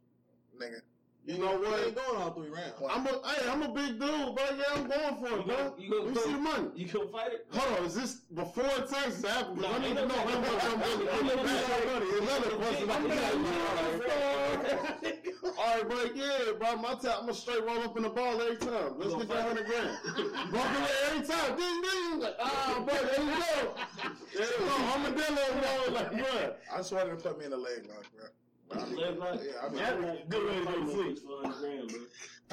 Nigga, 0.59 0.81
you 1.27 1.39
know 1.39 1.53
You 1.53 1.59
what? 1.71 1.81
ain't 1.87 1.95
going 1.95 2.21
all 2.23 2.31
three 2.33 2.49
rounds. 2.51 2.75
I'm 2.91 3.07
a, 3.07 3.11
hey, 3.29 3.49
I'm 3.51 3.63
a 3.63 3.69
big 3.69 3.99
dude, 3.99 4.01
bro. 4.01 4.45
Yeah, 4.57 4.65
I'm 4.75 4.89
going 4.89 5.17
for 5.17 5.39
it, 5.39 5.47
bro. 5.47 5.75
You 5.79 5.91
gonna 5.91 6.03
Let 6.03 6.09
me 6.09 6.15
go- 6.15 6.21
see 6.25 6.33
the 6.33 6.39
money. 6.39 6.69
You 6.75 6.87
gonna 6.87 7.09
fight 7.09 7.33
it? 7.33 7.47
Hold 7.53 7.79
on, 7.79 7.85
is 7.87 7.95
this 7.95 8.15
before 8.35 8.65
taxes 8.65 9.25
happen? 9.25 9.55
Because 9.57 9.71
No, 9.71 9.77
I 9.77 9.79
need 9.81 9.87
ain't 9.89 9.99
to 9.99 10.07
know 10.07 10.15
how 10.15 10.25
much 10.41 10.65
I'm 10.65 10.81
going 10.81 10.99
to 10.99 11.15
Ain't 11.15 11.25
no 11.25 11.35
get 11.37 11.45
back 11.45 11.67
tax. 11.67 11.85
money. 11.87 12.07
Another 12.21 12.51
question 12.57 12.91
I'm 12.91 13.03
going 13.09 13.19
to 15.01 15.30
All 15.43 15.53
right, 15.57 15.89
bro. 15.89 16.05
Yeah, 16.15 16.53
bro. 16.59 16.77
My 16.77 16.95
time, 16.95 17.13
I'm 17.19 17.21
gonna 17.21 17.35
straight 17.35 17.65
roll 17.65 17.79
up 17.83 17.97
in 17.97 18.03
the 18.03 18.11
ball 18.11 18.41
every 18.41 18.57
time. 18.57 18.95
Let's 18.99 19.15
get 19.15 19.29
that 19.29 19.43
hundred 19.43 19.67
grand. 19.67 19.99
Bump 20.53 20.71
it 20.77 20.91
every 21.11 21.27
time. 21.27 21.57
Ding 21.57 21.83
ding. 21.83 22.21
Like, 22.21 22.37
ah, 22.41 22.83
bro, 22.85 22.95
there 22.95 23.25
you 23.25 23.31
go. 23.31 23.75
There 24.35 24.47
you 24.47 24.59
go. 24.59 24.77
I'm 24.95 25.05
a 25.07 25.11
dealer, 25.11 25.61
bro. 25.61 25.95
Like, 25.95 26.11
bro. 26.13 26.55
I 26.73 26.77
just 26.77 26.93
wanted 26.93 27.11
to 27.11 27.17
put 27.17 27.39
me 27.39 27.45
in 27.47 27.51
the 27.53 27.57
leg 27.57 27.87
lock, 27.89 28.05
bro. 28.17 28.27
I 28.73 28.85
mean, 28.87 28.97
Leg? 28.97 29.19
Yeah, 29.21 29.53
I 29.63 29.69
mean, 29.69 29.79
That's 29.79 30.29
good 30.29 30.45
way 30.49 30.59
to 30.59 30.65
go 30.65 30.85
to 30.85 30.93
sleep. 30.93 31.19
For 31.19 31.43
100 31.43 31.61
grand, 31.61 31.89
bro. 31.89 31.99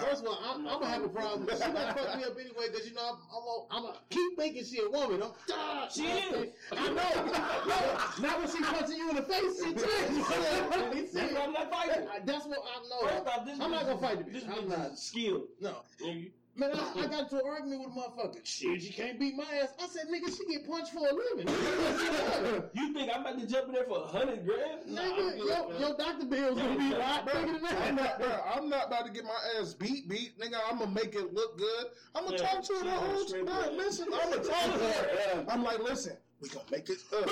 First 0.05 0.21
of 0.23 0.27
all, 0.29 0.39
I'm, 0.45 0.67
I'm 0.67 0.79
gonna 0.79 0.85
have 0.87 1.03
a 1.03 1.09
problem. 1.09 1.47
She 1.51 1.57
gonna 1.59 1.93
fuck 1.93 2.17
me 2.17 2.23
up 2.23 2.37
anyway 2.39 2.65
because 2.71 2.87
you 2.87 2.93
know 2.93 3.01
I'm, 3.01 3.17
I'm, 3.35 3.43
gonna- 3.43 3.65
I'm 3.71 3.81
gonna 3.83 3.97
keep 4.09 4.37
thinking 4.37 4.63
she 4.63 4.79
a 4.81 4.89
woman. 4.89 5.23
I'm, 5.23 5.31
ah, 5.51 5.87
She 5.91 6.03
is. 6.05 6.49
I 6.71 6.87
know. 6.89 6.93
no, 8.21 8.27
not 8.27 8.39
when 8.39 8.49
she 8.51 8.61
punching 8.63 8.95
you 8.97 9.09
in 9.09 9.15
the 9.15 9.23
face. 9.23 9.57
She 9.63 9.73
too. 9.73 9.79
That's 11.13 11.33
why 11.33 11.41
I'm 11.43 11.53
not 11.53 11.71
fighting. 11.71 12.07
That's 12.25 12.45
what 12.45 12.59
I 12.59 12.87
know. 12.89 13.07
First 13.07 13.27
off, 13.27 13.45
this 13.45 13.59
I'm 13.59 13.71
not 13.71 13.85
gonna 13.85 13.97
fight 13.99 14.25
the 14.25 14.37
is- 14.37 14.43
bitch. 14.43 14.47
This 14.47 14.57
I'm 14.57 14.65
bitch 14.65 14.77
not. 14.77 14.91
is 14.93 14.99
skilled. 15.01 15.43
No. 15.61 15.75
Nigga. 16.03 16.31
Man, 16.57 16.71
I, 16.73 17.01
I 17.03 17.05
got 17.07 17.19
into 17.21 17.35
an 17.35 17.41
argument 17.45 17.85
with 17.85 17.95
a 17.95 17.99
motherfucker. 17.99 18.39
Shit, 18.43 18.81
she 18.81 18.91
can't 18.91 19.19
beat 19.19 19.35
my 19.35 19.43
ass. 19.61 19.73
I 19.79 19.87
said, 19.87 20.07
nigga, 20.07 20.35
she 20.35 20.43
get 20.51 20.67
punched 20.67 20.91
for 20.91 21.07
a 21.07 21.13
living. 21.13 21.47
You 22.73 22.93
think 22.93 23.11
I'm 23.13 23.21
about 23.21 23.39
to 23.39 23.45
jump 23.45 23.67
in 23.67 23.73
there 23.73 23.83
for 23.83 23.99
a 23.99 24.07
hundred 24.07 24.43
grand? 24.45 24.87
Nah, 24.87 25.01
I'm 25.03 25.11
nigga, 25.11 25.37
good, 25.37 25.47
your, 25.47 25.69
man. 25.69 25.79
your 25.81 25.97
doctor 25.97 26.25
bill's 26.25 26.57
gonna 26.59 26.77
be 26.77 26.93
a 26.95 26.97
lot 26.97 27.25
bro, 27.25 27.45
bigger 27.45 27.59
than 27.59 27.77
I'm 27.83 27.95
not, 27.95 28.19
bro. 28.19 28.41
I'm 28.55 28.69
not 28.69 28.87
about 28.87 29.05
to 29.05 29.11
get 29.11 29.23
my 29.23 29.37
ass 29.59 29.73
beat, 29.75 30.09
beat, 30.09 30.39
nigga. 30.39 30.57
I'm 30.69 30.79
gonna 30.79 30.91
make 30.91 31.13
it 31.13 31.31
look 31.33 31.57
good. 31.59 31.85
I'm 32.15 32.25
gonna 32.25 32.37
Yeah, 32.37 32.47
talk 32.47 32.63
to 32.63 32.73
her 32.73 32.83
the 32.83 32.89
she 32.89 32.95
whole 32.97 33.27
straight 33.27 33.47
time. 33.47 33.77
Listen, 33.77 34.07
I'm 34.13 34.31
gonna 34.31 34.43
talk 34.43 34.63
to 34.63 34.79
her. 34.79 35.45
I'm 35.49 35.63
like, 35.63 35.79
listen, 35.79 36.17
we 36.41 36.49
gonna 36.49 36.65
make 36.71 36.89
it. 36.89 36.97
Uh, 37.11 37.23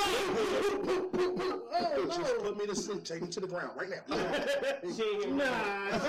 oh, 1.77 2.05
just 2.07 2.19
no. 2.19 2.39
put 2.41 2.57
me 2.57 2.65
to 2.65 2.75
sleep. 2.75 3.03
Take 3.03 3.21
me 3.21 3.27
to 3.29 3.39
the 3.39 3.47
ground 3.47 3.71
right 3.77 3.89
now. 3.89 4.03
She 4.95 5.03
ain't 5.03 5.23
hear 5.25 5.31
me. 5.33 5.37
Nah. 5.37 5.99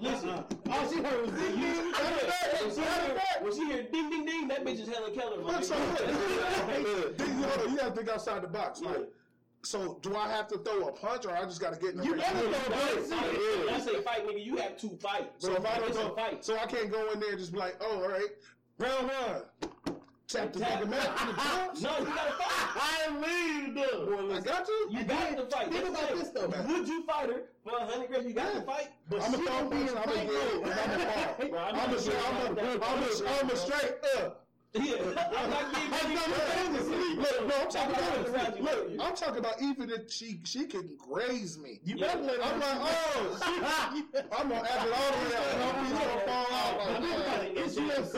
Listen. 0.00 0.28
All 0.70 0.90
she 0.90 0.96
heard 1.02 1.22
was 1.22 1.30
ding 1.40 1.56
ding. 1.60 1.92
When 1.92 2.74
she, 2.74 2.80
hear, 2.80 3.20
when 3.40 3.52
she 3.54 3.66
hear 3.66 3.82
ding 3.84 4.10
ding 4.10 4.24
ding, 4.26 4.48
that 4.48 4.64
bitch 4.64 4.80
is 4.80 4.88
Helen 4.88 5.14
Keller. 5.14 5.40
my 5.42 5.52
Look, 5.52 5.64
so 5.64 5.74
nigga. 5.74 6.82
look, 6.82 7.18
Then 7.18 7.38
you 7.38 7.44
hold 7.44 7.66
on, 7.66 7.72
you 7.72 7.78
gotta 7.78 7.94
think 7.94 8.08
outside 8.10 8.42
the 8.42 8.48
box. 8.48 8.80
Like, 8.80 9.08
so 9.64 9.98
do 10.02 10.14
I 10.16 10.28
have 10.28 10.46
to 10.48 10.58
throw 10.58 10.86
a 10.88 10.92
punch, 10.92 11.24
or 11.26 11.32
I 11.36 11.42
just 11.44 11.60
gotta 11.60 11.76
get 11.80 11.90
in 11.92 11.98
the 11.98 12.04
You 12.04 12.12
ring? 12.12 12.20
better 12.20 12.38
throw 12.38 12.48
a 12.50 12.52
punch. 12.52 13.10
When 13.64 13.74
I 13.74 13.78
say 13.80 14.00
fight, 14.02 14.26
nigga, 14.26 14.44
you 14.44 14.56
have 14.56 14.76
to 14.78 14.88
fight. 14.98 15.32
So 15.38 15.54
if 15.56 15.64
I 15.66 15.78
don't 15.78 15.88
it's 15.88 15.98
a 15.98 16.02
go, 16.02 16.14
fight. 16.14 16.44
so 16.44 16.56
I 16.58 16.66
can't 16.66 16.90
go 16.90 17.10
in 17.12 17.20
there 17.20 17.30
and 17.30 17.38
just 17.38 17.52
be 17.52 17.58
like, 17.58 17.76
oh, 17.80 18.02
all 18.02 18.08
right, 18.08 18.28
round 18.78 19.08
one, 19.08 19.95
tap 20.28 20.52
the 20.52 20.60
Tap. 20.60 20.86
man. 20.86 21.00
No, 21.80 21.98
you 21.98 22.06
gotta 22.06 22.32
fight. 22.32 22.48
I 22.76 23.08
leave 23.20 23.74
though. 23.74 24.30
I 24.34 24.40
got 24.40 24.66
you. 24.68 24.88
You 24.90 25.04
got 25.04 25.36
to 25.36 25.46
fight. 25.46 25.70
Think 25.70 25.88
about 25.88 26.08
this 26.16 26.30
though. 26.30 26.48
Would 26.48 26.88
you 26.88 27.04
fight 27.04 27.28
her 27.28 27.42
for 27.64 27.76
a 27.78 27.84
hundred 27.86 28.08
grand? 28.08 28.26
You 28.26 28.32
got 28.34 28.54
to 28.54 28.62
fight. 28.62 28.88
But 29.10 29.22
I'm 29.22 29.34
a 29.34 29.36
throw 29.38 29.68
punch. 29.68 29.90
I'm 29.90 29.96
fight 29.96 30.06
gonna 30.06 30.22
it. 30.22 30.64
mode. 30.64 30.72
I'm 30.72 30.88
gonna 30.90 31.06
fall. 31.12 31.48
Bro, 31.50 31.58
I'm 31.58 31.74
I'm 31.76 31.90
a 31.90 31.96
gonna 31.96 32.16
I'm 32.16 32.52
a. 32.52 32.54
that 32.54 33.42
I'm 33.42 33.50
a 33.50 33.56
straight. 33.56 33.92
Uh, 34.18 34.30
Yeah, 34.76 34.96
I'm 35.36 35.50
not 35.50 35.72
giving 35.72 35.90
That's 35.90 36.04
you 36.08 36.14
not 36.14 36.28
my 36.28 36.34
fantasy. 36.36 37.16
Look, 37.16 37.48
no, 37.48 37.54
I'm 37.62 37.68
talking 37.70 37.94
about 38.34 38.60
look. 38.60 38.90
I'm 39.00 39.14
talking 39.16 39.38
about 39.38 39.62
even 39.62 39.90
if 39.90 40.10
she 40.12 40.40
she 40.44 40.66
can 40.66 40.96
graze 40.98 41.58
me. 41.58 41.80
You 41.84 41.96
Yeah. 41.96 42.06
better 42.08 42.22
let 42.22 42.44
I'm 42.44 42.60
like, 42.60 42.78
oh, 42.80 43.38
I'm 44.38 44.48
gonna 44.48 44.68
add 44.68 44.86
it 44.86 44.92
all 44.92 45.10
the 45.12 45.18
way 45.24 45.36
out. 45.36 45.44
My 45.58 45.70
feet 45.82 45.94
gonna 45.98 46.20
fall 46.26 46.52
out. 46.52 46.78
Like, 46.78 46.96
think 47.02 47.16
about. 47.16 47.44
It's 47.56 47.74
UFC, 47.76 48.14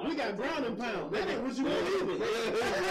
so 0.00 0.08
we 0.08 0.14
got 0.16 0.36
ground 0.36 0.64
and 0.64 0.78
pound. 0.78 1.12
That 1.14 1.28
ain't 1.28 1.42
what 1.42 1.56
you 1.56 1.64
want. 1.64 2.90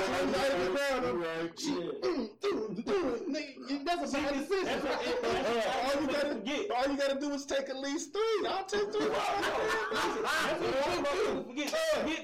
Right. 1.20 2.60
That's 2.80 4.14
a 4.14 4.18
bad 4.18 4.34
decision. 4.34 4.80
What, 4.80 5.04
what 5.04 5.96
all 5.96 6.02
you 6.02 6.08
gotta 6.08 6.30
forget. 6.36 6.72
all 6.72 6.88
you 6.92 6.98
gotta 6.98 7.20
do 7.20 7.32
is 7.32 7.46
take 7.46 7.70
at 7.70 7.78
least 7.80 8.14
three. 8.14 8.48
I'll 8.48 8.64
take 8.66 8.92
three. 8.94 9.08
That's 9.10 10.62
what 10.62 11.04
motherfuckers 11.04 11.48
forget. 11.48 11.74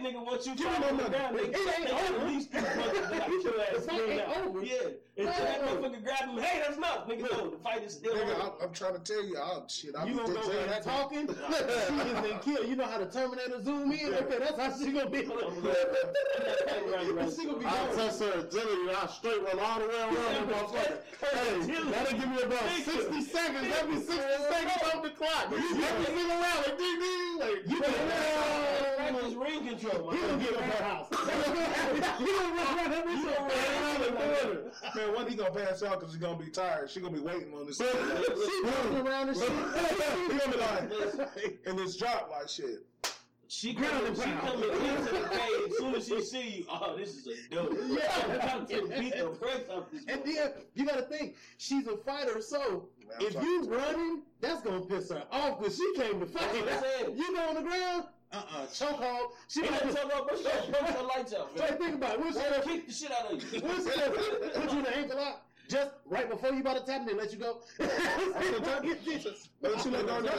Nigga, 0.01 0.25
once 0.25 0.45
you 0.47 0.55
Give 0.75 0.83
try 0.83 0.91
me 0.91 0.97
to 0.97 1.03
my 1.03 1.03
go 1.03 1.03
money. 1.03 1.17
down, 1.17 1.29
nigga, 1.33 1.49
It 1.49 1.79
ain't 1.79 1.87
they 1.87 1.93
over. 1.93 2.19
at 2.21 2.27
least 2.27 2.51
two 2.51 2.57
motherfuckers 2.59 3.09
that 3.09 3.19
got 3.19 3.29
your 3.43 3.61
ass 3.61 3.67
The 3.75 3.81
fight 3.81 3.99
screwed 3.99 4.09
ain't 4.09 4.37
over. 4.45 4.63
Yeah. 4.63 4.75
Until 5.17 5.31
that 5.45 5.61
motherfucker 5.63 6.03
grab 6.03 6.23
him, 6.29 6.37
hey, 6.43 6.59
that's 6.59 6.75
enough, 6.77 7.07
nigga. 7.07 7.21
No, 7.31 7.49
the 7.51 7.57
fight 7.59 7.83
is 7.83 7.93
still 7.93 8.13
Nigga, 8.15 8.35
on. 8.35 8.41
I'm, 8.41 8.51
I'm 8.67 8.73
trying 8.73 8.93
to 8.95 8.99
tell 8.99 9.23
you, 9.23 9.37
I'll 9.37 9.65
shit. 9.69 9.95
I'm 9.97 10.07
You 10.09 10.15
gonna 10.17 10.33
go 10.33 10.49
there 10.49 10.67
that 10.67 10.83
talking? 10.83 11.27
she 11.27 11.33
is 11.33 12.31
in 12.31 12.39
kill. 12.39 12.65
You 12.65 12.75
know 12.75 12.83
how 12.85 12.97
the 12.97 13.05
Terminator 13.05 13.61
zoom 13.63 13.91
in? 13.93 14.13
Okay, 14.13 14.39
that's 14.39 14.59
how 14.59 14.77
she 14.77 14.91
gonna 14.91 15.09
be. 15.09 15.19
she 15.23 15.29
gonna 17.45 17.59
be 17.59 17.65
I'll 17.65 17.95
test 17.95 18.19
her 18.21 18.39
agility. 18.39 18.91
I'll 18.93 19.07
straight 19.07 19.41
run 19.41 19.59
all 19.59 19.79
the 19.79 19.87
way 19.87 19.95
around 19.95 20.13
the 20.13 20.53
motherfucker. 20.53 20.97
Hey, 21.21 21.59
that'll 21.91 22.19
give 22.19 22.29
me 22.29 22.41
about 22.41 22.69
60 22.83 23.21
seconds. 23.21 23.73
Every 23.79 23.95
60 23.95 24.13
seconds 24.15 24.83
off 24.93 25.01
the 25.03 25.09
clock. 25.11 25.45
Every 25.45 25.61
single 25.63 26.27
round, 26.27 26.59
like 26.67 26.77
ding 26.77 26.99
ding. 26.99 27.39
Like, 27.39 27.63
you 27.67 27.81
Practice 28.95 29.33
ring 29.33 29.67
control. 29.67 30.11
He 30.11 30.17
gonna 30.19 30.37
get 30.43 30.49
in 30.53 30.59
her 30.63 30.64
house. 30.73 31.07
He 31.09 32.25
gonna 32.25 32.55
run 32.55 32.77
around 32.77 32.93
every 32.93 33.13
You 33.13 33.23
gonna 33.23 33.39
run 33.39 33.49
around 33.49 34.01
the 34.01 34.11
corner. 34.11 34.71
Man, 34.95 35.15
one 35.15 35.27
he 35.27 35.35
gonna 35.35 35.51
pass 35.51 35.83
out 35.83 35.99
because 35.99 36.13
he's 36.13 36.21
gonna 36.21 36.37
be 36.37 36.49
tired. 36.49 36.89
She 36.89 36.99
gonna 36.99 37.13
be 37.13 37.19
waiting 37.19 37.53
on 37.53 37.65
this. 37.65 37.77
he 37.77 37.85
She 37.85 38.63
running 38.63 39.07
around 39.07 39.29
and 39.29 39.37
shit. 39.37 39.49
gonna 39.49 40.51
be 40.51 40.57
like, 40.57 41.59
and 41.65 41.79
this 41.79 41.97
drop 41.97 42.29
like 42.31 42.49
shit. 42.49 42.85
She 43.47 43.73
Ground 43.73 43.91
coming, 43.91 44.15
she 44.15 44.21
pound. 44.21 44.41
coming 44.41 44.69
into 44.69 45.13
the 45.13 45.29
cage. 45.29 45.71
As 45.71 45.77
soon 45.77 45.95
as 45.95 46.07
she 46.07 46.21
see 46.23 46.49
you, 46.57 46.65
oh, 46.67 46.97
this 46.97 47.15
is 47.15 47.27
a 47.27 47.55
dope. 47.55 47.77
Yeah. 47.87 48.25
about 48.35 48.69
to 48.69 48.87
beat 48.99 49.15
the 49.15 49.37
brakes 49.39 49.69
off 49.69 49.91
this. 49.91 50.03
And 50.07 50.21
then 50.25 50.51
you 50.73 50.85
gotta 50.85 51.03
think, 51.03 51.35
she's 51.57 51.85
a 51.87 51.95
fighter, 51.97 52.41
so 52.41 52.89
Man, 53.07 53.17
if 53.19 53.33
you 53.35 53.65
running, 53.67 54.23
that's 54.41 54.61
gonna 54.61 54.81
piss 54.81 55.11
her 55.11 55.23
off 55.31 55.59
because 55.59 55.77
she 55.77 55.93
came 55.95 56.19
to 56.19 56.25
fight. 56.25 56.51
That's 56.53 56.65
what 56.65 56.73
I'm 56.73 57.05
saying. 57.05 57.17
You 57.17 57.35
go 57.35 57.41
on 57.49 57.55
the 57.55 57.61
ground, 57.61 58.05
uh 58.35 58.57
uh 58.57 58.65
chokehold. 58.67 59.31
She 59.47 59.63
He 59.63 59.69
might 59.69 59.81
told 59.81 59.95
her, 59.95 60.23
bro, 60.25 60.37
she 60.37 60.43
gonna 60.43 60.71
punch 60.71 60.95
your 60.95 61.07
lights 61.07 61.33
out, 61.33 61.55
to 61.55 61.63
think 61.73 61.95
about 61.95 62.19
it. 62.19 62.25
Her 62.25 62.31
that? 62.33 62.63
kick 62.63 62.87
the 62.87 62.93
shit 62.93 63.11
out 63.11 63.31
of 63.31 63.53
you. 63.53 63.59
What's 63.67 63.85
that? 63.85 64.13
Put 64.55 64.71
you 64.71 64.77
in 64.79 64.83
the 64.83 64.97
ankle 64.97 65.17
lock 65.17 65.45
just 65.67 65.91
right 66.05 66.29
before 66.29 66.51
you 66.51 66.61
about 66.61 66.77
to 66.77 66.91
tap 66.91 67.01
and 67.01 67.09
they 67.09 67.13
let 67.13 67.31
you 67.31 67.39
go. 67.39 67.61
But 69.61 69.81
she 69.81 69.89
let 69.89 70.05
go. 70.05 70.21
Yeah. 70.21 70.31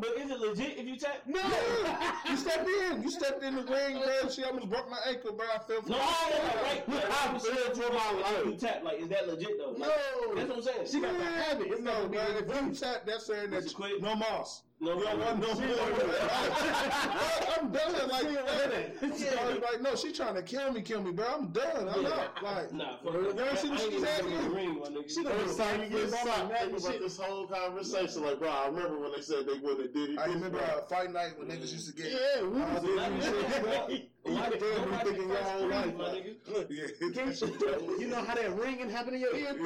but 0.00 0.10
is 0.18 0.30
it 0.30 0.40
legit 0.40 0.78
if 0.78 0.86
you 0.86 0.96
tap? 0.96 1.22
no. 1.26 1.40
You 2.28 2.36
stepped 2.36 2.68
in. 2.68 3.02
You 3.02 3.10
stepped 3.10 3.42
in 3.44 3.54
the 3.54 3.62
ring, 3.62 4.00
bro. 4.02 4.28
She 4.28 4.42
almost 4.42 4.68
broke 4.68 4.90
my 4.90 4.98
ankle, 5.08 5.32
bro. 5.32 5.46
I 5.54 5.58
fell 5.58 5.82
for 5.82 5.90
No, 5.90 5.98
right. 5.98 6.82
I 6.88 7.28
I'm 7.28 7.38
for 7.38 7.52
my 7.92 8.34
if 8.40 8.46
you 8.46 8.56
tap, 8.56 8.82
like, 8.82 9.00
is 9.00 9.08
that 9.08 9.28
legit 9.28 9.58
though? 9.58 9.70
Like, 9.78 9.78
No. 9.80 10.34
That's 10.34 10.48
what 10.48 10.56
I'm 10.56 10.62
saying. 10.62 10.86
She 10.90 11.00
got 11.00 11.16
the 11.16 11.24
habit. 11.24 11.66
It's 11.68 11.80
No, 11.80 11.92
not 11.92 12.12
gonna 12.12 12.42
be 12.42 12.52
man. 12.52 12.66
If 12.66 12.66
you 12.66 12.74
tap, 12.74 13.06
that's 13.06 13.26
saying 13.26 13.50
that 13.50 14.00
no 14.00 14.16
moss. 14.16 14.62
No, 14.82 14.98
You 14.98 15.04
don't 15.04 15.18
want 15.20 15.38
no 15.40 15.54
more. 15.54 15.62
I'm 17.58 17.70
done. 17.72 18.08
Like, 18.08 18.20
She 18.20 18.34
don't 18.34 18.44
want 18.44 18.70
that. 18.70 19.38
I 19.40 19.46
was 19.46 19.58
like, 19.60 19.80
no, 19.80 19.94
she 19.94 20.12
trying 20.12 20.34
to 20.34 20.42
kill 20.42 20.72
me, 20.72 20.80
kill 20.82 21.02
me, 21.02 21.12
bro. 21.12 21.24
I'm 21.26 21.46
done. 21.48 21.88
I'm 21.88 22.02
Yeah. 22.02 22.08
out. 22.10 22.42
Like, 22.42 22.72
Nah, 22.72 22.96
You 23.04 23.32
that. 23.32 23.46
ever 23.46 23.56
see 23.56 23.68
what 23.70 23.80
she's 23.80 23.92
even 23.92 24.04
asking? 24.04 24.42
the 24.42 24.50
ring, 24.50 24.80
my 24.80 24.88
nigga. 24.88 25.08
She 25.08 25.22
done 25.22 25.56
time 25.56 25.82
you 25.82 25.88
get 25.88 26.10
Fuck 26.10 26.26
socked, 26.26 26.48
that 26.50 26.68
about 26.68 26.98
this 27.00 27.16
whole 27.16 27.46
conversation. 27.46 28.24
Like, 28.24 28.38
bro, 28.40 28.48
I 28.50 28.66
remember 28.66 28.98
when 28.98 29.12
they 29.12 29.22
said 29.22 29.46
they 29.46 29.54
wouldn't 29.54 29.82
have 29.82 29.92
did 29.94 30.10
it. 30.10 30.18
I 30.18 30.26
remember 30.26 30.58
uh, 30.60 30.82
fight 30.82 31.12
night 31.12 31.38
when 31.38 31.48
niggas 31.48 31.72
used 31.72 31.94
to 31.96 32.02
get. 32.02 32.12
Yeah, 32.12 32.42
we 32.42 32.60
was 32.60 32.82
did 34.24 34.34
Like, 34.34 34.62
you 34.62 34.62
yeah, 34.64 34.74
shit, 34.74 34.82
You 34.82 34.90
Watch- 34.90 35.04
been 35.04 35.14
thinking 35.14 35.28
your 35.28 35.38
whole 35.38 35.68
life. 35.68 35.96
my. 35.96 36.22
Yeah. 36.68 36.86
You 37.98 38.06
know 38.08 38.22
how 38.22 38.34
that 38.34 38.56
ringing 38.56 38.90
happened 38.90 39.16
in 39.16 39.20
your 39.22 39.34
ear? 39.34 39.56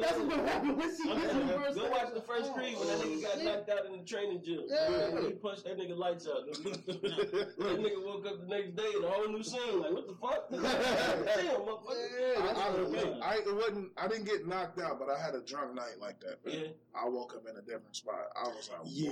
That's 0.00 0.18
what 0.18 0.48
happened 0.48 0.76
when 0.76 0.96
she 0.96 1.08
hit 1.08 1.32
the 1.32 1.38
you, 1.38 1.74
Go 1.74 1.90
watch 1.90 2.14
the 2.14 2.20
first 2.20 2.52
Creed 2.52 2.76
when 2.78 2.88
that 2.88 2.98
nigga 2.98 3.22
got 3.22 3.36
oh, 3.38 3.42
knocked 3.42 3.70
out 3.70 3.86
in 3.86 3.92
the 3.92 4.04
training 4.04 4.42
gym. 4.44 4.62
Yeah. 4.66 5.20
He 5.20 5.30
punched 5.32 5.64
that 5.64 5.78
nigga 5.78 5.96
lights 5.96 6.26
out. 6.26 6.46
that 6.52 7.58
nigga 7.58 8.04
woke 8.04 8.26
up 8.26 8.40
the 8.40 8.46
next 8.46 8.76
day 8.76 8.90
in 8.96 9.04
a 9.04 9.08
whole 9.08 9.28
new 9.28 9.42
scene. 9.42 9.80
Like, 9.80 9.92
what 9.92 10.06
the 10.08 10.14
fuck? 10.14 10.50
Damn, 10.50 11.60
motherfucker. 11.60 12.08
Yeah, 12.18 12.40
I, 12.40 13.28
I, 13.28 13.32
I, 13.32 13.34
it 13.36 13.54
wasn't. 13.54 13.92
I 13.96 14.08
didn't 14.08 14.24
get 14.24 14.46
knocked 14.46 14.80
out, 14.80 14.98
but 14.98 15.08
I 15.08 15.18
had 15.18 15.34
a 15.34 15.40
drunk 15.40 15.74
night 15.74 15.96
like 16.00 16.20
that. 16.20 16.44
Man. 16.44 16.54
Yeah. 16.60 16.66
I 16.94 17.08
woke 17.08 17.34
up 17.34 17.44
in 17.48 17.56
a 17.56 17.62
different 17.62 17.96
spot. 17.96 18.28
I 18.36 18.48
was 18.48 18.70
like, 18.70 18.80
Yeah, 18.84 19.10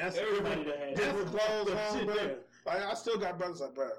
that's 0.00 0.16
Everybody 0.16 0.64
that 0.64 0.78
had 0.78 0.94
different 0.96 1.26
clothes 1.36 1.66
the 1.66 2.00
on. 2.00 2.36
Like 2.66 2.82
I 2.82 2.94
still 2.94 3.18
got 3.18 3.38
brothers 3.38 3.60
like, 3.60 3.74
bro. 3.74 3.90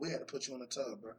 We 0.00 0.10
had 0.10 0.20
to 0.20 0.24
put 0.24 0.46
you 0.48 0.54
in 0.54 0.60
the 0.60 0.66
tub, 0.66 1.00
bro. 1.02 1.12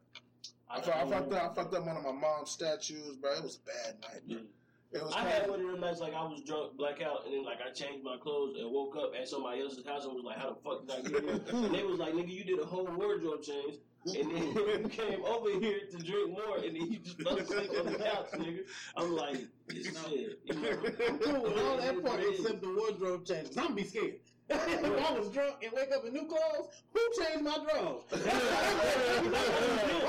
I, 0.70 0.80
fu- 0.80 0.90
I 0.92 1.04
fucked 1.08 1.32
up. 1.32 1.52
I 1.52 1.54
fucked 1.54 1.74
up 1.74 1.86
one 1.86 1.96
of 1.96 2.02
my 2.04 2.12
mom's 2.12 2.50
statues, 2.50 3.16
bro. 3.20 3.32
It 3.34 3.42
was 3.42 3.58
a 3.58 3.66
bad 3.66 4.00
night, 4.00 4.20
bro. 4.28 4.36
Mm. 4.38 4.46
It 4.92 5.02
was 5.04 5.12
I 5.14 5.22
crazy. 5.22 5.36
had 5.38 5.50
one 5.50 5.60
of 5.60 5.66
them 5.70 5.80
nights 5.80 6.00
like 6.00 6.14
I 6.14 6.22
was 6.24 6.42
drunk, 6.42 6.76
blackout, 6.76 7.24
and 7.24 7.34
then 7.34 7.44
like 7.44 7.58
I 7.64 7.70
changed 7.70 8.04
my 8.04 8.16
clothes 8.16 8.56
and 8.58 8.70
woke 8.72 8.96
up 8.96 9.12
at 9.20 9.28
somebody 9.28 9.60
else's 9.60 9.86
house 9.86 10.04
and 10.04 10.14
was 10.14 10.24
like, 10.24 10.36
"How 10.38 10.50
the 10.50 10.56
fuck 10.64 10.86
did 10.86 10.96
I 10.96 11.08
get 11.08 11.22
here?" 11.22 11.40
and 11.64 11.74
they 11.74 11.84
was 11.84 11.98
like, 12.00 12.12
"Nigga, 12.14 12.28
you 12.32 12.42
did 12.44 12.58
a 12.58 12.64
whole 12.64 12.86
wardrobe 12.86 13.42
change." 13.42 13.76
And 14.06 14.14
then 14.34 14.52
you 14.82 14.88
came 14.88 15.22
over 15.24 15.50
here 15.60 15.80
to 15.90 15.96
drink 15.98 16.30
more, 16.30 16.56
and 16.56 16.74
then 16.74 16.90
you 16.90 16.98
just 16.98 17.20
fell 17.20 17.36
asleep 17.36 17.70
on 17.78 17.86
the 17.86 17.98
couch, 17.98 18.30
nigga. 18.34 18.60
I'm 18.96 19.12
like, 19.12 19.44
this 19.68 19.86
shit. 20.08 20.40
You 20.44 20.54
know, 20.54 20.70
I'm 21.08 21.18
cool 21.18 21.42
with 21.42 21.58
all 21.64 21.76
that 21.76 22.04
part 22.04 22.20
except 22.28 22.62
the 22.62 22.74
wardrobe 22.74 23.26
changes. 23.26 23.56
I'm 23.58 23.74
be 23.74 23.84
scared. 23.84 24.14
If 24.50 25.10
I 25.10 25.12
was 25.18 25.28
drunk 25.28 25.56
and 25.62 25.72
wake 25.72 25.92
up 25.94 26.04
in 26.04 26.12
new 26.12 26.26
clothes, 26.26 26.68
who 26.92 27.00
changed 27.22 27.44
my 27.44 27.56
drawers? 27.58 28.02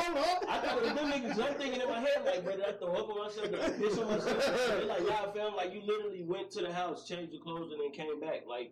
Hold 0.02 0.18
up. 0.18 0.46
I 0.50 0.58
thought 0.60 0.82
was 0.82 0.94
them 0.94 1.12
niggas. 1.12 1.40
I'm 1.40 1.54
thinking 1.56 1.82
in 1.82 1.88
my 1.88 2.00
head, 2.00 2.24
like, 2.26 2.44
bro, 2.44 2.56
did 2.56 2.66
I 2.66 2.72
throw 2.74 2.94
up 2.94 3.10
on 3.10 3.18
myself? 3.26 3.48
I 3.54 3.70
piss 3.70 3.98
on 3.98 4.08
myself? 4.08 4.68
They're 4.68 4.86
like, 4.86 5.08
nah, 5.08 5.32
fam, 5.32 5.56
like, 5.56 5.74
you 5.74 5.82
literally 5.86 6.24
went 6.24 6.52
to 6.52 6.62
the 6.62 6.74
house, 6.74 7.08
changed 7.08 7.34
the 7.34 7.40
clothes, 7.40 7.72
and 7.72 7.82
then 7.82 7.92
came 7.92 8.20
back. 8.20 8.46
Like, 8.48 8.72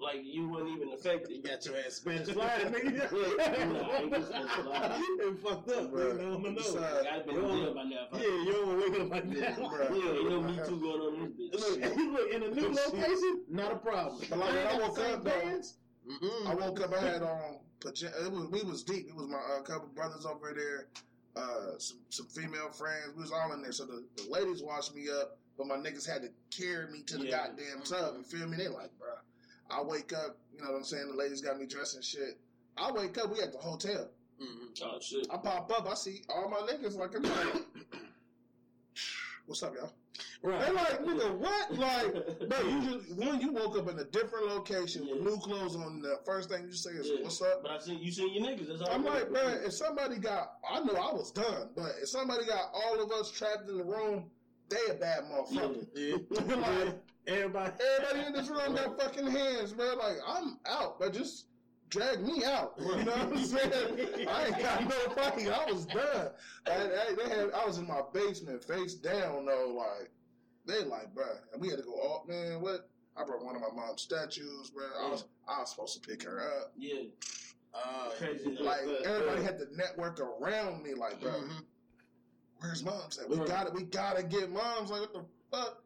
like 0.00 0.20
you 0.24 0.48
weren't 0.50 0.68
even 0.70 0.92
affected. 0.92 1.30
You 1.36 1.42
got 1.42 1.64
your 1.64 1.76
ass 1.76 1.94
Spanish 1.94 2.28
flying, 2.28 2.66
nigga. 2.72 3.12
Nah, 3.72 3.88
I 3.90 3.96
ain't 3.98 4.10
get 4.12 4.24
Spanish 4.26 4.50
flying. 4.50 5.02
You 5.02 5.38
fucked 5.44 5.70
up, 5.70 5.90
bro. 5.90 6.10
On 6.34 6.42
the 6.42 6.50
nose. 6.50 6.72
Besides- 6.74 7.06
I'd 7.12 7.26
been 7.26 7.36
in 7.36 7.42
jail 7.42 7.74
by 7.74 7.82
now. 7.84 8.06
Yeah, 8.12 8.20
you 8.20 8.52
don't 8.52 8.78
wake 8.92 9.00
up 9.00 9.10
like 9.10 9.30
that. 9.40 9.56
Bruh. 9.58 9.90
Yeah, 9.94 10.12
ain't 10.12 10.30
no 10.30 10.40
Me 10.42 10.56
Too 10.66 10.80
going 10.80 11.00
on 11.00 11.34
this 11.38 11.60
bitch. 11.60 11.80
Look, 11.82 11.96
look, 12.12 12.30
in 12.32 12.42
a 12.42 12.48
new 12.50 12.68
location, 12.72 13.42
not 13.48 13.72
a 13.72 13.76
problem. 13.76 14.22
But 14.28 14.38
like, 14.38 14.54
when 14.54 14.66
I 14.66 14.78
woke 14.78 14.98
up, 14.98 15.24
though, 15.24 15.30
pants, 15.30 15.74
I 16.46 16.54
woke 16.54 16.80
up. 16.80 16.92
I 16.94 17.00
had 17.00 17.22
on 17.22 17.58
pajama. 17.80 18.12
It 18.24 18.32
was 18.32 18.46
we 18.50 18.62
was 18.62 18.82
deep. 18.82 19.08
It 19.08 19.14
was 19.16 19.28
my 19.28 19.38
uh, 19.38 19.62
couple 19.62 19.88
brothers 19.94 20.26
over 20.26 20.52
there, 20.54 20.88
uh, 21.36 21.78
some 21.78 21.98
some 22.10 22.26
female 22.26 22.70
friends. 22.70 23.12
We 23.16 23.22
was 23.22 23.32
all 23.32 23.52
in 23.52 23.62
there. 23.62 23.72
So 23.72 23.84
the, 23.86 24.04
the 24.16 24.30
ladies 24.30 24.62
washed 24.62 24.94
me 24.94 25.06
up, 25.08 25.38
but 25.56 25.66
my 25.66 25.76
niggas 25.76 26.06
had 26.08 26.22
to 26.22 26.28
carry 26.56 26.90
me 26.90 27.02
to 27.04 27.18
the 27.18 27.26
Yeah. 27.26 27.46
goddamn 27.48 27.82
tub. 27.84 28.14
You 28.18 28.22
feel 28.24 28.48
me? 28.48 28.56
They 28.56 28.68
like, 28.68 28.90
bruh. 29.00 29.20
I 29.70 29.82
wake 29.82 30.12
up. 30.12 30.36
You 30.52 30.62
know 30.62 30.70
what 30.72 30.78
I'm 30.78 30.84
saying? 30.84 31.08
The 31.08 31.14
ladies 31.16 31.40
got 31.40 31.58
me 31.58 31.66
dressed 31.66 31.94
and 31.96 32.04
shit. 32.04 32.38
I 32.76 32.90
wake 32.92 33.16
up. 33.18 33.32
We 33.32 33.40
at 33.40 33.52
the 33.52 33.58
hotel. 33.58 34.08
Mm-hmm. 34.42 34.84
Oh 34.84 34.98
shit. 35.00 35.26
I 35.30 35.36
pop 35.36 35.70
up. 35.70 35.88
I 35.90 35.94
see 35.94 36.22
all 36.28 36.48
my 36.48 36.58
niggas. 36.70 36.96
Like, 36.96 37.14
I'm 37.16 37.22
like, 37.22 37.64
what's 39.46 39.62
up, 39.62 39.74
y'all? 39.76 39.92
They 40.42 40.48
Right. 40.48 40.74
like, 40.74 41.00
nigga, 41.04 41.36
what? 41.38 41.74
Like, 41.76 42.48
bro, 42.48 42.60
you 42.68 42.82
just 43.00 43.16
one, 43.16 43.40
you 43.40 43.52
woke 43.52 43.76
up 43.78 43.88
in 43.88 43.98
a 43.98 44.04
different 44.04 44.46
location 44.46 45.08
with 45.10 45.22
new 45.22 45.38
clothes 45.38 45.74
on. 45.74 46.02
The 46.02 46.18
first 46.24 46.50
thing 46.50 46.64
you 46.66 46.72
say 46.74 46.90
is, 46.90 47.08
Yeah. 47.08 47.22
"What's 47.24 47.40
up?" 47.42 47.62
But 47.62 47.72
I 47.72 47.78
seen 47.78 47.98
you 48.00 48.12
seen 48.12 48.32
your 48.34 48.44
niggas. 48.52 48.68
That's 48.68 48.82
all. 48.82 48.90
I'm 48.92 49.04
like, 49.04 49.30
man, 49.32 49.60
if 49.64 49.72
somebody 49.72 50.18
got, 50.18 50.58
I 50.70 50.80
know 50.80 50.92
I 50.94 51.12
was 51.12 51.32
done, 51.32 51.70
but 51.74 51.92
if 52.00 52.08
somebody 52.10 52.44
got 52.44 52.70
all 52.74 53.02
of 53.02 53.10
us 53.10 53.30
trapped 53.30 53.68
in 53.68 53.78
the 53.78 53.84
room, 53.84 54.30
they 54.68 54.76
a 54.90 54.94
bad 54.94 55.24
motherfucker. 55.24 55.86
Yeah. 55.94 56.16
like, 56.56 56.94
Everybody. 57.26 57.72
everybody 57.98 58.26
in 58.26 58.32
this 58.34 58.48
room 58.48 58.74
got 58.74 59.00
fucking 59.00 59.26
hands, 59.26 59.72
bro. 59.72 59.94
Like, 59.96 60.16
I'm 60.26 60.58
out, 60.66 60.98
but 61.00 61.12
just 61.14 61.46
drag 61.88 62.20
me 62.22 62.44
out. 62.44 62.74
You 62.78 63.04
know 63.04 63.12
what 63.12 63.18
I'm 63.32 63.44
saying? 63.44 64.28
I 64.28 64.46
ain't 64.46 64.58
got 64.58 64.82
no 64.84 65.14
fight. 65.14 65.48
I 65.48 65.70
was 65.70 65.86
done. 65.86 66.28
I, 66.66 66.70
I, 66.72 67.14
they 67.16 67.28
had, 67.34 67.50
I 67.52 67.64
was 67.64 67.78
in 67.78 67.86
my 67.86 68.02
basement, 68.12 68.62
face 68.62 68.94
down, 68.94 69.46
though. 69.46 69.74
Like, 69.74 70.10
they 70.66 70.84
like, 70.84 71.14
bro, 71.14 71.24
and 71.52 71.60
we 71.62 71.68
had 71.68 71.78
to 71.78 71.84
go. 71.84 71.92
Oh 71.94 72.22
man, 72.26 72.60
what? 72.60 72.88
I 73.16 73.24
brought 73.24 73.44
one 73.44 73.54
of 73.54 73.62
my 73.62 73.68
mom's 73.74 74.02
statues, 74.02 74.70
bro. 74.74 74.84
I 75.00 75.08
was, 75.10 75.24
I 75.48 75.60
was 75.60 75.70
supposed 75.70 76.02
to 76.02 76.08
pick 76.08 76.22
her 76.24 76.40
up. 76.40 76.72
Yeah. 76.76 77.02
Uh, 77.74 78.08
Crazy. 78.18 78.56
Like 78.60 78.80
everybody 79.04 79.42
had 79.42 79.58
to 79.58 79.66
network 79.76 80.20
around 80.20 80.82
me, 80.82 80.94
like, 80.94 81.20
bro. 81.20 81.30
Mhm. 81.32 81.62
Where's 82.60 82.82
mom's 82.82 83.18
at? 83.18 83.28
We 83.28 83.36
Right. 83.36 83.46
gotta, 83.46 83.70
we 83.72 83.84
gotta 83.84 84.22
get 84.22 84.50
mom's. 84.50 84.90
Like, 84.90 85.00
what 85.02 85.12
the 85.12 85.24
fuck? 85.50 85.83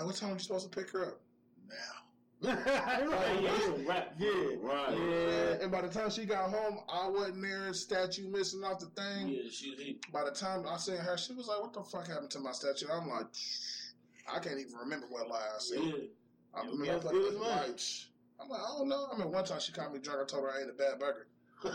Like, 0.00 0.06
what 0.06 0.16
time 0.16 0.30
are 0.30 0.32
you 0.32 0.38
supposed 0.38 0.72
to 0.72 0.74
pick 0.80 0.90
her 0.92 1.04
up? 1.08 1.20
Now. 1.68 1.76
right, 2.42 3.38
yeah, 3.42 3.50
rap. 3.86 4.14
yeah, 4.18 4.30
Right. 4.62 4.96
yeah. 4.96 5.58
And 5.62 5.70
by 5.70 5.82
the 5.82 5.88
time 5.88 6.08
she 6.08 6.24
got 6.24 6.48
home, 6.48 6.78
I 6.90 7.06
wasn't 7.06 7.42
there. 7.42 7.74
Statue 7.74 8.30
missing 8.30 8.64
off 8.64 8.78
the 8.80 8.86
thing. 8.86 9.28
Yeah, 9.28 9.42
she 9.50 9.68
was 9.72 9.78
he, 9.78 9.98
By 10.10 10.24
the 10.24 10.30
time 10.30 10.64
I 10.66 10.78
seen 10.78 10.96
her, 10.96 11.18
she 11.18 11.34
was 11.34 11.48
like, 11.48 11.60
"What 11.60 11.74
the 11.74 11.82
fuck 11.82 12.08
happened 12.08 12.30
to 12.30 12.40
my 12.40 12.52
statue?" 12.52 12.86
I'm 12.90 13.10
like, 13.10 13.26
I 14.34 14.38
can't 14.38 14.58
even 14.58 14.72
remember 14.82 15.06
what 15.10 15.28
lie 15.28 15.36
I 15.54 15.58
said. 15.58 15.80
yeah. 15.82 15.92
I 16.54 16.62
Yeah, 16.64 16.70
remember 16.70 16.92
I 16.92 16.94
was 16.96 17.04
it 17.04 17.12
was 17.12 17.34
like, 17.34 17.56
mine. 17.58 17.68
like, 17.68 17.80
I'm 18.40 18.48
like, 18.48 18.60
I 18.62 18.78
don't 18.78 18.88
know. 18.88 19.06
I 19.12 19.18
mean, 19.18 19.30
one 19.30 19.44
time 19.44 19.60
she 19.60 19.72
called 19.72 19.92
me 19.92 19.98
drunk. 19.98 20.20
I 20.22 20.24
told 20.24 20.44
her 20.44 20.50
I 20.50 20.62
ate 20.62 20.70
a 20.70 20.72
bad 20.72 20.98
burger. 20.98 21.26
Still 21.60 21.72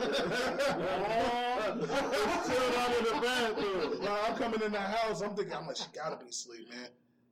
out 2.79 2.97
in 2.97 3.03
the 3.05 3.19
bathroom. 3.21 4.01
Now 4.03 4.17
I'm 4.27 4.35
coming 4.35 4.61
in 4.63 4.71
the 4.71 4.79
house. 4.79 5.21
I'm 5.21 5.35
thinking, 5.35 5.53
I'm 5.53 5.67
like, 5.67 5.77
she 5.77 5.85
gotta 5.93 6.15
be 6.17 6.25
asleep, 6.29 6.67
man. 6.71 6.89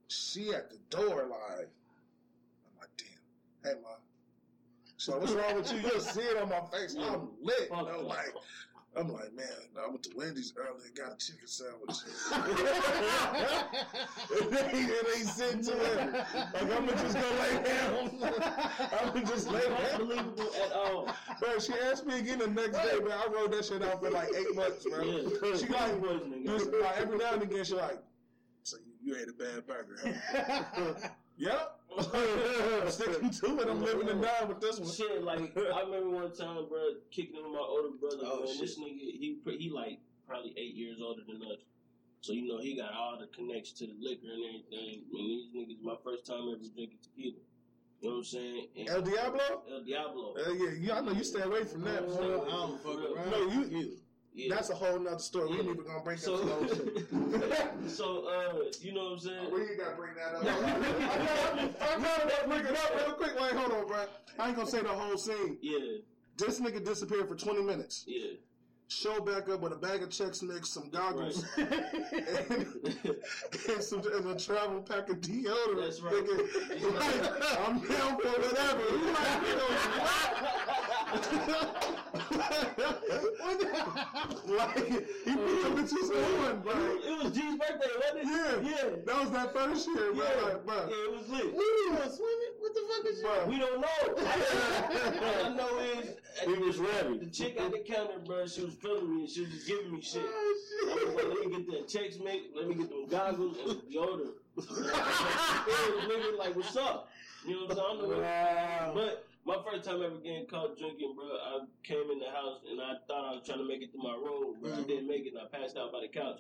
She 0.08 0.54
at 0.54 0.70
the 0.70 0.78
door, 0.90 1.28
like, 1.30 1.68
I'm 1.68 2.80
like, 2.80 2.90
damn. 2.98 3.08
Hey, 3.64 3.74
ma. 3.82 3.90
So 4.98 5.18
what's 5.18 5.32
wrong 5.34 5.56
with 5.56 5.72
you? 5.74 5.80
You'll 5.80 6.00
see 6.00 6.22
it 6.22 6.38
on 6.42 6.50
my 6.50 6.62
face. 6.72 6.96
I'm 6.98 7.30
lit. 7.42 7.70
I'm 7.74 8.06
like, 8.06 8.34
I'm 8.96 9.12
like, 9.12 9.34
man. 9.34 9.48
I 9.78 9.88
went 9.88 10.04
to 10.04 10.12
Wendy's 10.16 10.54
earlier, 10.56 10.86
and 10.86 10.96
got 10.96 11.14
a 11.14 11.18
chicken 11.18 11.48
sandwich. 11.48 11.98
and 14.40 14.54
they 14.54 15.24
sitting 15.24 15.64
to 15.66 15.74
it. 15.74 16.14
Like 16.14 16.62
I'm 16.62 16.86
gonna 16.86 16.92
just 16.92 17.16
go 17.16 17.32
lay 17.42 17.64
down. 17.64 18.12
I'm 19.02 19.08
gonna 19.14 19.26
just 19.26 19.50
lay 19.52 19.62
down. 19.62 19.98
believable 19.98 20.52
at 20.64 20.72
all. 20.74 21.08
Bro, 21.40 21.58
she 21.60 21.74
asked 21.74 22.06
me 22.06 22.20
again 22.20 22.38
the 22.40 22.48
next 22.48 22.78
day, 22.78 23.00
man. 23.00 23.12
I 23.12 23.26
wrote 23.34 23.52
that 23.52 23.66
shit 23.66 23.82
out 23.82 24.00
for 24.02 24.12
like 24.12 24.30
eight 24.38 24.56
months, 24.56 24.86
bro. 24.88 25.04
Yeah. 25.04 25.28
She 25.58 25.68
like, 25.68 26.00
just, 26.46 26.72
like 26.72 26.98
every 26.98 27.18
now 27.18 27.34
and 27.34 27.44
again, 27.44 27.64
she 27.64 27.74
like, 27.74 27.98
you, 29.04 29.14
you 29.14 29.20
ate 29.22 29.30
a 29.30 29.34
bad 29.34 29.68
burger, 29.68 29.98
huh? 30.74 31.10
Yep. 31.38 31.80
I'm 31.98 32.92
sticking 32.92 33.30
to 33.32 33.60
it. 33.60 33.68
I'm 33.68 33.82
living 33.84 34.08
and 34.10 34.22
dying 34.22 34.48
with 34.48 34.62
this 34.62 34.80
one. 34.80 34.92
Shit, 34.92 35.24
like 35.24 35.58
I 35.58 35.82
remember 35.82 36.10
one 36.10 36.32
time, 36.32 36.68
bro, 36.70 36.90
kicking 37.10 37.38
it 37.38 37.44
with 37.44 37.52
my 37.54 37.60
older 37.60 37.90
brother. 38.00 38.18
Oh, 38.24 38.40
man. 38.46 38.48
shit. 38.54 38.62
This 38.62 38.80
nigga, 38.80 39.00
he 39.00 39.40
pre- 39.44 39.58
he 39.58 39.70
like 39.72 40.00
probably 40.28 40.54
eight 40.58 40.76
years 40.76 40.98
older 41.04 41.22
than 41.28 41.42
us. 41.42 41.58
So 42.22 42.34
you 42.34 42.48
know 42.48 42.60
he 42.60 42.78
got 42.78 42.94
all 42.94 43.18
the 43.20 43.28
connections 43.36 43.80
to 43.80 43.88
the 43.88 43.94
liquor 44.00 44.28
and 44.32 44.44
everything. 44.46 45.04
I 45.10 45.14
mean, 45.14 45.28
these 45.28 45.48
niggas, 45.56 45.84
my 45.84 45.96
first 46.04 46.26
time 46.28 46.50
ever 46.50 46.62
drinking 46.76 47.00
tequila. 47.02 47.34
You 48.02 48.10
know 48.10 48.16
what 48.16 48.18
I'm 48.20 48.24
saying? 48.26 48.68
And 48.78 48.90
El 48.90 49.02
Diablo? 49.02 49.64
El 49.72 49.84
Diablo. 49.84 50.36
Uh, 50.38 50.52
yeah, 50.54 50.70
you, 50.78 50.92
I 50.94 51.02
know 51.02 51.12
you 51.14 51.24
stay 51.24 51.42
away 51.42 51.64
from 51.66 51.82
that. 51.84 52.04
Oh, 52.08 52.16
bro. 52.16 52.42
I 52.46 52.50
don't 52.52 52.84
fuck 52.84 53.16
around. 53.16 53.32
No, 53.32 53.38
you- 53.52 53.78
you. 53.78 53.98
Yeah. 54.36 54.56
That's 54.56 54.70
a 54.72 54.76
whole 54.76 55.00
nother 55.00 55.20
story. 55.20 55.50
We 55.50 55.58
ain't 55.60 55.66
even 55.70 55.84
gonna 55.86 56.04
bring 56.04 56.18
so, 56.18 56.36
up 56.36 56.60
the 56.68 57.88
so 57.88 58.26
uh, 58.28 58.64
you 58.82 58.94
know 58.94 59.04
what 59.04 59.12
I'm 59.14 59.20
saying? 59.20 59.52
We 59.54 59.62
ain't 59.62 59.78
gotta 59.78 59.96
bring 59.96 60.14
that 60.16 60.34
up. 60.36 60.44
I 61.82 62.02
gotta 62.02 62.48
bring 62.48 62.66
it 62.66 62.72
up 62.78 62.96
real 63.06 63.14
quick. 63.16 63.40
Wait, 63.40 63.52
hold 63.54 63.72
on, 63.72 63.88
bro. 63.88 64.06
I 64.40 64.48
ain't 64.48 64.56
gonna 64.56 64.70
say 64.70 64.82
the 64.82 64.90
whole 64.90 65.18
scene. 65.18 65.58
Yeah, 65.62 65.98
This 66.38 66.60
nigga 66.60 66.84
disappeared 66.84 67.28
for 67.30 67.36
20 67.36 67.62
minutes. 67.62 68.06
yeah. 68.08 68.32
Show 68.90 69.20
back 69.22 69.50
up 69.50 69.62
with 69.62 69.74
a 69.74 69.76
bag 69.76 70.04
of 70.04 70.10
Chex 70.10 70.44
Mix, 70.44 70.70
some 70.70 70.90
goggles, 70.90 71.44
Right. 71.58 71.72
and, 71.72 72.68
and, 73.70 73.84
some, 73.84 74.02
and 74.02 74.30
a 74.30 74.36
travel 74.40 74.82
pack 74.82 75.10
of 75.10 75.20
deodorant. 75.20 75.82
That's 75.82 76.00
right. 76.02 76.14
Nigga, 76.14 77.00
like, 77.00 77.60
I'm 77.68 77.80
down 77.80 78.18
for 78.22 78.28
whatever. 78.30 78.82
You 78.82 79.14
like, 79.14 79.42
you 79.48 79.56
know, 79.56 79.70
what? 81.14 81.94
like, 84.48 84.78
he 84.78 85.34
put 85.34 85.62
them 85.64 85.74
bitches 85.78 86.10
on, 86.50 86.62
bro. 86.62 86.74
It 86.74 87.24
was 87.24 87.34
G's 87.34 87.56
birthday, 87.56 87.94
wasn't 88.00 88.20
it? 88.20 88.26
Yeah, 88.26 88.70
yeah. 88.70 88.90
That 89.06 89.20
was 89.22 89.32
that 89.32 89.54
first 89.54 89.88
year, 89.88 90.14
bro. 90.14 90.24
Yeah, 90.26 90.44
Like, 90.44 90.66
bro. 90.66 90.76
yeah, 90.76 91.06
it 91.06 91.12
was 91.18 91.30
lit. 91.30 91.46
We 91.56 91.90
were 91.92 92.10
swimming. 92.10 92.54
What 92.60 92.74
the 92.74 92.82
fuck 92.90 93.06
is 93.12 93.22
Bro. 93.22 93.46
We 93.48 93.60
don't 93.60 93.82
know. 93.82 93.88
All 95.24 95.46
I 95.46 95.48
know 95.56 95.80
is 95.80 96.08
He 96.46 96.54
was 96.64 96.78
ready. 96.78 97.18
the 97.20 97.26
chick 97.28 97.60
at 97.60 97.72
the 97.72 97.80
counter, 97.80 98.20
bro. 98.26 98.48
She 98.48 98.64
was 98.64 98.73
feeling 98.74 99.16
me 99.16 99.22
and 99.22 99.30
she 99.30 99.42
was 99.42 99.50
just 99.52 99.68
giving 99.68 99.92
me 99.94 100.02
shit. 100.02 100.22
Oh, 100.26 100.90
I 100.90 101.06
was 101.06 101.16
like, 101.16 101.26
let 101.26 101.46
me 101.48 101.58
get 101.58 101.72
that 101.72 101.88
checks, 101.88 102.18
mate. 102.24 102.52
Let 102.56 102.68
me 102.68 102.76
get 102.76 102.90
them 102.90 103.08
goggles 103.10 103.58
and 103.60 103.70
the 103.70 103.76
deodorant. 103.90 104.34
nigga, 106.08 106.38
like, 106.38 106.56
what's 106.56 106.76
up? 106.78 107.10
You 107.46 107.56
know 107.56 107.76
what 107.76 107.80
I'm 107.80 108.10
saying? 108.10 108.24
I. 108.24 108.92
But 108.94 109.26
my 109.46 109.58
first 109.70 109.84
time 109.86 110.02
ever 110.04 110.16
getting 110.18 110.46
caught 110.48 110.78
drinking, 110.78 111.16
bro, 111.16 111.26
I 111.26 111.60
came 111.84 112.10
in 112.12 112.20
the 112.20 112.30
house 112.32 112.62
and 112.70 112.80
I 112.82 112.94
thought 113.08 113.26
I 113.26 113.32
was 113.36 113.44
trying 113.46 113.60
to 113.60 113.68
make 113.68 113.82
it 113.82 113.92
through 113.92 114.04
my 114.04 114.16
room, 114.16 114.56
but 114.62 114.74
I 114.74 114.82
didn't 114.84 115.08
make 115.08 115.26
it 115.26 115.34
and 115.34 115.42
I 115.42 115.58
passed 115.58 115.78
out 115.78 115.92
by 115.92 116.02
the 116.02 116.08
couch. 116.08 116.40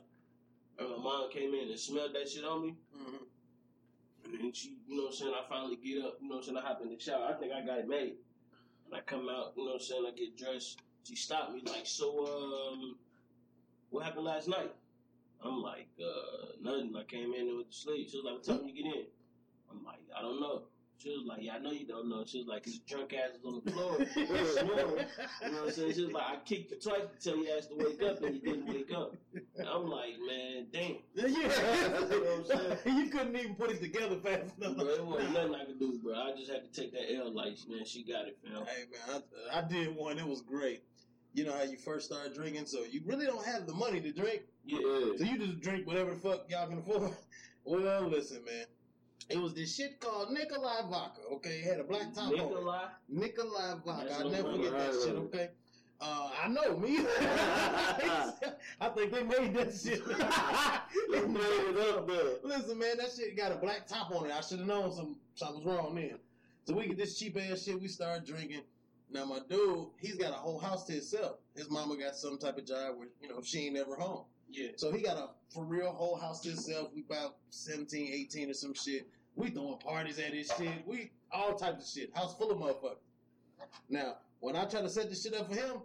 And 0.79 0.89
my 0.89 0.97
mom 0.97 1.29
came 1.31 1.53
in 1.53 1.69
and 1.69 1.79
smelled 1.79 2.13
that 2.15 2.29
shit 2.29 2.43
on 2.45 2.61
me. 2.63 2.75
Mhm. 2.95 3.19
And 4.25 4.33
then 4.39 4.53
she, 4.53 4.77
you 4.87 4.95
know 4.97 5.03
what 5.03 5.09
I'm 5.09 5.15
saying, 5.15 5.33
I 5.35 5.49
finally 5.49 5.75
get 5.75 6.03
up, 6.05 6.17
you 6.21 6.29
know 6.29 6.35
what 6.35 6.37
I'm 6.37 6.43
saying, 6.43 6.57
I 6.57 6.61
hop 6.61 6.81
in 6.81 6.89
the 6.89 6.99
shower. 6.99 7.25
I 7.25 7.33
think 7.33 7.51
I 7.51 7.61
got 7.65 7.79
it 7.79 7.87
made. 7.87 8.15
And 8.85 8.95
I 8.95 9.01
come 9.01 9.27
out, 9.29 9.53
you 9.57 9.65
know 9.65 9.73
what 9.73 9.81
I'm 9.81 9.85
saying, 9.85 10.05
I 10.07 10.11
get 10.17 10.37
dressed. 10.37 10.79
She 11.03 11.15
stopped 11.15 11.53
me 11.53 11.61
like, 11.65 11.85
so, 11.85 12.25
um, 12.25 12.95
what 13.89 14.05
happened 14.05 14.25
last 14.25 14.47
night? 14.47 14.71
I'm 15.43 15.61
like, 15.61 15.87
uh, 15.99 16.53
nothing. 16.61 16.93
I 16.97 17.03
came 17.03 17.33
in 17.33 17.47
and 17.47 17.57
went 17.57 17.71
to 17.71 17.77
sleep. 17.77 18.09
She 18.09 18.17
was 18.17 18.25
like, 18.25 18.35
what 18.35 18.43
time 18.43 18.67
you 18.67 18.73
get 18.73 18.95
in? 18.95 19.05
I'm 19.69 19.83
like, 19.83 19.99
I 20.17 20.21
don't 20.21 20.39
know. 20.39 20.63
She 20.97 21.09
was 21.09 21.25
like, 21.27 21.39
yeah, 21.41 21.55
I 21.55 21.59
know 21.59 21.71
you 21.71 21.85
don't 21.85 22.07
know. 22.07 22.23
She 22.25 22.37
was 22.37 22.47
like, 22.47 22.63
his 22.63 22.79
drunk 22.79 23.13
ass 23.13 23.31
on 23.45 23.61
the 23.65 23.71
floor. 23.71 23.97
You 24.15 25.51
know 25.51 25.63
what 25.63 25.67
I'm 25.67 25.71
saying? 25.71 25.93
She 25.95 26.05
was 26.05 26.13
like, 26.13 26.23
I 26.23 26.35
kicked 26.45 26.71
you 26.71 26.77
twice 26.79 27.01
to 27.19 27.29
tell 27.29 27.37
you 27.37 27.49
asked 27.57 27.69
to 27.69 27.75
wake 27.75 28.01
up 28.03 28.23
and 28.23 28.35
you 28.35 28.41
didn't 28.41 28.67
wake 28.67 28.91
up. 28.95 29.13
And 29.33 29.67
I'm 29.67 29.89
like, 29.89 30.13
man, 30.25 30.67
damn. 30.71 30.95
Yeah. 31.15 31.27
You 31.27 31.43
know 31.43 32.45
what 32.45 32.51
I'm 32.51 32.77
saying? 32.85 32.97
you 32.97 33.09
couldn't 33.09 33.35
even 33.35 33.55
put 33.55 33.71
it 33.71 33.81
together 33.81 34.15
fast 34.15 34.57
enough. 34.57 34.77
Bro, 34.77 34.85
it 34.87 35.05
wasn't 35.05 35.33
nothing 35.33 35.55
I 35.55 35.65
could 35.65 35.79
do, 35.79 35.99
bro. 36.01 36.13
I 36.13 36.31
just 36.37 36.49
had 36.49 36.71
to 36.71 36.81
take 36.81 36.93
that 36.93 37.13
L 37.13 37.33
like, 37.33 37.57
man, 37.67 37.83
she 37.85 38.03
got 38.03 38.27
it, 38.27 38.37
fam. 38.41 38.65
Hey 38.65 38.83
man, 39.11 39.23
I, 39.51 39.59
I 39.59 39.61
did 39.67 39.93
one. 39.93 40.17
It 40.17 40.25
was 40.27 40.41
great. 40.41 40.83
You 41.33 41.45
know 41.45 41.53
how 41.53 41.63
you 41.63 41.77
first 41.77 42.05
started 42.05 42.35
drinking, 42.35 42.67
so 42.67 42.83
you 42.83 43.01
really 43.05 43.25
don't 43.25 43.45
have 43.45 43.65
the 43.65 43.73
money 43.73 43.99
to 44.01 44.11
drink, 44.11 44.43
Yeah. 44.65 44.77
so 45.17 45.23
you 45.23 45.37
just 45.39 45.61
drink 45.61 45.87
whatever 45.87 46.11
the 46.11 46.17
fuck 46.17 46.45
y'all 46.49 46.67
can 46.67 46.79
afford. 46.79 47.11
Well, 47.65 48.09
listen, 48.09 48.43
man. 48.43 48.65
It 49.29 49.37
was 49.37 49.53
this 49.53 49.73
shit 49.73 50.01
called 50.01 50.31
Nikolai 50.31 50.81
vodka. 50.89 51.21
Okay, 51.31 51.59
it 51.59 51.63
had 51.63 51.79
a 51.79 51.85
black 51.85 52.13
top 52.13 52.27
on 52.27 52.33
it. 52.33 52.37
Nikolai. 52.39 52.87
Nikolai 53.07 53.75
vodka. 53.85 54.13
I'll 54.19 54.29
never 54.29 54.51
forget 54.51 54.71
that 54.73 54.91
shit. 55.01 55.15
Okay. 55.15 55.49
Uh, 56.01 56.29
I 56.43 56.49
know 56.49 56.75
me. 56.77 56.97
I 58.81 58.89
think 58.93 59.13
they 59.13 59.23
made 59.23 59.53
that 59.53 59.73
shit. 59.73 60.01
They 61.11 61.25
made 61.25 61.41
it 61.41 61.95
up 61.95 62.05
there. 62.07 62.33
Listen, 62.43 62.77
man, 62.77 62.97
that 62.97 63.11
shit 63.15 63.37
got 63.37 63.53
a 63.53 63.55
black 63.55 63.87
top 63.87 64.11
on 64.11 64.25
it. 64.25 64.33
I 64.33 64.41
should 64.41 64.59
have 64.59 64.67
known 64.67 64.91
some 64.91 65.15
something 65.35 65.63
was 65.63 65.73
wrong 65.77 65.95
then. 65.95 66.17
So 66.65 66.73
we 66.73 66.87
get 66.87 66.97
this 66.97 67.17
cheap 67.17 67.37
ass 67.39 67.63
shit. 67.63 67.79
We 67.79 67.87
start 67.87 68.25
drinking. 68.25 68.63
Now 69.13 69.25
my 69.25 69.39
dude, 69.47 69.87
he's 69.99 70.15
got 70.15 70.31
a 70.31 70.35
whole 70.35 70.57
house 70.57 70.85
to 70.85 70.93
himself. 70.93 71.37
His 71.55 71.69
mama 71.69 71.95
got 71.97 72.15
some 72.15 72.37
type 72.39 72.57
of 72.57 72.65
job 72.65 72.97
where 72.97 73.07
you 73.21 73.29
know 73.29 73.41
she 73.43 73.67
ain't 73.67 73.75
never 73.75 73.95
home. 73.95 74.25
Yeah. 74.49 74.69
So 74.75 74.91
he 74.91 75.01
got 75.01 75.17
a 75.17 75.29
for 75.53 75.63
real 75.63 75.91
whole 75.91 76.15
house 76.15 76.41
to 76.41 76.49
himself. 76.49 76.89
We 76.95 77.03
about 77.07 77.35
17, 77.51 78.11
18 78.11 78.49
or 78.49 78.53
some 78.53 78.73
shit. 78.73 79.07
We 79.35 79.49
throwing 79.49 79.77
parties 79.77 80.19
at 80.19 80.33
his 80.33 80.51
shit. 80.57 80.85
We 80.85 81.11
all 81.31 81.55
types 81.55 81.83
of 81.83 82.01
shit. 82.01 82.15
House 82.15 82.35
full 82.37 82.51
of 82.51 82.57
motherfuckers. 82.57 82.97
Now, 83.89 84.17
when 84.39 84.55
I 84.55 84.65
try 84.65 84.81
to 84.81 84.89
set 84.89 85.09
this 85.09 85.23
shit 85.23 85.35
up 85.35 85.49
for 85.49 85.55
him, 85.55 85.81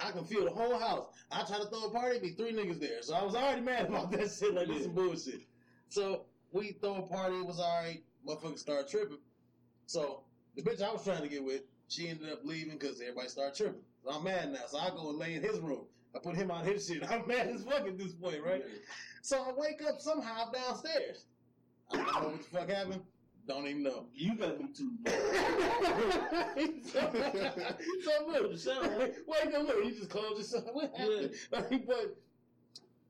I 0.00 0.10
can 0.10 0.24
feel 0.24 0.44
the 0.44 0.50
whole 0.50 0.78
house. 0.78 1.06
I 1.30 1.44
try 1.44 1.58
to 1.58 1.66
throw 1.66 1.84
a 1.84 1.90
party, 1.90 2.18
be 2.18 2.30
three 2.30 2.52
niggas 2.52 2.80
there. 2.80 3.02
So 3.02 3.14
I 3.14 3.22
was 3.22 3.34
already 3.34 3.60
mad 3.60 3.86
about 3.86 4.10
that 4.12 4.30
shit, 4.30 4.54
like 4.54 4.68
this 4.68 4.84
some 4.84 4.94
bullshit. 4.94 5.42
So 5.88 6.22
we 6.50 6.72
throw 6.80 6.96
a 6.96 7.02
party, 7.02 7.36
it 7.36 7.46
was 7.46 7.60
alright. 7.60 8.02
Motherfuckers 8.26 8.58
start 8.58 8.88
tripping. 8.88 9.18
So 9.86 10.22
the 10.56 10.62
bitch 10.62 10.82
I 10.82 10.92
was 10.92 11.04
trying 11.04 11.22
to 11.22 11.28
get 11.28 11.44
with, 11.44 11.62
she 11.92 12.08
ended 12.08 12.32
up 12.32 12.40
leaving 12.44 12.78
because 12.78 13.00
everybody 13.00 13.28
started 13.28 13.54
tripping. 13.54 13.82
So 14.02 14.10
I'm 14.10 14.24
mad 14.24 14.52
now. 14.52 14.60
So 14.66 14.78
I 14.78 14.88
go 14.90 15.10
and 15.10 15.18
lay 15.18 15.34
in 15.34 15.42
his 15.42 15.60
room. 15.60 15.84
I 16.14 16.18
put 16.18 16.36
him 16.36 16.50
on 16.50 16.64
his 16.64 16.86
shit. 16.86 17.02
I'm 17.10 17.26
mad 17.26 17.48
as 17.48 17.64
fuck 17.64 17.86
at 17.86 17.98
this 17.98 18.12
point, 18.12 18.42
right? 18.44 18.64
So 19.20 19.42
I 19.42 19.52
wake 19.56 19.82
up 19.86 20.00
somehow 20.00 20.50
downstairs. 20.50 21.26
I 21.92 21.96
don't 21.96 22.06
know 22.06 22.28
what 22.30 22.38
the 22.38 22.48
fuck 22.48 22.70
happened. 22.70 23.02
Don't 23.46 23.66
even 23.66 23.82
know. 23.82 24.06
You 24.14 24.36
got 24.36 24.58
me 24.60 24.68
too, 24.72 24.92
so, 26.86 27.00
so 28.04 28.10
look, 28.28 28.52
wake 29.26 29.54
up, 29.54 29.66
look, 29.66 29.84
you 29.84 29.90
just 29.90 30.10
closed 30.10 30.38
yourself. 30.38 30.64
What 30.72 30.94
happened? 30.96 31.34
but 31.50 32.16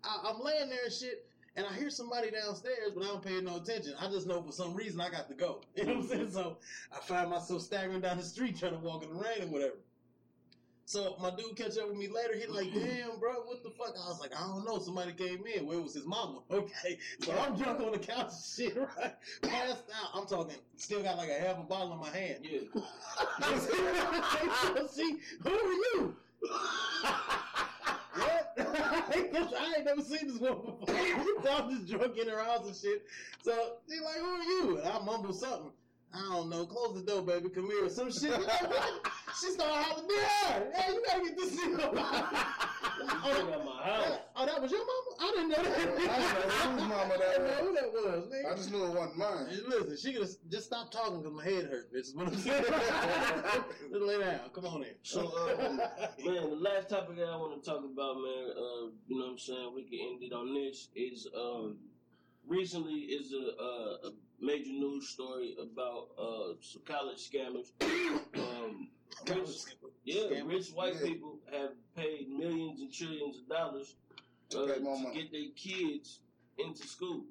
I, 0.03 0.31
I'm 0.31 0.41
laying 0.43 0.71
there 0.71 0.85
and 0.85 0.93
shit, 0.93 1.27
and 1.57 1.67
I 1.67 1.75
hear 1.75 1.91
somebody 1.91 2.31
downstairs, 2.31 2.93
but 2.95 3.05
I 3.05 3.09
don't 3.09 3.23
pay 3.23 3.41
no 3.41 3.57
attention. 3.57 3.95
I 4.01 4.09
just 4.09 4.27
know 4.27 4.43
for 4.43 4.53
some 4.53 4.75
reason 4.75 5.01
I 5.01 5.11
got 5.11 5.29
to 5.29 5.35
go. 5.35 5.61
You 5.77 5.85
know 5.85 5.95
what 5.95 6.03
I'm 6.05 6.09
saying? 6.09 6.31
So 6.31 6.59
I 6.93 7.01
find 7.01 7.31
myself 7.31 7.63
staggering 7.63 8.01
down 8.01 8.19
the 8.19 8.23
street 8.23 8.59
trying 8.59 8.73
to 8.73 8.79
walk 8.79 9.03
in 9.03 9.11
the 9.11 9.17
rain 9.17 9.43
or 9.43 9.47
whatever. 9.47 9.75
So 10.85 11.17
my 11.21 11.31
dude 11.31 11.57
catch 11.57 11.79
up 11.79 11.89
with 11.89 11.97
me 11.97 12.09
later. 12.09 12.35
He 12.37 12.47
like, 12.47 12.73
damn, 12.73 13.19
bro, 13.19 13.35
what 13.45 13.63
the 13.63 13.71
fuck? 13.71 13.95
I 13.97 14.09
was 14.09 14.21
like, 14.21 14.35
I 14.37 14.41
don't 14.41 14.65
know. 14.65 14.79
Somebody 14.79 15.13
came 15.13 15.43
in. 15.47 15.67
Well, 15.67 15.79
it 15.79 15.83
was 15.83 15.95
his 15.95 16.07
mama. 16.07 16.41
Okay. 16.51 16.99
So 17.21 17.33
I'm 17.39 17.57
drunk 17.57 17.81
on 17.81 17.93
the 17.93 17.99
couch 17.99 18.33
and 18.33 18.45
shit, 18.45 18.77
right? 18.99 19.15
Passed 19.43 19.85
out. 19.95 20.11
I'm 20.15 20.27
talking, 20.27 20.57
still 20.77 21.03
got 21.03 21.17
like 21.17 21.31
a 21.31 21.41
half 21.41 21.59
a 21.59 21.63
bottle 21.63 21.93
in 21.95 22.01
my 22.01 22.11
hand. 22.11 22.41
Yeah. 22.43 22.61
See, 24.89 25.19
who 25.43 25.51
are 25.51 25.73
you? 25.73 26.17
what? 29.33 29.55
I 29.61 29.75
ain't 29.77 29.87
never 29.87 30.03
seen 30.03 30.29
this 30.29 30.39
one 30.39 30.57
before. 30.57 30.87
so 31.43 31.51
I'm 31.51 31.71
just 31.71 31.89
drunk 31.89 32.17
in 32.19 32.29
her 32.29 32.43
house 32.43 32.67
and 32.67 32.77
shit. 32.77 33.05
So 33.43 33.77
she 33.89 34.01
like, 34.01 34.17
who 34.17 34.27
are 34.27 34.43
you? 34.43 34.79
And 34.79 34.89
I 34.89 34.99
mumble 35.05 35.33
something. 35.33 35.73
I 36.15 36.21
don't 36.31 36.51
know, 36.51 36.67
close 36.67 36.95
the 36.95 37.11
door, 37.11 37.23
baby, 37.23 37.49
come 37.49 37.71
here, 37.71 37.89
some 37.89 38.13
shit. 38.13 38.23
she 39.41 39.51
started 39.53 39.83
hollering, 39.83 40.11
hey, 40.75 40.93
you 40.93 41.03
gotta 41.07 41.23
get 41.25 41.37
this 41.39 41.59
shit 41.59 41.71
You 41.71 41.87
my 41.95 42.03
house. 43.83 44.19
Oh, 44.37 44.45
that 44.45 44.61
was 44.61 44.71
your 44.71 44.81
mama? 44.81 45.12
I 45.23 45.31
didn't 45.31 45.49
know 45.51 45.63
that. 45.63 45.73
I 45.73 45.79
didn't 45.79 45.99
know 46.01 46.51
whose 46.51 46.89
mama 46.89 47.15
that 47.17 47.29
I 47.29 47.39
didn't 47.39 47.47
know 47.47 47.67
who 47.67 47.75
that 47.75 47.93
was, 47.93 48.25
nigga. 48.33 48.53
I 48.53 48.57
just 48.57 48.73
knew 48.73 48.85
it 48.87 48.91
wasn't 48.93 49.19
mine. 49.19 49.47
Hey, 49.51 49.57
Listen, 49.69 49.97
she 49.97 50.13
could 50.13 50.23
have 50.23 50.31
just 50.51 50.67
stopped 50.67 50.93
talking 50.93 51.19
because 51.23 51.33
my 51.37 51.45
head 51.45 51.65
hurt. 51.67 51.93
This 51.93 52.09
is 52.09 52.15
what 52.17 52.27
I'm 52.27 52.35
saying. 52.37 52.65
Just 53.91 54.03
lay 54.03 54.19
down. 54.19 54.41
Come 54.53 54.67
on 54.67 54.83
in. 54.83 54.95
So, 55.03 55.21
um, 55.67 55.77
man, 55.77 56.51
the 56.51 56.57
last 56.57 56.89
topic 56.89 57.17
that 57.19 57.29
I 57.29 57.37
want 57.37 57.63
to 57.63 57.71
talk 57.71 57.85
about, 57.85 58.17
man, 58.17 58.51
uh, 58.51 58.91
you 59.07 59.19
know 59.19 59.27
what 59.27 59.33
I'm 59.33 59.39
saying, 59.39 59.73
we 59.77 59.85
can 59.85 59.99
end 60.01 60.23
it 60.23 60.33
on 60.33 60.55
this, 60.55 60.89
is 60.97 61.29
um, 61.37 61.77
recently 62.47 62.93
is 62.93 63.33
a, 63.33 63.63
a, 63.63 64.09
a 64.09 64.13
major 64.41 64.71
news 64.73 65.09
story 65.09 65.55
about 65.61 66.09
uh, 66.19 66.55
some 66.61 66.83
college 66.85 67.19
scammers. 67.31 67.71
um, 68.35 68.89
rich, 69.29 69.49
yeah, 70.05 70.41
rich 70.45 70.71
white 70.71 70.95
Yeah. 70.97 71.07
people 71.07 71.39
have 71.53 71.71
paid 71.97 72.29
millions 72.29 72.81
and 72.81 72.93
trillions 72.93 73.39
of 73.39 73.49
dollars 73.49 73.95
uh, 74.02 74.02
Okay, 74.55 74.81
more 74.81 74.97
to 74.97 75.03
money. 75.03 75.15
get 75.15 75.33
their 75.33 75.51
kids 75.57 76.21
into 76.59 76.87
school. 76.87 77.25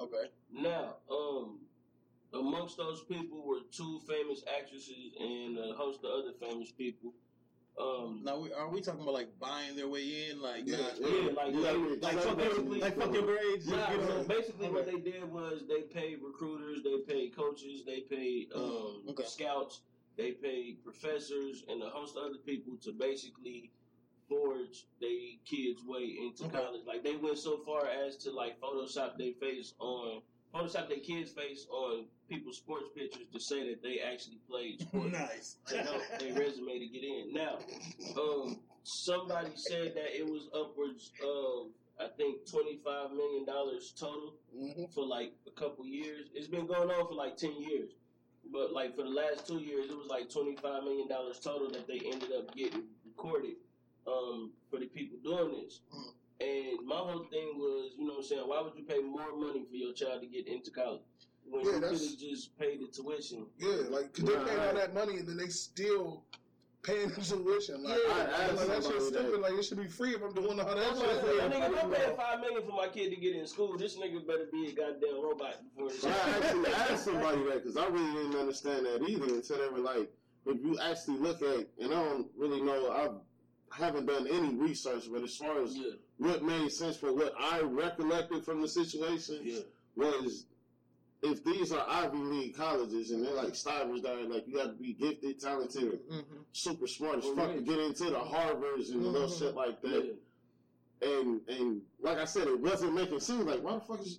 Okay. 0.00 0.30
Now, 0.52 0.96
um, 1.10 1.60
amongst 2.34 2.76
those 2.76 3.02
people 3.04 3.42
were 3.46 3.60
two 3.70 4.00
famous 4.08 4.42
actresses 4.58 5.12
and 5.20 5.58
a 5.58 5.74
host 5.74 6.00
of 6.04 6.10
other 6.10 6.32
famous 6.40 6.70
people. 6.70 7.12
Um, 7.80 8.20
Now, 8.22 8.38
we, 8.38 8.52
are 8.52 8.68
we 8.68 8.82
talking 8.82 9.00
about 9.00 9.14
like 9.14 9.38
buying 9.40 9.76
their 9.76 9.88
way 9.88 10.28
in? 10.30 10.42
Like, 10.42 10.62
Yeah, 10.66 10.76
not, 10.76 11.00
yeah, 11.00 11.08
like, 11.34 11.54
Yeah, 11.54 11.70
like, 11.70 12.02
like, 12.02 12.12
so 12.22 12.28
fuck 12.28 12.36
basically, 12.38 12.78
your, 12.78 12.78
like 12.86 12.98
fuck 12.98 13.14
your 13.14 13.22
grades? 13.22 13.66
Nah, 13.68 13.90
Give 13.90 14.02
so 14.04 14.12
them- 14.18 14.26
basically 14.28 14.68
what 14.68 14.86
they 14.86 14.98
did 14.98 15.24
was 15.32 15.62
they 15.68 15.82
paid 15.82 16.18
recruiters, 16.22 16.82
they 16.82 16.98
paid 16.98 17.34
coaches, 17.34 17.82
they 17.86 18.00
paid 18.00 18.48
um, 18.54 18.60
Mm, 19.06 19.10
okay. 19.10 19.24
scouts, 19.24 19.80
they 20.18 20.32
paid 20.32 20.84
professors, 20.84 21.64
and 21.68 21.82
a 21.82 21.88
host 21.88 22.16
of 22.18 22.24
other 22.24 22.38
people 22.44 22.76
to 22.82 22.92
basically 22.92 23.70
forge 24.42 24.84
their 25.00 25.10
kids' 25.44 25.82
way 25.84 26.16
into 26.24 26.44
Okay. 26.44 26.58
college. 26.58 26.82
Like 26.86 27.02
they 27.04 27.16
went 27.16 27.38
so 27.38 27.58
far 27.66 27.86
as 27.88 28.16
to 28.18 28.30
like 28.30 28.60
Photoshop 28.60 29.16
their 29.18 29.32
face 29.40 29.74
on 29.78 30.22
Photoshop 30.54 30.88
their 30.88 30.98
kids' 30.98 31.32
face 31.32 31.66
on 31.70 32.06
people's 32.28 32.58
sports 32.58 32.84
pictures 32.94 33.26
to 33.32 33.40
say 33.40 33.68
that 33.70 33.82
they 33.82 34.00
actually 34.00 34.38
played 34.48 34.80
sports 34.80 35.12
nice. 35.12 35.56
to 35.68 35.78
help 35.82 36.02
their 36.18 36.34
resume 36.38 36.78
to 36.78 36.86
get 36.86 37.04
in. 37.04 37.32
Now, 37.32 37.58
um, 38.20 38.58
somebody 38.84 39.52
said 39.56 39.94
that 39.94 40.14
it 40.16 40.26
was 40.26 40.48
upwards 40.54 41.10
of 41.24 41.68
I 42.00 42.08
think 42.16 42.46
twenty 42.50 42.80
five 42.84 43.12
million 43.12 43.44
dollars 43.46 43.94
total 43.98 44.34
hmm 44.54 44.84
for 44.94 45.06
like 45.06 45.32
a 45.46 45.50
couple 45.58 45.84
years. 45.86 46.26
It's 46.34 46.48
been 46.48 46.66
going 46.66 46.90
on 46.90 47.06
for 47.08 47.14
like 47.14 47.36
ten 47.36 47.54
years, 47.60 47.90
but 48.52 48.72
like 48.72 48.94
for 48.96 49.02
the 49.04 49.10
last 49.10 49.46
two 49.46 49.58
years, 49.58 49.88
it 49.90 49.96
was 49.96 50.08
like 50.08 50.28
twenty 50.30 50.56
five 50.56 50.82
million 50.84 51.08
dollars 51.08 51.38
total 51.38 51.70
that 51.70 51.86
they 51.86 52.00
ended 52.04 52.30
up 52.36 52.54
getting 52.54 52.84
recorded 53.06 53.54
um, 54.06 54.50
for 54.70 54.78
the 54.78 54.86
people 54.86 55.18
doing 55.22 55.62
this. 55.64 55.80
Mm. 55.94 56.12
And 56.40 56.86
my 56.86 56.96
whole 56.96 57.24
thing 57.30 57.52
was, 57.56 57.92
you 57.96 58.04
know 58.06 58.14
what 58.14 58.18
I'm 58.20 58.24
saying, 58.24 58.42
why 58.46 58.60
would 58.62 58.72
you 58.76 58.84
pay 58.84 58.98
more 59.00 59.36
money 59.36 59.64
for 59.68 59.76
your 59.76 59.92
child 59.92 60.22
to 60.22 60.26
get 60.26 60.48
into 60.48 60.70
college 60.72 61.02
when 61.48 61.64
Yeah, 61.64 61.72
you 61.74 61.80
could 61.80 61.90
have 61.92 62.18
just 62.18 62.58
paid 62.58 62.80
the 62.80 62.88
tuition? 62.88 63.46
Yeah, 63.58 63.88
like, 63.90 64.12
cause 64.12 64.24
they 64.24 64.34
Nah, 64.34 64.44
paid 64.44 64.58
I- 64.58 64.66
all 64.68 64.74
that 64.74 64.94
money 64.94 65.18
and 65.18 65.28
then 65.28 65.36
they 65.36 65.46
still 65.48 66.24
paying 66.82 67.10
the 67.10 67.14
tuition. 67.20 67.84
Like, 67.84 67.96
Yeah, 68.08 68.12
I, 68.12 68.18
I 68.18 68.22
asked 68.22 68.56
like 68.56 68.66
that 68.66 68.74
shit's 68.74 68.84
somebody 68.86 68.98
that- 68.98 69.18
stupid. 69.22 69.40
Like, 69.40 69.52
it 69.52 69.62
should 69.62 69.78
be 69.78 69.86
free 69.86 70.14
if 70.16 70.22
I'm 70.22 70.32
doing 70.34 70.58
all 70.58 70.66
that 70.66 70.74
That's 70.74 70.98
what 70.98 71.08
I'm 71.10 71.14
shit. 71.14 71.38
saying. 71.38 71.50
Nigga, 71.52 71.70
if 71.70 71.84
I'm 71.84 71.90
paying 71.92 72.16
five 72.16 72.40
million 72.40 72.62
for 72.66 72.72
my 72.72 72.88
kid 72.88 73.10
to 73.10 73.16
get 73.20 73.36
in 73.36 73.46
school, 73.46 73.78
this 73.78 73.96
nigga 73.96 74.26
better 74.26 74.48
be 74.50 74.66
a 74.66 74.72
goddamn 74.72 75.22
robot 75.22 75.56
before 75.76 75.90
this. 75.90 76.00
So 76.02 76.08
I 76.08 76.12
actually 76.42 76.72
asked 76.72 77.04
somebody 77.04 77.44
that 77.44 77.62
because 77.62 77.76
I 77.76 77.86
really 77.86 78.12
didn't 78.14 78.40
understand 78.40 78.86
that 78.86 79.06
either 79.08 79.26
until 79.26 79.58
they 79.58 79.68
were 79.68 79.78
like, 79.78 80.10
if 80.46 80.60
you 80.60 80.76
actually 80.80 81.18
look 81.18 81.40
at, 81.40 81.68
and 81.80 81.94
I 81.94 82.02
don't 82.02 82.26
really 82.36 82.60
know, 82.60 82.90
I 83.72 83.84
haven't 83.84 84.06
done 84.06 84.26
any 84.26 84.54
research, 84.54 85.04
but 85.10 85.22
as 85.22 85.36
far 85.36 85.62
as 85.62 85.76
Yeah, 85.76 85.92
what 86.18 86.42
made 86.42 86.70
sense 86.70 86.96
for 86.96 87.12
what 87.12 87.32
I 87.38 87.60
recollected 87.62 88.44
from 88.44 88.60
the 88.60 88.68
situation 88.68 89.40
yeah. 89.42 89.60
was 89.96 90.46
if 91.22 91.42
these 91.44 91.72
are 91.72 91.84
Ivy 91.88 92.18
League 92.18 92.56
colleges 92.56 93.12
and 93.12 93.24
they're 93.24 93.32
like 93.34 93.54
Stivers 93.54 94.02
that 94.02 94.12
are 94.18 94.24
like 94.28 94.46
you 94.46 94.56
got 94.56 94.64
to 94.64 94.72
be 94.72 94.92
gifted, 94.92 95.40
talented, 95.40 96.00
hmm 96.10 96.20
super 96.54 96.86
smart 96.86 97.16
as 97.18 97.24
Or 97.24 97.34
fuck 97.36 97.54
to 97.54 97.62
get 97.62 97.78
into 97.78 98.04
the 98.04 98.18
Harvards 98.18 98.90
and 98.90 99.06
little 99.06 99.26
Mhm. 99.28 99.38
shit 99.38 99.54
like 99.54 99.78
yeah. 99.82 99.90
that. 99.90 100.16
And 101.00 101.40
and 101.48 101.80
like 102.00 102.18
I 102.18 102.24
said, 102.26 102.46
it 102.46 102.60
wasn't 102.60 102.94
making 102.94 103.20
sense. 103.20 103.44
Like, 103.44 103.62
why 103.62 103.74
the 103.74 103.80
fuck 103.80 104.00
is 104.02 104.18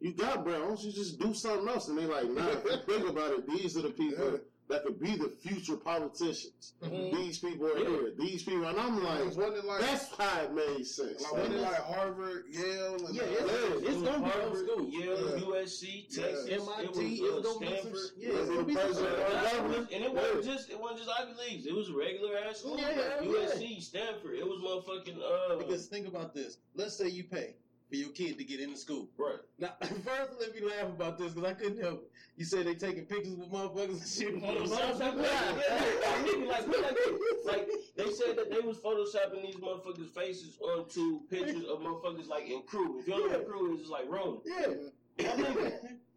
you 0.00 0.12
got 0.12 0.44
bread? 0.44 0.60
Why 0.60 0.66
don't 0.66 0.82
you 0.82 0.92
just 0.92 1.18
do 1.18 1.32
something 1.32 1.66
else? 1.68 1.88
And 1.88 1.96
they 1.96 2.04
like, 2.06 2.28
nah. 2.28 2.46
if 2.48 2.64
you 2.64 2.76
think 2.86 3.08
about 3.08 3.32
it, 3.32 3.46
these 3.48 3.76
are 3.78 3.82
the 3.82 3.90
people 3.90 4.32
Yeah. 4.32 4.38
That 4.72 4.84
could 4.84 4.98
be 4.98 5.16
the 5.16 5.28
future 5.28 5.76
politicians. 5.76 6.72
Mhm. 6.82 7.12
These 7.14 7.38
people 7.38 7.66
are 7.66 7.78
Yeah. 7.78 7.88
here. 7.88 8.10
These 8.18 8.42
people, 8.42 8.64
and 8.64 8.78
I'm 8.80 9.02
like, 9.04 9.24
Like, 9.26 9.36
wasn't 9.36 9.66
like, 9.66 9.80
that's 9.80 10.08
how 10.16 10.40
it 10.42 10.52
made 10.54 10.86
sense. 10.86 11.20
like, 11.22 11.32
wasn't 11.32 11.54
it 11.56 11.60
like 11.60 11.76
Harvard, 11.76 12.44
Yale, 12.48 12.94
and 13.06 13.14
Yeah, 13.14 13.22
uh, 13.22 13.26
it's, 13.26 13.82
Yeah. 13.82 13.90
it's 13.90 14.02
gonna 14.02 14.18
be 14.18 14.24
those 14.24 14.32
Harvard, 14.32 14.66
schools. 14.66 14.92
Yale, 14.94 15.28
Yeah. 15.38 15.44
USC, 15.46 16.06
Yeah. 16.08 16.22
Texas, 16.22 16.48
MIT, 16.48 16.56
it 16.56 17.22
was, 17.22 17.44
it's 17.44 17.46
uh, 17.46 17.52
gonna 17.52 17.60
be 17.60 17.66
some 17.66 17.76
Stanford. 17.82 18.00
shit. 18.00 18.16
Yeah, 18.18 18.32
Yeah, 18.32 18.38
it's 18.40 18.48
gonna 18.50 18.64
be 18.64 18.74
some 18.74 18.82
president 18.82 19.18
shit. 19.18 19.28
or 19.28 19.58
governor. 19.62 19.88
and 19.92 20.04
it 20.04 20.12
wasn't 20.14 20.44
just 20.44 20.70
it 20.70 20.80
wasn't 20.80 20.98
just 21.00 21.10
Ivy 21.20 21.32
Leagues. 21.34 21.66
It 21.66 21.74
was 21.74 21.90
regular 21.90 22.36
ass 22.38 22.58
schools 22.60 22.80
Yeah, 22.80 23.20
yeah. 23.20 23.28
USC, 23.28 23.80
Stanford. 23.80 24.34
It 24.38 24.46
was 24.48 24.58
motherfucking 24.60 25.20
uh 25.22 25.56
Because 25.56 25.86
think 25.86 26.06
about 26.08 26.32
this. 26.34 26.56
Let's 26.74 26.96
say 26.96 27.08
you 27.08 27.24
pay 27.24 27.54
for 27.92 27.96
your 27.98 28.08
kid 28.08 28.38
to 28.38 28.44
get 28.44 28.58
into 28.58 28.78
school. 28.78 29.06
right. 29.18 29.36
Now, 29.58 29.74
first, 29.80 30.32
let 30.40 30.54
me 30.54 30.62
laugh 30.66 30.88
about 30.88 31.18
this 31.18 31.34
because 31.34 31.50
I 31.50 31.52
couldn't 31.52 31.82
help 31.82 32.04
it. 32.04 32.10
You 32.38 32.46
said 32.46 32.66
they 32.66 32.74
taking 32.74 33.04
pictures 33.04 33.34
with 33.34 33.52
motherfuckers 33.52 34.00
and 34.00 34.08
shit. 34.08 34.42
Photoshop, 34.42 35.22
yeah, 35.22 35.54
yeah, 35.68 36.24
yeah. 36.24 36.48
Like, 36.48 36.66
like, 36.66 36.82
like, 36.82 36.96
like 37.44 37.68
they 37.94 38.10
said 38.10 38.36
that 38.36 38.50
they 38.50 38.60
was 38.60 38.78
photoshopping 38.78 39.42
these 39.42 39.56
motherfuckers' 39.56 40.08
faces 40.14 40.58
onto 40.58 41.20
pictures 41.28 41.64
of 41.64 41.80
motherfuckers 41.80 42.28
like 42.28 42.48
in 42.48 42.62
crew. 42.62 43.00
If 43.00 43.06
you 43.06 43.12
don't 43.12 43.30
know 43.30 43.38
what 43.38 43.46
crew 43.46 43.74
is, 43.74 43.82
it's 43.82 43.90
like 43.90 44.08
Rome. 44.08 44.40
Yeah. 44.46 44.66
My 45.18 45.24
nigga, 45.44 45.72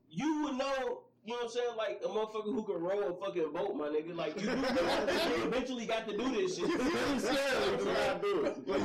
you 0.10 0.44
would 0.44 0.56
know, 0.56 1.02
you 1.26 1.34
know 1.34 1.38
what 1.38 1.44
I'm 1.46 1.50
saying? 1.50 1.76
Like 1.78 2.02
a 2.04 2.08
motherfucker 2.08 2.54
who 2.54 2.64
can 2.64 2.82
row 2.82 3.00
a 3.10 3.14
fucking 3.26 3.52
boat, 3.54 3.76
my 3.76 3.88
nigga. 3.88 4.16
Like 4.16 4.40
you, 4.42 4.50
you 4.50 4.54
eventually 5.48 5.86
got 5.86 6.08
to 6.08 6.16
do 6.18 6.30
this 6.36 6.58
shit. 6.58 6.70
Like, 6.70 6.78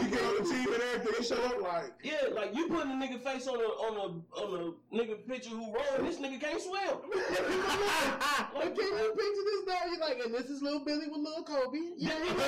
you 0.02 0.08
get 0.08 0.22
on 0.22 0.34
the 0.38 0.44
team 0.48 0.72
and 0.72 0.82
everything, 0.82 1.14
they 1.18 1.24
show 1.24 1.36
up 1.44 1.60
like, 1.62 1.92
Yeah, 2.02 2.32
like 2.34 2.54
you 2.54 2.68
putting 2.68 2.92
a 2.92 2.94
nigga 2.94 3.20
face 3.22 3.46
on 3.46 3.56
a 3.58 3.68
on 3.86 3.96
a 3.96 4.40
on 4.40 4.48
a 4.92 4.96
nigga 4.96 5.26
picture 5.28 5.50
who 5.50 5.72
rowing, 5.72 6.04
this 6.06 6.18
nigga 6.18 6.40
can't 6.40 6.60
swim. 6.60 6.96
Like, 8.54 8.74
can 8.74 8.84
you 8.84 9.14
picture 9.16 9.44
this 9.46 9.62
now? 9.66 9.80
You're 9.90 10.00
like, 10.00 10.18
and 10.24 10.34
this 10.34 10.46
is 10.50 10.60
little 10.62 10.80
Billy 10.80 11.06
with 11.08 11.20
little 11.20 11.42
Kobe. 11.44 11.78
Yeah, 11.96 12.12
he 12.24 12.32
was, 12.32 12.44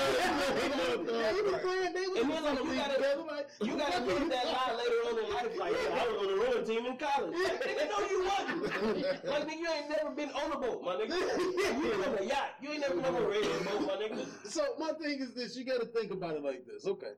yeah, 1.10 1.32
he 1.32 1.40
was 1.42 1.60
playing. 1.62 1.92
They 1.94 2.06
was 2.06 2.20
And 2.20 2.30
then, 2.30 2.42
like, 2.44 2.58
you 2.58 2.74
gotta- 2.74 3.22
like, 3.22 3.46
You 3.62 3.76
gotta 3.78 4.04
live 4.04 4.28
that 4.30 4.46
lie 4.46 4.74
later 4.76 5.00
on 5.08 5.24
in 5.24 5.32
life. 5.32 5.58
Like, 5.58 5.72
yeah, 5.72 6.00
I 6.02 6.06
was 6.08 6.16
on 6.20 6.26
the 6.26 6.34
rowing 6.44 6.64
team 6.66 6.86
in 6.86 6.96
college. 6.98 7.32
Like, 7.32 7.64
nigga, 7.64 7.88
no, 7.88 7.98
you 8.08 8.18
wasn't. 8.24 8.62
Like, 9.32 9.44
nigga, 9.48 9.58
you 9.62 9.68
ain't 9.72 9.81
never 9.88 10.10
been 10.14 10.30
on 10.30 10.52
a 10.52 10.58
boat, 10.58 10.82
my 10.84 10.94
nigga. 10.94 11.16
You 11.38 11.90
been 11.90 12.04
on 12.08 12.18
a 12.18 12.24
yacht. 12.24 12.54
You 12.62 12.70
ain't 12.70 12.80
never 12.80 12.96
been 12.96 13.04
on 13.04 13.22
a 13.22 13.26
radio 13.28 13.58
boat, 13.64 13.80
my 13.82 13.94
nigga. 13.94 14.26
So 14.48 14.62
my 14.78 14.92
thing 14.92 15.20
is 15.20 15.34
this: 15.34 15.56
you 15.56 15.64
got 15.64 15.80
to 15.80 15.86
think 15.86 16.10
about 16.12 16.36
it 16.36 16.42
like 16.42 16.64
this. 16.66 16.86
Okay, 16.86 17.12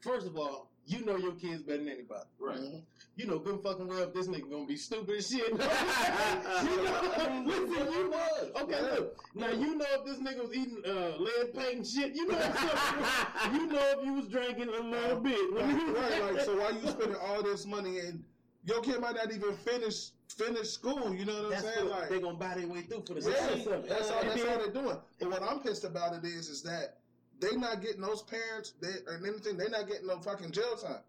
first 0.00 0.26
of 0.26 0.36
all, 0.36 0.70
you 0.86 1.04
know 1.04 1.16
your 1.16 1.32
kids 1.32 1.62
better 1.62 1.78
than 1.78 1.88
anybody. 1.88 2.24
Right. 2.38 2.58
Mhm. 2.58 2.82
You 3.16 3.26
know 3.26 3.38
good 3.38 3.60
fucking 3.62 3.86
well 3.86 4.02
if 4.04 4.14
this 4.14 4.28
nigga 4.28 4.50
gonna 4.50 4.64
be 4.66 4.76
stupid 4.76 5.16
as 5.16 5.28
shit. 5.28 5.48
you 5.50 5.56
know, 5.58 5.66
I 7.18 7.28
mean, 7.28 7.46
listen, 7.46 7.68
you 7.70 7.78
know. 7.84 8.08
was. 8.10 8.50
Okay, 8.62 8.80
look. 8.80 9.16
Now 9.34 9.50
you 9.50 9.76
know 9.76 9.84
if 9.90 10.04
this 10.06 10.18
nigga 10.18 10.40
was 10.48 10.56
eating 10.56 10.82
uh, 10.86 11.16
lead 11.18 11.54
paint 11.54 11.74
and 11.76 11.86
shit. 11.86 12.14
You 12.14 12.28
know, 12.28 12.38
if 12.38 12.58
something- 12.58 13.60
you 13.60 13.66
know 13.66 13.94
if 13.98 14.04
you 14.04 14.12
was 14.14 14.26
drinking 14.28 14.68
a 14.68 14.80
little 14.82 15.20
bit. 15.20 15.38
right, 15.52 16.32
like, 16.34 16.44
so 16.44 16.56
why 16.58 16.70
you 16.70 16.88
spending 16.88 17.16
all 17.22 17.42
this 17.42 17.66
money 17.66 17.98
and 17.98 18.24
your 18.64 18.80
kid 18.80 19.00
might 19.00 19.16
not 19.16 19.32
even 19.32 19.54
finish 19.58 20.10
finish 20.34 20.68
school? 20.70 21.14
You 21.14 21.24
know 21.24 21.34
what 21.34 21.44
I'm 21.44 21.50
That's 21.50 21.62
saying? 21.74 21.88
what 21.88 22.00
Like, 22.00 22.08
they 22.10 22.20
gonna 22.20 22.38
buy 22.38 22.54
their 22.54 22.68
way 22.68 22.82
through 22.82 23.02
for 23.06 23.14
the 23.14 23.30
Yeah, 23.30 23.36
success 23.48 23.66
of 23.66 23.88
that's 23.88 24.10
all. 24.10 24.22
That's 24.22 24.42
then- 24.42 24.48
all 24.52 24.58
they're 24.58 24.82
doing. 24.82 24.98
But 25.18 25.30
what 25.30 25.42
I'm 25.42 25.60
pissed 25.60 25.84
about 25.84 26.14
it 26.14 26.24
is, 26.26 26.48
is 26.48 26.62
that 26.62 26.98
they 27.40 27.56
not 27.56 27.80
getting 27.82 28.02
those 28.02 28.22
parents 28.22 28.74
they, 28.80 28.94
or 29.06 29.20
anything. 29.26 29.56
They 29.56 29.68
not 29.68 29.88
getting 29.88 30.06
no 30.06 30.18
fucking 30.20 30.52
jail 30.52 30.76
time. 30.76 31.00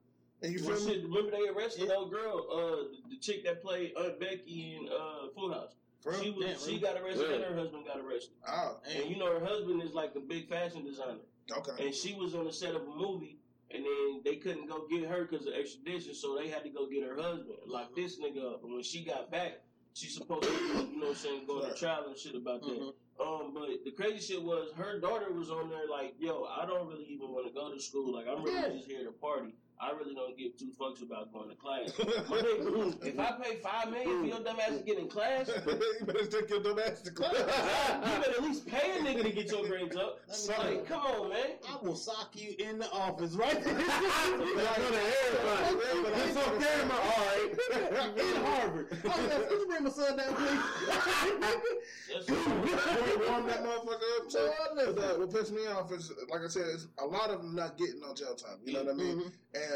And 0.42 0.54
you 0.54 0.66
Well, 0.66 0.76
feel 0.78 0.88
me? 0.88 0.94
shit, 0.96 1.04
remember 1.04 1.32
they 1.32 1.48
arrested 1.50 1.90
that 1.90 2.10
girl, 2.10 2.48
uh, 2.52 2.76
the, 2.90 3.10
the 3.12 3.18
chick 3.18 3.44
that 3.44 3.62
played 3.62 3.94
Aunt 3.96 4.20
Becky 4.20 4.76
in 4.80 4.90
uh, 4.90 5.28
Full 5.36 5.54
House. 5.54 5.74
For 6.02 6.16
She 6.16 6.32
was, 6.32 6.46
Damn, 6.46 6.58
she 6.60 6.66
really? 6.66 6.80
got 6.80 6.98
arrested 7.00 7.28
Yeah. 7.30 7.36
and 7.36 7.44
her 7.46 7.56
husband 7.56 7.86
got 7.86 8.00
arrested. 8.00 8.34
Oh, 8.48 8.80
And 8.90 9.08
you 9.10 9.18
know 9.18 9.40
her 9.40 9.46
husband 9.46 9.84
is 9.84 9.94
like 9.94 10.16
a 10.16 10.20
big 10.20 10.50
fashion 10.50 10.84
designer. 10.84 11.20
okay. 11.58 11.86
and 11.86 11.94
she 11.94 12.16
was 12.16 12.34
on 12.34 12.46
the 12.46 12.54
set 12.54 12.74
of 12.76 12.82
a 12.88 12.96
movie, 12.96 13.38
and 13.74 13.84
then 13.86 14.22
they 14.24 14.36
couldn't 14.38 14.68
go 14.68 14.88
get 14.90 15.08
her 15.10 15.26
because 15.26 15.48
of 15.48 15.54
extradition, 15.54 16.14
so 16.14 16.36
they 16.38 16.48
had 16.50 16.64
to 16.64 16.70
go 16.70 16.88
get 16.88 17.04
her 17.04 17.16
husband, 17.16 17.58
lock 17.66 17.96
this 17.96 18.20
nigga 18.20 18.54
up. 18.54 18.64
And 18.64 18.74
when 18.74 18.84
she 18.84 19.04
got 19.04 19.32
back, 19.32 19.62
she 19.94 20.08
supposed 20.08 20.44
to, 20.44 20.50
you 20.52 20.74
know, 21.00 21.08
what 21.08 21.10
I'm 21.10 21.16
saying, 21.16 21.46
go 21.48 21.62
to 21.68 21.74
trial 21.76 22.06
and 22.08 22.18
shit 22.18 22.36
about 22.36 22.62
that. 22.62 22.70
Mhm. 22.80 22.94
Um, 23.20 23.54
but 23.54 23.84
the 23.84 23.92
crazy 23.92 24.34
shit 24.34 24.42
was 24.44 24.72
her 24.74 25.00
daughter 25.00 25.32
was 25.32 25.52
on 25.52 25.70
there 25.70 25.88
like, 25.88 26.16
yo, 26.18 26.44
I 26.46 26.66
don't 26.66 26.88
really 26.88 27.06
even 27.06 27.30
want 27.30 27.46
to 27.48 27.54
go 27.54 27.72
to 27.72 27.80
school. 27.80 28.14
Like, 28.14 28.28
I'm 28.28 28.42
really 28.44 28.56
Yeah. 28.56 28.70
just 28.70 28.88
here 28.88 29.04
to 29.04 29.12
party. 29.12 29.54
I 29.82 29.92
really 29.92 30.14
don't 30.14 30.38
give 30.38 30.56
two 30.58 30.70
fucks 30.80 31.02
about 31.02 31.34
going 31.34 31.50
to 31.50 31.56
class. 31.56 31.92
If 33.04 33.20
I 33.20 33.32
pay 33.42 33.56
five 33.58 33.90
million 33.90 34.22
for 34.22 34.26
your 34.28 34.40
dumb 34.44 34.60
ass 34.60 34.78
to 34.78 34.84
get 34.84 35.00
in 35.00 35.08
class, 35.08 35.50
you 35.68 36.06
better 36.06 36.26
take 36.28 36.50
your 36.50 36.62
dumb 36.62 36.78
ass 36.80 37.02
to 37.02 37.12
class. 37.12 37.34
you 37.36 38.22
better 38.22 38.32
at 38.38 38.44
least 38.44 38.68
pay 38.68 38.92
a 39.00 39.02
nigga 39.02 39.24
to 39.24 39.32
get 39.32 39.52
your 39.52 39.68
grades 39.68 39.96
up. 39.96 40.20
Son. 40.28 40.56
Like, 40.60 40.86
come 40.88 41.02
on, 41.02 41.30
man. 41.30 41.58
I 41.68 41.84
will 41.84 41.96
sock 41.96 42.30
you 42.34 42.54
in 42.60 42.78
the 42.78 42.92
office 42.92 43.34
right 43.34 43.64
there. 43.64 43.80
In 43.80 43.86
front 43.86 44.02
of 44.04 45.82
everybody. 45.90 46.22
It's 46.22 46.38
on 46.38 46.62
camera, 46.62 47.00
all 47.04 47.26
right. 47.26 48.18
in 48.18 48.36
Harvard. 48.46 48.88
I 48.92 49.08
was 49.08 49.30
like, 49.30 49.50
could 49.50 49.60
you 49.60 49.68
bring 49.68 49.84
my 49.84 49.90
son 49.90 50.18
down, 50.18 50.36
please? 50.36 50.60
That's 52.14 52.30
warm 52.30 53.48
that 53.48 53.64
motherfucker 53.64 54.10
up. 54.20 54.30
So, 54.32 54.54
but, 54.76 55.20
what 55.20 55.34
pissed 55.34 55.54
me 55.54 55.66
off 55.68 55.92
is, 55.92 56.12
like 56.30 56.42
I 56.42 56.48
said, 56.48 56.68
is 56.68 56.88
a 57.00 57.06
lot 57.06 57.30
of 57.30 57.42
them 57.42 57.56
not 57.56 57.78
getting 57.78 58.00
no 58.00 58.14
jail 58.14 58.36
time. 58.36 58.58
You 58.64 58.74
know 58.74 58.84
what 58.84 58.94
I 58.94 58.98
mean? 58.98 59.18
Mhm. 59.20 59.32
And 59.54 59.71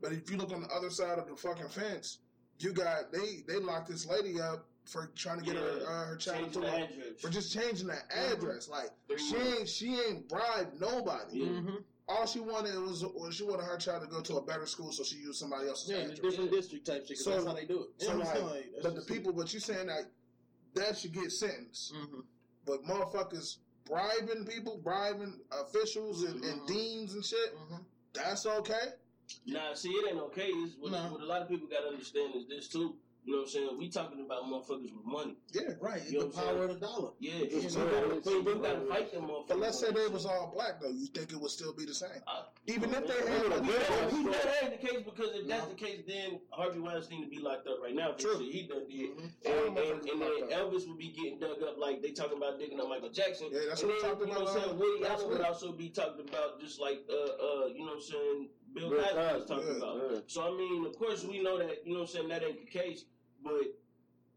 but 0.00 0.12
if 0.12 0.30
you 0.30 0.36
look 0.36 0.52
on 0.52 0.62
the 0.62 0.68
other 0.68 0.90
side 0.90 1.18
of 1.18 1.28
the 1.28 1.36
fucking 1.36 1.68
fence, 1.68 2.18
you 2.58 2.72
got 2.72 3.12
they 3.12 3.42
they 3.46 3.58
locked 3.58 3.88
this 3.88 4.06
lady 4.06 4.40
up 4.40 4.66
for 4.86 5.10
trying 5.14 5.38
to 5.38 5.44
get 5.44 5.56
her 5.56 5.80
uh, 5.86 6.06
her 6.06 6.16
child 6.16 6.52
to 6.52 6.60
the 6.60 6.66
a, 6.66 6.70
address. 6.84 7.20
for 7.20 7.28
just 7.30 7.52
changing 7.52 7.86
the 7.88 7.98
address. 8.32 8.68
Like 8.68 8.90
Three 9.08 9.18
she 9.18 9.36
ain't 9.36 9.68
she 9.68 9.94
ain't 10.00 10.28
bribed 10.28 10.80
nobody. 10.80 11.38
Yeah. 11.40 11.46
Mhm. 11.48 11.84
All 12.08 12.26
she 12.26 12.40
wanted 12.40 12.76
was, 12.80 13.04
was 13.04 13.36
she 13.36 13.44
wanted 13.44 13.64
her 13.66 13.76
child 13.76 14.02
to 14.02 14.08
go 14.08 14.20
to 14.20 14.36
a 14.38 14.42
better 14.44 14.66
school, 14.66 14.90
so 14.90 15.04
she 15.04 15.16
used 15.18 15.38
somebody 15.38 15.68
else's 15.68 15.90
Yeah, 15.90 15.96
address. 15.98 16.18
different 16.18 16.50
district 16.50 16.84
type 16.86 17.06
shit, 17.06 17.18
'cause 17.18 17.24
So- 17.24 17.30
that's 17.30 17.44
how 17.46 17.52
they 17.52 17.66
do 17.66 17.82
it. 17.84 17.88
So 18.04 18.12
You 18.12 18.18
like, 18.18 18.26
what 18.26 18.36
I'm 18.42 18.48
saying? 18.50 18.64
That's 18.72 18.84
but 18.84 18.94
the 18.96 19.02
people, 19.14 19.32
but 19.32 19.54
you 19.54 19.60
saying 19.60 19.86
that 19.86 20.10
that 20.74 20.98
should 20.98 21.12
get 21.12 21.30
sentenced, 21.30 21.94
Mhm. 21.94 22.24
but 22.64 22.82
motherfuckers 22.82 23.58
bribing 23.84 24.44
people, 24.44 24.78
bribing 24.78 25.40
officials 25.52 26.24
and, 26.24 26.42
and 26.44 26.60
Mhm. 26.62 26.66
deans 26.66 27.14
and 27.14 27.24
shit, 27.24 27.54
Mhm. 27.56 27.84
that's 28.12 28.44
okay. 28.44 28.94
Nah, 29.46 29.74
see, 29.74 29.90
it 29.90 30.10
ain't 30.12 30.20
okay. 30.22 30.46
It's 30.48 30.76
what, 30.78 30.92
No. 30.92 30.98
what 31.12 31.20
a 31.20 31.26
lot 31.26 31.42
of 31.42 31.48
people 31.48 31.66
got 31.68 31.80
to 31.82 31.88
understand 31.88 32.34
is 32.36 32.46
this 32.48 32.68
too. 32.68 32.94
You 33.22 33.34
know 33.34 33.40
what 33.40 33.48
I'm 33.48 33.50
saying? 33.52 33.78
We 33.78 33.88
talking 33.90 34.24
about 34.24 34.44
motherfuckers 34.44 34.94
with 34.96 35.04
money. 35.04 35.36
Yeah. 35.52 35.74
Right, 35.78 36.00
You 36.08 36.20
know 36.20 36.28
the 36.28 36.40
power 36.40 36.64
of 36.64 36.80
the 36.80 36.86
dollar. 36.86 37.10
Yeah, 37.20 37.34
you, 37.34 37.60
gotta, 37.60 37.70
so 38.24 38.30
you 38.30 38.42
gotta 38.62 38.80
fight 38.88 39.12
them 39.12 39.24
motherfuckers. 39.24 39.48
But 39.48 39.58
let's 39.58 39.78
say 39.78 39.92
they 39.92 40.06
was 40.08 40.24
all 40.24 40.50
black 40.54 40.80
though, 40.80 40.88
you 40.88 41.06
think 41.06 41.30
it 41.30 41.38
would 41.38 41.50
still 41.50 41.74
be 41.74 41.84
the 41.84 41.92
same? 41.92 42.08
Uh, 42.26 42.44
Even 42.66 42.88
if 42.94 43.06
they 43.06 43.30
had 43.30 43.46
like, 43.48 43.60
we 44.10 44.24
know, 44.24 44.32
that 44.32 44.62
ain't 44.62 44.80
the 44.80 44.86
case 44.88 45.02
because 45.04 45.34
if 45.34 45.46
that's 45.46 45.66
the 45.66 45.74
case, 45.74 46.00
then 46.08 46.40
Harvey 46.48 46.80
Weinstein 46.80 47.22
to 47.22 47.28
be 47.28 47.38
locked 47.40 47.68
up 47.68 47.76
right 47.82 47.94
now 47.94 48.12
True. 48.12 48.38
shit 48.40 48.52
he 48.54 48.62
done 48.66 48.88
did. 48.88 49.10
Mhm. 49.10 49.30
And, 49.44 49.78
and, 49.78 50.00
and 50.08 50.22
then 50.22 50.58
Elvis 50.58 50.88
would 50.88 50.98
be 50.98 51.10
getting 51.12 51.38
dug 51.38 51.62
up 51.62 51.76
like 51.76 52.00
they 52.00 52.12
talking 52.12 52.38
about 52.38 52.58
digging 52.58 52.80
up 52.80 52.88
Michael 52.88 53.10
Jackson. 53.10 53.48
Yeah, 53.52 53.60
that's 53.68 53.82
and 53.82 53.90
what 53.90 54.00
then, 54.00 54.10
talked 54.10 54.20
you 54.22 54.26
know 54.28 54.32
about, 54.40 54.54
what 54.54 54.56
I'm 54.56 54.62
saying? 54.64 54.78
Woody 54.78 55.04
Allen 55.06 55.28
would 55.28 55.40
also 55.42 55.72
be 55.72 55.90
talked 55.90 56.20
about 56.20 56.58
just 56.58 56.80
like, 56.80 57.04
uh, 57.10 57.12
uh, 57.14 57.66
you 57.66 57.80
know 57.84 57.92
what 57.92 57.94
I'm 57.96 58.00
saying? 58.00 58.48
Bill 58.74 58.90
Bill 58.90 59.02
Cosby 59.02 59.16
was 59.16 59.46
talking 59.46 59.66
yeah, 59.68 59.76
about. 59.76 60.00
yeah. 60.12 60.18
So, 60.26 60.54
I 60.54 60.56
mean, 60.56 60.86
of 60.86 60.96
course, 60.98 61.24
we 61.24 61.42
know 61.42 61.58
that, 61.58 61.86
you 61.86 61.92
know 61.94 62.00
what 62.00 62.08
I'm 62.10 62.14
saying, 62.14 62.28
that 62.28 62.42
ain't 62.42 62.60
the 62.60 62.78
case. 62.78 63.04
But 63.42 63.74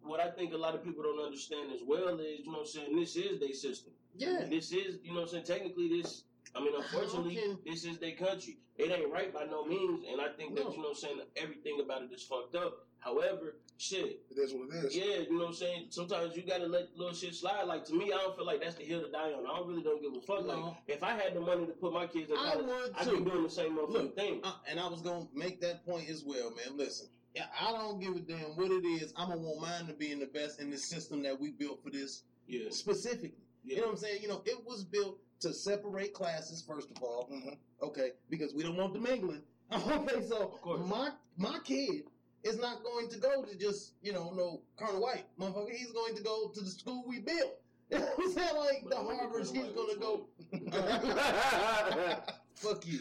what 0.01 0.19
I 0.19 0.29
think 0.31 0.53
a 0.53 0.57
lot 0.57 0.75
of 0.75 0.83
people 0.83 1.03
don't 1.03 1.23
understand 1.23 1.71
as 1.73 1.81
well 1.85 2.19
is, 2.19 2.39
you 2.39 2.45
know 2.51 2.59
what 2.59 2.59
I'm 2.61 2.65
saying, 2.67 2.95
this 2.95 3.15
is 3.15 3.39
their 3.39 3.53
system. 3.53 3.93
Yeah. 4.15 4.45
This 4.49 4.71
is, 4.71 4.97
you 5.03 5.13
know 5.13 5.21
what 5.21 5.33
I'm 5.33 5.43
saying, 5.43 5.45
technically 5.45 6.01
this, 6.01 6.23
I 6.55 6.59
mean, 6.59 6.73
unfortunately, 6.75 7.35
can- 7.35 7.59
this 7.65 7.85
is 7.85 7.97
their 7.99 8.15
country. 8.15 8.57
It 8.77 8.91
ain't 8.91 9.11
right 9.11 9.33
by 9.33 9.45
no 9.45 9.65
means, 9.65 10.05
and 10.11 10.19
I 10.19 10.29
think 10.29 10.55
that, 10.55 10.61
you 10.71 10.77
know 10.77 10.89
what 10.89 10.89
I'm 10.89 10.95
saying, 10.95 11.19
everything 11.37 11.79
about 11.83 12.03
it 12.03 12.11
is 12.11 12.23
fucked 12.23 12.55
up. 12.55 12.87
However, 13.03 13.55
shit, 13.77 14.21
it 14.29 14.37
is 14.37 14.53
what 14.53 14.69
it 14.69 14.85
is. 14.85 14.95
yeah, 14.95 15.03
you 15.29 15.33
know 15.33 15.39
what 15.45 15.47
I'm 15.49 15.53
saying, 15.55 15.87
sometimes 15.89 16.35
you 16.37 16.43
gotta 16.43 16.65
let 16.67 16.95
little 16.95 17.13
shit 17.13 17.35
slide. 17.35 17.63
Like, 17.63 17.83
to 17.85 17.93
me, 17.93 18.13
I 18.13 18.17
don't 18.17 18.35
feel 18.35 18.45
like 18.45 18.61
that's 18.61 18.75
the 18.75 18.83
hill 18.83 19.01
to 19.01 19.11
die 19.11 19.31
on. 19.33 19.45
I 19.45 19.57
don't 19.57 19.67
really 19.67 19.83
don't 19.83 20.01
give 20.01 20.13
a 20.15 20.21
fuck. 20.25 20.45
No. 20.45 20.61
Like, 20.67 20.73
if 20.87 21.03
I 21.03 21.11
had 21.11 21.33
the 21.35 21.41
money 21.41 21.65
to 21.65 21.73
put 21.73 21.91
my 21.93 22.05
kids 22.07 22.31
in 22.31 22.37
I 22.37 22.51
college, 22.53 22.65
would 22.65 22.93
I'd 22.97 23.03
too. 23.05 23.23
be 23.23 23.29
doing 23.29 23.43
the 23.43 23.49
same 23.49 23.77
motherfucking 23.77 23.89
Look, 23.93 24.15
thing. 24.15 24.39
Uh, 24.43 24.53
and 24.69 24.79
I 24.79 24.87
was 24.87 25.01
gonna 25.01 25.27
make 25.33 25.59
that 25.61 25.85
point 25.85 26.09
as 26.09 26.23
well, 26.23 26.51
man. 26.51 26.77
Listen, 26.77 27.07
yeah, 27.35 27.45
I 27.59 27.71
don't 27.71 27.99
give 27.99 28.15
a 28.15 28.19
damn 28.19 28.55
what 28.55 28.71
it 28.71 28.85
is. 28.85 29.13
I'm 29.17 29.29
gonna 29.29 29.41
want 29.41 29.61
mine 29.61 29.87
to 29.87 29.93
be 29.93 30.11
in 30.11 30.19
the 30.19 30.27
best 30.27 30.61
in 30.61 30.69
the 30.71 30.77
system 30.77 31.21
that 31.23 31.39
we 31.39 31.51
built 31.51 31.83
for 31.83 31.89
this 31.89 32.23
Yeah. 32.47 32.69
specifically. 32.69 33.33
You 33.65 33.77
know 33.77 33.83
what 33.83 33.91
I'm 33.91 33.97
saying? 33.97 34.21
You 34.21 34.27
know, 34.29 34.41
it 34.45 34.65
was 34.65 34.83
built 34.83 35.19
to 35.41 35.53
separate 35.53 36.13
classes 36.13 36.61
first 36.65 36.89
of 36.91 37.01
all. 37.03 37.27
Mhm. 37.31 37.57
Okay, 37.81 38.11
because 38.29 38.53
we 38.53 38.63
don't 38.63 38.77
want 38.77 38.93
the 38.93 38.99
mingling. 38.99 39.41
Okay, 39.73 40.25
so 40.27 40.37
Of 40.53 40.61
course. 40.61 40.87
my 40.87 41.09
my 41.37 41.59
kid 41.63 42.03
is 42.43 42.59
not 42.59 42.83
going 42.83 43.07
to 43.09 43.17
go 43.17 43.43
to 43.43 43.57
just 43.57 43.93
you 44.01 44.13
know 44.13 44.31
no 44.35 44.61
Colonel 44.77 45.01
White 45.01 45.25
motherfucker. 45.39 45.71
He's 45.71 45.91
going 45.91 46.15
to 46.15 46.23
go 46.23 46.49
to 46.53 46.61
the 46.61 46.69
school 46.69 47.03
we 47.07 47.19
built. 47.19 47.59
You 47.91 47.99
know 47.99 48.05
what 48.05 48.25
I'm 48.25 48.31
saying? 48.33 48.55
Like 48.57 48.83
But 48.83 48.89
the 48.91 48.97
I 48.97 49.03
Harvards, 49.03 49.51
he's 49.53 49.67
gonna 49.67 49.99
go. 49.99 50.27
Fuck 52.55 52.87
you. 52.87 52.99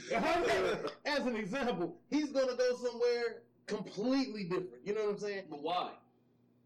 As 1.07 1.27
an 1.27 1.37
example, 1.37 1.97
he's 2.11 2.31
gonna 2.31 2.57
go 2.57 2.77
somewhere 2.77 3.43
completely 3.67 4.45
different. 4.45 4.85
You 4.85 4.95
know 4.95 5.03
what 5.05 5.11
I'm 5.13 5.19
saying? 5.19 5.45
But 5.49 5.63
why? 5.63 5.93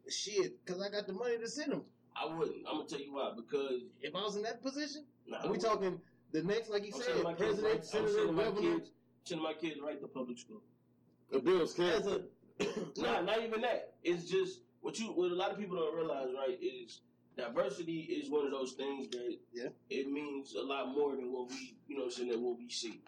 Shit, 0.09 0.65
because 0.65 0.83
I 0.83 0.89
got 0.89 1.07
the 1.07 1.13
money 1.13 1.39
to 1.39 1.49
send 1.49 1.73
him. 1.73 1.83
I 2.17 2.27
wouldn't. 2.35 2.57
I'm 2.69 2.79
gonna 2.79 2.89
tell 2.89 3.01
you 3.01 3.13
why. 3.15 3.33
Because 3.37 3.83
If 4.01 4.15
I 4.15 4.23
was 4.23 4.37
in 4.37 4.43
that 4.43 4.63
position, 4.63 5.05
nah, 5.27 5.43
are 5.45 5.51
we 5.53 5.59
talking 5.59 6.01
the 6.33 6.43
next, 6.43 6.71
like 6.71 6.85
you 6.87 6.93
I'm 6.95 7.01
said, 7.01 7.07
sending 7.07 7.25
my 7.25 7.35
kids 7.35 7.61
president, 7.61 7.73
right. 7.75 7.79
I'm 7.81 7.85
senator, 7.85 8.13
sending 8.15 8.35
my 8.35 8.45
governor? 8.45 8.79
kids, 8.79 8.91
sending 9.25 9.45
my 9.45 9.53
kids 9.55 9.77
right 9.85 10.01
to 10.01 10.09
public 10.09 10.39
school. 10.39 10.63
The 11.31 11.39
Bills 11.41 11.79
As 11.79 12.03
can't. 12.03 12.07
a 12.07 12.23
Nah, 12.97 13.21
not 13.21 13.43
even 13.43 13.61
that. 13.63 13.95
It's 14.03 14.25
just 14.25 14.61
what 14.81 14.99
you 14.99 15.07
what 15.09 15.31
a 15.31 15.35
lot 15.35 15.51
of 15.53 15.59
people 15.59 15.77
don't 15.77 15.95
realize, 15.95 16.29
right? 16.37 16.59
Is 16.61 17.01
diversity 17.37 18.01
is 18.01 18.31
one 18.31 18.47
of 18.47 18.51
those 18.53 18.73
things 18.73 19.09
that 19.11 19.37
Yeah. 19.53 19.69
it 19.91 20.11
means 20.11 20.55
a 20.55 20.63
lot 20.63 20.89
more 20.95 21.15
than 21.17 21.33
what 21.33 21.51
we 21.51 21.77
you 21.89 21.99
know 21.99 22.09
saying 22.09 22.31
than 22.31 22.43
what 22.43 22.57
we 22.59 22.69
see. 22.71 23.01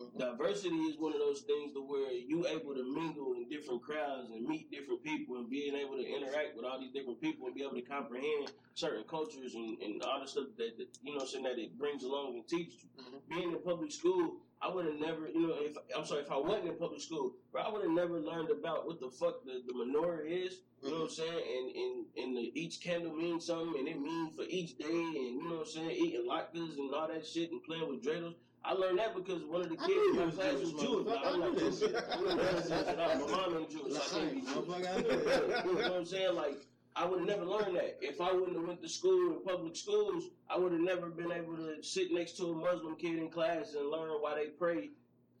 Mhm. 0.00 0.18
Diversity 0.18 0.76
is 0.76 0.96
one 0.96 1.12
of 1.12 1.18
those 1.18 1.42
things 1.42 1.72
to 1.74 1.82
where 1.82 2.12
you 2.12 2.46
able 2.46 2.74
to 2.74 2.84
mingle 2.84 3.32
in 3.34 3.48
different 3.48 3.82
crowds 3.82 4.30
and 4.30 4.46
meet 4.46 4.70
different 4.70 5.02
people 5.02 5.36
and 5.38 5.50
being 5.50 5.74
able 5.74 5.96
to 5.96 6.04
interact 6.06 6.54
with 6.56 6.64
all 6.64 6.78
these 6.78 6.92
different 6.92 7.20
people 7.20 7.46
and 7.46 7.54
be 7.54 7.62
able 7.62 7.74
to 7.74 7.82
comprehend 7.82 8.52
certain 8.74 9.02
cultures 9.04 9.54
and, 9.54 9.76
and 9.82 10.00
all 10.04 10.20
the 10.20 10.26
stuff 10.28 10.46
that, 10.56 10.76
that 10.78 10.86
you 11.02 11.16
know 11.16 11.24
saying 11.24 11.44
that 11.44 11.58
it 11.58 11.76
brings 11.78 12.02
along 12.04 12.34
and 12.34 12.46
teaches 12.48 12.84
you. 12.84 12.90
Mhm. 13.02 13.28
Being 13.28 13.52
in 13.52 13.58
public 13.62 13.90
school, 13.90 14.36
I 14.60 14.68
would 14.74 14.86
have 14.86 14.98
never, 14.98 15.28
you 15.28 15.46
know, 15.46 15.54
if 15.58 15.76
I'm 15.96 16.04
sorry, 16.04 16.22
if 16.22 16.32
I 16.32 16.36
wasn't 16.36 16.68
in 16.68 16.74
public 16.76 17.00
school, 17.00 17.32
bro, 17.52 17.62
I 17.62 17.70
would 17.70 17.82
have 17.82 17.92
never 17.92 18.18
learned 18.18 18.50
about 18.50 18.86
what 18.86 18.98
the 18.98 19.08
fuck 19.08 19.44
the, 19.44 19.62
the 19.66 19.72
menorah 19.72 20.26
is. 20.26 20.60
You 20.82 20.90
know 20.90 21.02
what 21.02 21.02
I'm 21.02 21.08
mm-hmm. 21.08 21.22
saying? 21.22 21.42
And 21.56 21.76
and 21.76 22.06
and 22.16 22.36
the, 22.36 22.60
each 22.60 22.80
candle 22.80 23.14
means 23.14 23.46
something, 23.46 23.78
and 23.78 23.88
it 23.88 24.00
means 24.00 24.34
for 24.36 24.44
each 24.48 24.76
day, 24.78 24.86
and 24.86 25.14
you 25.14 25.42
know 25.48 25.56
what 25.56 25.66
I'm 25.66 25.72
saying? 25.72 25.90
Eating 25.90 26.26
latkes 26.28 26.76
and 26.76 26.94
all 26.94 27.08
that 27.08 27.26
shit, 27.26 27.52
and 27.52 27.62
playing 27.62 27.88
with 27.88 28.02
dreidels. 28.02 28.34
I 28.64 28.72
learned 28.72 28.98
that 28.98 29.14
because 29.14 29.44
one 29.44 29.62
of 29.62 29.68
the 29.70 29.76
kids 29.76 30.18
in 30.18 30.26
my 30.26 30.30
class 30.30 30.52
Jewish, 30.54 30.72
was 30.72 30.82
Jewish. 30.82 31.06
motherfucker. 31.06 31.26
I'm 31.26 31.42
I 31.42 31.46
like, 31.46 31.52
knew 31.52 31.70
this 31.70 31.80
that 31.80 31.88
shit. 31.88 31.96
shit. 31.96 32.04
I'm 32.12 32.24
not 32.24 32.36
gonna 32.38 32.62
say 32.62 32.78
it 32.80 33.00
out. 33.00 33.20
My 33.20 33.36
mom 33.36 33.56
ain't 33.58 33.70
Jewish, 33.70 33.94
so 33.94 34.00
I 34.00 34.20
can't 34.20 34.34
be 34.34 34.40
Jewish. 34.40 34.54
Motherfucker, 34.54 34.88
I 34.88 35.62
knew 35.64 35.70
you 35.70 35.76
know 35.78 35.82
what 35.82 35.92
I'm 35.92 36.04
saying? 36.04 36.34
Like, 36.34 36.56
I 36.98 37.06
would 37.06 37.20
have 37.20 37.28
never 37.28 37.44
learned 37.44 37.76
that. 37.76 37.98
If 38.00 38.20
I 38.20 38.32
wouldn't 38.32 38.56
have 38.56 38.66
went 38.66 38.82
to 38.82 38.88
school 38.88 39.32
in 39.32 39.44
public 39.44 39.76
schools, 39.76 40.24
I 40.50 40.58
would 40.58 40.72
have 40.72 40.80
never 40.80 41.08
been 41.08 41.30
able 41.30 41.56
to 41.56 41.80
sit 41.82 42.12
next 42.12 42.36
to 42.38 42.46
a 42.50 42.54
Muslim 42.54 42.96
kid 42.96 43.18
in 43.18 43.28
class 43.30 43.74
and 43.74 43.88
learn 43.88 44.10
why 44.20 44.34
they 44.34 44.46
pray 44.48 44.90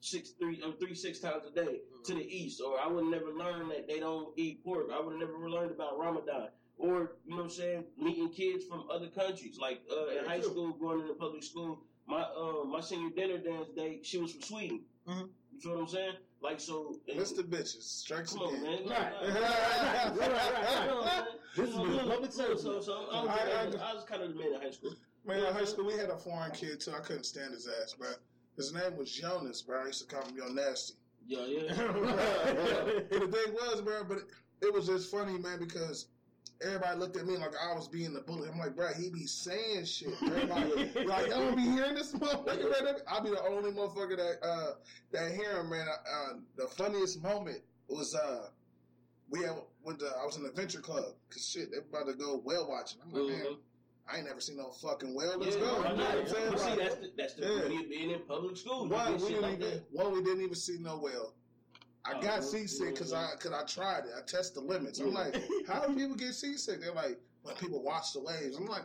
six 0.00 0.30
three 0.30 0.62
or 0.64 0.72
three 0.74 0.94
six 0.94 1.18
times 1.18 1.42
a 1.50 1.50
day 1.50 1.80
to 2.04 2.14
the 2.14 2.24
east. 2.24 2.60
Or 2.64 2.78
I 2.78 2.86
would 2.86 3.02
have 3.04 3.12
never 3.12 3.32
learned 3.32 3.72
that 3.72 3.88
they 3.88 3.98
don't 3.98 4.28
eat 4.36 4.62
pork. 4.64 4.86
I 4.94 5.00
would 5.00 5.20
have 5.20 5.20
never 5.20 5.50
learned 5.50 5.72
about 5.72 5.98
Ramadan. 5.98 6.48
Or, 6.76 7.16
you 7.26 7.30
know 7.30 7.36
what 7.38 7.42
I'm 7.44 7.50
saying, 7.50 7.84
meeting 8.00 8.30
kids 8.30 8.64
from 8.64 8.84
other 8.88 9.08
countries. 9.08 9.58
Like 9.60 9.80
uh, 9.90 10.16
in 10.16 10.24
high 10.26 10.38
true. 10.38 10.50
school, 10.50 10.72
going 10.74 11.00
into 11.00 11.14
public 11.14 11.42
school, 11.42 11.80
my 12.06 12.20
uh, 12.22 12.62
my 12.64 12.80
senior 12.80 13.10
dinner 13.10 13.38
dance 13.38 13.68
day, 13.74 13.98
she 14.02 14.18
was 14.18 14.30
from 14.30 14.42
Sweden. 14.42 14.80
Mhm. 15.08 15.28
You 15.52 15.60
feel 15.60 15.72
what 15.72 15.80
I'm 15.80 15.88
saying? 15.88 16.14
Like 16.40 16.60
so 16.60 17.00
and- 17.08 17.18
Mr. 17.18 17.42
Bitches, 17.42 17.82
strikes 17.82 18.32
Come 18.32 18.42
on, 18.42 18.62
man. 18.62 18.78
Right. 18.88 19.12
Right, 19.22 20.18
right, 20.18 20.30
right, 20.30 20.82
You 20.82 20.86
know 20.86 21.00
what 21.00 21.06
I'm 21.06 21.10
saying? 21.10 21.24
This 21.24 21.26
is 21.26 21.34
You 21.34 21.37
know, 21.56 21.64
the 21.66 21.82
look, 21.82 22.08
public 22.08 22.32
so, 22.32 22.42
service. 22.42 22.62
so, 22.62 22.80
so 22.80 22.92
I, 23.12 23.22
was, 23.22 23.28
I- 23.28 23.32
I- 23.32 23.90
I, 23.90 23.94
was 23.94 24.04
kind 24.04 24.22
of 24.22 24.30
the 24.30 24.38
man 24.38 24.54
in 24.54 24.60
high 24.60 24.70
school. 24.70 24.94
Man, 25.26 25.44
in 25.44 25.52
high 25.54 25.64
school 25.64 25.86
we 25.86 25.94
had 25.94 26.10
a 26.10 26.16
foreign 26.16 26.52
kid 26.52 26.80
too. 26.80 26.92
I 26.96 27.00
couldn't 27.00 27.24
stand 27.24 27.52
his 27.52 27.68
ass, 27.82 27.94
bro. 27.94 28.08
His 28.56 28.72
name 28.72 28.96
was 28.96 29.12
Jonas, 29.12 29.62
bro. 29.62 29.82
I 29.82 29.86
used 29.86 30.08
to 30.08 30.14
call 30.14 30.26
him 30.26 30.36
Yo 30.36 30.46
Nasty. 30.48 30.94
Yeah, 31.26 31.46
yeah. 31.46 31.62
but 31.76 33.10
the 33.10 33.28
thing 33.28 33.54
was, 33.54 33.82
bro, 33.82 34.04
but 34.04 34.18
it, 34.18 34.24
it 34.62 34.72
was 34.74 34.86
just 34.86 35.10
funny, 35.10 35.38
man, 35.38 35.58
because 35.58 36.06
everybody 36.64 36.98
looked 36.98 37.16
at 37.16 37.26
me 37.26 37.36
like 37.36 37.52
I 37.62 37.74
was 37.74 37.88
being 37.88 38.12
the 38.12 38.20
bully. 38.20 38.48
I'm 38.50 38.58
like, 38.58 38.74
bro, 38.74 38.88
he 38.98 39.10
be 39.10 39.26
saying 39.26 39.84
shit. 39.84 40.14
Everybody, 40.22 41.04
like, 41.04 41.26
y'all 41.28 41.40
don't 41.40 41.56
be 41.56 41.62
hearing 41.62 41.94
this 41.94 42.12
motherfucker. 42.12 43.00
I'll 43.06 43.22
be 43.22 43.30
the 43.30 43.42
only 43.42 43.70
motherfucker 43.70 44.16
that 44.16 44.46
uh, 44.46 44.72
that 45.12 45.32
hear 45.32 45.60
him, 45.60 45.70
man. 45.70 45.86
Uh, 45.88 46.32
the 46.56 46.66
funniest 46.66 47.22
moment 47.22 47.60
was 47.88 48.14
uh, 48.14 48.48
we 49.30 49.40
had, 49.40 49.52
went 49.88 49.98
to, 50.00 50.06
I 50.20 50.24
was 50.24 50.36
in 50.36 50.42
the 50.42 50.50
Adventure 50.50 50.80
Club 50.80 51.04
because 51.28 51.48
shit, 51.48 51.70
they 51.72 51.78
about 51.78 52.06
to 52.06 52.14
go 52.14 52.40
whale 52.44 52.68
watching. 52.68 53.00
I'm 53.02 53.10
like, 53.10 53.22
man, 53.32 53.46
Mhm. 53.46 53.58
I 54.10 54.16
ain't 54.18 54.26
never 54.26 54.40
seen 54.40 54.56
no 54.58 54.70
fucking 54.70 55.14
whale. 55.14 55.38
Let's 55.38 55.56
yeah, 55.56 55.62
go. 55.62 55.80
why 55.82 55.90
You 55.90 55.96
know 55.96 56.02
not? 56.02 56.14
what 56.14 56.18
I'm 56.18 56.28
saying? 56.28 56.50
But 56.50 56.60
see, 56.60 56.76
that's 56.76 56.94
the, 56.96 57.12
that's 57.16 57.34
the 57.34 57.42
Yeah. 57.46 57.68
beauty 57.68 57.84
of 57.84 57.90
being 57.90 58.10
in 58.10 58.20
public 58.26 58.56
school. 58.56 58.86
One, 58.88 59.12
we 59.14 59.18
didn't 59.28 59.42
like 59.42 59.52
even, 59.54 59.70
that. 59.70 59.82
one, 59.92 60.12
we 60.12 60.22
didn't 60.22 60.42
even 60.42 60.54
see 60.54 60.78
no 60.78 60.98
whale. 60.98 61.34
I 62.04 62.12
Oh, 62.14 62.22
got 62.22 62.44
seasick 62.44 62.94
because 62.94 63.12
I 63.12 63.34
cause 63.36 63.52
I 63.52 63.64
tried 63.64 64.04
it. 64.06 64.12
I 64.16 64.22
test 64.22 64.54
the 64.54 64.60
limits. 64.60 64.98
I'm 65.00 65.12
like, 65.12 65.36
how 65.66 65.84
do 65.86 65.94
people 65.96 66.16
get 66.16 66.34
seasick? 66.34 66.80
They're 66.80 66.92
like, 66.94 67.18
when 67.42 67.54
people 67.56 67.82
watch 67.82 68.12
the 68.12 68.20
waves. 68.20 68.56
I'm 68.56 68.66
like, 68.66 68.84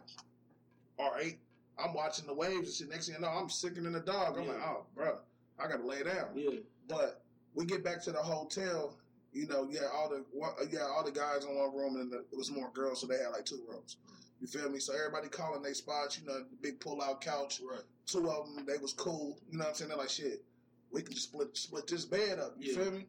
all 0.99 1.11
right, 1.11 1.37
I'm 1.77 1.93
watching 1.93 2.25
the 2.27 2.33
waves 2.33 2.67
and 2.67 2.73
shit. 2.75 2.89
Next 2.89 3.05
thing 3.07 3.15
you 3.15 3.21
know, 3.21 3.29
I'm 3.29 3.49
sicker 3.49 3.81
than 3.81 3.95
a 3.95 3.99
dog. 4.01 4.37
I'm 4.37 4.43
Yeah. 4.45 4.53
like, 4.53 4.61
oh, 4.63 4.85
bro, 4.95 5.19
I 5.59 5.67
gotta 5.67 5.85
lay 5.85 6.03
down. 6.03 6.31
Yeah. 6.35 6.59
But 6.87 7.23
we 7.53 7.65
get 7.65 7.83
back 7.83 8.01
to 8.03 8.11
the 8.11 8.17
hotel. 8.21 8.97
You 9.33 9.47
know, 9.47 9.67
yeah, 9.69 9.87
all 9.93 10.09
the 10.09 10.23
one- 10.31 10.53
uh, 10.61 10.65
yeah, 10.71 10.81
all 10.83 11.03
the 11.03 11.11
guys 11.11 11.43
in 11.43 11.55
one 11.55 11.75
room, 11.75 11.95
and 11.95 12.11
the, 12.11 12.19
it 12.31 12.37
was 12.37 12.51
more 12.51 12.69
girls, 12.73 13.01
so 13.01 13.07
they 13.07 13.17
had 13.17 13.29
like 13.29 13.45
two 13.45 13.61
rooms. 13.67 13.97
You 14.39 14.47
feel 14.47 14.69
me? 14.69 14.79
So 14.79 14.93
everybody 14.93 15.27
calling 15.29 15.61
their 15.63 15.73
spots. 15.73 16.19
You 16.19 16.27
know, 16.27 16.39
the 16.39 16.55
big 16.61 16.79
pull 16.79 17.01
out 17.01 17.21
couch. 17.21 17.61
Right. 17.67 17.81
Two 18.05 18.29
of 18.29 18.53
them, 18.53 18.65
they 18.65 18.77
was 18.77 18.93
cool. 18.93 19.39
You 19.49 19.57
know 19.57 19.63
what 19.63 19.69
I'm 19.69 19.75
saying? 19.75 19.89
They're 19.89 19.97
like, 19.97 20.09
shit, 20.09 20.43
we 20.91 21.01
can 21.01 21.13
just 21.13 21.29
split 21.29 21.55
split 21.57 21.87
this 21.87 22.05
bed 22.05 22.39
up. 22.39 22.53
You 22.59 22.73
Yeah. 22.73 22.83
feel 22.83 22.91
me? 22.91 23.05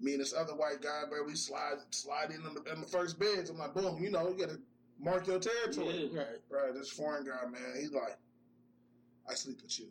Me 0.00 0.12
and 0.12 0.20
this 0.20 0.32
other 0.32 0.54
white 0.54 0.80
guy, 0.80 1.02
bro, 1.08 1.24
we 1.24 1.34
slide 1.34 1.76
slide 1.90 2.30
in 2.30 2.42
the, 2.42 2.72
in 2.72 2.80
the 2.80 2.86
first 2.86 3.18
beds. 3.18 3.50
I'm 3.50 3.58
like, 3.58 3.74
boom, 3.74 4.02
you 4.02 4.10
know, 4.10 4.28
you 4.28 4.36
gotta 4.38 4.58
mark 4.98 5.26
your 5.26 5.38
territory. 5.38 6.10
Yeah. 6.12 6.20
Right. 6.20 6.48
Bro, 6.48 6.72
this 6.74 6.88
foreign 6.88 7.24
guy, 7.26 7.44
man, 7.50 7.74
he's 7.78 7.92
like, 7.92 8.16
I 9.28 9.34
sleep 9.34 9.60
with 9.62 9.78
you. 9.78 9.86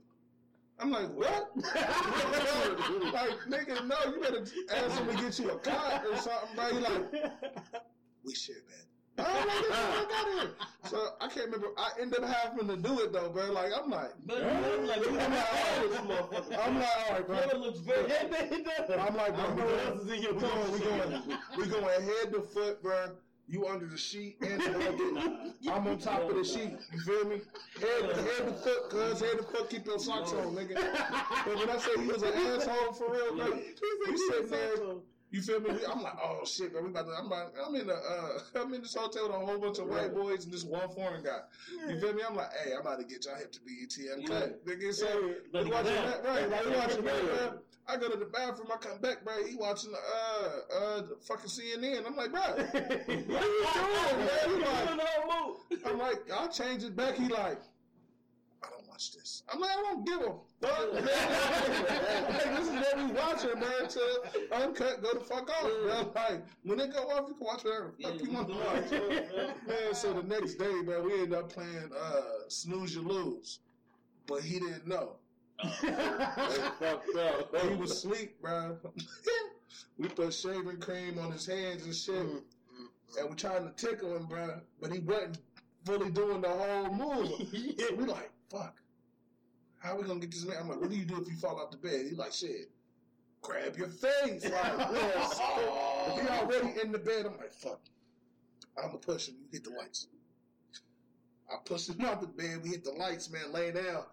I'm 0.80 0.92
like, 0.92 1.10
what? 1.14 1.52
like, 1.56 1.66
nigga, 3.50 3.88
no, 3.88 3.96
you 4.14 4.22
better 4.22 4.46
ask 4.74 5.00
him 5.00 5.08
to 5.08 5.24
get 5.24 5.40
you 5.40 5.52
a 5.52 5.58
cot 5.58 6.06
or 6.06 6.18
something, 6.18 6.56
bro. 6.56 6.70
He 6.70 6.80
like, 6.80 7.34
we 8.24 8.36
share 8.36 8.56
that. 8.70 8.88
I'm 9.20 9.48
like, 9.48 9.60
get 9.60 9.70
the 9.70 9.74
fuck 9.74 10.12
out 10.14 10.28
of 10.28 10.34
here. 10.34 10.52
So 10.86 11.10
I 11.20 11.28
can't 11.28 11.46
remember. 11.48 11.68
I 11.78 11.90
ended 12.00 12.24
up 12.24 12.30
having 12.30 12.68
to 12.68 12.78
do 12.78 13.00
it 13.00 13.12
though, 13.12 13.30
bro. 13.30 13.52
Like 13.52 13.72
I'm 13.76 13.90
like, 13.90 14.12
But 14.26 14.44
I'm 14.44 14.86
like, 14.86 15.00
I'm 15.00 15.10
like, 15.10 15.20
have 15.20 16.30
this 16.30 16.58
I'm 16.60 16.76
like, 16.76 16.88
all 16.88 17.14
right, 17.14 17.28
bro. 17.28 17.38
Florida 17.38 17.58
looks 17.58 17.80
very. 17.80 18.12
I'm 19.00 19.16
like, 19.16 19.36
bro, 19.36 19.54
we 19.56 19.62
going, 19.62 19.80
else 19.88 20.02
is 20.04 20.12
in 20.12 20.22
your 20.22 20.34
we 20.36 20.40
going, 20.42 20.72
we 20.72 20.80
going, 20.80 21.24
we 21.58 21.66
going 21.66 22.02
head 22.02 22.34
to 22.34 22.42
foot, 22.42 22.82
bro. 22.84 23.08
You 23.50 23.66
under 23.68 23.86
the 23.86 23.98
sheet 23.98 24.38
and. 24.42 24.62
I'm 25.72 25.88
on 25.88 25.98
top 26.00 26.30
of 26.30 26.36
the 26.36 26.44
sheet. 26.44 26.74
You 26.92 27.00
feel 27.00 27.26
me? 27.26 27.42
Head, 27.80 28.16
head 28.16 28.46
to 28.46 28.54
foot, 28.54 28.90
cuz 28.90 29.20
head 29.22 29.38
to 29.38 29.44
foot. 29.44 29.70
Keep 29.70 29.86
your 29.86 30.00
socks 30.00 30.34
on, 30.34 30.56
nigga. 30.56 30.76
But 31.46 31.56
when 31.56 31.70
I 31.70 31.78
say 31.78 31.92
he 31.98 32.08
was 32.08 32.24
an 32.24 32.34
asshole 32.34 32.94
for 32.94 33.12
real, 33.12 33.36
bro, 33.38 33.60
we 34.08 34.18
sitting 34.18 34.50
there. 34.50 34.76
You 35.30 35.42
feel 35.42 35.60
me? 35.60 35.72
I'm 35.90 36.02
like, 36.02 36.14
oh 36.24 36.46
shit, 36.46 36.74
man. 36.74 36.86
We 36.86 36.90
about 36.90 37.08
to, 37.08 37.14
I'm, 37.20 37.26
about, 37.26 37.52
I'm 37.66 37.76
in 37.76 37.88
the, 37.88 37.96
uh, 37.96 38.40
I'm 38.62 38.74
in 38.74 38.82
this 38.82 38.96
hotel 38.96 39.28
with 39.28 39.36
a 39.36 39.46
whole 39.46 39.60
bunch 39.60 39.78
of 39.80 39.88
white 39.88 40.14
boys 40.14 40.46
and 40.46 40.54
this 40.54 40.64
one 40.64 40.88
foreign 40.90 41.24
guy. 41.24 41.40
You 41.90 42.00
feel 42.00 42.14
me? 42.14 42.24
I'm 42.28 42.36
like, 42.36 42.52
hey, 42.64 42.74
I'm 42.74 42.82
about 42.82 43.00
to 43.00 43.06
get 43.06 43.26
y'all 43.26 43.36
hip 43.36 43.52
to 43.52 43.60
BET. 43.60 43.98
I'm 44.14 44.26
cut. 44.26 44.66
Nigga, 44.66 44.94
so 44.94 45.34
Let 45.52 45.66
we 45.66 45.72
watching 45.72 45.94
that, 45.94 46.24
right? 46.24 46.50
Like, 46.50 46.66
we 46.66 46.72
watching 46.72 47.04
that, 47.04 47.24
Yeah. 47.24 47.50
I 47.90 47.96
go 47.96 48.10
to 48.10 48.18
the 48.18 48.26
bathroom, 48.26 48.68
I 48.74 48.78
come 48.78 49.00
back, 49.00 49.24
bro. 49.24 49.46
He 49.46 49.56
watching 49.56 49.92
the, 49.92 49.98
uh, 49.98 50.78
uh, 50.78 51.02
the 51.04 51.18
fucking 51.22 51.50
CNN. 51.50 52.06
I'm 52.06 52.16
like, 52.18 52.32
bro, 52.32 52.42
what 52.42 52.76
are 52.76 53.14
you 53.14 53.24
doing, 53.24 53.28
man? 53.38 54.30
He 54.46 54.56
like, 54.56 54.86
Doing 54.86 54.98
the 54.98 55.06
whole 55.06 55.48
move. 55.72 55.82
I'm 55.86 55.98
like, 55.98 56.32
I'll 56.34 56.50
change 56.50 56.84
it 56.84 56.96
back. 56.98 57.16
He 57.16 57.28
like, 57.30 57.62
I 58.62 58.70
don't 58.70 58.88
watch 58.90 59.14
this. 59.14 59.44
I'm 59.52 59.62
like, 59.62 59.70
I 59.72 59.82
don't 59.82 60.06
give 60.06 60.20
a 60.20 60.34
fuck. 60.62 60.94
man. 60.94 61.04
like, 62.30 62.58
this 62.58 62.68
is 62.68 62.74
what 62.74 62.98
we 62.98 63.06
watching, 63.14 63.60
man. 63.60 63.88
To 63.88 64.64
uncut, 64.64 65.02
go 65.02 65.14
the 65.14 65.20
fuck 65.22 65.50
off, 65.50 65.72
man. 65.86 66.08
Like, 66.14 66.46
when 66.64 66.80
it 66.82 66.94
go 66.94 67.04
off, 67.04 67.30
you 67.30 67.36
can 67.36 67.46
watch 67.46 67.64
whatever 67.64 67.94
the 67.98 68.04
fuck 68.04 68.22
you 68.22 68.32
want 68.32 68.48
to 68.50 68.56
watch. 68.56 68.92
Man, 69.66 69.94
so 69.94 70.14
the 70.14 70.24
next 70.24 70.56
day, 70.56 70.82
man, 70.82 71.06
we 71.06 71.22
end 71.22 71.34
up 71.34 71.54
playing 71.54 71.90
uh, 71.98 72.22
Snooze 72.50 72.96
You 72.96 73.02
Lose. 73.08 73.60
But 74.28 74.42
he 74.42 74.60
didn't 74.60 74.86
know. 74.88 75.16
Fucked 76.80 77.16
up. 77.18 77.56
He 77.70 77.76
was 77.76 77.92
asleep, 77.92 78.42
bro. 78.42 78.78
we 79.98 80.08
put 80.10 80.34
shaving 80.34 80.80
cream 80.80 81.20
on 81.20 81.32
his 81.32 81.46
hands 81.46 81.84
and 81.84 81.96
shit. 81.96 82.16
Mm, 82.16 82.42
mm, 82.42 83.20
and 83.20 83.30
we 83.30 83.36
mm. 83.36 83.38
trying 83.38 83.66
to 83.66 83.72
tickle 83.76 84.16
him, 84.16 84.26
bro. 84.26 84.60
But 84.82 84.92
he 84.92 85.00
wasn't 85.00 85.40
fully 85.86 86.12
doing 86.12 86.42
the 86.42 86.50
whole 86.50 86.94
move. 86.94 87.32
So 87.80 87.96
we 87.96 88.06
like, 88.06 88.32
fuck. 88.50 88.76
How 89.80 89.96
we 89.96 90.04
gonna 90.04 90.20
get 90.20 90.32
this 90.32 90.46
man? 90.46 90.58
I'm 90.62 90.70
like, 90.70 90.82
what 90.82 90.90
do 90.90 90.96
you 90.96 91.06
do 91.06 91.22
if 91.22 91.28
you 91.28 91.36
fall 91.36 91.60
off 91.60 91.72
the 91.72 91.78
bed? 91.78 92.06
He 92.10 92.16
like, 92.16 92.34
shit. 92.34 92.70
Grab 93.42 93.78
your 93.78 93.88
face. 93.88 94.44
Like, 94.44 94.92
yes. 94.92 95.40
If 96.08 96.22
he 96.22 96.28
already 96.28 96.82
in 96.82 96.92
the 96.92 96.98
bed, 96.98 97.26
I'm 97.26 97.38
like, 97.38 97.54
fuck. 97.54 97.80
I'm 98.78 98.88
gonna 98.88 98.98
push 98.98 99.30
him. 99.30 99.36
You 99.40 99.48
hit 99.52 99.64
the 99.64 99.72
lights. 99.72 100.08
I 101.50 101.56
pushed 101.64 101.90
him 101.90 102.04
off 102.06 102.22
the 102.22 102.28
bed. 102.28 102.62
We 102.64 102.70
hit 102.70 102.84
the 102.84 102.92
lights, 102.92 103.30
man. 103.30 103.54
Lay 103.54 103.72
down. 103.72 104.04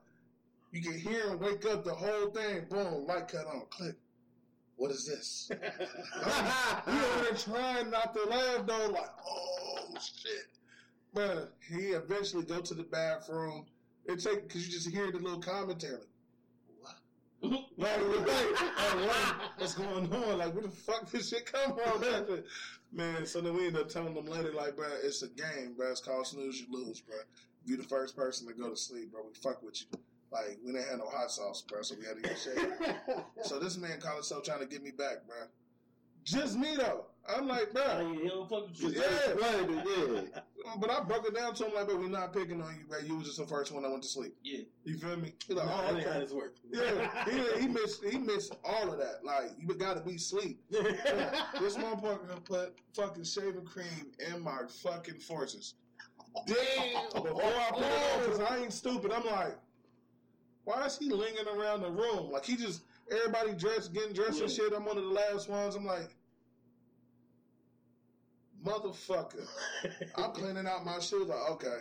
You 0.75 0.83
can 0.83 0.99
hear 0.99 1.29
him 1.29 1.39
wake 1.39 1.65
up. 1.67 1.85
The 1.85 1.95
whole 1.95 2.31
thing, 2.31 2.67
boom, 2.69 3.07
light 3.07 3.29
cut 3.29 3.47
on, 3.47 3.63
click. 3.71 3.95
What 4.75 4.91
is 4.91 5.07
this? 5.07 5.49
we 5.51 6.93
over 6.93 7.23
there 7.23 7.33
trying 7.37 7.91
not 7.93 8.13
to 8.13 8.25
laugh 8.25 8.67
though, 8.67 8.89
like, 8.89 9.11
oh 9.25 9.95
shit. 10.01 10.49
But 11.15 11.55
he 11.71 11.91
eventually 11.91 12.45
go 12.45 12.61
to 12.61 12.75
the 12.75 12.83
bathroom. 12.83 13.67
It 14.07 14.19
take 14.19 14.49
because 14.49 14.67
you 14.67 14.73
just 14.73 14.91
hear 14.91 15.13
the 15.13 15.19
little 15.19 15.41
commentary. 15.41 16.01
Like? 17.77 18.01
Like, 18.01 18.47
what's 19.59 19.75
going 19.75 20.11
on? 20.11 20.39
Like, 20.39 20.55
where 20.55 20.63
the 20.63 20.71
fuck 20.71 21.11
this 21.11 21.29
shit 21.29 21.45
come 21.45 21.77
from? 21.77 22.01
Man? 22.01 22.43
Man, 22.93 23.27
so 23.27 23.43
then 23.43 23.55
we 23.55 23.67
end 23.67 23.77
up 23.77 23.91
telling 23.91 24.15
them 24.15 24.25
later, 24.25 24.53
like, 24.55 24.77
bro, 24.77 24.87
it's 25.03 25.23
a 25.23 25.29
game, 25.29 25.75
bro. 25.77 25.91
It's 25.91 26.01
called 26.01 26.27
Snooze 26.27 26.61
You 26.61 26.67
Lose, 26.71 27.01
bro. 27.01 27.17
You 27.67 27.77
the 27.77 27.83
first 27.83 28.17
person 28.17 28.49
to 28.49 28.55
go 28.55 28.71
to 28.71 28.77
sleep, 28.77 29.13
bro. 29.13 29.23
We 29.27 29.35
fuck 29.35 29.63
with 29.63 29.83
you. 29.83 29.99
Like, 30.35 30.59
we 30.65 30.73
didn't 30.73 30.89
have 30.89 30.99
no 30.99 31.07
hot 31.07 31.31
sauce, 31.31 31.63
bro, 31.63 31.83
so 31.83 31.95
we 31.97 32.05
had 32.05 32.17
to 32.17 32.23
get 32.23 32.37
shade. 32.37 33.25
so 33.45 33.61
this 33.61 33.79
man 33.79 34.01
called 34.01 34.17
himself 34.17 34.43
trying 34.43 34.59
to 34.59 34.67
get 34.67 34.83
me 34.83 34.91
back, 34.91 35.27
bro. 35.29 35.37
Just 36.25 36.59
me 36.59 36.75
though. 36.77 37.05
I'm 37.29 37.47
like, 37.47 37.73
bro. 37.73 38.19
He 38.21 38.29
don't 38.29 38.49
fuck 38.49 38.69
with 38.69 38.81
you. 38.81 38.89
Yeah. 38.91 39.33
Right, 39.33 39.71
yeah. 39.71 40.41
Mm, 40.67 40.81
but 40.81 40.91
I 40.91 41.01
broke 41.05 41.27
it 41.29 41.35
down 41.35 41.55
to 41.55 41.67
him 41.67 41.75
like, 41.75 41.87
but 41.87 41.99
we're 41.99 42.09
not 42.09 42.33
picking 42.33 42.61
on 42.61 42.75
you, 42.75 42.87
bro. 42.89 42.99
You 42.99 43.17
was 43.17 43.27
just 43.27 43.39
the 43.39 43.47
first 43.47 43.73
one 43.73 43.83
that 43.85 43.91
went 43.91 44.03
to 44.03 44.09
sleep. 44.09 44.35
Yeah. 44.43 44.61
You 44.85 44.99
feel 44.99 45.17
me? 45.17 45.35
He 45.47 45.55
like, 45.55 45.69
Oh, 45.69 45.85
oh, 45.89 45.93
that 45.93 45.99
ain't 45.99 46.07
how 46.07 46.11
okay. 46.13 46.21
this 46.21 46.33
works. 46.33 46.61
Yeah, 46.71 47.25
he, 47.27 47.63
he 47.63 47.69
missed 47.69 48.05
he 48.05 48.19
missed 48.19 48.57
all 48.65 48.91
of 48.91 48.99
that. 48.99 49.25
Like 49.25 49.53
you 49.59 49.73
got 49.75 49.95
to 49.95 50.03
be 50.03 50.19
sleep. 50.19 50.61
this 50.71 51.77
motherfucker 51.77 52.27
gonna 52.29 52.41
put 52.45 52.75
fucking 52.95 53.25
shaving 53.25 53.65
cream 53.65 54.13
in 54.35 54.43
my 54.43 54.63
fucking 54.83 55.21
forces. 55.21 55.75
Damn. 56.47 57.23
Before 57.23 57.45
I 57.45 57.71
put 57.71 57.83
it 57.83 58.15
on, 58.15 58.25
because 58.25 58.41
I 58.41 58.59
ain't 58.59 58.73
stupid. 58.73 59.13
I'm 59.13 59.25
like, 59.27 59.57
why 60.65 60.85
is 60.87 60.99
he 60.99 61.11
lingering 61.11 61.49
around 61.49 61.83
the 61.83 61.91
room? 61.91 62.31
Like 62.31 62.45
he 62.45 62.57
just 62.57 62.83
everybody 63.11 63.53
dressed, 63.55 63.93
getting 63.93 64.13
dressed 64.13 64.41
and 64.41 64.51
shit. 64.51 64.73
I'm 64.73 64.85
one 64.85 64.99
of 64.99 65.05
the 65.05 65.11
last 65.11 65.49
ones. 65.49 65.77
I'm 65.77 65.85
like, 65.85 66.11
motherfucker. 68.65 69.47
I'm 70.17 70.33
cleaning 70.33 70.67
out 70.67 70.85
my 70.85 70.99
shoes. 70.99 71.29
Like, 71.29 71.51
okay. 71.51 71.79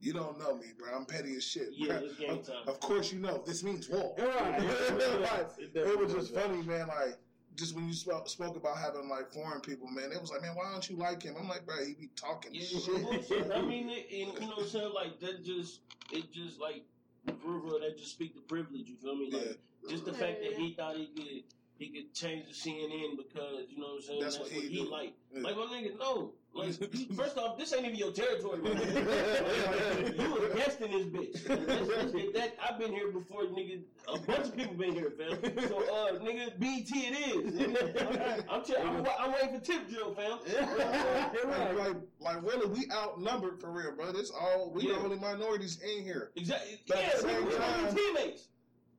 You 0.00 0.12
don't 0.12 0.38
know 0.38 0.54
me, 0.54 0.66
bro. 0.78 0.94
I'm 0.94 1.06
petty 1.06 1.34
as 1.34 1.44
shit. 1.44 1.70
Yeah, 1.72 1.94
it's 1.94 2.14
game 2.14 2.30
of, 2.30 2.46
time. 2.46 2.68
of 2.68 2.78
course 2.78 3.12
you 3.12 3.18
know. 3.18 3.42
This 3.44 3.64
means 3.64 3.88
war. 3.88 4.14
Right. 4.16 4.60
Like, 4.60 5.48
It 5.58 5.76
it 5.76 5.98
was 5.98 6.12
just 6.12 6.32
funny, 6.32 6.62
man. 6.62 6.86
Like, 6.86 7.18
just 7.56 7.74
when 7.74 7.88
you 7.88 7.92
spoke, 7.92 8.28
spoke 8.28 8.56
about 8.56 8.78
having 8.78 9.08
like 9.08 9.32
foreign 9.32 9.60
people, 9.60 9.88
man, 9.88 10.12
it 10.12 10.20
was 10.20 10.30
like, 10.30 10.42
man, 10.42 10.54
why 10.54 10.70
don't 10.70 10.88
you 10.88 10.96
like 10.96 11.24
him? 11.24 11.34
I'm 11.38 11.48
like, 11.48 11.66
bro, 11.66 11.84
he 11.84 11.94
be 11.94 12.08
talking 12.14 12.52
Yeah, 12.54 12.62
shit. 12.62 13.50
I 13.52 13.60
mean, 13.62 13.90
it, 13.90 14.06
and, 14.12 14.34
you 14.34 14.40
know 14.42 14.54
what 14.54 14.58
I'm 14.60 14.68
saying? 14.68 14.92
Like 14.94 15.18
that 15.18 15.44
just 15.44 15.80
it 16.12 16.32
just 16.32 16.60
like 16.60 16.84
for 17.26 17.58
real, 17.58 17.80
that 17.80 17.96
just 17.98 18.12
speak 18.12 18.34
the 18.34 18.40
privilege. 18.42 18.88
You 18.88 18.96
feel 18.96 19.16
me? 19.16 19.30
Like 19.30 19.58
just 19.88 20.04
the 20.04 20.12
fact 20.12 20.42
that 20.42 20.54
he 20.54 20.74
thought 20.74 20.96
he 20.96 21.06
could 21.06 21.42
he 21.78 21.88
could 21.90 22.12
change 22.12 22.46
the 22.46 22.52
CNN 22.52 23.16
because 23.16 23.66
you 23.70 23.78
know 23.78 23.86
what 23.86 23.94
I'm 23.96 24.02
saying. 24.02 24.20
That's 24.20 24.38
what 24.38 24.48
he 24.50 24.68
do. 24.84 24.90
like. 24.90 25.12
Yeah. 25.32 25.42
Like 25.42 25.56
my 25.56 25.62
nigga, 25.62 25.98
no. 25.98 26.32
Like 26.54 26.72
first 27.16 27.36
off, 27.38 27.56
this 27.58 27.72
ain't 27.74 27.84
even 27.84 27.96
your 27.96 28.10
territory, 28.10 28.60
man. 28.62 28.74
Like, 28.74 30.18
you 30.18 30.36
a 30.50 30.56
guest 30.56 30.80
in 30.80 30.90
this 30.90 31.06
bitch. 31.06 31.44
That's- 31.44 31.88
that's- 31.88 32.12
that, 32.34 32.56
I've 32.68 32.78
been 32.80 32.90
here 32.92 33.12
before, 33.12 33.42
nigga. 33.44 33.80
A 34.12 34.18
bunch 34.18 34.46
of 34.46 34.56
people 34.56 34.74
been 34.74 34.94
here, 34.94 35.12
fam. 35.16 35.38
So, 35.68 35.78
uh, 35.82 36.18
nigga, 36.18 36.58
BT 36.58 36.94
it 37.00 37.14
is. 37.36 38.44
I'm, 38.50 38.64
tell- 38.64 38.80
I'm, 38.82 39.06
I'm 39.20 39.32
waiting 39.32 39.58
for 39.60 39.64
tip 39.64 39.88
drill, 39.88 40.14
fam. 40.14 40.38
like, 41.48 41.76
like, 41.76 41.96
like, 42.20 42.42
really, 42.42 42.66
we 42.66 42.86
outnumbered 42.92 43.60
for 43.60 43.70
real, 43.70 43.94
bro. 43.94 44.08
It's 44.10 44.30
all 44.30 44.70
we 44.74 44.84
Yeah. 44.88 44.94
the 44.94 45.00
only 45.00 45.18
minorities 45.18 45.78
in 45.82 46.02
here. 46.02 46.30
Exactly. 46.34 46.80
But 46.88 46.98
Yeah, 46.98 47.10
the 47.14 47.18
same 47.22 47.44
we, 47.44 47.50
we 47.54 47.94
teammates. 47.94 48.48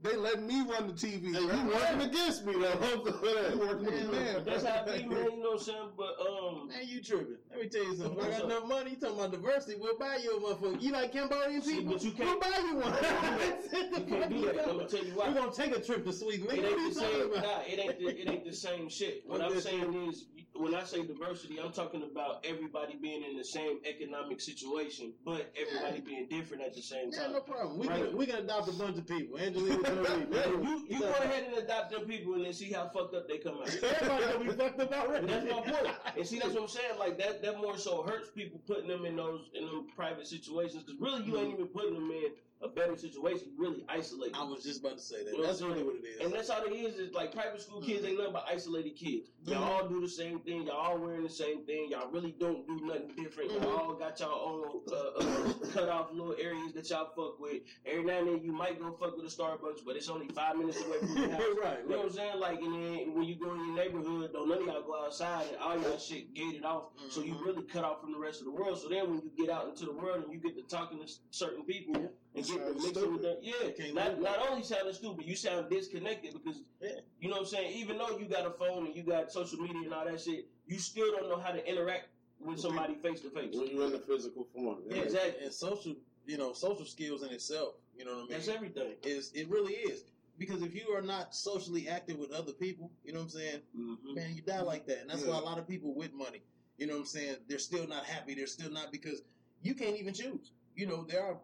They 0.01 0.15
let 0.15 0.41
me 0.41 0.61
run 0.61 0.87
the 0.87 0.93
TV. 0.93 1.25
Hey, 1.35 1.45
bro. 1.45 1.55
you 1.55 1.67
working 1.67 2.01
against 2.01 2.45
me, 2.45 2.53
though. 2.53 2.69
You 3.51 3.59
working 3.59 3.85
with 3.85 4.01
the 4.01 4.11
man. 4.11 4.43
That's 4.45 4.63
how 4.63 4.83
I 4.87 4.97
be, 4.97 5.03
man. 5.05 5.09
You 5.09 5.43
know 5.43 5.49
what 5.51 5.53
I'm 5.53 5.59
saying? 5.59 5.89
But 5.97 6.15
um, 6.21 6.69
Man, 6.69 6.77
you 6.85 7.01
tripping. 7.03 7.35
Let 7.51 7.61
me 7.61 7.67
tell 7.67 7.83
you 7.83 7.95
something. 7.97 8.23
I 8.25 8.29
got 8.29 8.43
enough 8.45 8.65
money, 8.67 8.91
you 8.91 8.95
talking 8.97 9.17
about 9.17 9.31
diversity, 9.31 9.75
we'll 9.79 9.97
buy 9.97 10.19
you 10.23 10.37
a 10.37 10.39
motherfucker. 10.39 10.81
You 10.81 10.91
like 10.93 11.11
Cambodian 11.11 11.61
See, 11.61 11.75
people? 11.75 11.93
but 11.93 12.03
you 12.03 12.13
We'll 12.17 12.27
can't- 12.27 12.41
buy 12.41 12.59
you 12.59 12.75
one. 12.75 12.93
you 12.93 14.05
can't 14.05 14.29
do 14.29 14.45
that. 14.45 14.59
I'm 14.69 14.77
gonna 14.77 14.87
tell 14.87 15.03
you 15.03 15.13
why. 15.15 15.27
We're 15.29 15.33
gonna 15.35 15.51
take 15.51 15.75
a 15.75 15.81
trip 15.81 16.05
to 16.05 16.13
Sweden. 16.13 16.47
It 16.49 16.63
ain't 16.63 16.93
the 16.93 16.99
same. 16.99 17.31
Nah, 17.33 17.59
it 17.67 17.79
ain't. 17.79 17.99
The, 17.99 18.21
it 18.21 18.29
ain't 18.29 18.45
the 18.45 18.53
same 18.55 18.87
shit. 18.89 19.23
What 19.29 19.41
I'm 19.41 19.59
saying 19.59 19.93
is, 20.09 20.25
when 20.55 20.75
I 20.75 20.83
say 20.83 21.03
diversity, 21.05 21.59
I'm 21.59 21.71
talking 21.71 22.03
about 22.03 22.45
everybody 22.45 22.95
being 23.01 23.23
in 23.23 23.37
the 23.37 23.43
same 23.43 23.79
economic 23.85 24.41
situation, 24.41 25.13
but 25.25 25.53
everybody 25.59 26.01
being 26.01 26.27
different 26.29 26.63
at 26.63 26.73
the 26.73 26.81
same 26.81 27.09
Yeah, 27.11 27.23
time. 27.23 27.33
no 27.33 27.41
problem. 27.41 27.79
We 27.79 27.87
Right. 27.87 28.05
can 28.09 28.17
we 28.17 28.25
can 28.25 28.35
adopt 28.37 28.67
a 28.69 28.73
bunch 28.73 28.97
of 28.97 29.07
people. 29.07 29.37
Angelina 29.39 29.88
You 29.89 30.85
you 30.89 30.99
go 30.99 31.09
ahead 31.09 31.45
and 31.47 31.57
adopt 31.57 31.91
them 31.91 32.01
people 32.01 32.35
and 32.35 32.45
then 32.45 32.53
see 32.53 32.71
how 32.71 32.89
fucked 32.89 33.15
up 33.15 33.27
they 33.27 33.37
come 33.37 33.59
out. 33.61 33.69
Everybody 33.69 34.33
gonna 34.33 34.43
be 34.43 34.51
fucked 34.51 34.79
up 34.79 34.93
already. 34.93 35.27
That's 35.27 35.45
my 35.45 35.61
point. 35.61 35.95
And 36.17 36.27
see, 36.27 36.39
that's 36.39 36.53
what 36.53 36.63
I'm 36.63 36.67
saying. 36.69 36.99
Like 36.99 37.17
that, 37.17 37.41
that 37.41 37.57
more 37.59 37.77
so 37.77 38.03
hurts 38.03 38.29
people 38.29 38.59
putting 38.67 38.87
them 38.87 39.05
in 39.05 39.15
those 39.15 39.49
in 39.53 39.65
them 39.65 39.87
private 39.95 40.27
situations 40.27 40.83
because 40.83 40.99
really 40.99 41.23
you 41.23 41.37
ain't 41.37 41.49
mm-hmm. 41.49 41.61
even 41.61 41.67
putting 41.67 41.93
them 41.93 42.11
in 42.11 42.31
a 42.61 42.67
better 42.67 42.97
situation. 42.97 43.47
Really 43.57 43.85
isolate. 43.87 44.31
I 44.35 44.43
was 44.43 44.63
just 44.63 44.81
about 44.81 44.97
to 44.97 45.03
say 45.03 45.23
that. 45.23 45.33
Know 45.37 45.45
That's 45.45 45.61
really 45.61 45.83
what 45.83 45.95
it 45.95 46.05
is. 46.05 46.19
And 46.25 46.33
that's 46.33 46.49
all 46.49 46.63
it 46.63 46.73
is. 46.73 46.95
Is 46.95 47.13
like 47.13 47.33
private 47.33 47.61
school 47.61 47.81
kids 47.81 48.05
ain't 48.05 48.17
nothing 48.17 48.33
but 48.33 48.45
isolated 48.51 48.95
kids. 48.97 49.29
Y'all 49.45 49.63
all 49.63 49.87
do 49.87 50.01
the 50.01 50.09
same 50.09 50.39
thing. 50.41 50.63
Y'all 50.67 50.75
all 50.75 50.97
wearing 50.97 51.23
the 51.23 51.29
same 51.29 51.63
thing. 51.65 51.89
Y'all 51.89 52.11
really 52.11 52.35
don't 52.39 52.67
do 52.67 52.79
nothing 52.85 53.11
different. 53.15 53.51
Y'all 53.51 53.77
all 53.77 53.93
got 53.93 54.19
y'all 54.19 54.31
own 54.65 54.81
uh, 54.91 55.19
uh, 55.19 55.53
cut 55.71 55.87
off 55.89 56.11
little 56.11 56.35
areas 56.39 56.73
that 56.73 56.89
y'all 56.89 57.09
fuck 57.15 57.39
with. 57.39 57.61
Every 57.85 58.03
now 58.03 58.19
and 58.19 58.27
then 58.27 58.41
you 58.43 58.51
might 58.51 58.77
go 58.79 58.91
fuck 58.91 59.15
with 59.15 59.25
a 59.25 59.29
Starbucks, 59.35 59.85
but 59.85 59.95
it's 59.95 60.09
only 60.09 60.27
five 60.29 60.57
minutes 60.57 60.81
away 60.85 60.99
from 60.99 61.15
your 61.17 61.29
house. 61.31 61.41
right, 61.63 61.79
You 61.83 61.89
know 61.89 61.97
what 61.99 62.05
I'm 62.07 62.11
saying? 62.11 62.39
Like, 62.39 62.61
and 62.61 62.73
then 62.73 63.13
when 63.15 63.23
you 63.23 63.35
go 63.35 63.53
in 63.53 63.65
your 63.67 63.75
neighborhood, 63.75 64.31
don't 64.33 64.49
none 64.49 64.59
of 64.61 64.65
y'all 64.67 64.83
go 64.83 65.05
outside 65.05 65.47
and 65.47 65.57
all 65.57 65.79
y'all 65.79 65.97
shit 65.97 66.33
gated 66.33 66.65
off. 66.65 66.89
So 67.07 67.21
you 67.21 67.35
Mhm. 67.35 67.45
really 67.45 67.63
cut 67.63 67.83
off 67.85 68.01
from 68.01 68.11
the 68.11 68.19
rest 68.19 68.39
of 68.41 68.45
the 68.45 68.51
world. 68.51 68.79
So 68.79 68.89
then 68.89 69.09
when 69.09 69.21
you 69.21 69.31
get 69.37 69.49
out 69.49 69.69
into 69.69 69.85
the 69.85 69.93
world 69.93 70.23
and 70.25 70.33
you 70.33 70.39
get 70.39 70.55
to 70.57 70.63
talking 70.63 70.99
to 70.99 71.11
certain 71.31 71.63
people 71.63 71.95
and 72.35 72.45
get 72.57 72.65
to 72.67 72.71
Sounds 72.73 72.83
mixing 72.85 73.13
with 73.13 73.21
them, 73.21 73.37
yeah, 73.41 73.69
Can't 73.77 74.21
not, 74.21 74.49
only 74.49 74.63
sounding 74.63 74.93
stupid, 74.93 75.25
you 75.25 75.35
sound 75.35 75.69
disconnected 75.69 76.33
because, 76.33 76.61
Yeah. 76.81 76.99
you 77.19 77.29
know 77.29 77.35
what 77.35 77.41
I'm 77.41 77.47
saying? 77.47 77.77
Even 77.77 77.97
though 77.97 78.17
you 78.17 78.25
got 78.25 78.45
a 78.45 78.51
phone 78.51 78.87
and 78.87 78.95
you 78.95 79.03
got 79.03 79.31
social 79.31 79.59
media 79.59 79.83
and 79.83 79.93
all 79.93 80.05
that 80.05 80.19
shit, 80.21 80.47
you 80.67 80.79
still 80.79 81.11
don't 81.11 81.29
know 81.29 81.39
how 81.39 81.51
to 81.51 81.65
interact 81.69 82.09
with 82.39 82.59
somebody 82.59 82.95
face 82.95 83.21
to 83.21 83.29
face. 83.29 83.55
when 83.55 83.67
you're 83.67 83.85
in 83.85 83.91
the 83.91 83.99
physical 83.99 84.47
form. 84.53 84.79
Yeah, 84.87 84.97
exactly. 85.01 85.43
And 85.45 85.53
social, 85.53 85.95
you 86.25 86.37
know, 86.37 86.53
social 86.53 86.85
skills 86.85 87.23
in 87.23 87.29
itself. 87.31 87.75
You 87.97 88.05
know 88.05 88.11
what 88.11 88.17
I 88.17 88.21
mean? 88.21 88.29
That's 88.31 88.47
everything. 88.47 88.93
is 89.03 89.31
it 89.33 89.49
really 89.49 89.73
is 89.73 90.05
because 90.37 90.61
if 90.61 90.73
you 90.73 90.93
are 90.95 91.01
not 91.01 91.35
socially 91.35 91.89
active 91.89 92.17
with 92.17 92.31
other 92.31 92.53
people, 92.53 92.91
you 93.03 93.11
know 93.11 93.19
what 93.19 93.23
I'm 93.25 93.29
saying, 93.31 93.59
Mm-hmm. 93.77 94.13
man, 94.15 94.33
you 94.35 94.41
die 94.41 94.61
like 94.61 94.85
that, 94.87 95.01
and 95.01 95.09
that's 95.09 95.23
Yeah. 95.23 95.31
why 95.31 95.39
a 95.39 95.41
lot 95.41 95.57
of 95.57 95.67
people 95.67 95.93
with 95.93 96.13
money, 96.13 96.41
you 96.77 96.87
know 96.87 96.93
what 96.93 96.99
I'm 97.01 97.05
saying, 97.07 97.35
they're 97.49 97.59
still 97.59 97.85
not 97.87 98.05
happy. 98.05 98.35
They're 98.35 98.47
still 98.47 98.71
not 98.71 98.89
because 98.93 99.21
you 99.61 99.73
can't 99.73 99.97
even 99.97 100.13
choose. 100.13 100.51
You 100.75 100.85
know, 100.87 101.03
there 101.03 101.23
are. 101.25 101.37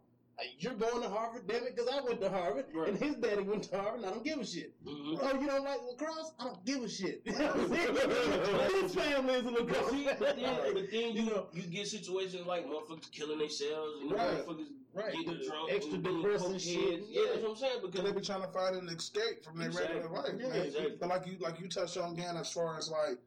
You're 0.59 0.73
going 0.73 1.01
to 1.01 1.07
Harvard, 1.09 1.47
damn 1.47 1.63
it, 1.63 1.75
because 1.75 1.89
I 1.91 2.01
went 2.01 2.19
to 2.21 2.29
Harvard, 2.29 2.65
Right. 2.73 2.89
and 2.89 2.97
his 2.97 3.15
daddy 3.15 3.43
went 3.43 3.63
to 3.63 3.77
Harvard, 3.77 4.01
and 4.01 4.05
I 4.05 4.09
don't 4.11 4.23
give 4.23 4.39
a 4.39 4.45
shit. 4.45 4.73
Mm-hmm. 4.85 5.15
Oh, 5.21 5.39
you 5.39 5.47
don't 5.47 5.63
like 5.63 5.79
lacrosse? 5.89 6.31
I 6.39 6.43
don't 6.45 6.65
give 6.65 6.83
a 6.83 6.89
shit. 6.89 7.21
You 7.25 7.31
know 7.39 7.45
what 7.47 7.55
I'm 7.55 7.69
saying? 7.69 8.83
His 8.83 8.95
family 8.95 9.33
is 9.35 9.45
a 9.45 9.51
But 9.51 9.61
lacrosse. 9.67 9.91
see, 9.91 10.03
but 10.19 10.35
then, 10.35 10.57
but 10.73 10.91
then 10.91 10.91
you 10.91 11.23
You 11.23 11.25
know. 11.29 11.47
you 11.53 11.61
get 11.63 11.87
situations 11.87 12.45
like 12.45 12.65
motherfuckers 12.67 13.09
killing 13.11 13.39
themselves 13.39 13.93
and 14.01 14.11
Right. 14.11 14.45
motherfuckers 14.45 14.67
Right. 14.93 15.13
getting 15.13 15.47
drunk, 15.47 15.71
Extra 15.71 15.93
and 15.95 16.03
being 16.03 16.21
depressing 16.21 16.51
cokeheads. 16.53 16.59
shit. 16.61 16.99
Yeah, 17.09 17.21
that's 17.31 17.41
what 17.41 17.49
I'm 17.51 17.55
saying. 17.57 17.73
Because 17.81 17.91
Because 17.91 18.05
they 18.13 18.19
be 18.19 18.25
trying 18.25 18.41
to 18.41 18.47
find 18.49 18.75
an 18.75 18.89
escape 18.89 19.43
from 19.43 19.57
their 19.57 19.67
Exactly. 19.67 19.95
regular 19.99 20.15
life, 20.21 20.33
Yeah, 20.37 20.47
man. 20.49 20.61
exactly. 20.65 20.97
But 20.99 21.09
like 21.09 21.27
you, 21.27 21.37
like 21.39 21.59
you 21.61 21.67
touched 21.69 21.97
on 21.97 22.13
again, 22.13 22.35
as 22.37 22.51
far 22.51 22.77
as 22.77 22.89
like 22.89 23.17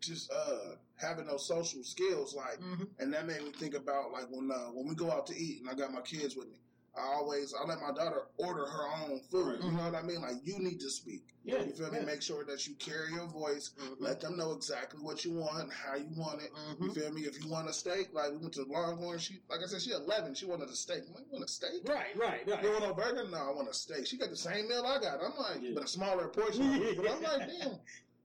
just 0.00 0.30
uh 0.30 0.76
having 1.00 1.26
those 1.26 1.46
social 1.46 1.82
skills, 1.84 2.34
like, 2.34 2.60
Mhm. 2.60 2.88
and 2.98 3.12
that 3.14 3.26
made 3.26 3.42
me 3.42 3.52
think 3.52 3.74
about 3.74 4.12
like 4.12 4.26
when 4.30 4.50
uh, 4.50 4.68
when 4.72 4.86
we 4.88 4.94
go 4.94 5.10
out 5.10 5.26
to 5.28 5.36
eat, 5.36 5.60
and 5.60 5.70
I 5.70 5.74
got 5.74 5.92
my 5.92 6.00
kids 6.02 6.36
with 6.36 6.48
me. 6.48 6.60
I 6.96 7.02
always 7.14 7.54
I 7.54 7.64
let 7.64 7.80
my 7.80 7.92
daughter 7.92 8.22
order 8.38 8.66
her 8.66 8.88
own 9.04 9.20
food. 9.30 9.62
You 9.62 9.70
know 9.70 9.84
what 9.84 9.94
I 9.94 10.02
mean? 10.02 10.20
Like 10.20 10.36
you 10.42 10.58
need 10.58 10.80
to 10.80 10.90
speak. 10.90 11.22
yeah, 11.44 11.62
You 11.62 11.72
feel 11.72 11.92
me? 11.92 11.98
Yeah. 12.00 12.04
Make 12.04 12.22
sure 12.22 12.44
that 12.44 12.66
you 12.66 12.74
carry 12.74 13.12
your 13.12 13.26
voice. 13.26 13.70
Mhm. 13.78 13.96
Let 14.00 14.20
them 14.20 14.36
know 14.36 14.50
exactly 14.52 15.00
what 15.00 15.24
you 15.24 15.32
want 15.32 15.62
and 15.62 15.72
how 15.72 15.94
you 15.94 16.08
want 16.16 16.42
it. 16.42 16.50
You 16.80 16.88
Mhm. 16.88 16.94
feel 16.94 17.12
me? 17.12 17.20
If 17.22 17.42
you 17.42 17.48
want 17.48 17.68
a 17.68 17.72
steak, 17.72 18.12
like 18.12 18.32
we 18.32 18.38
went 18.38 18.54
to 18.54 18.64
Longhorn, 18.64 19.18
she 19.20 19.40
like 19.48 19.60
I 19.62 19.66
said, 19.66 19.80
she 19.80 19.92
eleven. 19.92 20.34
She 20.34 20.46
wanted 20.46 20.70
a 20.70 20.74
steak. 20.76 21.04
I'm 21.06 21.14
like, 21.14 21.24
you 21.26 21.32
want 21.32 21.44
a 21.44 21.48
steak? 21.48 21.88
Right, 21.88 22.16
right, 22.16 22.44
right. 22.48 22.62
You 22.64 22.70
want 22.72 22.84
a 22.90 22.94
burger? 22.94 23.28
No, 23.28 23.36
I 23.38 23.50
want 23.52 23.68
a 23.68 23.74
steak. 23.74 24.06
She 24.06 24.16
got 24.18 24.30
the 24.30 24.36
same 24.36 24.66
meal 24.68 24.84
I 24.84 24.98
got. 24.98 25.22
I'm 25.22 25.36
like, 25.38 25.62
Yeah. 25.62 25.70
but 25.74 25.84
a 25.84 25.88
smaller 25.88 26.26
portion. 26.28 26.96
But 26.96 27.08
I'm 27.10 27.22
like, 27.22 27.48
damn, 27.60 27.78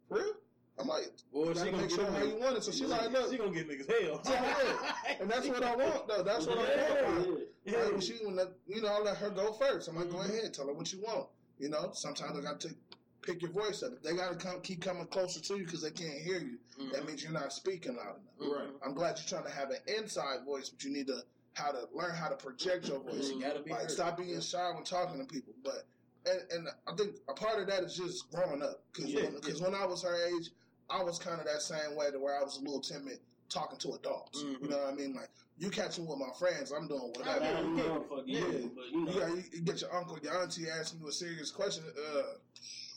real? 0.10 0.34
I'm 0.80 0.88
like, 0.88 1.12
Well, 1.32 1.54
she 1.54 1.66
gonna 1.70 1.78
make 1.78 1.92
sure 1.92 2.06
how 2.12 2.24
you 2.24 2.36
want 2.40 2.58
it. 2.58 2.64
So 2.64 2.72
she's 2.72 2.88
like, 2.90 3.12
look, 3.12 3.32
she 3.32 3.38
gonna 3.38 3.52
get 3.52 3.70
niggas 3.70 3.88
hell. 3.88 4.22
Yeah. 4.26 5.16
and 5.22 5.30
that's 5.30 5.48
what 5.48 5.64
I 5.64 5.76
want 5.84 6.08
though. 6.08 6.24
That's 6.24 6.48
what 6.48 6.58
I 6.58 6.62
want. 7.14 7.40
yeah. 7.66 7.74
Yeah. 7.74 7.84
Like, 7.94 8.02
she 8.02 8.14
when 8.24 8.36
that, 8.38 8.54
you 8.68 8.82
know, 8.82 8.88
I 8.90 9.00
let 9.00 9.18
her 9.18 9.30
go 9.30 9.54
first. 9.54 9.88
I'm 9.88 9.96
like, 9.96 10.10
go 10.10 10.18
Mhm. 10.18 10.30
ahead, 10.30 10.54
tell 10.54 10.68
her 10.68 10.74
what 10.74 10.92
you 10.92 11.02
want. 11.02 11.28
You 11.60 11.70
know, 11.70 11.92
sometimes 11.94 12.38
I 12.38 12.42
got 12.42 12.60
to 12.62 12.70
pick 13.22 13.42
your 13.42 13.52
voice 13.52 13.84
up. 13.84 13.94
If 13.94 14.02
they 14.02 14.16
got 14.16 14.32
to 14.32 14.36
come, 14.46 14.60
keep 14.62 14.82
coming 14.82 15.06
closer 15.06 15.40
to 15.40 15.58
you 15.58 15.64
because 15.66 15.82
they 15.82 15.92
can't 15.92 16.20
hear 16.22 16.40
you. 16.40 16.58
That 16.92 17.06
means 17.06 17.24
you're 17.24 17.32
not 17.32 17.54
speaking 17.54 17.96
loud 17.96 18.16
enough. 18.40 18.58
Right. 18.60 18.68
I'm 18.86 18.94
glad 18.96 19.18
you're 19.18 19.28
trying 19.40 19.50
to 19.50 19.58
have 19.58 19.70
an 19.70 19.78
inside 19.96 20.44
voice, 20.46 20.70
but 20.70 20.84
you 20.84 20.92
need 20.92 21.08
to 21.08 21.22
how 21.54 21.72
to 21.72 21.88
learn 21.94 22.16
how 22.16 22.30
to 22.30 22.36
project 22.36 22.88
your 22.88 23.00
voice. 23.00 23.30
You 23.30 23.40
gotta 23.40 23.62
be 23.62 23.70
like 23.70 23.82
heard. 23.82 23.92
stop 23.92 24.18
being 24.18 24.42
shy 24.42 24.72
when 24.74 24.84
talking 24.84 25.20
to 25.20 25.26
people. 25.32 25.54
But 25.64 25.86
and, 26.26 26.42
and 26.52 26.68
I 26.88 26.96
think 26.96 27.18
a 27.30 27.34
part 27.34 27.62
of 27.62 27.68
that 27.68 27.84
is 27.84 27.96
just 27.96 28.32
growing 28.32 28.64
up. 28.64 28.82
Because 28.92 29.14
Yeah, 29.14 29.26
when, 29.26 29.40
'cause 29.40 29.62
when 29.62 29.76
I 29.76 29.86
was 29.86 30.02
her 30.02 30.16
age, 30.26 30.50
I 30.90 31.02
was 31.04 31.18
kind 31.20 31.40
of 31.40 31.46
that 31.46 31.62
same 31.62 31.96
way 31.96 32.12
to 32.12 32.20
where 32.20 32.38
I 32.40 32.44
was 32.44 32.58
a 32.58 32.62
little 32.62 32.82
timid 32.82 33.20
talking 33.50 33.78
to 33.80 33.94
adults. 33.94 34.42
Mhm. 34.44 34.62
You 34.62 34.68
know 34.70 34.78
what 34.80 34.94
I 34.94 34.96
mean? 34.96 35.14
Like 35.16 35.30
you 35.58 35.70
catching 35.70 36.08
with 36.08 36.18
my 36.18 36.30
friends, 36.40 36.72
I'm 36.72 36.88
doing 36.88 37.12
whatever. 37.16 37.40
Bad 37.40 37.54
yeah. 37.54 37.84
motherfucker, 37.84 38.24
yeah. 38.26 38.40
Yeah. 38.40 38.68
But 38.76 38.86
you 38.92 39.06
know, 39.06 39.12
You, 39.14 39.20
got, 39.20 39.30
you, 39.38 39.44
you 39.54 39.62
get 39.62 39.82
your 39.82 39.96
uncle, 39.96 40.18
your 40.22 40.42
auntie 40.42 40.70
asking 40.70 41.02
you 41.02 41.08
a 41.08 41.12
serious 41.12 41.52
question. 41.52 41.84
Uh, 41.98 42.22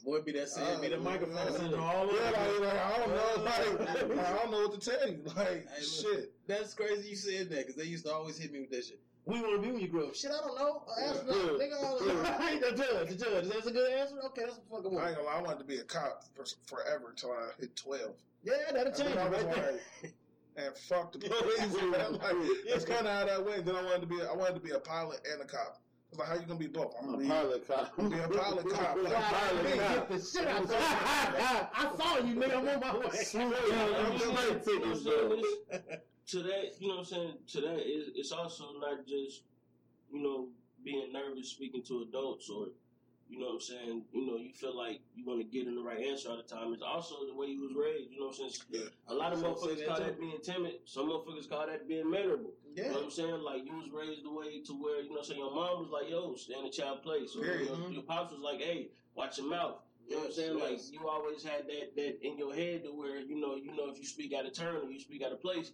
Boy, 0.04 0.20
be 0.20 0.30
that 0.32 0.48
saying, 0.48 0.80
be 0.80 0.86
the 0.88 0.98
Uh, 0.98 1.00
microphone 1.00 1.34
yeah. 1.52 1.58
syndrome 1.58 1.80
all 1.82 2.04
over. 2.04 2.14
yeah, 2.16 2.30
like, 2.30 2.60
like, 2.60 2.78
I 2.78 2.96
don't 2.98 3.10
know, 3.10 3.42
like, 3.42 3.78
like, 4.16 4.18
I 4.26 4.36
don't 4.36 4.50
know 4.52 4.68
what 4.68 4.80
to 4.80 4.90
tell 4.90 5.08
you. 5.08 5.20
Like, 5.24 5.36
Hey, 5.36 5.62
look. 5.80 6.14
shit. 6.18 6.32
That's 6.46 6.74
crazy 6.74 7.08
you 7.10 7.16
said 7.16 7.50
that 7.50 7.66
because 7.66 7.74
they 7.74 7.84
used 7.88 8.04
to 8.04 8.12
always 8.14 8.38
hit 8.38 8.52
me 8.52 8.60
with 8.60 8.70
that 8.70 8.84
shit. 8.84 9.00
We 9.26 9.40
want 9.40 9.56
to 9.56 9.62
be 9.66 9.72
when 9.72 9.80
you 9.80 9.88
grow 9.88 10.06
up. 10.06 10.14
Shit, 10.14 10.30
I 10.30 10.38
don't 10.38 10.56
know. 10.56 10.84
Ask 11.02 11.24
Yeah. 11.26 11.32
me, 11.32 11.38
nigga. 11.58 12.40
I 12.40 12.50
ain't 12.52 12.60
the 12.62 12.70
judge. 12.72 13.08
The 13.08 13.14
judge. 13.24 13.48
That's 13.48 13.66
a 13.66 13.72
good 13.72 13.92
answer. 13.92 14.14
Okay, 14.26 14.42
that's 14.44 14.60
what 14.68 14.82
fucking 14.84 14.96
I 14.96 15.00
one. 15.02 15.08
ain't 15.08 15.16
gonna 15.16 15.28
lie, 15.28 15.36
I 15.38 15.42
wanted 15.42 15.58
to 15.58 15.64
be 15.64 15.78
a 15.78 15.82
cop 15.84 16.22
for 16.34 16.44
forever 16.66 17.10
until 17.10 17.32
I 17.32 17.48
hit 17.60 17.74
12. 17.76 18.12
Yeah, 18.44 18.52
that'll 18.72 18.86
And 18.86 18.94
change 18.96 19.14
then 19.14 19.18
I 19.18 19.28
was 19.28 19.42
right 19.44 19.54
there. 19.56 19.72
like, 20.04 20.14
and 20.58 20.76
fuck 20.76 21.12
the 21.12 21.18
police. 21.28 21.74
man. 21.90 22.12
Like, 22.12 22.36
that's 22.70 22.84
kind 22.84 23.06
of 23.06 23.12
how 23.12 23.26
that 23.26 23.44
went. 23.44 23.66
Then 23.66 23.74
I 23.74 23.82
wanted 23.82 24.02
to 24.02 24.06
be, 24.06 24.20
a, 24.20 24.30
I 24.30 24.36
wanted 24.36 24.54
to 24.54 24.60
be 24.60 24.70
a 24.70 24.78
pilot 24.78 25.20
and 25.32 25.42
a 25.42 25.44
cop. 25.44 25.78
I 25.78 26.08
was 26.10 26.18
like, 26.20 26.28
how 26.28 26.34
you 26.36 26.42
gonna 26.46 26.58
be 26.60 26.68
both? 26.68 26.94
I'm 27.02 27.08
A 27.08 27.12
gonna 27.12 27.22
be, 27.24 27.28
pilot 27.28 27.66
cop. 27.66 27.92
I'm 27.98 28.08
gonna 28.10 28.28
be 28.28 28.34
a 28.36 28.38
pilot 28.40 28.70
cop. 28.70 28.96
Like, 29.02 29.12
Pilot 29.12 29.64
me. 29.64 29.78
cop. 29.78 30.08
the 30.08 30.20
shit 30.20 30.46
out 30.46 30.62
of 30.62 30.70
you. 30.70 30.76
I 30.76 31.92
saw 31.98 32.18
you, 32.24 32.34
nigga. 32.36 32.56
I'm 32.58 32.68
on 32.68 32.80
my 32.80 32.96
way. 32.96 33.08
Yeah, 33.34 34.06
I'm 34.06 34.18
just 34.18 35.04
know 35.04 35.40
like 35.72 36.00
what 36.32 36.44
I'm 36.44 36.48
tickets, 36.48 36.48
saying? 36.48 36.48
bro. 36.48 36.66
It's- 36.66 36.72
to 36.76 36.78
that, 36.78 36.80
you 36.80 36.88
know 36.88 36.94
what 36.94 36.98
I'm 37.00 37.04
saying? 37.06 37.32
To 37.52 37.60
that, 37.62 37.78
is 37.86 38.08
it's 38.16 38.32
also 38.32 38.64
not 38.80 39.06
just, 39.06 39.42
you 40.12 40.22
know, 40.22 40.48
being 40.84 41.12
nervous 41.12 41.48
speaking 41.50 41.82
to 41.84 42.02
adults 42.02 42.48
or, 42.50 42.68
you 43.28 43.38
know 43.40 43.46
what 43.46 43.54
I'm 43.54 43.60
saying? 43.60 44.04
You 44.12 44.26
know, 44.26 44.36
you 44.36 44.52
feel 44.52 44.76
like 44.76 45.00
you 45.16 45.24
want 45.24 45.40
to 45.40 45.44
get 45.44 45.66
in 45.66 45.74
the 45.74 45.82
right 45.82 45.98
answer 45.98 46.28
all 46.30 46.36
the 46.36 46.42
time. 46.44 46.72
It's 46.72 46.82
also 46.82 47.26
the 47.26 47.34
way 47.34 47.46
you 47.48 47.62
was 47.62 47.72
raised. 47.74 48.12
You 48.12 48.20
know 48.20 48.26
what 48.26 48.38
I'm 48.40 48.50
saying? 48.50 48.66
Yeah. 48.70 48.88
A 49.08 49.14
lot 49.14 49.32
of 49.32 49.40
So 49.40 49.46
motherfuckers 49.54 49.78
that 49.78 49.86
call 49.88 49.96
too. 49.98 50.04
that 50.04 50.20
being 50.20 50.38
timid. 50.44 50.74
Some 50.84 51.08
motherfuckers 51.10 51.48
call 51.48 51.66
that 51.66 51.88
being 51.88 52.08
mannerable. 52.08 52.52
You 52.76 52.84
know 52.84 52.92
what 52.92 53.02
I'm 53.04 53.10
saying? 53.10 53.40
Like 53.42 53.64
you 53.64 53.74
was 53.74 53.90
raised 53.90 54.24
the 54.24 54.30
way 54.30 54.60
to 54.62 54.72
where, 54.80 55.00
you 55.02 55.08
know 55.08 55.14
what 55.16 55.18
I'm 55.20 55.24
saying, 55.26 55.40
your 55.40 55.54
mom 55.54 55.80
was 55.80 55.90
like, 55.90 56.08
yo, 56.10 56.34
stay 56.36 56.54
in 56.54 56.64
the 56.64 56.70
child 56.70 57.02
place. 57.02 57.34
Or 57.34 57.42
Period. 57.42 57.68
your, 57.68 57.90
your 57.90 58.02
pops 58.02 58.32
was 58.32 58.42
like, 58.42 58.60
hey, 58.60 58.90
watch 59.16 59.38
your 59.38 59.48
mouth. 59.50 59.78
You 60.06 60.14
know 60.14 60.20
what 60.20 60.26
I'm 60.28 60.32
saying? 60.34 60.58
Like 60.60 60.78
you 60.92 61.08
always 61.08 61.42
had 61.42 61.66
that 61.66 61.96
that 61.96 62.18
in 62.24 62.38
your 62.38 62.54
head 62.54 62.84
to 62.84 62.90
where, 62.90 63.18
you 63.18 63.40
know, 63.40 63.56
you 63.56 63.74
know 63.74 63.90
if 63.90 63.98
you 63.98 64.04
speak 64.06 64.32
out 64.34 64.46
of 64.46 64.52
turn 64.52 64.76
or 64.76 64.84
you 64.90 65.00
speak 65.00 65.22
out 65.24 65.32
of 65.32 65.40
place, 65.40 65.72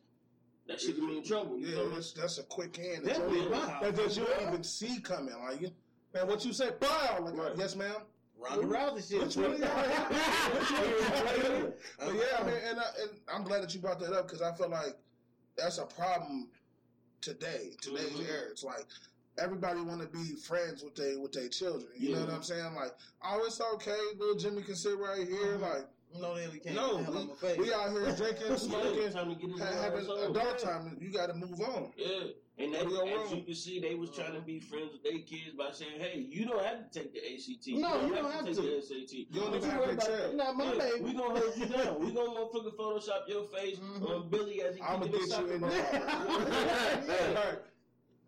that 0.69 0.81
shit 0.81 0.97
can 0.97 1.07
mean 1.07 1.25
trouble. 1.25 1.59
You 1.59 1.67
Yeah, 1.69 1.75
know? 1.77 1.91
that's, 1.91 2.13
that's 2.13 2.39
a 2.39 2.43
quick 2.45 2.77
hand. 2.77 3.05
That's 3.05 3.19
Definitely. 3.19 3.47
only- 3.47 3.59
That 3.59 3.97
that 3.97 4.17
you 4.17 4.25
don't 4.25 4.49
even 4.49 4.65
see 4.65 5.01
coming. 5.01 5.35
Like, 5.39 5.61
you, 5.61 5.71
man, 6.15 6.27
what 6.29 6.45
you 6.45 6.53
say? 6.53 6.71
Bow. 6.81 7.19
Like, 7.21 7.37
Right. 7.37 7.53
yes, 7.57 7.77
ma'am. 7.77 7.97
Ronda 8.39 8.67
Rousey 8.67 9.09
shit. 9.09 9.23
Which 9.23 9.37
one? 9.37 9.53
Which 9.53 9.61
one? 9.63 9.71
But 11.99 12.15
yeah, 12.15 12.39
I 12.39 12.43
mean, 12.45 12.55
and, 12.69 12.81
I, 12.81 12.85
and 13.03 13.11
I'm 13.33 13.45
glad 13.45 13.63
that 13.63 13.75
you 13.75 13.81
brought 13.81 14.01
that 14.01 14.13
up 14.13 14.27
because 14.27 14.43
I 14.43 14.53
feel 14.53 14.69
like 14.69 14.97
that's 15.57 15.79
a 15.79 15.85
problem 15.85 16.49
today, 17.21 17.77
today's 17.81 18.11
Mhm. 18.11 18.29
era. 18.29 18.49
It's 18.51 18.65
like 18.65 18.87
everybody 19.39 19.81
want 19.81 20.01
to 20.01 20.09
be 20.09 20.35
friends 20.35 20.83
with 20.83 20.95
they 20.97 21.17
with 21.17 21.33
their 21.33 21.49
children. 21.49 21.89
You 21.97 22.15
know 22.15 22.21
what 22.23 22.31
I'm 22.31 22.43
saying? 22.43 22.75
Like, 22.75 22.95
oh, 23.25 23.45
it's 23.47 23.61
okay, 23.61 23.99
little 24.19 24.35
Jimmy 24.37 24.63
can 24.63 24.75
sit 24.75 24.99
right 24.99 25.27
here. 25.27 25.59
Mhm. 25.59 25.61
Like, 25.61 25.87
No, 26.21 26.35
they 26.35 26.59
can't. 26.59 26.75
no, 26.77 26.99
I'm 26.99 27.07
a 27.17 27.21
we, 27.21 27.27
face. 27.35 27.59
we 27.59 27.73
out 27.73 27.91
here 27.91 28.13
drinking, 28.17 28.57
smoking, 28.59 29.13
time 29.13 29.29
to 29.31 29.35
get 29.35 29.51
in 29.51 29.59
ha- 29.59 29.71
the 29.71 29.77
having 29.83 30.05
zone. 30.05 30.31
adult 30.31 30.59
time. 30.59 30.97
You 31.01 31.11
got 31.13 31.27
to 31.29 31.35
move 31.35 31.61
on. 31.61 31.91
Yeah. 31.97 32.09
And 32.59 32.75
that, 32.75 32.83
as 32.87 33.33
you 33.33 33.43
can 33.43 33.55
see, 33.55 33.81
they 33.81 33.95
was 33.95 34.11
trying 34.11 34.35
to 34.35 34.41
be 34.41 34.61
friends 34.61 34.93
with 34.93 35.03
their 35.03 35.19
kids 35.21 35.57
by 35.57 35.71
saying, 35.73 35.99
"Hey, 35.99 36.27
you 36.29 36.45
don't 36.45 36.63
have 36.63 36.91
to 36.91 36.99
take 37.01 37.13
the 37.15 37.19
ACT. 37.21 37.81
No, 37.81 38.07
you 38.07 38.15
don't 38.15 38.31
have 38.31 38.45
take 38.45 38.55
to. 38.57 38.61
the 38.61 38.83
SAT. 38.83 39.13
You 39.13 39.27
don't 39.41 39.51
But 39.53 39.57
even 39.57 39.71
have 39.71 39.79
worry 39.81 39.89
to 39.89 39.93
about 39.95 40.07
tell. 40.07 40.33
Not 40.35 40.57
my 40.57 40.65
Yeah, 40.75 40.79
baby. 40.79 41.05
we 41.05 41.13
gonna 41.15 41.41
hold 41.41 41.57
you 41.57 41.67
down. 41.67 42.05
We 42.05 42.13
gonna 42.13 42.31
motherfucking 42.31 42.77
Photoshop 42.77 43.27
your 43.29 43.45
face 43.47 43.79
Mhm. 43.79 44.07
on 44.11 44.29
Billy 44.29 44.63
as 44.63 44.77
he 44.77 44.83
I'ma 44.83 45.07
get 45.07 45.39
you 45.39 45.51
in 45.51 45.61
ball. 45.61 45.71
Right. 45.71 47.59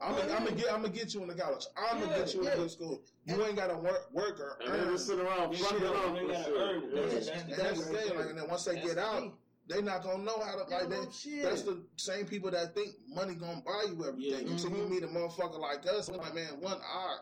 I'm 0.00 0.14
gonna 0.16 0.52
get 0.52 0.72
I'm 0.72 0.82
gonna 0.82 0.88
get 0.88 1.14
you 1.14 1.22
into 1.22 1.34
college. 1.34 1.66
I'm 1.76 2.00
gonna 2.00 2.16
get 2.18 2.34
you 2.34 2.42
yeah. 2.44 2.50
into 2.52 2.62
good 2.62 2.70
school. 2.70 3.02
You 3.26 3.42
ain't 3.44 3.56
gotta 3.56 3.76
work 3.76 4.12
work 4.12 4.38
or 4.40 4.58
And 4.64 4.74
then 4.74 4.80
earn. 4.88 4.92
just 4.94 5.06
sit 5.06 5.18
around 5.18 5.52
Yeah, 5.52 5.58
fucking 5.64 5.78
shit, 5.78 5.88
off 5.88 6.12
they 6.14 6.18
and 6.20 6.28
gotta 6.28 6.44
shit. 6.44 6.54
earn 6.56 6.82
it. 6.82 6.94
That's, 6.94 7.14
that's, 7.14 7.28
And 7.42 7.50
the 7.52 7.56
that's 7.56 7.86
the 7.86 7.92
thing. 7.98 8.16
Like, 8.18 8.26
and 8.30 8.38
then 8.38 8.48
once 8.48 8.64
they 8.64 8.74
That's 8.74 8.86
get 8.86 8.98
out, 8.98 9.20
thing. 9.20 9.32
they 9.68 9.80
not 9.82 10.02
gonna 10.02 10.22
know 10.24 10.38
how 10.40 10.56
to 10.62 10.70
like 10.70 10.88
they. 10.90 11.10
Shit. 11.12 11.42
That's 11.42 11.62
the 11.62 11.82
same 11.96 12.26
people 12.26 12.50
that 12.50 12.74
think 12.74 12.96
money 13.08 13.34
gonna 13.34 13.62
buy 13.64 13.84
you 13.88 14.04
everything 14.06 14.46
Yeah. 14.46 14.52
until 14.52 14.70
you 14.70 14.76
Mhm. 14.84 14.90
meet 14.90 15.02
a 15.04 15.06
motherfucker 15.08 15.58
like 15.58 15.86
us. 15.86 16.08
I'm 16.08 16.18
like, 16.18 16.34
man, 16.34 16.60
one 16.60 16.78
eye. 16.82 17.18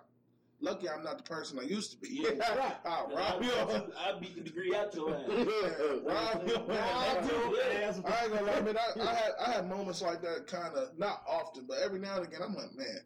lucky 0.64 0.88
I'm 0.88 1.02
not 1.02 1.16
the 1.18 1.24
person 1.24 1.58
I 1.58 1.62
used 1.62 1.90
to 1.92 1.96
be. 1.98 2.08
Yeah. 2.22 2.30
Right. 2.56 2.76
I'll 2.84 3.08
rob 3.14 3.42
you. 3.42 3.50
I 3.98 4.12
beat 4.20 4.36
the 4.36 4.42
degree 4.42 4.72
out 4.74 4.94
your 4.94 5.10
ass. 5.12 5.22
Rob 5.28 6.48
you. 6.48 6.54
Rob 6.68 6.68
your 6.68 7.62
ass. 7.82 8.00
I 8.04 8.24
ain't 8.24 8.32
gonna 8.32 8.42
lie, 8.46 8.60
man. 8.60 8.76
I, 8.78 9.00
I 9.02 9.14
had 9.14 9.32
I 9.44 9.50
had 9.52 9.68
moments 9.68 10.02
like 10.02 10.20
that, 10.22 10.46
kind 10.46 10.74
of 10.76 10.96
not 10.98 11.22
often, 11.28 11.64
but 11.66 11.78
every 11.78 11.98
now 11.98 12.16
and 12.18 12.26
again, 12.26 12.40
I'm 12.44 12.54
like, 12.54 12.72
man, 12.76 13.00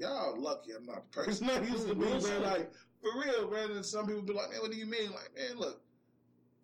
y'all 0.00 0.40
lucky 0.40 0.72
I'm 0.72 0.86
not 0.86 1.10
the 1.12 1.22
person 1.22 1.50
I 1.50 1.60
used 1.62 1.86
to 1.88 1.94
be, 1.94 2.04
man. 2.06 2.42
Like 2.42 2.70
for 3.02 3.10
real, 3.20 3.50
man. 3.50 3.70
And 3.72 3.84
some 3.84 4.06
people 4.06 4.22
be 4.22 4.32
like, 4.32 4.50
man, 4.50 4.60
what 4.60 4.70
do 4.70 4.76
you 4.76 4.86
mean? 4.86 5.10
Like, 5.10 5.30
man, 5.36 5.58
look, 5.58 5.80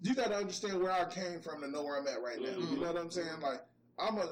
you 0.02 0.14
got 0.14 0.28
to 0.28 0.36
understand 0.36 0.82
where 0.82 0.92
I 0.92 1.04
came 1.06 1.40
from 1.40 1.60
to 1.62 1.68
know 1.68 1.82
where 1.84 1.98
I'm 1.98 2.06
at 2.06 2.20
right 2.22 2.40
now. 2.40 2.48
Mhm. 2.48 2.70
You 2.72 2.76
know 2.80 2.92
what 2.92 3.00
I'm 3.00 3.10
saying? 3.10 3.40
Like, 3.42 3.60
I'm 3.98 4.18
a 4.18 4.26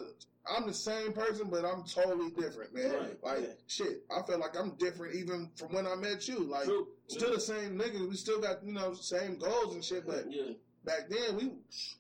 I'm 0.47 0.67
the 0.67 0.75
same 0.75 1.15
person, 1.15 1.49
but 1.51 1.65
I'm 1.65 1.85
totally 1.85 2.29
different, 2.31 2.75
man. 2.75 2.93
Right, 2.93 3.25
like 3.25 3.39
yeah. 3.41 3.55
shit, 3.67 4.05
I 4.15 4.21
feel 4.27 4.39
like 4.39 4.55
I'm 4.59 4.73
different 4.77 5.15
even 5.15 5.51
from 5.57 5.73
when 5.73 5.87
I 5.87 5.95
met 5.95 6.29
you. 6.29 6.41
Like, 6.41 6.65
True. 6.65 6.89
still 7.07 7.33
the 7.33 7.41
same 7.41 7.79
nigga. 7.79 8.07
We 8.07 8.15
still 8.17 8.41
got 8.43 8.63
you 8.63 8.75
know 8.75 8.93
same 8.93 9.39
goals 9.39 9.75
and 9.75 9.83
shit, 9.83 10.07
but 10.07 10.31
Yeah. 10.31 10.53
back 10.85 11.09
then 11.09 11.37
we 11.37 11.53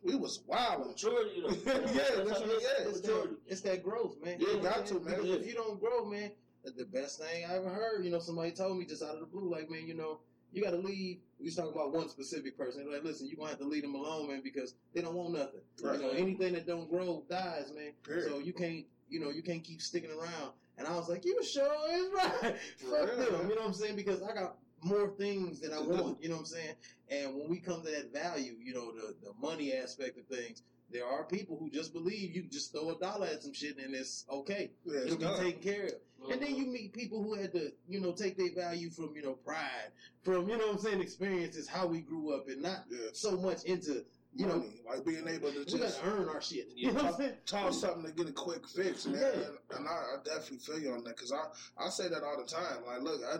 we 0.02 0.14
was 0.14 0.40
wild. 0.47 0.89
Maturity, 0.89 1.40
though. 1.40 1.48
Yeah, 1.72 1.85
that's 1.94 2.06
how 2.06 2.24
what- 2.24 2.43
it 2.43 2.51
is. 2.51 2.62
yeah, 2.62 2.89
It's 2.89 3.01
that, 3.01 3.36
it's 3.47 3.60
that 3.62 3.82
growth, 3.82 4.16
man. 4.22 4.36
Yeah, 4.39 4.48
You 4.48 4.56
know 4.59 4.62
got 4.62 4.76
what 4.76 4.86
to, 4.89 4.94
man. 5.01 5.05
Because 5.22 5.31
If 5.40 5.47
you 5.47 5.55
don't 5.55 5.81
grow, 5.81 6.05
man, 6.05 6.31
the 6.72 6.84
best 6.86 7.20
thing 7.20 7.44
I 7.44 7.56
ever 7.56 7.68
heard, 7.68 8.04
you 8.04 8.10
know, 8.10 8.18
somebody 8.18 8.52
told 8.52 8.78
me 8.78 8.84
just 8.84 9.02
out 9.02 9.14
of 9.14 9.20
the 9.20 9.26
blue, 9.26 9.50
like, 9.50 9.70
man, 9.70 9.86
you 9.86 9.94
know, 9.94 10.20
you 10.52 10.62
got 10.62 10.70
to 10.70 10.78
leave. 10.78 11.18
We 11.38 11.46
was 11.46 11.56
talking 11.56 11.72
about 11.72 11.92
one 11.92 12.08
specific 12.08 12.56
person. 12.56 12.84
They're 12.84 12.94
like, 12.94 13.04
listen, 13.04 13.26
you're 13.26 13.36
going 13.36 13.48
to 13.48 13.52
have 13.56 13.60
to 13.60 13.66
leave 13.68 13.82
them 13.82 13.94
alone, 13.94 14.28
man, 14.28 14.40
because 14.42 14.74
they 14.94 15.02
don't 15.02 15.14
want 15.14 15.32
nothing. 15.32 15.60
Right. 15.82 16.00
You 16.00 16.06
know, 16.06 16.10
anything 16.10 16.54
that 16.54 16.66
don't 16.66 16.88
grow 16.88 17.24
dies, 17.28 17.72
man. 17.74 17.92
Period. 18.04 18.28
So 18.28 18.38
you 18.38 18.52
can't, 18.52 18.84
you 19.08 19.20
know, 19.20 19.30
you 19.30 19.42
can't 19.42 19.64
keep 19.64 19.82
sticking 19.82 20.10
around. 20.10 20.52
And 20.78 20.86
I 20.86 20.96
was 20.96 21.08
like, 21.08 21.24
you 21.24 21.42
sure 21.44 21.74
is 21.92 22.08
right. 22.14 22.56
Fuck 22.78 23.16
them. 23.16 23.48
You 23.48 23.56
know 23.56 23.62
what 23.62 23.66
I'm 23.66 23.74
saying? 23.74 23.96
Because 23.96 24.22
I 24.22 24.32
got 24.32 24.56
more 24.82 25.08
things 25.18 25.60
that 25.60 25.72
I 25.72 25.80
want. 25.80 26.22
You 26.22 26.28
know 26.28 26.36
what 26.36 26.40
I'm 26.40 26.46
saying? 26.46 26.74
And 27.10 27.34
when 27.34 27.48
we 27.48 27.58
come 27.58 27.82
to 27.82 27.90
that 27.90 28.12
value, 28.12 28.54
you 28.62 28.74
know, 28.74 28.92
the, 28.92 29.14
the 29.22 29.32
money 29.40 29.72
aspect 29.72 30.18
of 30.18 30.26
things, 30.26 30.62
there 30.94 31.04
are 31.04 31.24
people 31.24 31.58
who 31.58 31.68
just 31.68 31.92
believe 31.92 32.36
you 32.36 32.44
just 32.44 32.70
throw 32.72 32.90
a 32.90 32.98
dollar 32.98 33.26
at 33.26 33.42
some 33.42 33.52
shit 33.52 33.76
and 33.78 33.94
it's 33.94 34.24
okay. 34.30 34.70
Yeah, 34.84 35.00
it's 35.00 35.14
It'll 35.14 35.36
be 35.36 35.42
taken 35.44 35.60
care 35.60 35.84
of. 35.86 36.30
And 36.30 36.40
then 36.40 36.54
you 36.54 36.66
meet 36.66 36.94
people 36.94 37.22
who 37.22 37.34
had 37.34 37.52
to, 37.52 37.72
you 37.88 38.00
know, 38.00 38.12
take 38.12 38.38
their 38.38 38.54
value 38.54 38.88
from, 38.90 39.10
you 39.14 39.22
know, 39.22 39.32
pride, 39.32 39.90
from, 40.22 40.48
you 40.48 40.56
know 40.56 40.68
what 40.68 40.76
I'm 40.76 40.80
saying, 40.80 41.00
experiences, 41.02 41.68
how 41.68 41.86
we 41.86 42.00
grew 42.00 42.32
up, 42.32 42.48
and 42.48 42.62
not 42.62 42.84
Yeah. 42.88 43.08
so 43.12 43.36
much 43.36 43.64
into, 43.64 44.06
you 44.34 44.46
know, 44.46 44.64
like 44.88 45.04
being 45.04 45.26
able 45.28 45.50
to 45.52 45.58
we 45.58 45.64
just 45.64 46.00
gotta 46.00 46.14
earn 46.16 46.28
our 46.28 46.40
shit. 46.40 46.68
You 46.76 46.92
know 46.92 47.02
what 47.02 47.04
I'm 47.06 47.14
saying? 47.14 47.34
toss 47.44 47.80
something 47.80 48.04
to 48.04 48.12
get 48.12 48.28
a 48.28 48.32
quick 48.32 48.66
fix, 48.68 49.04
man. 49.06 49.20
Yeah. 49.20 49.32
And, 49.32 49.78
and 49.78 49.88
I, 49.88 49.92
I 49.92 50.16
definitely 50.24 50.58
feel 50.58 50.78
you 50.78 50.92
on 50.92 51.02
that 51.04 51.16
because 51.16 51.32
I, 51.32 51.84
I 51.84 51.90
say 51.90 52.08
that 52.08 52.22
all 52.22 52.38
the 52.38 52.48
time. 52.48 52.86
Like, 52.86 53.02
look, 53.02 53.20
I, 53.30 53.38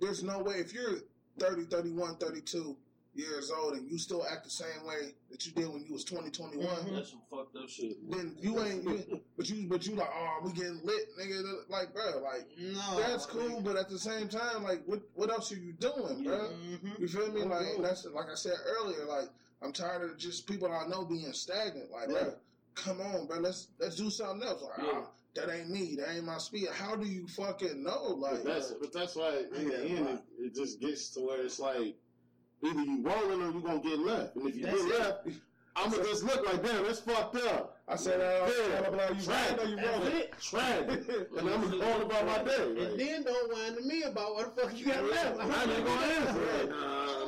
there's 0.00 0.24
no 0.24 0.38
way 0.42 0.54
if 0.54 0.72
you're 0.72 1.00
30, 1.38 1.66
31, 1.66 2.16
32 2.16 2.76
years 3.14 3.50
old 3.50 3.74
and 3.74 3.90
you 3.90 3.98
still 3.98 4.24
act 4.30 4.44
the 4.44 4.50
same 4.50 4.84
way 4.86 5.12
that 5.30 5.44
you 5.44 5.52
did 5.52 5.68
when 5.68 5.84
you 5.84 5.92
was 5.92 6.04
20, 6.04 6.30
21, 6.30 6.66
Mhm. 6.66 6.94
That's 6.94 7.10
some 7.10 7.22
fucked 7.30 7.56
up 7.56 7.68
shit. 7.68 7.96
then 8.10 8.36
you 8.40 8.60
ain't. 8.60 8.84
You, 8.84 9.20
but 9.36 9.48
you, 9.48 9.68
but 9.68 9.86
you 9.86 9.96
like, 9.96 10.08
oh, 10.14 10.38
we 10.44 10.52
getting 10.52 10.80
lit, 10.84 11.08
nigga. 11.18 11.68
Like, 11.68 11.92
bro, 11.92 12.20
like 12.22 12.46
No. 12.58 13.00
that's 13.00 13.26
cool, 13.26 13.60
but 13.60 13.76
at 13.76 13.88
the 13.88 13.98
same 13.98 14.28
time, 14.28 14.62
like, 14.62 14.82
what, 14.86 15.00
what 15.14 15.30
else 15.30 15.50
are 15.52 15.56
you 15.56 15.72
doing, 15.72 16.22
bro? 16.24 16.50
Mhm. 16.50 16.98
You 17.00 17.08
feel 17.08 17.32
me? 17.32 17.40
Mhm. 17.42 17.50
Like 17.50 17.82
that's 17.82 18.04
like 18.06 18.28
I 18.30 18.34
said 18.36 18.54
earlier. 18.64 19.04
Like 19.06 19.28
I'm 19.62 19.72
tired 19.72 20.08
of 20.08 20.16
just 20.16 20.46
people 20.46 20.72
I 20.72 20.86
know 20.86 21.04
being 21.04 21.32
stagnant. 21.32 21.90
Like, 21.90 22.08
Yeah. 22.08 22.22
bro, 22.24 22.34
come 22.74 23.00
on, 23.00 23.26
bro. 23.26 23.40
Let's 23.40 23.68
let's 23.80 23.96
do 23.96 24.08
something 24.10 24.46
else. 24.46 24.62
Like, 24.62 24.78
Yeah. 24.78 24.92
ah, 24.94 25.10
that 25.34 25.50
ain't 25.50 25.68
me. 25.70 25.96
That 25.96 26.10
ain't 26.14 26.24
my 26.24 26.38
speed. 26.38 26.68
How 26.68 26.94
do 26.96 27.06
you 27.06 27.26
fucking 27.26 27.82
know? 27.82 28.14
Like, 28.16 28.44
But 28.44 28.44
that's 28.44 28.70
but 28.72 28.92
that's 28.92 29.16
why 29.16 29.38
in 29.56 29.68
the 29.68 29.78
end 29.84 30.08
it, 30.08 30.22
it 30.46 30.54
just 30.54 30.80
gets 30.80 31.10
to 31.10 31.20
where 31.20 31.40
it's 31.42 31.58
like 31.58 31.96
either 32.62 32.82
you 32.82 33.02
rolling 33.02 33.42
or 33.42 33.52
you 33.52 33.60
gonna 33.60 33.80
get 33.80 33.98
left, 33.98 34.36
and 34.36 34.48
if 34.48 34.56
you 34.56 34.64
That's 34.64 34.82
get 34.84 34.92
it. 34.92 34.98
left, 34.98 35.28
I'm 35.76 35.90
gonna 35.90 36.02
just 36.04 36.24
look 36.24 36.44
like 36.46 36.62
damn, 36.64 36.84
that's 36.84 37.00
fucked 37.00 37.36
up. 37.36 37.78
I 37.88 37.96
said 37.96 38.20
that. 38.20 38.48
Yeah. 38.48 38.80
blah, 38.80 38.90
blah, 38.90 39.16
you 39.16 39.28
right 39.28 39.58
or 39.58 39.68
you 39.68 39.76
wrong? 39.76 40.02
it. 40.06 40.34
Tragic, 40.40 41.08
and 41.38 41.48
I'm 41.48 41.70
going 41.70 42.02
about 42.02 42.26
my 42.26 42.42
day. 42.42 42.84
And 42.86 43.00
then 43.00 43.22
don't 43.24 43.52
whine 43.52 43.74
to 43.76 43.82
me 43.82 44.02
about 44.02 44.34
what 44.34 44.56
the 44.56 44.62
fuck 44.62 44.78
you 44.78 44.86
got 44.86 45.04
left. 45.04 45.40
I 45.40 45.62
ain't 45.64 45.84
gonna 45.86 46.04
answer. 46.06 46.42
It. 46.62 46.70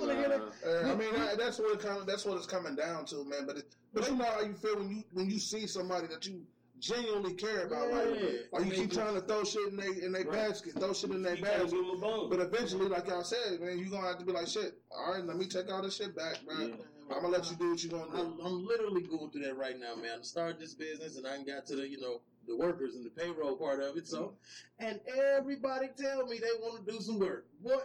Nah, 0.02 0.06
nah. 0.06 0.34
Uh, 0.66 0.92
I 0.92 0.94
mean, 0.96 1.14
that, 1.14 1.38
that's 1.38 1.59
what 1.60 1.74
it 1.74 1.80
come, 1.80 2.04
That's 2.06 2.24
what 2.24 2.36
it's 2.36 2.46
coming 2.46 2.74
down 2.74 3.04
to, 3.06 3.24
man. 3.24 3.46
But 3.46 3.59
it, 3.59 3.74
but 3.94 4.09
you 4.09 4.16
know 4.16 4.24
how 4.24 4.40
you 4.40 4.54
feel 4.54 4.76
when 4.76 4.90
you 4.90 5.04
when 5.12 5.30
you 5.30 5.38
see 5.38 5.66
somebody 5.66 6.09
that 6.09 6.26
you 6.26 6.42
genuinely 6.82 7.34
care 7.34 7.66
about. 7.66 7.88
Yeah. 7.88 7.96
Like, 7.96 8.52
like 8.52 8.64
you 8.66 8.72
keep 8.72 8.92
trying 8.92 9.14
to 9.14 9.20
throw 9.22 9.44
shit 9.44 9.68
in 9.70 9.76
they 9.76 10.02
in 10.04 10.12
their 10.12 10.24
Right. 10.24 10.48
basket, 10.50 10.74
throw 10.74 10.92
shit 10.92 11.10
in 11.10 11.22
their 11.22 11.36
You 11.36 11.42
basket. 11.42 11.70
give 11.70 11.78
him 11.78 11.90
a 11.90 11.96
bone. 11.96 12.28
But 12.28 12.40
eventually, 12.40 12.88
like 12.88 13.06
y'all 13.06 13.22
said, 13.24 13.60
man, 13.60 13.78
you 13.78 13.88
gonna 13.88 14.06
have 14.09 14.18
to 14.18 14.24
be 14.24 14.32
like, 14.32 14.48
shit. 14.48 14.74
All 14.90 15.12
right, 15.12 15.24
let 15.24 15.36
me 15.36 15.46
take 15.46 15.70
all 15.72 15.80
this 15.82 15.96
shit 15.96 16.14
back, 16.16 16.38
man. 16.46 16.70
Yeah. 16.70 17.14
I'm 17.16 17.22
gonna 17.22 17.28
let 17.28 17.50
you 17.50 17.56
do 17.56 17.70
what 17.70 17.82
you 17.82 17.90
gonna 17.90 18.10
I'm, 18.12 18.36
do. 18.36 18.42
I'm 18.42 18.66
literally 18.66 19.02
going 19.02 19.30
through 19.30 19.42
that 19.44 19.56
right 19.56 19.78
now, 19.78 19.94
man. 19.94 20.18
I 20.20 20.22
started 20.22 20.59
this 20.60 20.74
business 20.74 21.16
and 21.16 21.26
I 21.26 21.42
got 21.44 21.66
to 21.66 21.76
the, 21.76 21.88
you 21.88 22.00
know, 22.00 22.22
the 22.47 22.56
workers 22.56 22.94
and 22.94 23.05
the 23.05 23.10
payroll 23.10 23.56
part 23.56 23.81
of 23.82 23.97
it. 23.97 24.06
So, 24.06 24.35
mm-hmm. 24.81 24.86
and 24.86 25.01
everybody 25.36 25.89
tell 25.98 26.27
me 26.27 26.39
they 26.39 26.47
want 26.60 26.85
to 26.85 26.93
do 26.93 27.01
some 27.01 27.19
work. 27.19 27.47
Boy, 27.62 27.78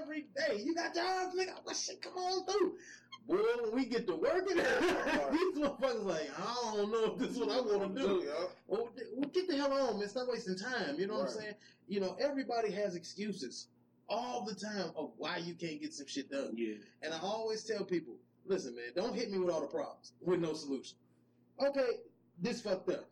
every 0.00 0.26
day 0.36 0.62
you 0.62 0.74
got 0.74 0.94
jobs, 0.94 1.34
nigga. 1.36 1.54
What 1.62 1.76
shit? 1.76 2.02
Come 2.02 2.14
on 2.14 2.46
through. 2.46 2.74
Boy, 3.28 3.38
when 3.62 3.74
we 3.74 3.86
get 3.86 4.06
to 4.06 4.16
working, 4.16 4.56
these 4.56 5.58
motherfuckers 5.58 6.04
like, 6.04 6.30
I 6.38 6.72
don't 6.74 6.90
know 6.90 7.12
if 7.12 7.18
this 7.18 7.30
is 7.30 7.38
what 7.38 7.50
I 7.50 7.60
want 7.60 7.94
to 7.94 8.00
do. 8.00 8.24
yo. 8.26 8.50
Well, 8.66 8.90
well, 9.16 9.30
get 9.30 9.48
the 9.48 9.56
hell 9.56 9.72
on, 9.72 9.98
man. 9.98 10.08
Stop 10.08 10.28
wasting 10.28 10.56
time. 10.56 10.98
You 10.98 11.06
know 11.06 11.18
what 11.18 11.28
I'm 11.28 11.34
saying? 11.34 11.54
You 11.88 12.00
know, 12.00 12.16
everybody 12.20 12.70
has 12.72 12.94
excuses 12.94 13.68
all 14.08 14.44
the 14.44 14.54
time 14.54 14.90
of 14.96 15.12
why 15.16 15.38
you 15.38 15.54
can't 15.54 15.80
get 15.80 15.94
some 15.94 16.06
shit 16.06 16.30
done. 16.30 16.52
Yeah. 16.54 16.74
And 17.02 17.14
I 17.14 17.18
always 17.20 17.62
tell 17.62 17.84
people, 17.84 18.14
listen, 18.44 18.74
man, 18.74 18.86
don't 18.94 19.14
hit 19.14 19.30
me 19.30 19.38
with 19.38 19.50
all 19.50 19.60
the 19.60 19.68
problems 19.68 20.12
with 20.20 20.40
no 20.40 20.52
solution. 20.52 20.96
Okay, 21.64 21.90
this 22.40 22.60
fucked 22.62 22.88
up. 22.90 23.09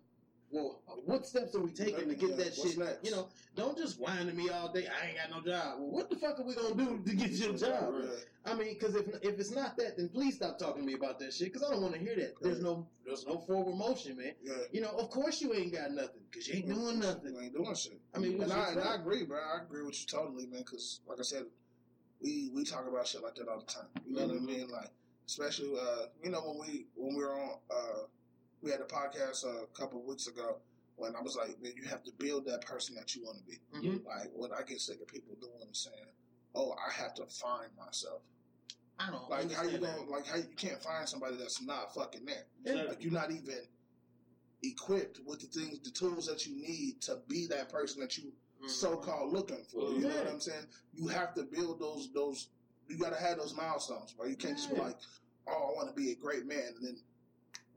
Well, 0.51 0.81
what 1.05 1.27
steps 1.27 1.55
are 1.55 1.61
we 1.61 1.71
taking 1.71 2.09
to 2.09 2.15
get 2.15 2.37
that 2.39 2.55
what's 2.57 2.71
shit? 2.71 2.79
next? 2.79 3.05
You 3.05 3.11
know, 3.11 3.29
don't 3.55 3.77
just 3.77 4.01
whine 4.01 4.27
to 4.27 4.33
me 4.33 4.49
all 4.49 4.73
day. 4.73 4.87
I 4.87 5.09
ain't 5.09 5.17
got 5.19 5.31
no 5.31 5.43
job. 5.45 5.77
Well, 5.79 5.91
what 5.91 6.09
the 6.09 6.17
fuck 6.17 6.41
are 6.41 6.43
we 6.43 6.55
gonna 6.55 6.75
do 6.75 7.03
to 7.05 7.17
get 7.17 7.31
you 7.31 7.51
a 7.51 7.57
job? 7.57 7.93
Right. 7.93 8.25
I 8.47 8.55
mean, 8.55 8.75
because 8.79 8.95
if 8.95 9.07
if 9.23 9.39
it's 9.39 9.51
not 9.51 9.77
that, 9.77 9.99
then 9.99 10.09
please 10.09 10.37
stop 10.37 10.59
talking 10.59 10.83
to 10.83 10.87
me 10.87 10.95
about 10.95 11.19
that 11.19 11.35
shit. 11.35 11.53
Because 11.53 11.69
I 11.69 11.73
don't 11.73 11.83
want 11.83 11.95
to 11.95 12.01
hear 12.01 12.17
that. 12.17 12.35
There's 12.41 12.63
no 12.63 12.87
there's 13.05 13.27
no 13.27 13.39
forward 13.41 13.77
motion, 13.77 14.17
man. 14.17 14.33
Yeah. 14.43 14.55
You 14.73 14.81
know, 14.81 14.91
of 14.91 15.11
course 15.11 15.43
you 15.43 15.53
ain't 15.53 15.73
got 15.73 15.91
nothing 15.91 16.23
because 16.31 16.49
you 16.49 16.57
ain't 16.57 16.69
doing 16.69 16.99
nothing. 16.99 17.35
You 17.35 17.41
ain't 17.41 17.55
doing 17.55 17.75
shit. 17.75 18.01
I 18.15 18.19
mean, 18.19 18.41
And 18.43 18.53
I, 18.53 18.71
and 18.71 18.81
I 18.81 18.95
agree, 18.95 19.25
bro. 19.25 19.39
I 19.39 19.63
agree 19.63 19.85
with 19.85 20.01
you 20.01 20.07
totally, 20.07 20.47
man. 20.47 20.61
Because, 20.61 21.01
like 21.07 21.19
I 21.19 21.25
said, 21.25 21.45
we 22.23 22.51
we 22.55 22.65
talk 22.65 22.87
about 22.89 23.07
shit 23.07 23.23
like 23.23 23.35
that 23.35 23.49
all 23.49 23.61
the 23.61 23.67
time. 23.67 23.89
You 24.07 24.17
know 24.17 24.27
what 24.27 24.37
I 24.37 24.41
mean? 24.41 24.69
Like, 24.69 24.91
especially, 25.27 25.79
uh, 25.79 26.07
you 26.23 26.31
know, 26.31 26.41
when 26.41 26.67
we 26.67 26.87
when 26.97 27.15
we 27.17 27.23
were 27.23 27.35
on, 27.35 27.59
uh, 27.71 27.99
we 28.63 28.71
had 28.71 28.81
a 28.81 28.85
podcast 28.85 29.45
uh, 29.45 29.63
a 29.65 29.67
couple 29.79 30.01
of 30.01 30.07
weeks 30.07 30.27
ago 30.27 30.59
when 30.97 31.15
I 31.15 31.21
was 31.21 31.37
like, 31.37 31.61
man, 31.63 31.73
you 31.77 31.85
have 31.89 32.03
to 32.05 32.13
build 32.19 32.45
that 32.47 32.63
person 32.67 32.95
that 32.97 33.15
you 33.15 33.25
want 33.25 33.39
to 33.39 33.45
be. 33.45 33.59
Mhm. 33.75 34.05
Like, 34.05 34.31
what 34.35 34.53
I 34.53 34.63
get 34.63 34.81
sick 34.81 35.01
of 35.01 35.07
people 35.09 35.37
doing 35.41 35.69
is 35.71 35.79
saying, 35.79 36.07
"Oh, 36.55 36.73
I 36.73 36.91
have 36.93 37.15
to 37.15 37.27
find 37.27 37.71
myself." 37.77 38.23
I 38.99 39.11
don't 39.13 39.31
Like, 39.31 39.53
how 39.53 39.63
you 39.63 39.69
understand 39.77 39.83
that. 39.85 39.97
going 39.99 40.11
like 40.11 40.27
how 40.27 40.37
you 40.39 40.49
can't 40.57 40.83
find 40.83 41.09
somebody 41.09 41.37
that's 41.37 41.63
not 41.63 41.95
fucking 41.95 42.25
there? 42.25 42.47
Exactly. 42.65 42.89
Like, 42.89 43.03
you're 43.05 43.13
not 43.13 43.31
even 43.31 43.69
equipped 44.65 45.21
with 45.25 45.39
the 45.41 45.47
things, 45.47 45.79
the 45.81 45.91
tools 45.91 46.27
that 46.27 46.47
you 46.47 46.57
need 46.57 47.01
to 47.03 47.23
be 47.29 47.47
that 47.47 47.69
person 47.69 48.01
that 48.01 48.19
you 48.19 48.33
Mhm. 48.61 48.69
so 48.69 48.97
called 48.97 49.33
looking 49.33 49.63
for. 49.67 49.93
You 49.93 50.01
know 50.01 50.17
what 50.17 50.27
I'm 50.27 50.41
saying? 50.41 50.67
You 50.93 51.07
have 51.09 51.33
to 51.35 51.45
build 51.45 51.79
those 51.79 52.11
those. 52.13 52.49
You 52.89 52.99
got 52.99 53.11
to 53.11 53.21
have 53.21 53.39
those 53.39 53.55
milestones, 53.55 54.15
bro. 54.15 54.27
You 54.27 54.35
can't 54.37 54.57
just 54.57 54.71
be 54.71 54.77
like, 54.77 54.97
"Oh, 55.47 55.53
I 55.53 55.73
want 55.77 55.89
to 55.91 55.95
be 55.95 56.11
a 56.11 56.17
great 56.17 56.47
man," 56.47 56.75
and 56.77 56.85
then 56.85 57.01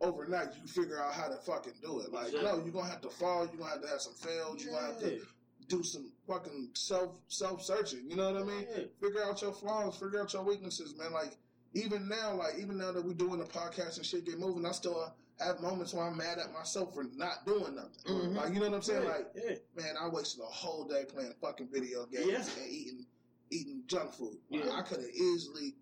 overnight 0.01 0.49
you 0.59 0.67
figure 0.67 0.99
out 1.01 1.13
how 1.13 1.27
to 1.27 1.35
fucking 1.37 1.73
do 1.81 1.99
it. 2.01 2.11
Like, 2.11 2.27
Exactly. 2.27 2.49
no, 2.51 2.63
you're 2.63 2.73
gonna 2.73 2.89
have 2.89 3.01
to 3.01 3.09
fall. 3.09 3.45
You're 3.45 3.57
gonna 3.57 3.71
have 3.71 3.81
to 3.81 3.87
have 3.87 4.01
some 4.01 4.13
fails. 4.13 4.63
You're 4.63 4.73
gonna 4.73 4.87
have 4.87 4.99
to 4.99 5.21
do 5.67 5.83
some 5.83 6.11
fucking 6.27 6.69
self 6.73 7.11
self 7.27 7.63
searching. 7.63 8.09
You 8.09 8.15
know 8.15 8.31
what 8.33 8.41
I 8.41 8.45
mean? 8.45 8.67
Yeah. 8.75 8.83
Figure 9.01 9.23
out 9.23 9.41
your 9.41 9.53
flaws. 9.53 9.97
Figure 9.97 10.21
out 10.21 10.33
your 10.33 10.43
weaknesses, 10.43 10.95
man. 10.97 11.13
Like 11.13 11.37
even 11.73 12.07
now, 12.09 12.33
like 12.35 12.55
even 12.59 12.77
now 12.77 12.91
that 12.91 13.03
we're 13.05 13.13
doing 13.13 13.39
the 13.39 13.45
podcast 13.45 13.97
and 13.97 14.05
shit 14.05 14.25
get 14.25 14.39
moving, 14.39 14.65
I 14.65 14.71
still 14.71 15.13
have 15.39 15.59
moments 15.61 15.93
where 15.93 16.05
I'm 16.05 16.17
mad 16.17 16.37
at 16.37 16.51
myself 16.53 16.93
for 16.93 17.03
not 17.15 17.45
doing 17.45 17.75
nothing. 17.75 17.91
Mhm. 18.05 18.35
Like 18.35 18.53
you 18.53 18.59
know 18.59 18.69
what 18.69 18.75
I'm 18.75 18.81
saying? 18.81 19.03
Yeah, 19.03 19.09
Like 19.09 19.27
yeah. 19.35 19.55
man, 19.75 19.95
I 19.99 20.07
wasted 20.09 20.41
a 20.41 20.45
whole 20.45 20.83
day 20.85 21.05
playing 21.07 21.33
fucking 21.41 21.69
video 21.71 22.05
games 22.05 22.49
and 22.57 22.69
eating 22.71 23.05
eating 23.53 23.83
junk 23.87 24.13
food. 24.13 24.37
Like, 24.49 24.69
I 24.71 24.81
could 24.81 24.99
have 25.01 25.09
easily 25.09 25.75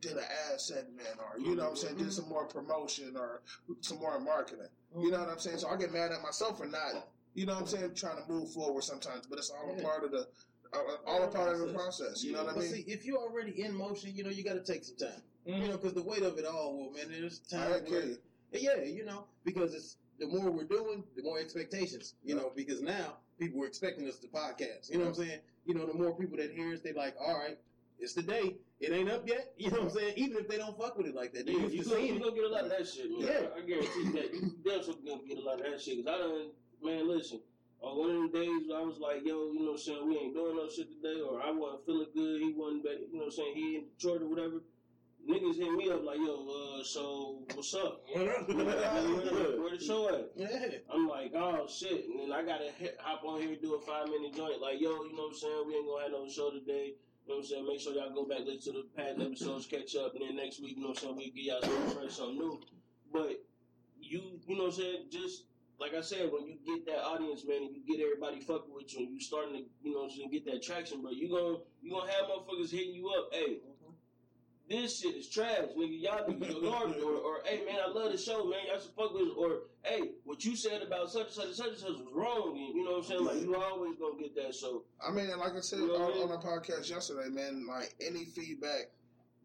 did 0.00 0.12
an 0.12 0.24
ad 0.52 0.60
segment 0.60 1.08
or 1.18 1.38
you 1.40 1.54
know 1.56 1.64
what 1.64 1.70
I'm 1.70 1.76
saying, 1.76 1.94
Mm-hmm. 1.94 2.04
did 2.04 2.12
some 2.12 2.28
more 2.28 2.44
promotion 2.46 3.16
or 3.16 3.42
some 3.80 3.98
more 3.98 4.18
marketing. 4.20 4.66
You 4.98 5.10
know 5.10 5.20
what 5.20 5.28
I'm 5.28 5.38
saying? 5.38 5.58
So 5.58 5.68
I 5.68 5.76
get 5.76 5.92
mad 5.92 6.12
at 6.12 6.22
myself 6.22 6.58
for 6.58 6.66
not, 6.66 7.08
you 7.34 7.46
know 7.46 7.54
what 7.54 7.62
I'm 7.62 7.66
saying, 7.68 7.94
trying 7.94 8.22
to 8.24 8.30
move 8.32 8.50
forward 8.52 8.82
sometimes. 8.84 9.26
But 9.26 9.38
it's 9.38 9.50
all 9.50 9.74
a 9.78 9.82
part 9.82 10.04
of 10.04 10.10
the, 10.10 10.26
uh, 10.72 10.78
all 11.06 11.22
a 11.24 11.28
part 11.28 11.52
of 11.54 11.60
the 11.60 11.72
process. 11.72 12.22
You 12.24 12.32
know 12.32 12.44
what 12.44 12.52
I 12.52 12.54
But 12.54 12.62
mean? 12.62 12.72
see, 12.72 12.84
if 12.86 13.04
you're 13.04 13.18
already 13.18 13.62
in 13.62 13.74
motion, 13.74 14.12
you 14.14 14.24
know, 14.24 14.30
you 14.30 14.42
got 14.44 14.54
to 14.54 14.72
take 14.72 14.84
some 14.84 14.96
time. 14.96 15.22
You 15.44 15.68
know, 15.68 15.76
because 15.76 15.92
the 15.94 16.02
weight 16.02 16.22
of 16.22 16.38
it 16.38 16.44
all, 16.44 16.76
well, 16.78 16.90
man, 16.92 17.06
there's 17.10 17.38
time. 17.40 17.84
where-. 17.88 18.16
Yeah, 18.52 18.82
you 18.82 19.04
know, 19.04 19.26
because 19.44 19.74
it's 19.74 19.96
the 20.18 20.26
more 20.26 20.50
we're 20.50 20.64
doing, 20.64 21.04
the 21.14 21.22
more 21.22 21.38
expectations. 21.38 22.14
You 22.24 22.34
Yeah. 22.34 22.42
know, 22.42 22.52
because 22.56 22.80
now 22.80 23.18
people 23.38 23.62
are 23.62 23.66
expecting 23.66 24.08
us 24.08 24.18
to 24.20 24.28
podcast. 24.28 24.90
You 24.90 24.98
know 24.98 25.04
what 25.04 25.18
I'm 25.18 25.24
saying? 25.26 25.40
you 25.66 25.74
know, 25.74 25.84
the 25.84 25.94
more 25.94 26.16
people 26.16 26.36
that 26.36 26.52
hears, 26.52 26.80
they 26.80 26.92
like, 26.92 27.16
all 27.20 27.34
right, 27.36 27.58
it's 27.98 28.14
the 28.14 28.22
day. 28.22 28.56
It 28.78 28.92
ain't 28.92 29.08
up 29.08 29.26
yet. 29.26 29.52
You 29.56 29.70
know 29.70 29.78
what 29.78 29.92
I'm 29.92 29.98
saying? 29.98 30.14
Even 30.16 30.36
if 30.36 30.48
they 30.48 30.58
don't 30.58 30.76
fuck 30.78 30.96
with 30.98 31.06
it 31.06 31.14
like 31.14 31.32
that, 31.32 31.46
they 31.46 31.52
Yeah, 31.52 31.58
used 31.60 31.74
you 31.74 31.82
to 31.84 31.88
seeing 31.88 32.14
you 32.14 32.20
gonna 32.20 32.34
get 32.36 32.44
a 32.44 32.48
lot 32.48 32.64
of 32.64 32.70
that 32.70 32.86
shit, 32.86 33.10
man. 33.10 33.20
Yeah. 33.20 33.48
I, 33.54 33.58
I 33.58 33.60
guarantee 33.64 34.12
that. 34.12 34.34
You 34.34 34.52
definitely 34.64 35.10
gonna 35.10 35.24
get 35.26 35.38
a 35.38 35.40
lot 35.40 35.60
of 35.60 35.70
that 35.70 35.80
shit. 35.80 36.04
Cause 36.04 36.14
I 36.14 36.18
done, 36.18 36.50
man, 36.82 37.08
listen. 37.08 37.40
On 37.80 37.98
one 37.98 38.10
of 38.10 38.32
the 38.32 38.38
days, 38.38 38.68
I 38.74 38.80
was 38.82 38.98
like, 38.98 39.24
yo, 39.24 39.52
you 39.52 39.60
know 39.60 39.72
what 39.72 39.80
I'm 39.80 39.84
saying? 39.84 40.08
We 40.08 40.16
ain't 40.18 40.34
doing 40.34 40.56
no 40.56 40.68
shit 40.68 40.88
today, 40.90 41.20
or 41.20 41.40
I 41.42 41.50
wasn't 41.52 41.84
feeling 41.86 42.08
good. 42.14 42.40
He 42.42 42.52
wasn't, 42.56 42.84
better, 42.84 43.04
you 43.04 43.12
know 43.12 43.24
what 43.24 43.24
I'm 43.26 43.30
saying? 43.32 43.54
He 43.54 43.76
in 43.76 43.84
Detroit 43.96 44.22
or 44.22 44.28
whatever. 44.28 44.60
Niggas 45.28 45.56
hit 45.56 45.72
me 45.72 45.90
up 45.90 46.04
like, 46.04 46.18
yo, 46.18 46.46
uh, 46.80 46.84
so 46.84 47.42
what's 47.54 47.74
up? 47.74 48.02
Where, 48.14 48.24
the- 48.46 49.56
where 49.60 49.76
the 49.76 49.84
show 49.84 50.08
at? 50.08 50.30
yeah. 50.36 50.78
I'm 50.92 51.08
like, 51.08 51.32
oh 51.34 51.66
shit, 51.68 52.06
and 52.08 52.20
then 52.20 52.32
I 52.32 52.42
gotta 52.42 52.70
hop 53.00 53.24
on 53.24 53.40
here 53.40 53.50
and 53.52 53.60
do 53.60 53.74
a 53.74 53.80
five 53.80 54.06
minute 54.08 54.34
joint. 54.36 54.60
Like, 54.60 54.80
yo, 54.80 54.90
you 55.04 55.12
know 55.16 55.24
what 55.24 55.28
I'm 55.30 55.34
saying? 55.34 55.64
We 55.66 55.74
ain't 55.76 55.86
gonna 55.86 56.02
have 56.04 56.12
no 56.12 56.28
show 56.28 56.50
today. 56.50 56.94
You 57.26 57.34
know 57.34 57.38
what 57.38 57.44
I'm 57.44 57.48
saying? 57.50 57.66
Make 57.66 57.80
sure 57.80 57.92
y'all 57.94 58.14
go 58.14 58.24
back 58.24 58.46
listen 58.46 58.74
to 58.74 58.82
the 58.82 58.88
past 58.94 59.18
episodes, 59.20 59.66
catch 59.66 59.96
up, 59.96 60.14
and 60.14 60.22
then 60.22 60.36
next 60.36 60.62
week, 60.62 60.76
you 60.76 60.82
know 60.82 60.90
what 60.90 61.02
I'm 61.02 61.10
saying? 61.10 61.16
We 61.16 61.30
give 61.34 61.44
y'all 61.44 61.62
something 61.62 61.90
fresh, 61.98 62.14
something 62.14 62.38
new. 62.38 62.60
But 63.12 63.42
you, 64.00 64.22
you 64.46 64.56
know 64.56 64.70
what 64.70 64.74
I'm 64.74 64.78
saying? 64.78 65.10
Just 65.10 65.42
like 65.80 65.94
I 65.94 66.00
said, 66.00 66.30
when 66.30 66.46
you 66.46 66.54
get 66.64 66.86
that 66.86 67.02
audience, 67.02 67.42
man, 67.44 67.66
and 67.66 67.74
you 67.74 67.82
get 67.82 67.98
everybody 67.98 68.40
fucking 68.40 68.72
with 68.72 68.94
you, 68.94 69.06
and 69.06 69.10
you 69.10 69.20
starting 69.20 69.54
to, 69.54 69.62
you 69.82 69.92
know 69.92 70.08
saying, 70.08 70.30
get 70.30 70.46
that 70.46 70.62
traction, 70.62 71.02
bro. 71.02 71.10
You 71.10 71.28
gonna, 71.28 71.58
you 71.82 71.90
gonna 71.90 72.10
have 72.12 72.30
motherfuckers 72.30 72.70
hitting 72.70 72.94
you 72.94 73.10
up, 73.10 73.28
hey. 73.32 73.58
This 74.68 74.98
shit 74.98 75.14
is 75.14 75.28
trash, 75.28 75.68
nigga. 75.78 76.02
Y'all 76.02 76.24
niggas 76.28 76.56
are 76.56 76.60
garbage. 76.60 77.02
Or, 77.02 77.12
or, 77.12 77.36
hey, 77.44 77.64
man, 77.64 77.76
I 77.86 77.88
love 77.88 78.10
the 78.10 78.18
show, 78.18 78.44
man. 78.44 78.60
Y'all 78.66 78.80
should 78.80 78.90
fuck 78.96 79.14
with 79.14 79.28
it. 79.28 79.34
Or, 79.36 79.58
hey, 79.84 80.10
what 80.24 80.44
you 80.44 80.56
said 80.56 80.82
about 80.82 81.10
such 81.10 81.26
and 81.26 81.32
such 81.32 81.46
and 81.46 81.54
such 81.54 81.68
and 81.68 81.78
such 81.78 81.88
was 81.90 82.08
wrong. 82.12 82.56
And, 82.56 82.74
you 82.74 82.84
know 82.84 82.92
what 82.92 83.04
I'm 83.04 83.04
saying? 83.04 83.24
Like, 83.24 83.40
you 83.42 83.54
always 83.54 83.96
gonna 83.96 84.20
get 84.20 84.34
that. 84.34 84.54
So, 84.56 84.82
I 85.06 85.12
mean, 85.12 85.30
and 85.30 85.38
like 85.38 85.54
I 85.54 85.60
said 85.60 85.78
You 85.78 85.88
know 85.88 85.96
I 85.96 86.02
on, 86.06 86.14
mean? 86.14 86.22
on 86.24 86.28
the 86.30 86.38
podcast 86.38 86.90
yesterday, 86.90 87.28
man, 87.28 87.66
like 87.68 87.94
any 88.00 88.24
feedback 88.24 88.90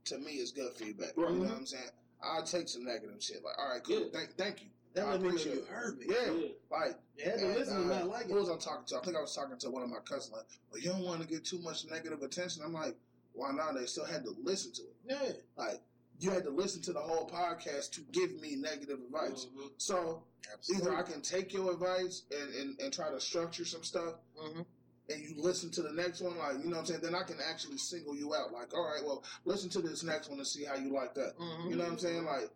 to 0.06 0.18
me 0.18 0.32
is 0.32 0.52
good 0.52 0.74
feedback. 0.74 1.14
Right. 1.16 1.30
You 1.32 1.38
know 1.38 1.44
what 1.46 1.58
I'm 1.58 1.66
saying? 1.68 1.84
I 2.24 2.42
take 2.42 2.68
some 2.68 2.84
negative 2.84 3.22
shit. 3.22 3.44
Like, 3.44 3.60
all 3.60 3.74
right, 3.74 3.84
cool. 3.84 4.00
Yeah. 4.00 4.06
Thank, 4.12 4.38
thank 4.38 4.62
you. 4.64 4.68
That 4.94 5.06
I 5.06 5.12
let 5.12 5.22
me 5.22 5.28
appreciate 5.30 5.56
you 5.56 5.66
heard 5.70 6.00
me. 6.00 6.06
Yeah, 6.10 6.34
yeah. 6.34 6.48
like 6.70 6.96
You 7.18 7.26
had 7.30 7.40
to 7.40 7.46
and, 7.46 7.56
listen 7.56 7.88
to 7.88 7.96
uh, 7.96 8.00
not 8.00 8.08
like 8.10 8.28
Who 8.28 8.36
was 8.36 8.50
I 8.50 8.58
talking 8.58 8.86
to? 8.88 8.98
I 8.98 9.02
think 9.02 9.16
I 9.16 9.22
was 9.22 9.34
talking 9.36 9.58
to 9.58 9.70
one 9.70 9.84
of 9.84 9.90
my 9.90 10.00
cousins. 10.04 10.34
Like, 10.34 10.46
well, 10.72 10.82
you 10.82 10.90
don't 10.90 11.04
want 11.06 11.22
to 11.22 11.28
get 11.28 11.46
too 11.46 11.60
much 11.60 11.86
negative 11.90 12.22
attention. 12.24 12.64
I'm 12.66 12.74
like, 12.74 12.96
why 13.34 13.52
not? 13.52 13.76
They 13.76 13.86
still 13.86 14.06
had 14.06 14.26
to 14.26 14.34
listen 14.44 14.74
to 14.74 14.82
it. 14.82 14.91
Yeah. 15.06 15.32
Like, 15.58 15.82
you 16.20 16.30
had 16.32 16.44
to 16.44 16.50
listen 16.52 16.82
to 16.84 16.94
the 16.94 17.00
whole 17.00 17.28
podcast 17.30 17.92
to 17.94 18.02
give 18.12 18.40
me 18.40 18.56
negative 18.56 19.00
advice. 19.02 19.48
Mhm. 19.56 19.72
So 19.78 20.24
Absolutely. 20.54 20.88
either 20.88 20.98
I 20.98 21.02
can 21.04 21.22
take 21.22 21.52
your 21.54 21.72
advice 21.72 22.24
and, 22.32 22.54
and, 22.56 22.80
and 22.80 22.94
try 22.94 23.10
to 23.10 23.20
structure 23.20 23.66
some 23.66 23.84
stuff, 23.84 24.16
Mhm. 24.40 24.66
and 25.10 25.20
you 25.22 25.34
listen 25.42 25.72
to 25.72 25.82
the 25.82 25.92
next 25.92 26.22
one, 26.22 26.38
like 26.38 26.58
you 26.60 26.66
know 26.66 26.72
what 26.78 26.80
I'm 26.82 26.86
saying. 26.86 27.02
Then 27.02 27.16
I 27.16 27.24
can 27.24 27.40
actually 27.42 27.78
single 27.80 28.16
you 28.16 28.36
out. 28.36 28.52
Like, 28.52 28.74
all 28.74 28.84
right, 28.86 29.04
well, 29.04 29.24
listen 29.46 29.70
to 29.72 29.82
this 29.82 30.04
next 30.04 30.30
one 30.30 30.38
and 30.38 30.48
see 30.48 30.64
how 30.64 30.76
you 30.76 30.94
like 30.94 31.16
that. 31.16 31.38
Mhm. 31.38 31.70
You 31.72 31.76
know 31.76 31.84
what 31.86 31.94
I'm 31.94 32.00
saying? 32.00 32.24
Like, 32.26 32.52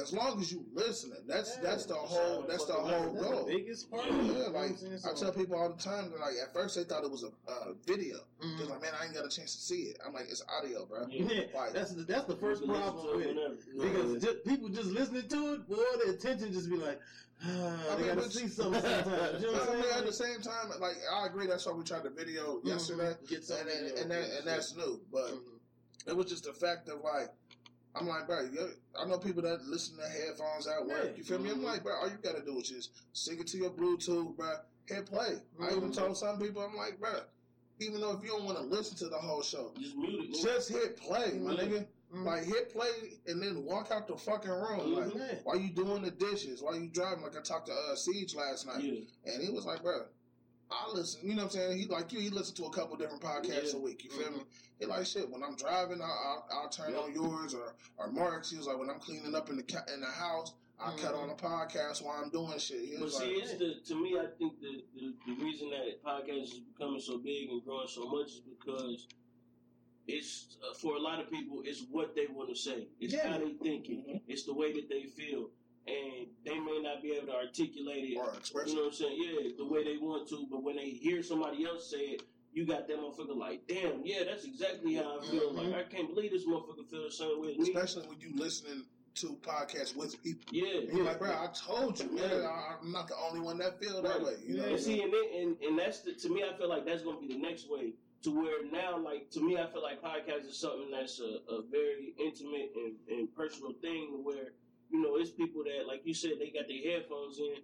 as 0.00 0.12
long 0.12 0.40
as 0.40 0.52
you 0.52 0.64
listening, 0.74 1.18
that's 1.26 1.56
Yeah, 1.56 1.62
that's 1.70 1.86
the 1.86 1.94
whole 1.94 2.42
that's 2.48 2.64
the 2.66 2.72
whole 2.74 3.12
That's 3.12 3.26
the 3.26 3.34
goal. 3.34 3.46
biggest 3.46 3.90
part. 3.90 4.04
Yeah, 4.06 4.12
of 4.12 4.20
it, 4.20 4.24
you 4.26 4.32
know 4.32 4.38
Yeah, 4.40 4.44
what 4.46 4.54
like 4.54 4.70
I'm? 5.04 5.10
I 5.10 5.14
tell 5.18 5.32
people 5.32 5.56
all 5.56 5.68
the 5.70 5.82
time, 5.82 6.12
like 6.20 6.34
at 6.42 6.52
first 6.52 6.76
they 6.76 6.84
thought 6.84 7.04
it 7.04 7.10
was 7.10 7.24
a 7.24 7.28
uh, 7.50 7.72
video. 7.86 8.18
Mhm. 8.42 8.58
They're 8.58 8.66
like, 8.66 8.82
man, 8.82 8.92
I 9.00 9.04
ain't 9.06 9.14
got 9.14 9.24
a 9.24 9.28
chance 9.28 9.54
to 9.54 9.60
see 9.60 9.82
it. 9.90 9.98
I'm 10.06 10.12
like, 10.12 10.26
it's 10.28 10.42
audio, 10.58 10.84
bro. 10.86 11.06
Yeah. 11.08 11.24
Yeah, 11.30 11.40
Like- 11.54 11.72
that's 11.74 11.94
the, 11.94 12.02
that's 12.04 12.24
the 12.26 12.36
first 12.36 12.62
You 12.62 12.68
can 12.68 12.76
listen 12.76 12.92
problem 12.92 13.16
with 13.16 13.26
it. 13.26 13.36
whenever. 13.36 13.56
Because 14.10 14.22
just, 14.22 14.44
people 14.44 14.68
just 14.68 14.90
listening 14.90 15.28
to 15.28 15.52
it, 15.54 15.68
boy, 15.68 15.76
the 16.04 16.12
attention 16.12 16.52
just 16.52 16.68
be 16.70 16.76
like, 16.76 17.00
ah, 17.44 17.92
I 17.92 17.96
they 17.96 18.02
mean, 18.06 18.14
gotta 18.16 18.30
see 18.30 18.48
something 18.48 18.80
sometimes. 18.80 19.42
You 19.42 19.52
know 19.52 19.58
what 19.58 19.68
I 19.68 19.72
I'm 19.72 19.74
mean, 19.80 19.82
saying? 19.84 19.98
at 19.98 20.06
the 20.06 20.12
same 20.12 20.40
time, 20.42 20.80
like 20.80 20.96
I 21.12 21.26
agree. 21.26 21.46
That's 21.46 21.66
why 21.66 21.72
we 21.72 21.84
tried 21.84 22.02
the 22.04 22.10
video 22.10 22.60
Mhm. 22.60 22.66
yesterday, 22.66 23.14
Get 23.28 23.48
and 23.50 23.68
and, 23.68 23.98
and, 23.98 24.10
that, 24.10 24.38
and 24.38 24.46
that's 24.46 24.74
new. 24.76 25.00
But 25.12 25.30
Mhm. 25.32 25.40
it 26.08 26.16
was 26.16 26.26
just 26.26 26.44
the 26.44 26.52
fact 26.52 26.88
of 26.88 27.00
like, 27.02 27.28
I'm 27.98 28.06
like, 28.06 28.26
bro, 28.26 28.40
you 28.42 28.68
I 29.00 29.04
know 29.06 29.18
people 29.18 29.42
that 29.42 29.64
listen 29.66 29.96
to 29.96 30.02
headphones 30.08 30.66
at 30.66 30.84
work. 30.86 31.10
Yeah. 31.12 31.16
You 31.16 31.24
feel 31.24 31.38
me? 31.38 31.50
I'm 31.50 31.62
like, 31.62 31.82
bro, 31.82 31.94
all 31.94 32.08
you 32.08 32.16
gotta 32.22 32.42
do 32.44 32.58
is 32.58 32.68
just 32.68 32.90
sync 33.12 33.40
it 33.40 33.46
to 33.48 33.56
your 33.58 33.70
Bluetooth, 33.70 34.36
bro. 34.36 34.52
Hit 34.86 35.06
play. 35.06 35.40
I 35.60 35.70
even 35.70 35.90
Mhm. 35.90 35.94
told 35.96 36.16
some 36.16 36.38
people, 36.38 36.62
I'm 36.62 36.76
like, 36.76 37.00
bro, 37.00 37.20
even 37.80 38.00
though 38.00 38.12
if 38.12 38.22
you 38.22 38.28
don't 38.30 38.44
want 38.44 38.58
to 38.58 38.64
listen 38.64 38.96
to 38.98 39.08
the 39.08 39.16
whole 39.18 39.42
show, 39.42 39.72
Just 39.78 39.96
mute 39.96 40.30
it. 40.30 40.42
just 40.42 40.68
hit 40.68 40.96
play, 40.96 41.32
my 41.38 41.52
Yeah. 41.52 41.58
nigga. 41.62 41.86
Mhm. 42.14 42.24
Like 42.24 42.44
hit 42.44 42.70
play 42.72 43.18
and 43.26 43.42
then 43.42 43.64
walk 43.64 43.90
out 43.90 44.06
the 44.06 44.16
fucking 44.16 44.48
room. 44.50 44.94
Like 44.94 45.08
Mhm. 45.08 45.16
Yeah. 45.16 45.38
while 45.42 45.56
you 45.58 45.70
doing 45.70 46.02
the 46.02 46.10
dishes, 46.12 46.62
Why 46.62 46.76
you 46.76 46.88
driving. 46.88 47.24
Like 47.24 47.36
I 47.36 47.40
talked 47.40 47.66
to 47.66 47.72
uh, 47.74 47.96
Siege 47.96 48.34
last 48.34 48.64
night. 48.66 48.82
Yeah. 48.84 49.00
And 49.32 49.42
he 49.42 49.50
was 49.50 49.64
like, 49.66 49.82
bro, 49.82 50.06
I 50.70 50.90
listen, 50.92 51.20
you 51.22 51.34
know 51.34 51.44
what 51.44 51.54
I'm 51.54 51.60
saying? 51.60 51.78
He 51.78 51.86
like 51.86 52.12
you, 52.12 52.20
he 52.20 52.28
listened 52.30 52.56
to 52.56 52.64
a 52.64 52.70
couple 52.70 52.96
different 52.96 53.22
podcasts 53.22 53.72
Yeah. 53.72 53.78
a 53.78 53.80
week, 53.80 54.02
you 54.04 54.10
feel 54.10 54.30
me? 54.32 54.38
Mhm. 54.38 54.44
He 54.80 54.86
like, 54.86 55.06
shit, 55.06 55.30
when 55.30 55.42
I'm 55.42 55.54
driving, 55.56 56.00
I'll, 56.02 56.44
I'll, 56.50 56.62
I'll 56.62 56.68
turn 56.68 56.92
Yeah. 56.92 56.98
on 57.00 57.14
yours 57.14 57.54
or, 57.54 57.74
or 57.98 58.10
Mark's. 58.10 58.50
He 58.50 58.56
was 58.58 58.66
like, 58.66 58.78
when 58.78 58.90
I'm 58.90 58.98
cleaning 58.98 59.34
up 59.34 59.48
in 59.48 59.56
the 59.56 59.62
ca- 59.62 59.84
in 59.94 60.00
the 60.00 60.06
house, 60.06 60.52
I 60.78 60.90
cut 60.96 61.14
Mhm. 61.14 61.22
on 61.22 61.30
a 61.30 61.34
podcast 61.34 62.02
while 62.02 62.20
I'm 62.22 62.30
doing 62.30 62.58
shit. 62.58 62.80
He 62.84 62.96
But 62.98 63.12
see, 63.12 63.24
like, 63.36 63.44
it's 63.44 63.52
the 63.58 63.74
to 63.94 64.02
me. 64.02 64.18
I 64.18 64.26
think 64.38 64.60
the, 64.60 64.84
the 64.94 65.14
the 65.26 65.44
reason 65.44 65.70
that 65.70 66.02
podcast 66.04 66.42
is 66.42 66.60
becoming 66.60 67.00
so 67.00 67.18
big 67.18 67.48
and 67.48 67.64
growing 67.64 67.88
so 67.88 68.06
much 68.08 68.26
is 68.32 68.40
because 68.40 69.06
it's 70.08 70.56
uh, 70.68 70.74
for 70.74 70.96
a 70.96 71.00
lot 71.00 71.20
of 71.20 71.30
people. 71.30 71.62
It's 71.64 71.84
what 71.90 72.14
they 72.14 72.26
want 72.26 72.48
to 72.50 72.56
say. 72.56 72.88
It's 73.00 73.14
Yeah. 73.14 73.28
how 73.32 73.38
they 73.38 73.52
thinking. 73.54 74.20
It's 74.26 74.44
the 74.44 74.52
way 74.54 74.72
that 74.74 74.88
they 74.88 75.04
feel, 75.04 75.50
and 75.86 76.26
they 76.44 76.58
may 76.58 76.80
not 76.82 77.02
be 77.02 77.12
able 77.12 77.28
to 77.28 77.34
articulate 77.36 78.04
it. 78.12 78.16
or 78.16 78.32
express 78.36 78.68
You 78.68 78.74
know 78.76 78.80
what 78.82 78.86
I'm 78.88 78.94
saying? 78.94 79.16
Yeah, 79.22 79.50
the 79.56 79.66
way 79.66 79.84
they 79.84 79.96
want 79.98 80.28
to. 80.30 80.46
But 80.50 80.62
when 80.62 80.76
they 80.76 80.90
hear 80.90 81.22
somebody 81.22 81.64
else 81.64 81.90
say 81.90 81.98
it, 82.18 82.22
you 82.52 82.66
got 82.66 82.88
that 82.88 82.96
motherfucker 82.98 83.36
like, 83.36 83.66
damn, 83.68 84.00
yeah, 84.04 84.24
that's 84.24 84.44
exactly 84.44 84.94
how 84.94 85.18
I 85.20 85.26
feel. 85.26 85.52
Mhm. 85.52 85.72
Like 85.72 85.74
I 85.74 85.82
can't 85.88 86.08
believe 86.14 86.32
this 86.32 86.44
motherfucker 86.46 86.88
feel 86.90 87.04
the 87.04 87.10
same 87.12 87.40
way 87.40 87.52
as 87.52 87.58
me. 87.58 87.72
Especially 87.72 88.08
when 88.08 88.20
you 88.20 88.32
listening 88.34 88.84
to 89.16 89.28
podcasts 89.42 89.94
with 89.96 90.20
people. 90.22 90.42
Yeah, 90.50 90.80
And 90.80 90.92
you're 90.96 91.04
like, 91.06 91.18
bro, 91.18 91.30
I 91.30 91.48
told 91.54 91.98
you, 92.00 92.10
man, 92.12 92.44
I, 92.44 92.76
I'm 92.82 92.92
not 92.92 93.08
the 93.08 93.14
only 93.16 93.40
one 93.40 93.58
that 93.58 93.78
feel 93.80 94.02
that 94.02 94.08
Right. 94.16 94.22
way. 94.22 94.34
You 94.46 94.56
know, 94.58 94.64
And 94.64 94.80
see, 94.80 95.00
and, 95.02 95.12
then, 95.12 95.24
and 95.34 95.56
and 95.62 95.78
that's 95.78 96.00
the, 96.00 96.12
to 96.14 96.28
me, 96.28 96.44
I 96.44 96.56
feel 96.58 96.68
like 96.68 96.84
that's 96.84 97.02
going 97.02 97.20
to 97.20 97.26
be 97.26 97.32
the 97.34 97.40
next 97.40 97.70
way 97.70 97.92
to 98.22 98.30
where 98.30 98.64
now, 98.70 98.98
like 98.98 99.30
to 99.30 99.40
me, 99.40 99.56
I 99.56 99.66
feel 99.66 99.82
like 99.82 100.02
podcast 100.02 100.46
is 100.48 100.58
something 100.58 100.90
that's 100.90 101.20
a, 101.20 101.40
a 101.54 101.62
very 101.70 102.14
intimate 102.18 102.72
and, 102.74 102.94
and 103.08 103.34
personal 103.34 103.72
thing 103.80 104.22
where 104.24 104.52
you 104.90 105.00
know 105.02 105.16
it's 105.16 105.30
people 105.30 105.62
that, 105.64 105.86
like 105.86 106.02
you 106.04 106.14
said, 106.14 106.32
they 106.38 106.50
got 106.50 106.68
their 106.68 106.82
headphones 106.92 107.38
in, 107.38 107.54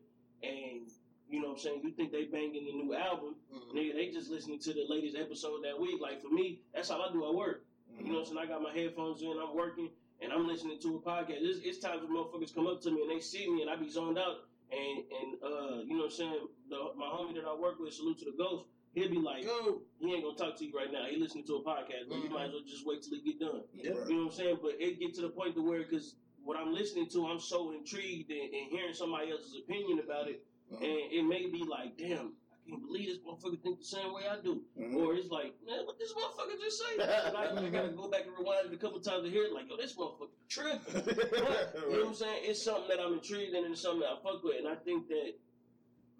and 0.42 0.88
you 1.28 1.40
know 1.40 1.48
what 1.48 1.54
I'm 1.54 1.58
saying 1.62 1.80
you 1.84 1.90
think 1.92 2.12
they 2.12 2.24
banging 2.24 2.64
the 2.66 2.72
new 2.72 2.94
album, 2.94 3.36
Mhm. 3.52 3.72
nigga, 3.74 3.94
they 3.94 4.10
just 4.10 4.30
listening 4.30 4.58
to 4.60 4.72
the 4.74 4.84
latest 4.88 5.16
episode 5.16 5.62
that 5.64 5.78
week. 5.80 6.00
Like 6.00 6.20
for 6.20 6.28
me, 6.28 6.60
that's 6.74 6.88
how 6.90 7.00
I 7.00 7.12
do 7.12 7.26
at 7.28 7.34
work. 7.34 7.64
Mm-hmm. 7.92 8.06
You 8.06 8.12
know 8.12 8.18
what 8.20 8.28
I'm 8.28 8.34
saying? 8.36 8.46
I 8.48 8.52
got 8.52 8.62
my 8.62 8.72
headphones 8.72 9.22
in, 9.22 9.30
I'm 9.38 9.54
working, 9.56 9.90
and 10.20 10.32
I'm 10.32 10.46
listening 10.46 10.78
to 10.80 10.96
a 10.96 11.00
podcast. 11.00 11.40
It's, 11.40 11.60
it's 11.64 11.78
times 11.78 12.02
when 12.02 12.12
motherfuckers 12.12 12.54
come 12.54 12.66
up 12.66 12.80
to 12.82 12.90
me 12.90 13.02
and 13.02 13.10
they 13.10 13.20
see 13.20 13.48
me 13.50 13.62
and 13.62 13.70
I 13.70 13.76
be 13.76 13.88
zoned 13.90 14.18
out. 14.18 14.44
And, 14.72 15.04
and 15.04 15.30
uh, 15.44 15.76
you 15.84 15.96
know 15.96 16.04
what 16.08 16.16
I'm 16.16 16.16
saying? 16.16 16.46
The, 16.70 16.76
my 16.96 17.04
homie 17.06 17.34
that 17.34 17.44
I 17.44 17.54
work 17.54 17.78
with, 17.78 17.92
salute 17.92 18.18
to 18.20 18.24
the 18.26 18.36
ghost, 18.36 18.64
he'll 18.94 19.10
be 19.10 19.18
like, 19.18 19.44
he 19.44 20.12
ain't 20.14 20.24
gonna 20.24 20.36
talk 20.36 20.56
to 20.58 20.64
you 20.64 20.72
right 20.76 20.90
now. 20.90 21.04
He 21.10 21.16
listening 21.20 21.44
to 21.46 21.56
a 21.56 21.62
podcast, 21.62 22.08
but 22.08 22.16
you 22.18 22.28
Mhm. 22.28 22.32
might 22.32 22.44
as 22.46 22.52
well 22.52 22.62
just 22.66 22.86
wait 22.86 23.02
till 23.02 23.18
he 23.18 23.20
get 23.32 23.40
done. 23.40 23.62
Yeah. 23.74 23.84
You 24.08 24.16
know 24.16 24.24
what 24.24 24.24
I'm 24.26 24.30
saying? 24.32 24.58
But 24.62 24.80
it 24.80 24.98
get 24.98 25.14
to 25.16 25.22
the 25.22 25.28
point 25.28 25.54
to 25.56 25.62
where, 25.62 25.80
because 25.84 26.16
what 26.44 26.56
I'm 26.58 26.72
listening 26.72 27.08
to, 27.10 27.26
I'm 27.26 27.40
so 27.40 27.72
intrigued 27.72 28.30
and, 28.30 28.40
and 28.54 28.70
hearing 28.70 28.94
somebody 28.94 29.30
else's 29.30 29.56
opinion 29.64 30.00
about 30.00 30.28
it, 30.28 30.44
Mhm. 30.72 30.76
and 30.82 31.12
it 31.12 31.24
may 31.24 31.46
be 31.50 31.64
like, 31.64 31.96
damn, 31.98 32.32
I 32.52 32.70
can't 32.70 32.82
believe 32.86 33.08
this 33.08 33.18
motherfucker 33.18 33.60
think 33.62 33.78
the 33.78 33.84
same 33.84 34.12
way 34.12 34.22
I 34.30 34.40
do. 34.40 34.62
Mhm. 34.78 34.96
Or 34.96 35.14
it's 35.14 35.28
like, 35.30 35.54
man, 35.66 35.84
what 35.84 35.98
this 35.98 36.12
motherfucker 36.14 36.58
just 36.60 36.78
say? 36.78 36.94
And 37.26 37.36
I, 37.36 37.66
I 37.66 37.68
gotta 37.70 37.88
go 37.90 38.08
back 38.08 38.22
and 38.26 38.32
rewind 38.38 38.66
it 38.66 38.72
a 38.72 38.76
couple 38.76 39.00
times 39.00 39.24
to 39.24 39.30
hear 39.30 39.44
it. 39.44 39.52
Like, 39.52 39.68
yo, 39.68 39.76
this 39.76 39.94
motherfucker 39.96 40.30
tripping. 40.48 40.80
But, 40.94 41.74
you 41.74 41.92
know 41.92 41.98
what 42.00 42.06
I'm 42.08 42.14
saying? 42.14 42.42
It's 42.44 42.62
something 42.62 42.88
that 42.88 43.00
I'm 43.00 43.14
intrigued 43.14 43.54
in 43.54 43.64
and 43.64 43.72
it's 43.72 43.82
something 43.82 44.00
that 44.00 44.10
I 44.10 44.22
fuck 44.22 44.42
with. 44.44 44.58
And 44.58 44.68
I 44.68 44.76
think 44.76 45.08
that 45.08 45.34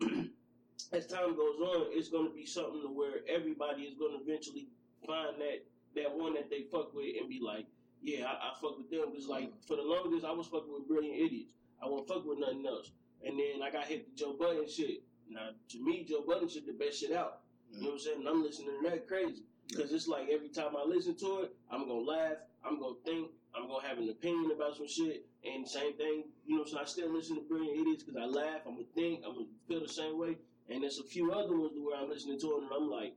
as 0.92 1.06
time 1.06 1.36
goes 1.36 1.58
on, 1.60 1.86
it's 1.92 2.08
going 2.08 2.28
to 2.28 2.34
be 2.34 2.44
something 2.46 2.82
to 2.82 2.88
where 2.88 3.20
everybody 3.28 3.82
is 3.82 3.94
going 3.98 4.18
to 4.18 4.24
eventually 4.24 4.68
find 5.06 5.38
that 5.40 5.64
that 5.94 6.12
one 6.16 6.34
that 6.34 6.48
they 6.50 6.62
fuck 6.72 6.94
with 6.94 7.06
and 7.20 7.28
be 7.28 7.38
like, 7.40 7.66
yeah, 8.02 8.26
I, 8.26 8.50
I 8.50 8.52
fuck 8.60 8.78
with 8.78 8.90
them. 8.90 9.10
Because 9.10 9.28
like 9.28 9.52
for 9.66 9.76
the 9.76 9.82
longest, 9.82 10.24
I 10.24 10.32
was 10.32 10.48
fucking 10.48 10.72
with 10.72 10.88
Brilliant 10.88 11.20
Idiots. 11.20 11.50
I 11.82 11.86
won't 11.86 12.06
fuck 12.06 12.26
with 12.26 12.38
nothing 12.38 12.66
else. 12.66 12.90
And 13.24 13.38
then 13.38 13.62
I 13.62 13.70
got 13.70 13.86
hit 13.86 14.06
with 14.06 14.16
Joe 14.16 14.34
Budden 14.38 14.68
shit. 14.68 15.02
Now 15.30 15.50
to 15.70 15.84
me, 15.84 16.04
Joe 16.08 16.22
Budden 16.26 16.48
shit 16.48 16.66
the 16.66 16.72
best 16.72 17.00
shit 17.00 17.12
out. 17.12 17.40
You 17.70 17.82
know 17.82 17.88
what 17.88 17.92
I'm 17.94 17.98
saying? 18.00 18.18
And 18.20 18.28
I'm 18.28 18.42
listening 18.42 18.74
to 18.82 18.90
that 18.90 19.08
crazy. 19.08 19.42
Because 19.68 19.92
it's 19.92 20.08
like 20.08 20.28
every 20.28 20.48
time 20.48 20.76
I 20.76 20.84
listen 20.84 21.16
to 21.16 21.42
it, 21.42 21.54
I'm 21.70 21.86
going 21.86 22.04
to 22.04 22.10
laugh, 22.10 22.36
I'm 22.64 22.78
going 22.78 22.96
to 22.96 23.10
think, 23.10 23.30
I'm 23.54 23.68
going 23.68 23.80
to 23.80 23.88
have 23.88 23.98
an 23.98 24.10
opinion 24.10 24.50
about 24.54 24.76
some 24.76 24.88
shit. 24.88 25.24
And 25.44 25.66
same 25.66 25.94
thing, 25.94 26.24
you 26.44 26.58
know, 26.58 26.64
so 26.64 26.78
I 26.78 26.84
still 26.84 27.10
listen 27.10 27.36
to 27.36 27.42
Brilliant 27.42 27.80
Idiots 27.80 28.02
because 28.02 28.20
I 28.20 28.26
laugh, 28.26 28.60
I'm 28.66 28.74
going 28.74 28.86
to 28.86 28.92
think, 28.92 29.20
I'm 29.24 29.34
going 29.34 29.46
to 29.46 29.52
feel 29.68 29.80
the 29.80 29.88
same 29.88 30.18
way. 30.18 30.36
And 30.68 30.82
there's 30.82 30.98
a 30.98 31.04
few 31.04 31.32
other 31.32 31.56
ones 31.56 31.72
where 31.78 31.98
I'm 31.98 32.10
listening 32.10 32.38
to 32.40 32.46
it 32.46 32.62
and 32.64 32.70
I'm 32.76 32.90
like, 32.90 33.14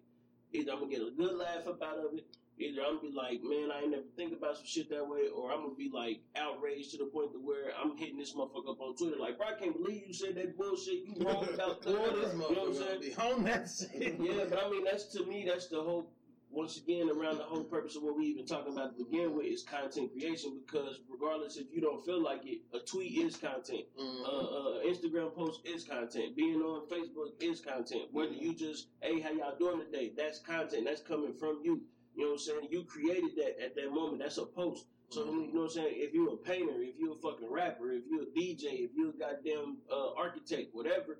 either 0.53 0.72
I'm 0.72 0.80
going 0.80 0.91
to 0.91 0.95
get 0.98 1.07
a 1.07 1.12
good 1.12 1.36
laugh 1.38 1.68
up 1.68 1.82
out 1.84 1.98
of 1.98 2.14
it 2.18 2.26
Either 2.57 2.82
I'm 2.84 2.95
gonna 2.98 3.10
be 3.10 3.11
like, 3.14 3.44
man, 3.44 3.69
I 3.72 3.82
ain't 3.82 3.91
never 3.91 4.03
think 4.15 4.32
about 4.32 4.56
some 4.56 4.65
shit 4.65 4.90
that 4.90 5.06
way, 5.07 5.27
or 5.27 5.52
I'm 5.52 5.61
gonna 5.64 5.76
be 5.76 5.90
like 5.94 6.22
outraged 6.38 6.91
to 6.91 6.98
the 6.99 7.06
point 7.06 7.34
to 7.34 7.40
where 7.40 7.73
I'm 7.77 7.98
hitting 7.98 8.18
this 8.18 8.34
motherfucker 8.34 8.69
up 8.72 8.80
on 8.80 8.95
Twitter, 8.95 9.18
like, 9.19 9.38
bro, 9.38 9.48
I 9.48 9.60
can't 9.60 9.76
believe 9.76 10.03
you 10.07 10.14
said 10.14 10.36
that 10.36 10.57
bullshit. 10.57 11.03
You 11.06 11.15
wrong 11.19 11.48
about 11.53 11.82
that. 11.82 11.94
Boy, 11.94 12.10
this 12.22 12.34
You 12.34 12.40
know 12.40 12.45
what 12.48 12.57
I'm 12.57 12.73
motherfucker 12.73 12.77
saying? 12.77 13.02
be 13.02 13.15
on 13.15 13.44
that 13.44 13.69
shit. 13.69 14.19
Yeah, 14.22 14.45
but 14.49 14.64
I 14.64 14.69
mean, 14.69 14.86
that's 14.86 15.06
to 15.15 15.26
me, 15.26 15.45
that's 15.48 15.68
the 15.68 15.82
whole. 15.82 16.11
Once 16.52 16.77
again, 16.77 17.10
around 17.10 17.38
the 17.38 17.44
whole 17.44 17.65
purpose 17.65 17.98
of 17.98 18.03
what 18.03 18.15
we 18.15 18.23
even 18.27 18.45
talking 18.45 18.72
about 18.72 18.98
to 18.98 19.03
begin 19.03 19.36
with 19.36 19.45
is 19.45 19.61
content 19.64 20.10
creation. 20.14 20.61
Because 20.65 21.02
regardless 21.11 21.57
if 21.57 21.65
you 21.73 21.82
don't 21.82 22.06
feel 22.06 22.23
like 22.23 22.45
it, 22.45 22.61
a 22.73 22.80
tweet 22.80 23.11
is 23.18 23.36
content. 23.36 23.82
Mhm. 23.99 24.23
Uh, 24.23 24.27
uh, 24.80 24.84
Instagram 24.86 25.36
post 25.36 25.68
is 25.68 25.84
content. 25.84 26.34
Being 26.38 26.61
on 26.61 26.88
Facebook 26.88 27.32
is 27.41 27.60
content. 27.60 28.03
Whether 28.14 28.36
you 28.36 28.53
just, 28.56 28.88
hey, 29.02 29.19
how 29.19 29.32
y'all 29.32 29.57
doing 29.57 29.82
today? 29.82 30.14
That's 30.15 30.40
content. 30.40 30.86
That's 30.86 31.02
coming 31.02 31.34
from 31.34 31.60
you. 31.61 31.82
You 32.15 32.23
know 32.23 32.31
what 32.31 32.33
I'm 32.33 32.39
saying? 32.39 32.67
You 32.69 32.83
created 32.83 33.35
that 33.37 33.63
at 33.63 33.75
that 33.75 33.91
moment. 33.91 34.19
That's 34.19 34.37
a 34.37 34.45
post. 34.45 34.85
So 35.09 35.25
you 35.25 35.53
know 35.53 35.61
what 35.61 35.63
I'm 35.63 35.69
saying? 35.69 35.93
If 35.95 36.13
you're 36.13 36.33
a 36.33 36.37
painter, 36.37 36.73
if 36.77 36.95
you're 36.97 37.13
a 37.13 37.21
fucking 37.21 37.51
rapper, 37.51 37.91
if 37.91 38.03
you're 38.09 38.23
a 38.23 38.25
DJ, 38.25 38.85
if 38.85 38.91
you're 38.95 39.11
a 39.11 39.13
goddamn 39.13 39.77
uh, 39.91 40.13
architect, 40.17 40.69
whatever, 40.73 41.19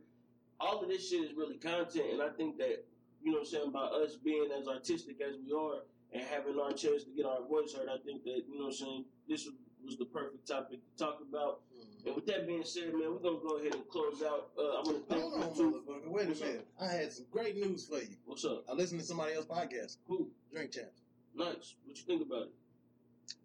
all 0.60 0.82
of 0.82 0.90
this 0.90 1.10
shit 1.10 1.24
is 1.24 1.36
really 1.36 1.58
content. 1.58 2.06
And 2.12 2.22
I 2.22 2.30
think 2.30 2.58
that 2.58 2.86
you 3.22 3.32
know 3.32 3.40
what 3.40 3.48
I'm 3.48 3.52
saying 3.52 3.72
by 3.72 3.86
us 3.86 4.16
being 4.16 4.50
as 4.58 4.68
artistic 4.68 5.18
as 5.22 5.36
we 5.46 5.54
are 5.54 5.84
and 6.14 6.24
having 6.24 6.60
our 6.60 6.72
chance 6.72 7.04
to 7.04 7.12
get 7.16 7.26
our 7.26 7.44
voice 7.48 7.74
heard, 7.74 7.90
I 7.90 7.98
think 8.06 8.24
that 8.24 8.44
you 8.48 8.58
know 8.58 8.66
what 8.66 8.80
I'm 8.80 8.86
saying 8.86 9.06
this 9.28 9.46
was, 9.46 9.56
was 9.84 9.98
the 9.98 10.06
perfect 10.06 10.48
topic 10.48 10.80
to 10.80 11.04
talk 11.04 11.20
about. 11.28 11.62
And 12.06 12.16
with 12.16 12.26
that 12.28 12.46
being 12.46 12.64
said, 12.64 12.94
man, 12.94 13.12
we're 13.14 13.20
gonna 13.20 13.40
go 13.42 13.58
ahead 13.58 13.74
and 13.74 13.88
close 13.90 14.22
out. 14.22 14.50
Uh, 14.58 14.62
I 14.62 14.82
want 14.84 15.08
to 15.08 15.14
thank 15.14 15.22
Hold 15.24 15.34
on, 15.34 15.50
you 15.50 15.56
too. 15.56 15.84
motherfucker. 15.90 16.08
Wait 16.12 16.26
a 16.26 16.28
What's 16.30 16.42
up? 16.42 16.48
minute. 16.48 16.68
I 16.80 16.86
had 16.88 17.14
some 17.14 17.26
great 17.32 17.56
news 17.58 17.86
for 17.88 17.98
you. 17.98 18.16
What's 18.26 18.46
up? 18.46 18.64
I 18.70 18.74
listened 18.74 19.02
to 19.02 19.06
somebody 19.08 19.34
else's 19.34 19.50
podcast, 19.50 19.98
Who? 20.08 20.30
Drink 20.54 20.72
Champs. 20.72 21.02
Nice. 21.36 21.76
What 21.86 21.98
you 21.98 22.04
think 22.06 22.22
about 22.28 22.44
it? 22.44 22.54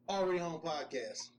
Already 0.09 0.39
home 0.39 0.61
podcast. 0.61 1.31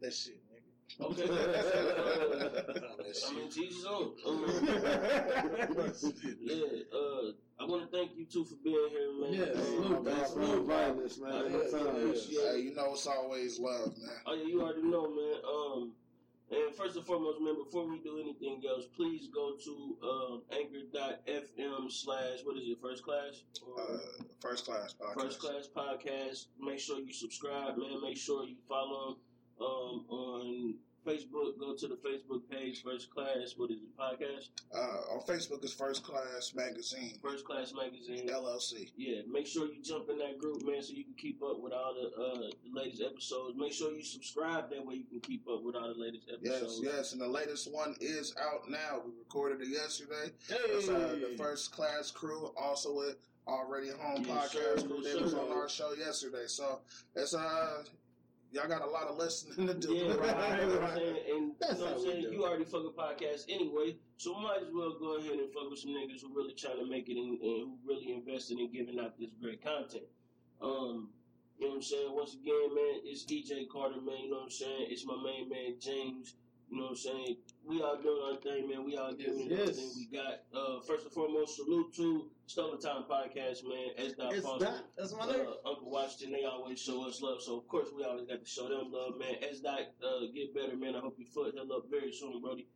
That 0.00 0.14
shit, 0.14 0.36
nigga. 0.46 1.06
Okay. 1.06 1.26
That 1.26 2.84
I 3.28 3.32
mean, 3.32 3.50
shit. 3.50 3.52
Jesus 3.52 3.84
on. 3.86 4.12
Um, 4.26 4.44
yeah. 6.40 6.64
Uh, 6.92 7.32
I 7.58 7.64
want 7.66 7.90
to 7.90 7.96
thank 7.96 8.16
you 8.16 8.24
too 8.24 8.44
for 8.44 8.54
being 8.64 8.88
here, 8.90 9.12
man. 9.20 9.32
Yeah, 9.34 9.60
Um, 9.60 9.64
salute, 9.64 10.04
man. 10.04 10.14
Thanks 10.14 10.32
for 10.32 10.42
inviting 10.42 11.02
us, 11.04 11.18
man. 11.18 11.32
Yeah, 11.32 11.58
Anytime. 11.58 12.06
yeah, 12.06 12.14
yeah. 12.28 12.52
Hey, 12.52 12.60
you 12.60 12.74
know 12.74 12.92
it's 12.92 13.06
always 13.06 13.58
love, 13.58 13.96
man. 13.98 14.10
Oh 14.26 14.34
yeah, 14.34 14.44
you 14.44 14.62
already 14.62 14.82
know, 14.82 15.08
man. 15.10 15.34
Um, 15.46 15.92
and 16.50 16.74
first 16.76 16.96
and 16.96 17.04
foremost, 17.04 17.40
man, 17.40 17.54
before 17.62 17.88
we 17.88 17.98
do 18.00 18.18
anything 18.20 18.62
else, 18.68 18.84
please 18.96 19.28
go 19.32 19.52
to 19.64 19.96
um, 20.02 20.42
anchor.fm 20.52 21.90
slash 21.90 22.38
what 22.44 22.56
is 22.56 22.68
it, 22.68 22.78
first 22.82 23.04
class? 23.04 23.42
Or 23.66 23.80
Uh, 23.80 23.98
first 24.40 24.64
class 24.66 24.94
podcast. 25.00 25.20
First 25.22 25.38
Class 25.40 25.68
Podcast. 25.74 26.46
Make 26.58 26.78
sure 26.80 26.98
you 27.00 27.12
subscribe, 27.12 27.76
man. 27.76 28.00
Make 28.02 28.16
sure 28.16 28.44
you 28.44 28.56
follow 28.68 29.18
um, 29.60 30.04
on 30.08 30.74
Facebook. 31.06 31.58
Go 31.58 31.74
to 31.76 31.88
the 31.88 31.96
Facebook 31.96 32.42
page, 32.50 32.82
First 32.82 33.10
Class. 33.10 33.54
What 33.56 33.70
is 33.70 33.78
it? 33.78 33.96
Podcast. 33.98 34.48
Uh, 34.74 35.14
on 35.14 35.20
Facebook 35.26 35.64
is 35.64 35.72
First 35.72 36.02
Class 36.04 36.52
Magazine 36.54 37.14
First 37.22 37.44
Class 37.44 37.72
Magazine. 37.74 38.28
LLC. 38.28 38.90
Yeah, 38.96 39.22
make 39.30 39.46
sure 39.46 39.66
you 39.66 39.82
jump 39.82 40.08
in 40.10 40.18
that 40.18 40.38
group, 40.38 40.64
man, 40.66 40.82
so 40.82 40.92
you 40.92 41.04
can 41.04 41.14
keep 41.14 41.42
up 41.42 41.60
with 41.60 41.72
all 41.72 41.94
the, 41.94 42.22
uh, 42.22 42.38
the 42.38 42.52
latest 42.72 43.02
episodes. 43.02 43.56
Make 43.58 43.72
sure 43.72 43.92
you 43.92 44.02
subscribe. 44.04 44.70
That 44.70 44.84
way 44.86 44.96
you 44.96 45.04
can 45.04 45.20
keep 45.20 45.46
up 45.48 45.62
with 45.62 45.74
all 45.76 45.92
the 45.92 46.00
latest 46.00 46.24
episodes. 46.32 46.80
yes, 46.82 46.94
yes, 46.94 47.12
and 47.12 47.20
the 47.20 47.28
latest 47.28 47.72
one 47.72 47.96
is 48.00 48.34
out 48.40 48.68
now. 48.70 49.02
We 49.04 49.12
recorded 49.18 49.60
it 49.66 49.68
yesterday. 49.72 50.32
Hey. 50.48 50.56
It's 50.70 50.88
uh, 50.88 51.16
the 51.30 51.36
First 51.36 51.72
Class 51.72 52.10
crew, 52.10 52.52
also 52.60 52.94
with 52.94 53.16
Already 53.48 53.88
Home 53.90 54.24
Yes, 54.26 54.28
podcast 54.28 54.50
sir, 54.80 54.86
crew. 54.86 55.00
yes, 55.02 55.14
They 55.14 55.22
was 55.22 55.34
on 55.34 55.50
our 55.50 55.68
show 55.68 55.92
yesterday, 55.94 56.44
so 56.46 56.80
it's 57.16 57.34
uh, 57.34 57.82
y'all 58.52 58.68
got 58.68 58.82
a 58.82 58.86
lot 58.86 59.08
of 59.08 59.16
listening 59.16 59.66
to 59.68 59.74
do. 59.74 59.94
Yeah, 59.94 60.14
right. 60.14 60.60
You 60.60 60.66
know 60.66 60.80
I'm 60.80 60.96
saying? 60.96 61.16
And 61.30 61.52
That's 61.60 61.72
you 61.74 61.78
know 61.78 61.84
what 61.84 61.94
I'm 61.94 62.00
saying? 62.04 62.26
You 62.32 62.44
already 62.44 62.64
fuck 62.64 62.82
a 62.84 62.90
podcast 62.90 63.44
anyway, 63.48 63.96
so 64.16 64.34
might 64.34 64.62
as 64.62 64.72
well 64.72 64.96
go 64.98 65.18
ahead 65.18 65.32
and 65.32 65.52
fuck 65.52 65.70
with 65.70 65.78
some 65.78 65.90
niggas 65.90 66.22
who 66.22 66.34
really 66.34 66.54
trying 66.54 66.78
to 66.78 66.86
make 66.86 67.08
it 67.08 67.16
and, 67.16 67.40
and 67.40 67.40
who 67.40 67.78
really 67.86 68.12
invested 68.12 68.58
in 68.58 68.70
giving 68.72 68.98
out 68.98 69.18
this 69.18 69.30
great 69.40 69.62
content. 69.62 70.04
Um, 70.62 71.10
you 71.58 71.66
know 71.66 71.70
what 71.70 71.76
I'm 71.76 71.82
saying? 71.82 72.14
Once 72.14 72.34
again, 72.34 72.74
man, 72.74 73.00
it's 73.04 73.24
EJ 73.24 73.68
Carter, 73.68 74.00
man. 74.00 74.16
You 74.24 74.30
know 74.30 74.36
what 74.38 74.44
I'm 74.44 74.50
saying? 74.50 74.86
It's 74.88 75.04
my 75.06 75.16
main 75.22 75.48
man 75.48 75.74
James. 75.80 76.34
You 76.70 76.76
know 76.76 76.82
what 76.84 76.90
I'm 76.90 76.96
saying? 76.96 77.36
We 77.64 77.82
all 77.82 77.96
doing 78.00 78.22
our 78.30 78.40
thing, 78.40 78.68
man. 78.68 78.84
We 78.84 78.96
all 78.96 79.12
giving 79.12 79.40
it 79.40 79.50
Yes. 79.50 79.60
everything 79.70 79.90
we 79.96 80.16
got. 80.16 80.34
Uh, 80.54 80.80
first 80.86 81.04
and 81.04 81.12
foremost, 81.12 81.56
salute 81.56 81.92
to 81.96 82.30
Stolen 82.46 82.80
Time 82.80 83.02
Podcast, 83.10 83.64
man. 83.68 83.88
S. 83.98 84.12
Dot 84.12 84.32
Foster. 84.36 84.74
That's 84.96 85.12
my 85.14 85.26
name. 85.26 85.46
uh, 85.48 85.68
Uncle 85.68 85.90
Washington, 85.90 86.32
they 86.32 86.44
always 86.44 86.80
show 86.80 87.06
us 87.08 87.20
love. 87.20 87.42
So 87.42 87.58
of 87.58 87.66
course 87.68 87.88
we 87.96 88.04
always 88.04 88.26
got 88.26 88.40
to 88.40 88.46
show 88.48 88.68
them 88.68 88.92
love, 88.92 89.18
man. 89.18 89.34
S 89.42 89.60
dot 89.60 89.80
uh, 90.02 90.26
get 90.32 90.54
better, 90.54 90.76
man. 90.76 90.94
I 90.94 91.00
hope 91.00 91.16
your 91.18 91.26
foot 91.28 91.54
heal 91.54 91.70
up 91.72 91.90
very 91.90 92.12
soon, 92.12 92.40
Brody. 92.40 92.68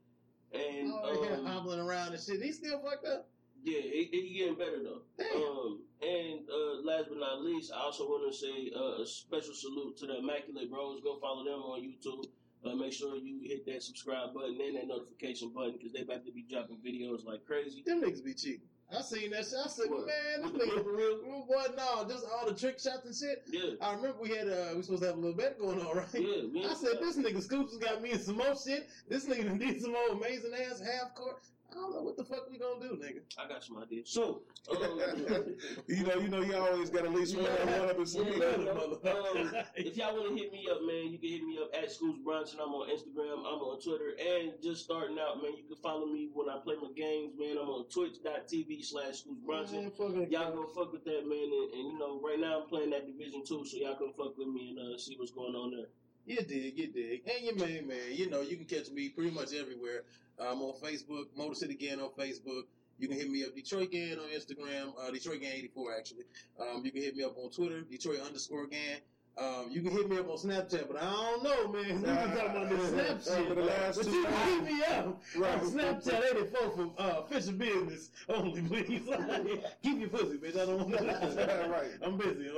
And 0.53 0.93
Oh, 0.93 1.25
yeah, 1.29 1.37
um, 1.37 1.47
hobbling 1.47 1.81
around 1.81 2.13
and 2.15 2.23
shit. 2.23 2.43
He 2.43 2.51
still 2.53 2.81
fucked 2.83 3.07
up. 3.07 3.29
yeah, 3.65 3.81
he, 3.81 4.09
he 4.11 4.35
getting 4.39 4.55
better 4.57 4.83
though. 4.83 5.03
Damn. 5.19 5.43
Um, 5.43 5.83
and 6.03 6.41
uh, 6.51 6.83
last 6.83 7.09
but 7.09 7.19
not 7.19 7.43
least, 7.43 7.73
I 7.75 7.79
also 7.81 8.05
want 8.05 8.31
to 8.33 8.37
say 8.39 8.71
uh, 8.77 9.03
a 9.03 9.07
special 9.07 9.55
salute 9.55 9.97
to 9.99 10.07
the 10.07 10.19
Immaculate 10.19 10.69
Bros. 10.71 11.01
Go 11.03 11.19
follow 11.21 11.45
them 11.45 11.61
on 11.63 11.81
YouTube. 11.81 12.27
Uh, 12.65 12.75
make 12.75 12.93
sure 12.93 13.17
you 13.17 13.41
hit 13.43 13.67
that 13.67 13.83
subscribe 13.83 14.33
button 14.33 14.59
and 14.61 14.77
that 14.77 14.87
notification 14.89 15.51
button 15.55 15.73
because 15.73 15.93
they 15.93 16.01
about 16.01 16.25
to 16.25 16.33
be 16.33 16.47
dropping 16.49 16.77
videos 16.79 17.25
like 17.25 17.45
crazy. 17.47 17.83
Them 17.87 18.01
niggas 18.03 18.25
be 18.25 18.33
cheating. 18.35 18.61
I 18.97 19.01
seen 19.03 19.31
that 19.31 19.45
shit. 19.45 19.55
I 19.65 19.69
said, 19.69 19.91
What? 19.91 20.07
man, 20.07 20.43
this 20.43 20.53
What 20.53 20.61
nigga 20.63 20.83
for 20.85 20.97
real? 20.97 21.21
Oh, 21.27 21.45
boy, 21.47 21.75
no, 21.77 22.09
just 22.09 22.25
all 22.33 22.47
the 22.47 22.55
trick 22.55 22.79
shots 22.79 23.05
and 23.05 23.15
shit. 23.15 23.43
Yeah, 23.51 23.75
I 23.81 23.95
remember 23.95 24.19
we 24.21 24.29
had 24.31 24.49
uh 24.49 24.73
we 24.77 24.83
supposed 24.83 25.03
to 25.03 25.09
have 25.09 25.17
a 25.17 25.21
little 25.21 25.37
bet 25.37 25.59
going 25.59 25.81
on, 25.81 25.97
right? 25.97 26.07
yeah. 26.15 26.43
me 26.51 26.65
I 26.67 26.75
said 26.75 26.99
this 27.01 27.17
nigga 27.17 27.43
Scoots 27.43 27.73
has 27.73 27.83
got 27.83 28.01
me 28.03 28.13
in 28.13 28.19
some 28.19 28.37
more 28.37 28.55
shit. 28.57 28.89
This 29.09 29.27
nigga 29.27 29.59
did 29.59 29.81
some 29.81 29.93
more 29.93 30.09
amazing 30.13 30.53
ass 30.55 30.81
half 30.81 31.15
court. 31.15 31.43
I 31.75 31.81
don't 31.81 31.93
know 31.93 32.03
what 32.03 32.17
the 32.17 32.25
fuck 32.25 32.49
we 32.51 32.57
gonna 32.59 32.81
do, 32.81 32.95
nigga. 33.03 33.21
I 33.37 33.49
got 33.49 33.65
some 33.65 33.79
ideas. 33.83 34.09
So, 34.11 34.43
um, 34.71 34.79
you 35.89 36.05
know, 36.05 36.15
you 36.17 36.29
know, 36.29 36.41
you 36.41 36.55
always 36.57 36.89
got 36.91 37.05
at 37.05 37.13
least 37.13 37.35
one, 37.37 37.45
Yeah. 37.47 37.81
one 37.81 37.91
up 37.91 37.99
in 37.99 38.07
some 38.07 38.27
Yeah, 38.27 38.33
people. 38.57 39.01
um, 39.05 39.53
if 39.75 39.97
y'all 39.97 40.15
want 40.15 40.29
to 40.37 40.43
hit 40.43 40.53
me 40.53 40.69
up, 40.71 40.83
man, 40.83 41.11
you 41.11 41.19
can 41.19 41.29
hit 41.29 41.43
me 41.43 41.59
up 41.61 41.71
at 41.75 41.91
Scoots 41.91 42.21
Bronson. 42.25 42.61
I'm 42.63 42.71
on 42.71 42.89
Instagram. 42.89 43.41
I'm 43.41 43.59
on 43.67 43.81
Twitter. 43.81 44.15
And 44.15 44.53
just 44.63 44.85
starting 44.85 45.19
out, 45.19 45.43
man, 45.43 45.53
you 45.57 45.65
can 45.67 45.77
follow 45.83 46.07
me 46.07 46.31
when 46.33 46.49
I 46.49 46.59
play 46.63 46.77
my 46.81 46.91
games, 46.97 47.33
man. 47.39 47.59
I'm 47.61 47.69
on 47.69 47.89
twitch.tv 47.91 48.85
slash 48.85 49.19
Scoots 49.27 49.41
Bronson. 49.45 49.83
Man, 49.83 49.91
fucking- 49.91 50.31
Y'all 50.31 50.55
gonna 50.55 50.69
fuck 50.75 50.93
with 50.93 51.05
that, 51.05 51.27
man. 51.27 51.51
And, 51.51 51.75
and, 51.75 51.93
you 51.93 51.99
know, 51.99 52.21
right 52.23 52.39
now 52.39 52.63
I'm 52.63 52.69
playing 52.69 52.91
that 52.91 53.07
Division 53.07 53.43
2, 53.45 53.65
so 53.67 53.77
y'all 53.77 53.97
can 53.97 54.13
fuck 54.17 54.39
with 54.39 54.49
me 54.49 54.77
and 54.79 54.95
uh, 54.95 54.99
see 54.99 55.17
what's 55.19 55.33
going 55.33 55.55
on 55.55 55.71
there. 55.73 55.87
You 56.27 56.37
dig, 56.37 56.79
you 56.79 56.87
dig. 56.89 57.23
And 57.29 57.45
your 57.45 57.57
main 57.57 57.87
man, 57.87 57.99
you 58.13 58.31
know, 58.31 58.41
you 58.41 58.57
can 58.57 58.65
catch 58.65 58.91
me 58.91 59.11
pretty 59.11 59.31
much 59.31 59.53
everywhere. 59.55 60.05
I'm 60.39 60.61
on 60.63 60.75
Facebook, 60.83 61.27
Motor 61.37 61.55
City 61.55 61.75
Gang 61.75 62.01
on 62.01 62.11
Facebook. 62.19 62.63
You 62.99 63.09
can 63.09 63.17
hit 63.17 63.31
me 63.31 63.45
up 63.45 63.55
Detroit 63.55 63.91
Gang 63.91 64.13
on 64.19 64.29
Instagram, 64.31 64.93
uh, 65.01 65.11
Detroit 65.11 65.41
Gang 65.41 65.53
84 65.55 65.97
actually. 65.99 66.25
Um, 66.61 66.83
you 66.85 66.93
can 66.93 67.03
hit 67.03 67.17
me 67.17 67.25
up 67.25 67.37
on 67.37 67.51
Twitter, 67.51 67.83
Detroit 67.83 68.21
underscore 68.25 68.67
Gang. 68.67 68.99
Um, 69.37 69.67
you 69.69 69.83
can 69.83 69.91
hit 69.91 70.09
me 70.09 70.17
up 70.17 70.31
on 70.31 70.37
Snapchat, 70.37 70.87
but 70.87 70.97
I 71.03 71.11
don't 71.11 71.43
know, 71.43 71.67
man. 71.73 71.95
We've 71.97 72.03
been 72.05 72.37
talking 72.37 72.39
about 72.39 72.71
this 72.71 72.89
Snap 72.91 73.37
shit. 73.39 73.49
For 73.49 73.55
the 73.57 73.63
last 73.63 73.97
but 73.99 74.07
you 74.07 74.25
can 74.25 74.65
hit 74.65 74.73
me 74.73 74.85
up 74.85 75.23
Right. 75.37 75.55
on 75.55 75.71
Snapchat 75.73 76.37
84 76.37 76.71
for 76.71 76.93
uh, 77.03 77.21
official 77.23 77.53
business 77.55 78.11
only, 78.29 78.63
please. 78.63 79.03
Keep 79.83 79.99
your 79.99 80.09
pussy, 80.09 80.39
bitch. 80.39 80.53
I 80.57 80.67
don't 80.67 80.89
want 80.89 80.93
that. 81.37 81.69
Right. 81.69 81.91
I'm 82.01 82.17
busy. 82.17 82.49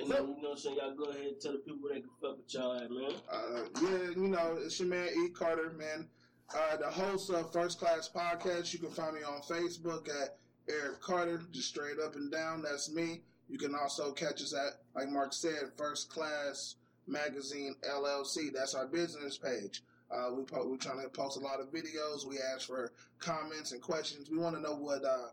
And 0.00 0.10
then, 0.10 0.22
you 0.36 0.42
know 0.42 0.48
what 0.48 0.50
I'm 0.52 0.58
saying? 0.58 0.76
Y'all 0.76 0.94
go 0.94 1.04
ahead 1.04 1.26
and 1.26 1.40
tell 1.40 1.52
the 1.52 1.58
people 1.58 1.78
where 1.82 1.94
they 1.94 2.00
can 2.00 2.10
fuck 2.20 2.36
with 2.36 2.52
y'all 2.54 2.74
at, 2.74 2.90
man. 2.90 3.12
Uh, 3.30 3.62
yeah, 3.82 4.10
you 4.16 4.28
know, 4.28 4.58
it's 4.60 4.78
your 4.80 4.88
man 4.88 5.08
E. 5.08 5.28
Carter, 5.30 5.70
man. 5.70 6.08
Uh, 6.54 6.76
the 6.76 6.90
host 6.90 7.30
of 7.30 7.52
First 7.52 7.78
Class 7.78 8.10
Podcast. 8.14 8.72
You 8.72 8.78
can 8.78 8.90
find 8.90 9.14
me 9.14 9.22
on 9.22 9.40
Facebook 9.42 10.08
at 10.08 10.38
Eric 10.68 11.00
Carter, 11.00 11.42
just 11.52 11.68
straight 11.68 11.98
up 12.04 12.16
and 12.16 12.30
down. 12.32 12.62
That's 12.62 12.90
me. 12.90 13.22
You 13.48 13.58
can 13.58 13.74
also 13.74 14.12
catch 14.12 14.42
us 14.42 14.54
at, 14.54 14.80
like 14.94 15.10
Mark 15.10 15.32
said, 15.32 15.72
First 15.76 16.10
Class 16.10 16.76
Magazine 17.06 17.74
LLC. 17.88 18.52
That's 18.52 18.74
our 18.74 18.86
business 18.86 19.38
page. 19.38 19.82
Uh, 20.10 20.30
we 20.34 20.44
po- 20.44 20.66
we're 20.66 20.76
trying 20.76 21.02
to 21.02 21.08
post 21.08 21.38
a 21.38 21.40
lot 21.40 21.60
of 21.60 21.70
videos. 21.72 22.26
We 22.26 22.38
ask 22.54 22.66
for 22.66 22.92
comments 23.18 23.72
and 23.72 23.82
questions. 23.82 24.30
We 24.30 24.38
want 24.38 24.56
to 24.56 24.62
know 24.62 24.74
what 24.74 25.04
uh, 25.04 25.28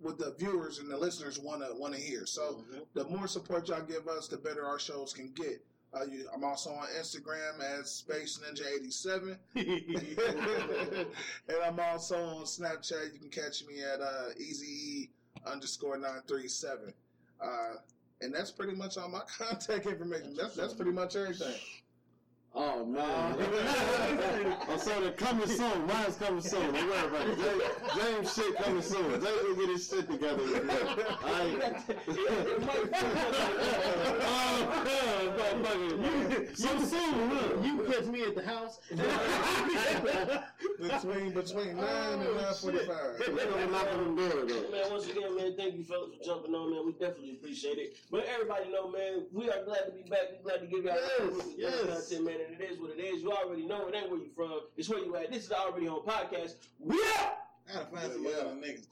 what 0.00 0.18
the 0.18 0.34
viewers 0.38 0.78
and 0.78 0.90
the 0.90 0.96
listeners 0.96 1.38
want 1.38 1.62
to 1.62 1.74
want 1.78 1.94
to 1.94 2.00
hear. 2.00 2.26
So 2.26 2.64
the 2.94 3.04
more 3.04 3.26
support 3.26 3.68
y'all 3.68 3.82
give 3.82 4.08
us, 4.08 4.28
the 4.28 4.36
better 4.36 4.64
our 4.64 4.78
shows 4.78 5.12
can 5.12 5.32
get. 5.32 5.64
Uh, 5.94 6.04
you, 6.04 6.28
I'm 6.34 6.44
also 6.44 6.70
on 6.70 6.88
Instagram 6.98 7.60
as 7.60 7.90
Space 7.90 8.38
Ninja 8.44 8.66
87, 8.76 9.38
and 9.54 11.06
I'm 11.64 11.80
also 11.80 12.16
on 12.16 12.44
Snapchat. 12.44 13.14
You 13.14 13.18
can 13.18 13.30
catch 13.30 13.64
me 13.64 13.82
at 13.82 14.00
uh, 14.00 14.30
Easy 14.38 15.10
underscore 15.46 15.96
nine 15.96 16.20
three 16.26 16.48
seven. 16.48 16.92
Uh, 17.40 17.76
and 18.20 18.34
that's 18.34 18.50
pretty 18.50 18.74
much 18.74 18.96
all 18.98 19.08
my 19.08 19.20
contact 19.38 19.86
information. 19.86 20.34
That's 20.36 20.54
that's 20.54 20.74
pretty 20.74 20.92
much 20.92 21.16
everything. 21.16 21.54
Oh 22.58 22.86
man! 22.86 23.36
oh, 24.66 24.78
so 24.78 24.98
they're 24.98 25.12
coming 25.12 25.46
soon. 25.46 25.86
Mine's 25.86 26.16
coming 26.16 26.40
soon. 26.40 26.72
Don't 26.72 26.88
worry 26.88 27.06
about 27.06 27.28
it. 27.28 27.38
James, 27.38 27.62
James 27.94 28.34
shit 28.34 28.56
coming 28.56 28.80
soon. 28.80 29.10
James 29.10 29.42
will 29.42 29.56
get 29.56 29.68
his 29.68 29.86
shit 29.86 30.10
together. 30.10 30.42
With 30.42 30.64
me. 30.64 30.72
Alright. 31.22 31.84
oh 34.24 35.62
man, 35.62 36.54
so 36.54 36.78
soon, 36.78 37.30
huh? 37.30 37.62
You 37.62 37.84
catch 37.90 38.06
me 38.06 38.22
at 38.22 38.34
the 38.34 38.42
house. 38.42 38.80
between 40.80 41.32
between 41.32 41.76
nine 41.76 42.20
and 42.20 42.28
oh, 42.28 42.40
nine 42.40 42.54
forty 42.54 42.78
five. 42.78 43.20
I'm 43.26 43.70
knocking 43.70 43.98
them 43.98 44.16
doors 44.16 44.50
though. 44.50 44.70
Man, 44.70 44.90
once 44.90 45.06
again, 45.10 45.36
man, 45.36 45.56
thank 45.58 45.74
you 45.76 45.84
fellas 45.84 46.10
for 46.16 46.24
jumping 46.24 46.54
on, 46.54 46.70
man. 46.70 46.86
We 46.86 46.92
definitely 46.92 47.32
appreciate 47.32 47.76
it. 47.76 47.98
But 48.10 48.24
everybody 48.32 48.70
know, 48.72 48.88
man, 48.90 49.26
we 49.30 49.50
are 49.50 49.62
glad 49.64 49.84
to 49.86 49.92
be 49.92 50.08
back. 50.08 50.32
We 50.32 50.38
glad 50.42 50.60
to 50.60 50.66
give 50.66 50.84
y'all 50.84 50.94
Yes, 50.96 51.54
yes, 51.58 51.74
yes. 51.86 52.08
content, 52.08 52.24
man. 52.24 52.45
And 52.46 52.60
it 52.60 52.70
is 52.70 52.78
what 52.78 52.90
it 52.90 53.00
is. 53.00 53.22
You 53.22 53.32
already 53.32 53.66
know 53.66 53.86
it 53.88 53.94
ain't 53.94 54.10
where 54.10 54.20
you 54.20 54.28
from. 54.34 54.60
It's 54.76 54.88
where 54.88 54.98
you 55.04 55.14
at. 55.16 55.30
This 55.32 55.44
is 55.44 55.48
the 55.48 55.58
already 55.58 55.86
home 55.86 56.02
podcast. 56.06 56.54
We 56.78 56.96
out. 57.18 57.38
I 57.68 57.72
gotta 57.74 57.86
find 57.86 58.12
some 58.12 58.24
Yeah, 58.24 58.30
yeah. 58.30 58.36
other 58.36 58.50
niggas 58.54 58.84